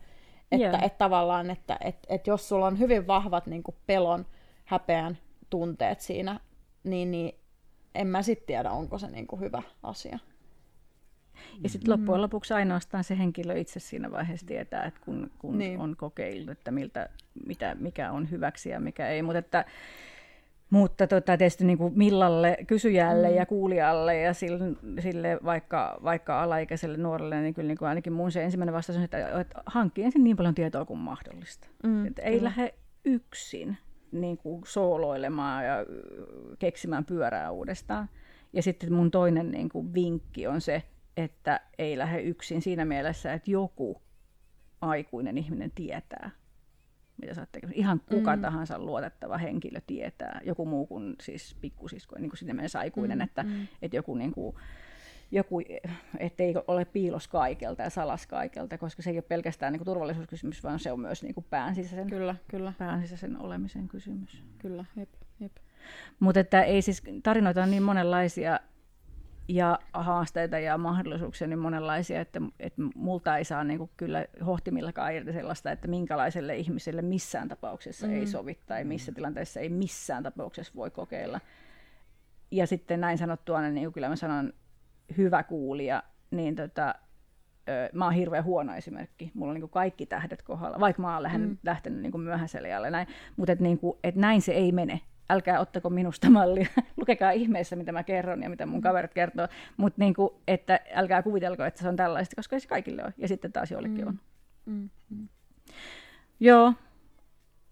Että 0.52 0.66
yeah. 0.68 0.82
et 0.82 0.98
tavallaan, 0.98 1.50
että 1.50 1.78
et, 1.84 1.96
et 2.08 2.26
jos 2.26 2.48
sulla 2.48 2.66
on 2.66 2.78
hyvin 2.78 3.06
vahvat 3.06 3.46
niin 3.46 3.62
kuin 3.62 3.76
pelon, 3.86 4.26
häpeän 4.64 5.18
tunteet 5.50 6.00
siinä, 6.00 6.40
niin, 6.84 7.10
niin 7.10 7.34
en 7.94 8.06
mä 8.06 8.22
sitten 8.22 8.46
tiedä, 8.46 8.70
onko 8.70 8.98
se 8.98 9.06
niin 9.06 9.26
kuin 9.26 9.40
hyvä 9.40 9.62
asia. 9.82 10.18
Ja 11.62 11.68
sitten 11.68 11.92
loppujen 11.92 12.22
lopuksi 12.22 12.54
ainoastaan 12.54 13.04
se 13.04 13.18
henkilö 13.18 13.58
itse 13.58 13.80
siinä 13.80 14.10
vaiheessa 14.10 14.46
tietää, 14.46 14.84
että 14.84 15.00
kun, 15.04 15.30
kun 15.38 15.58
niin. 15.58 15.80
on 15.80 15.96
kokeillut, 15.96 16.50
että 16.50 16.70
miltä, 16.70 17.08
mitä, 17.46 17.74
mikä 17.74 18.12
on 18.12 18.30
hyväksi 18.30 18.70
ja 18.70 18.80
mikä 18.80 19.08
ei. 19.08 19.22
Mutta 19.22 19.38
että 19.38 19.64
mutta 20.70 21.06
tota, 21.06 21.36
tietysti 21.36 21.64
niin 21.64 21.78
kuin 21.78 21.98
millalle 21.98 22.56
kysyjälle 22.66 23.28
mm. 23.28 23.34
ja 23.34 23.46
kuulijalle 23.46 24.16
ja 24.16 24.34
sille, 24.34 24.64
sille 25.00 25.38
vaikka, 25.44 25.98
vaikka 26.04 26.42
alaikäiselle 26.42 26.96
nuorelle, 26.96 27.40
niin 27.40 27.54
kyllä 27.54 27.68
niin 27.68 27.78
kuin 27.78 27.88
ainakin 27.88 28.12
mun 28.12 28.32
se 28.32 28.44
ensimmäinen 28.44 28.74
vastaus 28.74 28.96
on, 28.96 29.04
että, 29.04 29.40
että 29.40 29.62
hankki 29.66 30.02
ensin 30.02 30.24
niin 30.24 30.36
paljon 30.36 30.54
tietoa 30.54 30.84
kuin 30.84 30.98
mahdollista. 30.98 31.68
Mm, 31.82 32.06
että 32.06 32.22
ei 32.22 32.44
lähde 32.44 32.74
yksin 33.04 33.76
niin 34.12 34.38
kuin 34.38 34.62
sooloilemaan 34.66 35.64
ja 35.64 35.86
keksimään 36.58 37.04
pyörää 37.04 37.50
uudestaan. 37.50 38.08
Ja 38.52 38.62
sitten 38.62 38.92
mun 38.92 39.10
toinen 39.10 39.50
niin 39.50 39.68
kuin 39.68 39.94
vinkki 39.94 40.46
on 40.46 40.60
se, 40.60 40.82
että 41.16 41.60
ei 41.78 41.98
lähde 41.98 42.22
yksin 42.22 42.62
siinä 42.62 42.84
mielessä, 42.84 43.32
että 43.32 43.50
joku 43.50 44.02
aikuinen 44.80 45.38
ihminen 45.38 45.70
tietää, 45.74 46.30
mitä 47.20 47.34
sä 47.34 47.40
oot 47.40 47.72
Ihan 47.72 48.00
kuka 48.00 48.36
mm. 48.36 48.42
tahansa 48.42 48.78
luotettava 48.78 49.38
henkilö 49.38 49.80
tietää, 49.86 50.40
joku 50.44 50.66
muu 50.66 50.86
kuin 50.86 51.16
siis 51.22 51.56
pikkusisko, 51.60 52.16
niin 52.18 52.30
kuin 52.30 52.38
sinne 52.38 52.52
mielessä 52.52 52.78
aikuinen, 52.78 53.18
mm. 53.18 53.22
että, 53.24 53.42
mm. 53.42 53.66
että 53.82 53.96
joku, 53.96 54.14
niin 54.14 54.32
kuin, 54.32 54.56
joku 55.30 55.60
ettei 56.18 56.54
ole 56.66 56.84
piilos 56.84 57.28
kaikelta 57.28 57.82
ja 57.82 57.90
salas 57.90 58.26
kaikelta, 58.26 58.78
koska 58.78 59.02
se 59.02 59.10
ei 59.10 59.16
ole 59.16 59.22
pelkästään 59.22 59.72
niin 59.72 59.78
kuin 59.78 59.86
turvallisuuskysymys, 59.86 60.64
vaan 60.64 60.78
se 60.78 60.92
on 60.92 61.00
myös 61.00 61.22
niin 61.22 61.34
kuin 61.34 61.46
pään 61.50 61.74
sisäisen, 61.74 62.10
kyllä, 62.10 62.34
kyllä. 62.48 62.72
pään 62.78 63.02
sisäisen 63.02 63.40
olemisen 63.40 63.88
kysymys. 63.88 64.44
Kyllä, 64.58 64.84
jep, 64.96 65.08
jep. 65.40 65.52
Mutta 66.20 66.40
että 66.40 66.62
ei 66.62 66.82
siis, 66.82 67.02
tarinoita 67.22 67.62
on 67.62 67.70
niin 67.70 67.82
monenlaisia, 67.82 68.60
ja 69.48 69.78
haasteita 69.92 70.58
ja 70.58 70.78
mahdollisuuksia 70.78 71.46
niin 71.46 71.58
monenlaisia, 71.58 72.20
että, 72.20 72.40
että 72.60 72.82
multa 72.94 73.36
ei 73.36 73.44
saa 73.44 73.64
niin 73.64 73.78
kuin 73.78 73.90
kyllä 73.96 74.24
hohtimillakaan 74.46 75.14
irti 75.14 75.32
sellaista, 75.32 75.70
että 75.70 75.88
minkälaiselle 75.88 76.56
ihmiselle 76.56 77.02
missään 77.02 77.48
tapauksessa 77.48 78.06
mm. 78.06 78.12
ei 78.12 78.26
sovi 78.26 78.58
tai 78.66 78.84
missä 78.84 79.12
tilanteessa 79.12 79.60
ei 79.60 79.68
missään 79.68 80.22
tapauksessa 80.22 80.72
voi 80.76 80.90
kokeilla. 80.90 81.40
Ja 82.50 82.66
sitten 82.66 83.00
näin 83.00 83.18
sanottua, 83.18 83.62
niin 83.62 83.92
kyllä 83.92 84.08
mä 84.08 84.16
sanon 84.16 84.52
hyvä 85.16 85.42
kuulija, 85.42 86.02
niin 86.30 86.56
tota, 86.56 86.94
mä 87.92 88.04
oon 88.04 88.14
hirveän 88.14 88.44
huono 88.44 88.74
esimerkki. 88.74 89.30
Mulla 89.34 89.52
on 89.52 89.60
niin 89.60 89.70
kaikki 89.70 90.06
tähdet 90.06 90.42
kohdalla, 90.42 90.80
vaikka 90.80 91.02
mä 91.02 91.14
oon 91.14 91.22
lähtenyt, 91.22 91.48
mm. 91.48 91.58
lähtenyt 91.64 92.00
niin 92.02 92.20
myöhäiselle 92.20 92.68
jalle. 92.68 92.90
Näin. 92.90 93.08
Mutta 93.36 93.52
et 93.52 93.60
niin 93.60 93.80
et 94.04 94.14
näin 94.14 94.42
se 94.42 94.52
ei 94.52 94.72
mene 94.72 95.00
älkää 95.30 95.60
ottako 95.60 95.90
minusta 95.90 96.30
mallia, 96.38 96.68
lukekaa 96.96 97.30
ihmeessä, 97.30 97.76
mitä 97.76 97.92
mä 97.92 98.02
kerron 98.02 98.42
ja 98.42 98.50
mitä 98.50 98.66
mun 98.66 98.80
kaverit 98.80 99.14
kertoo, 99.14 99.48
mutta 99.76 100.00
niin 100.00 100.14
kuin, 100.14 100.30
että 100.48 100.80
älkää 100.94 101.22
kuvitelko, 101.22 101.64
että 101.64 101.82
se 101.82 101.88
on 101.88 101.96
tällaista, 101.96 102.36
koska 102.36 102.56
ei 102.56 102.60
se 102.60 102.68
kaikille 102.68 103.04
ole, 103.04 103.14
ja 103.18 103.28
sitten 103.28 103.52
taas 103.52 103.70
joillekin 103.70 104.04
mm. 104.04 104.08
on. 104.08 104.20
Mm. 104.66 104.88
Mm. 105.10 105.28
Joo, 106.40 106.72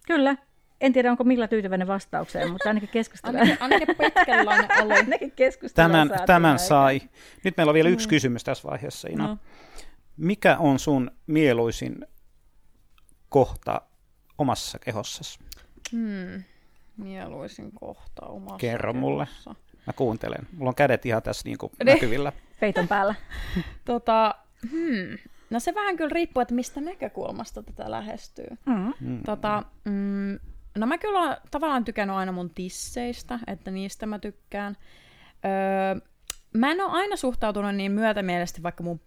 kyllä. 0.07 0.37
En 0.81 0.93
tiedä, 0.93 1.11
onko 1.11 1.25
millä 1.25 1.49
tyytyväinen 1.49 1.87
vastaukseen, 1.87 2.53
mutta 2.53 2.69
ainakin 2.69 2.89
keskustellaan. 2.89 3.57
ainakin, 3.61 3.97
ainakin 3.99 4.85
oli. 4.85 4.95
ainakin 4.95 5.33
Tämän, 5.75 6.11
tämän 6.27 6.59
sai. 6.59 7.01
Nyt 7.45 7.57
meillä 7.57 7.71
on 7.71 7.75
vielä 7.75 7.89
yksi 7.89 8.07
mm. 8.07 8.11
kysymys 8.11 8.45
tässä 8.45 8.69
vaiheessa, 8.69 9.09
Ina. 9.09 9.27
No. 9.27 9.39
Mikä 10.17 10.57
on 10.59 10.79
sun 10.79 11.11
mieluisin 11.27 12.07
kohta 13.29 13.81
omassa 14.39 14.79
kehossasi? 14.79 15.39
Hmm 15.93 16.43
mieluisin 16.97 17.73
kohta 17.73 18.27
omassa 18.27 18.57
Kerro 18.57 18.93
mulle. 18.93 19.29
Mä 19.87 19.93
kuuntelen. 19.97 20.47
Mulla 20.57 20.69
on 20.69 20.75
kädet 20.75 21.07
ihan 21.07 21.23
tässä 21.23 21.49
niin 21.49 21.59
kuin 21.59 21.73
näkyvillä. 21.85 22.33
Peiton 22.61 22.89
päällä. 22.89 23.15
tota, 23.85 24.35
hmm. 24.71 25.19
No 25.51 25.61
se 25.61 25.75
vähän 25.75 25.97
kyllä 25.97 26.15
riippuu, 26.15 26.41
että 26.41 26.55
mistä 26.55 26.81
näkökulmasta 26.81 27.63
tätä 27.63 27.91
lähestyy. 27.91 28.49
Mm. 28.67 28.93
mm. 29.01 29.23
Tota, 29.23 29.63
mm, 29.85 30.39
no 30.79 30.87
mä 30.87 30.99
kyllä 30.99 31.19
olen 31.19 31.37
tavallaan 31.51 31.85
tykännyt 31.85 32.17
aina 32.17 32.33
mun 32.33 32.51
tisseistä, 32.51 33.39
että 33.47 33.71
niistä 33.71 34.07
mä 34.07 34.19
tykkään. 34.19 34.77
Öö, 35.45 36.09
mä 36.55 36.71
en 36.71 36.81
ole 36.81 36.93
aina 36.93 37.17
suhtautunut 37.17 37.75
niin 37.75 37.93
myötämielisesti 37.93 38.63
vaikka 38.63 38.85
mun 38.85 39.01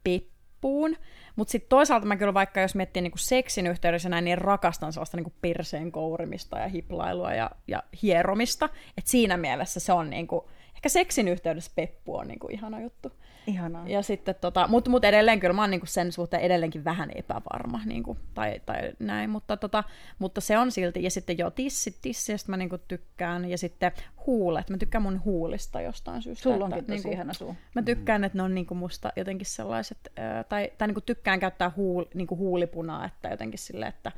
peppuun, 0.59 0.95
mutta 1.35 1.51
sitten 1.51 1.69
toisaalta 1.69 2.05
mä 2.05 2.17
kyllä 2.17 2.33
vaikka, 2.33 2.61
jos 2.61 2.75
miettii 2.75 3.01
niinku 3.01 3.17
seksin 3.17 3.67
yhteydessä 3.67 4.09
näin, 4.09 4.25
niin 4.25 4.37
rakastan 4.37 4.93
sellaista 4.93 5.17
niinku 5.17 5.33
perseen 5.41 5.91
kourimista 5.91 6.59
ja 6.59 6.67
hiplailua 6.67 7.33
ja, 7.33 7.51
ja 7.67 7.83
hieromista. 8.01 8.69
Et 8.97 9.07
siinä 9.07 9.37
mielessä 9.37 9.79
se 9.79 9.93
on 9.93 10.09
niinku, 10.09 10.49
ehkä 10.75 10.89
seksin 10.89 11.27
yhteydessä 11.27 11.71
peppu 11.75 12.15
on 12.15 12.27
niinku 12.27 12.47
ihana 12.51 12.81
juttu. 12.81 13.11
Ihanaa. 13.47 13.87
Ja 13.87 14.01
sitten 14.01 14.35
tota, 14.41 14.67
mutta 14.67 14.89
mut 14.89 15.05
edelleen 15.05 15.39
kyllä 15.39 15.53
mä 15.53 15.61
oon 15.61 15.71
niinku 15.71 15.85
sen 15.85 16.11
suhteen 16.11 16.43
edelleenkin 16.43 16.83
vähän 16.83 17.11
epävarma, 17.15 17.81
niinku, 17.85 18.17
tai, 18.33 18.61
tai 18.65 18.91
näin, 18.99 19.29
mutta, 19.29 19.57
tota, 19.57 19.83
mutta 20.19 20.41
se 20.41 20.57
on 20.57 20.71
silti, 20.71 21.03
ja 21.03 21.11
sitten 21.11 21.37
jo 21.37 21.51
tissit, 21.51 21.97
tissistä 22.01 22.51
mä 22.51 22.57
niinku 22.57 22.77
tykkään, 22.77 23.49
ja 23.49 23.57
sitten 23.57 23.91
huulet, 24.25 24.69
mä 24.69 24.77
tykkään 24.77 25.01
mun 25.01 25.23
huulista 25.25 25.81
jostain 25.81 26.21
syystä. 26.21 26.43
Sulla 26.43 26.65
onkin 26.65 26.85
tosi 26.85 26.91
niinku, 26.91 27.11
ihana 27.11 27.33
suu. 27.33 27.55
Mä 27.75 27.81
tykkään, 27.81 28.23
että 28.23 28.37
ne 28.37 28.43
on 28.43 28.55
niinku 28.55 28.75
musta 28.75 29.11
jotenkin 29.15 29.47
sellaiset, 29.47 29.97
äh, 30.19 30.45
tai, 30.49 30.71
tai 30.77 30.87
niinku 30.87 31.01
tykkään 31.01 31.39
käyttää 31.39 31.71
huul, 31.75 32.05
niinku 32.13 32.37
huulipunaa, 32.37 33.05
että 33.05 33.29
jotenkin 33.29 33.59
silleen, 33.59 33.89
että 33.89 34.11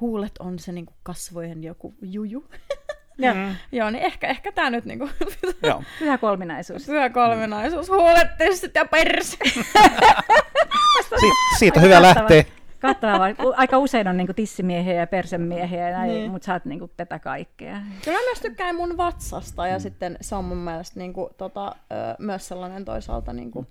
huulet 0.00 0.38
on 0.38 0.58
se 0.58 0.72
niinku 0.72 0.92
kasvojen 1.02 1.64
joku 1.64 1.94
juju. 2.02 2.44
Ja, 3.18 3.34
mm. 3.34 3.56
Joo, 3.72 3.90
niin 3.90 4.04
ehkä, 4.04 4.26
ehkä 4.26 4.52
tämä 4.52 4.70
nyt 4.70 4.84
niinku... 4.84 5.08
Joo. 5.66 5.82
Pyhä 5.98 6.18
kolminaisuus. 6.18 6.86
Pyhä 6.86 7.10
kolminaisuus. 7.10 7.88
Huolet, 7.88 8.36
testit 8.38 8.74
ja 8.74 8.84
perse. 8.84 9.36
si- 11.20 11.58
siitä 11.58 11.80
on 11.80 11.86
hyvä 11.86 12.02
lähteä. 12.02 12.44
Kattavaa. 12.80 13.28
Aika 13.56 13.78
usein 13.78 14.08
on 14.08 14.16
niinku 14.16 14.32
tissimiehiä 14.32 14.94
ja 14.94 15.06
persemiehiä, 15.06 15.90
ja 15.90 16.02
niin. 16.02 16.30
mutta 16.30 16.46
sä 16.46 16.52
oot 16.52 16.64
niinku 16.64 16.90
tätä 16.96 17.18
kaikkea. 17.18 17.76
Kyllä 18.04 18.18
mä 18.18 18.24
myös 18.24 18.40
tykkään 18.40 18.76
mun 18.76 18.96
vatsasta, 18.96 19.66
ja 19.66 19.76
mm. 19.76 19.80
sitten 19.80 20.16
se 20.20 20.34
on 20.34 20.44
mun 20.44 20.56
mielestä 20.56 21.00
niinku, 21.00 21.30
tota, 21.36 21.74
myös 22.18 22.48
sellainen 22.48 22.84
toisaalta, 22.84 23.32
niinku, 23.32 23.66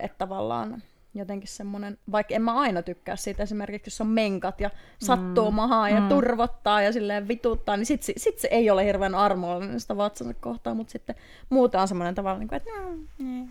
että 0.00 0.18
tavallaan 0.18 0.82
jotenkin 1.18 1.48
semmoinen, 1.48 1.98
vaikka 2.12 2.34
en 2.34 2.42
mä 2.42 2.60
aina 2.60 2.82
tykkää 2.82 3.16
siitä 3.16 3.42
esimerkiksi, 3.42 3.88
jos 3.88 4.00
on 4.00 4.06
menkat 4.06 4.60
ja 4.60 4.70
sattuu 4.98 5.50
mm. 5.50 5.54
mahaan 5.54 5.90
ja 5.90 6.00
mm. 6.00 6.08
turvottaa 6.08 6.82
ja 6.82 6.92
silleen 6.92 7.28
vituttaa, 7.28 7.76
niin 7.76 7.86
sit, 7.86 8.02
sit 8.16 8.38
se 8.38 8.48
ei 8.50 8.70
ole 8.70 8.84
hirveän 8.84 9.14
armollinen 9.14 9.80
sitä 9.80 9.96
vatsansa 9.96 10.34
kohtaan, 10.34 10.76
mutta 10.76 10.90
sitten 10.90 11.16
muuta 11.50 11.82
on 11.82 11.88
semmoinen 11.88 12.14
tavalla, 12.14 12.38
niin 12.38 12.48
kuin, 12.48 12.56
että 12.56 12.70
mm, 13.18 13.48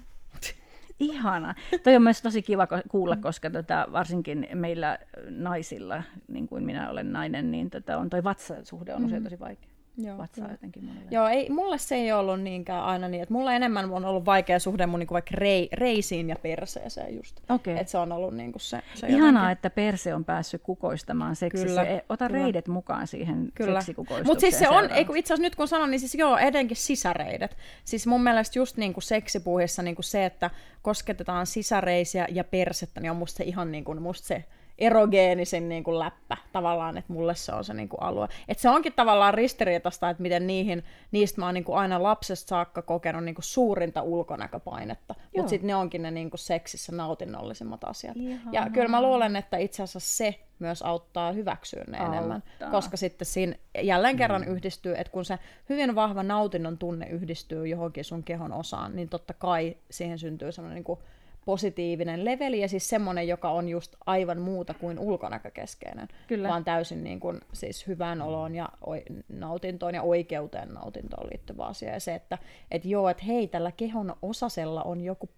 Ihana. 0.99 1.56
Toi 1.84 1.95
on 1.95 2.02
myös 2.02 2.22
tosi 2.22 2.41
kiva 2.41 2.68
kuulla, 2.89 3.15
koska 3.15 3.49
tota, 3.49 3.88
varsinkin 3.91 4.48
meillä 4.53 4.99
naisilla, 5.30 6.03
niin 6.27 6.48
kuin 6.48 6.64
minä 6.64 6.89
olen 6.89 7.11
nainen, 7.14 7.52
niin 7.52 7.69
tota, 7.69 7.98
on 7.98 8.10
toi 8.10 8.23
vatsasuhde 8.23 8.94
on 8.95 9.06
usein 9.06 9.22
mm. 9.22 9.23
tosi 9.23 9.39
vaikea. 9.39 9.77
Joo, 9.98 10.18
vatsaa 10.18 10.52
jotenkin 10.52 10.86
monelle. 10.86 11.07
Joo, 11.11 11.28
ei, 11.28 11.49
mulle 11.49 11.78
se 11.78 11.95
ei 11.95 12.11
ollut 12.11 12.41
niinkään 12.41 12.84
aina 12.84 13.07
niin, 13.07 13.24
että 13.24 13.34
mulla 13.34 13.53
enemmän 13.53 13.91
on 13.91 14.06
ollut 14.06 14.26
vaikea 14.26 14.60
suhde 14.60 14.86
mun 14.86 14.99
niinku 14.99 15.14
vaikka 15.14 15.32
rei, 15.34 15.69
reisiin 15.74 16.30
ja 16.30 16.36
perseeseen 16.36 17.15
just. 17.15 17.40
Okay. 17.49 17.78
Että 17.78 17.91
se 17.91 17.98
on 17.98 18.11
ollut 18.11 18.36
niinku 18.36 18.60
se, 18.60 18.82
se 18.95 19.07
Ihanaa, 19.07 19.28
jotenkin. 19.28 19.52
että 19.52 19.69
perse 19.69 20.14
on 20.14 20.26
päässyt 20.26 20.61
kukoistamaan 20.64 21.36
seksissä. 21.36 21.68
Kyllä, 21.68 21.84
e, 21.84 22.06
Ota 22.10 22.28
kyllä. 22.28 22.44
reidet 22.44 22.68
mukaan 22.68 23.07
siihen 23.07 23.52
kyllä. 23.56 23.80
Mutta 24.26 24.41
siis 24.41 24.60
se 24.60 24.69
on, 24.69 24.91
ei 24.91 25.06
kun 25.06 25.18
itse 25.18 25.34
asiassa 25.34 25.48
nyt 25.48 25.56
kun 25.56 25.68
sanon, 25.68 25.91
niin 25.91 25.99
siis 25.99 26.15
joo, 26.15 26.38
edenkin 26.38 26.78
sisäreidet. 26.78 27.57
Siis 27.84 28.07
mun 28.07 28.24
mielestä 28.24 28.60
just 28.60 28.78
niinku 28.78 29.02
seksipuhissa 29.02 29.82
niinku 29.82 30.02
se, 30.02 30.26
että 30.26 30.49
kosketetaan 30.82 31.48
sisäreisiä 31.48 32.28
ja 32.32 32.44
persettä, 32.44 32.99
niin 33.02 33.11
on 33.11 33.18
musta 33.18 33.38
se 33.38 33.44
ihan 33.44 33.72
niinku, 33.72 33.95
musta 33.95 34.28
se 34.28 34.44
erogeenisin 34.78 35.70
niin 35.70 35.84
kuin 35.84 35.99
läppä 35.99 36.38
tavallaan, 36.54 36.98
että 36.98 37.14
mulle 37.14 37.36
se 37.36 37.54
on 37.54 37.64
se 37.64 37.74
niin 37.74 37.90
kuin 37.90 38.02
alue. 38.02 38.28
Että 38.48 38.62
se 38.62 38.70
onkin 38.70 38.94
tavallaan 38.94 39.34
ristiriitasta, 39.34 40.10
että 40.10 40.24
miten 40.24 40.48
niihin, 40.48 40.84
niistä 41.12 41.41
mä 41.41 41.45
oon 41.45 41.54
niin 41.54 41.64
kuin 41.64 41.78
aina 41.78 42.04
lapsesta 42.04 42.49
saakka 42.49 42.82
kokenut 42.82 43.24
niin 43.24 43.36
kuin 43.36 43.45
suurinta 43.45 44.02
ulkonäköpainetta, 44.02 45.16
mutta 45.38 45.49
sitten 45.49 45.68
ne 45.68 45.76
onkin 45.76 46.02
ne 46.02 46.12
niin 46.12 46.30
kuin 46.30 46.40
seksissä 46.40 46.91
nautinnollisimmat 46.91 47.84
asiat. 47.84 48.18
Ihanaa. 48.18 48.54
Ja 48.54 48.70
kyllä 48.70 48.88
mä 48.88 49.02
luulen, 49.02 49.36
että 49.36 49.58
itse 49.58 49.84
asiassa 49.84 50.18
se 50.18 50.36
myös 50.60 50.82
auttaa 50.82 51.32
hyväksyä 51.32 51.84
ne 51.88 51.98
auttaa. 51.98 52.16
enemmän, 52.16 52.44
koska 52.72 52.98
sitten 52.98 53.26
siinä 53.26 53.56
jälleen 53.82 54.18
kerran 54.18 54.41
mm. 54.41 54.48
yhdistyy, 54.48 54.95
että 54.98 55.12
kun 55.12 55.26
se 55.26 55.40
hyvin 55.70 55.95
vahva 55.95 56.24
nautinnon 56.24 56.78
tunne 56.78 57.08
yhdistyy 57.10 57.68
johonkin 57.68 58.04
sun 58.04 58.24
kehon 58.24 58.54
osaan, 58.54 58.95
niin 58.95 59.10
totta 59.10 59.34
kai 59.34 59.78
siihen 59.91 60.20
syntyy 60.20 60.52
semmoinen 60.52 60.76
niin 60.76 60.84
kuin 60.84 60.99
positiivinen 61.48 62.26
leveli 62.26 62.60
ja 62.60 62.68
siis 62.68 62.90
semmoinen, 62.90 63.28
joka 63.28 63.52
on 63.52 63.69
just 63.69 63.95
aivan 64.06 64.41
muuta 64.41 64.74
kuin 64.74 64.99
ulkonäkökeskeinen, 64.99 66.07
Kyllä. 66.28 66.49
vaan 66.49 66.64
täysin 66.64 67.03
niin 67.03 67.19
kuin, 67.19 67.41
siis 67.53 67.88
hyvään 67.88 68.22
oloon 68.22 68.56
ja 68.56 68.69
oi- 68.88 69.03
nautintoon 69.30 69.95
ja 69.95 70.02
oikeuteen 70.02 70.74
nautintoon 70.74 71.28
liittyvä 71.28 71.65
asia. 71.65 71.94
Ja 71.94 71.99
se, 71.99 72.15
että 72.15 72.38
et 72.72 72.86
joo, 72.86 73.10
että 73.10 73.24
hei, 73.24 73.48
tällä 73.48 73.72
kehon 73.72 74.15
osasella 74.22 74.84
on 74.84 75.02
joku 75.02 75.30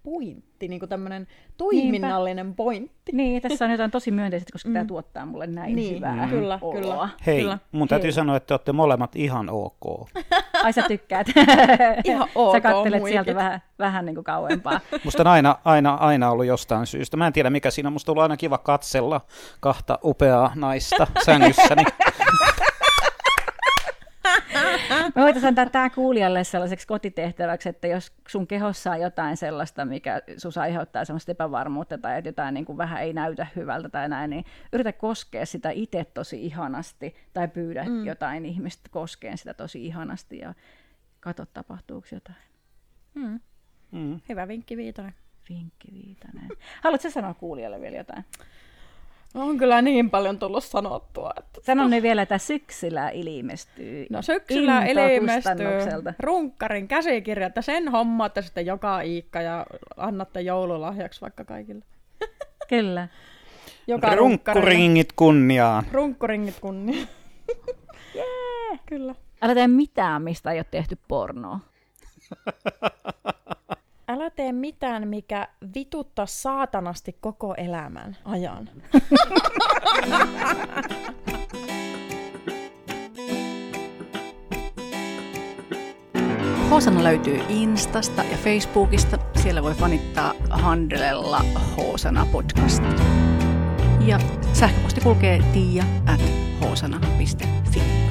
pointti, 0.59 0.67
niin 0.67 0.79
kuin 0.79 0.89
tämmöinen 0.89 1.27
toiminnallinen 1.57 2.55
pointti. 2.55 3.11
Niin, 3.11 3.41
tässä 3.41 3.65
on 3.65 3.71
jotain 3.71 3.91
tosi 3.91 4.11
myönteistä, 4.11 4.51
koska 4.51 4.69
mm. 4.69 4.73
tämä 4.73 4.85
tuottaa 4.85 5.25
mulle 5.25 5.47
näin 5.47 5.75
Niin, 5.75 5.95
hyvää 5.95 6.27
kyllä, 6.27 6.59
oloa. 6.61 6.81
kyllä. 6.81 7.09
Hei, 7.25 7.41
Kyllä. 7.41 7.57
mun 7.71 7.87
täytyy 7.87 8.07
Hei. 8.07 8.11
sanoa, 8.11 8.35
että 8.37 8.47
te 8.47 8.53
olette 8.53 8.71
molemmat 8.71 9.15
ihan 9.15 9.49
ok. 9.49 10.09
Ai 10.63 10.73
sä 10.73 10.81
tykkäät. 10.87 11.27
Ihan 12.03 12.29
ok, 12.35 12.51
Sä 12.55 12.61
kattelet 12.61 12.99
muikit. 12.99 13.13
sieltä 13.13 13.35
vähän, 13.35 13.61
vähän 13.79 14.05
niin 14.05 14.15
kuin 14.15 14.23
kauempaa. 14.25 14.79
Musta 15.05 15.23
on 15.23 15.27
aina, 15.27 15.55
aina, 15.65 15.93
aina 15.93 16.31
ollut 16.31 16.45
jostain 16.45 16.87
syystä. 16.87 17.17
Mä 17.17 17.27
en 17.27 17.33
tiedä 17.33 17.49
mikä 17.49 17.71
siinä 17.71 17.87
on. 17.89 17.93
Musta 17.93 18.11
on 18.11 18.13
ollut 18.13 18.23
aina 18.23 18.37
kiva 18.37 18.57
katsella 18.57 19.21
kahta 19.59 19.99
upeaa 20.03 20.51
naista 20.55 21.07
sängyssäni. 21.25 21.83
Me 25.15 25.21
voitaisiin 25.21 25.47
antaa 25.47 25.69
tämä 25.69 25.89
kuulijalle 25.89 26.43
sellaiseksi 26.43 26.87
kotitehtäväksi, 26.87 27.69
että 27.69 27.87
jos 27.87 28.13
sun 28.27 28.47
kehossa 28.47 28.91
on 28.91 29.01
jotain 29.01 29.37
sellaista, 29.37 29.85
mikä 29.85 30.21
sus 30.37 30.57
aiheuttaa 30.57 31.05
sellaista 31.05 31.31
epävarmuutta 31.31 31.97
tai 31.97 32.17
että 32.17 32.29
jotain 32.29 32.53
niin 32.53 32.65
kuin 32.65 32.77
vähän 32.77 33.01
ei 33.01 33.13
näytä 33.13 33.47
hyvältä 33.55 33.89
tai 33.89 34.09
näin, 34.09 34.29
niin 34.29 34.45
yritä 34.73 34.93
koskea 34.93 35.45
sitä 35.45 35.69
itse 35.69 36.05
tosi 36.13 36.45
ihanasti 36.45 37.15
tai 37.33 37.47
pyydä 37.47 37.83
mm. 37.83 38.05
jotain 38.05 38.45
ihmistä 38.45 38.89
koskeen 38.91 39.37
sitä 39.37 39.53
tosi 39.53 39.85
ihanasti 39.85 40.37
ja 40.37 40.53
katso 41.19 41.45
tapahtuuko 41.45 42.07
jotain. 42.11 42.37
Mm. 43.13 43.39
Mm. 43.91 44.19
Hyvä 44.29 44.47
vinkki 44.47 44.77
Viitonen. 44.77 45.13
Vinkki 45.49 45.93
Viitanen. 45.93 46.49
Haluatko 46.83 47.09
sanoa 47.09 47.33
kuulijalle 47.33 47.81
vielä 47.81 47.97
jotain? 47.97 48.25
On 49.35 49.57
kyllä 49.57 49.81
niin 49.81 50.09
paljon 50.09 50.39
tullut 50.39 50.63
sanottua. 50.63 51.31
Että... 51.37 51.61
Sano 51.63 51.87
ne 51.87 52.01
vielä, 52.01 52.21
että 52.21 52.37
syksyllä 52.37 53.09
ilmestyy. 53.09 54.05
No 54.09 54.21
syksyllä 54.21 54.85
ilmestyy 54.85 56.13
runkkarin 56.19 56.87
käsikirja, 56.87 57.47
että 57.47 57.61
sen 57.61 57.87
hommaatte 57.87 58.41
sitten 58.41 58.65
joka 58.65 59.01
iikka 59.01 59.41
ja 59.41 59.65
annatte 59.97 60.41
joululahjaksi 60.41 61.21
vaikka 61.21 61.45
kaikille. 61.45 61.85
Kyllä. 62.69 63.07
Joka. 63.87 64.15
Runkkuringit 64.15 65.13
kunniaan. 65.13 65.83
Runkkuringit 65.91 66.59
kunnia. 66.61 67.07
Jee, 68.15 68.79
kyllä. 68.85 69.15
Älä 69.41 69.53
tee 69.53 69.67
mitään, 69.67 70.21
mistä 70.21 70.51
ei 70.51 70.59
ole 70.59 70.65
tehty 70.71 70.97
pornoa. 71.07 71.59
Älä 74.11 74.29
tee 74.29 74.51
mitään, 74.51 75.07
mikä 75.07 75.47
vituttaa 75.75 76.25
saatanasti 76.25 77.17
koko 77.21 77.53
elämän 77.57 78.17
ajan. 78.25 78.69
Hoosana 86.69 87.03
löytyy 87.03 87.39
Instasta 87.49 88.23
ja 88.23 88.37
Facebookista. 88.37 89.17
Siellä 89.35 89.63
voi 89.63 89.73
fanittaa 89.73 90.33
handlella 90.49 91.41
Hoosana 91.77 92.27
podcast. 92.31 92.83
Ja 94.05 94.19
sähköposti 94.53 95.01
kulkee 95.01 95.43
tiia 95.53 95.83
at 96.13 96.21
hoosana.fi. 96.61 98.08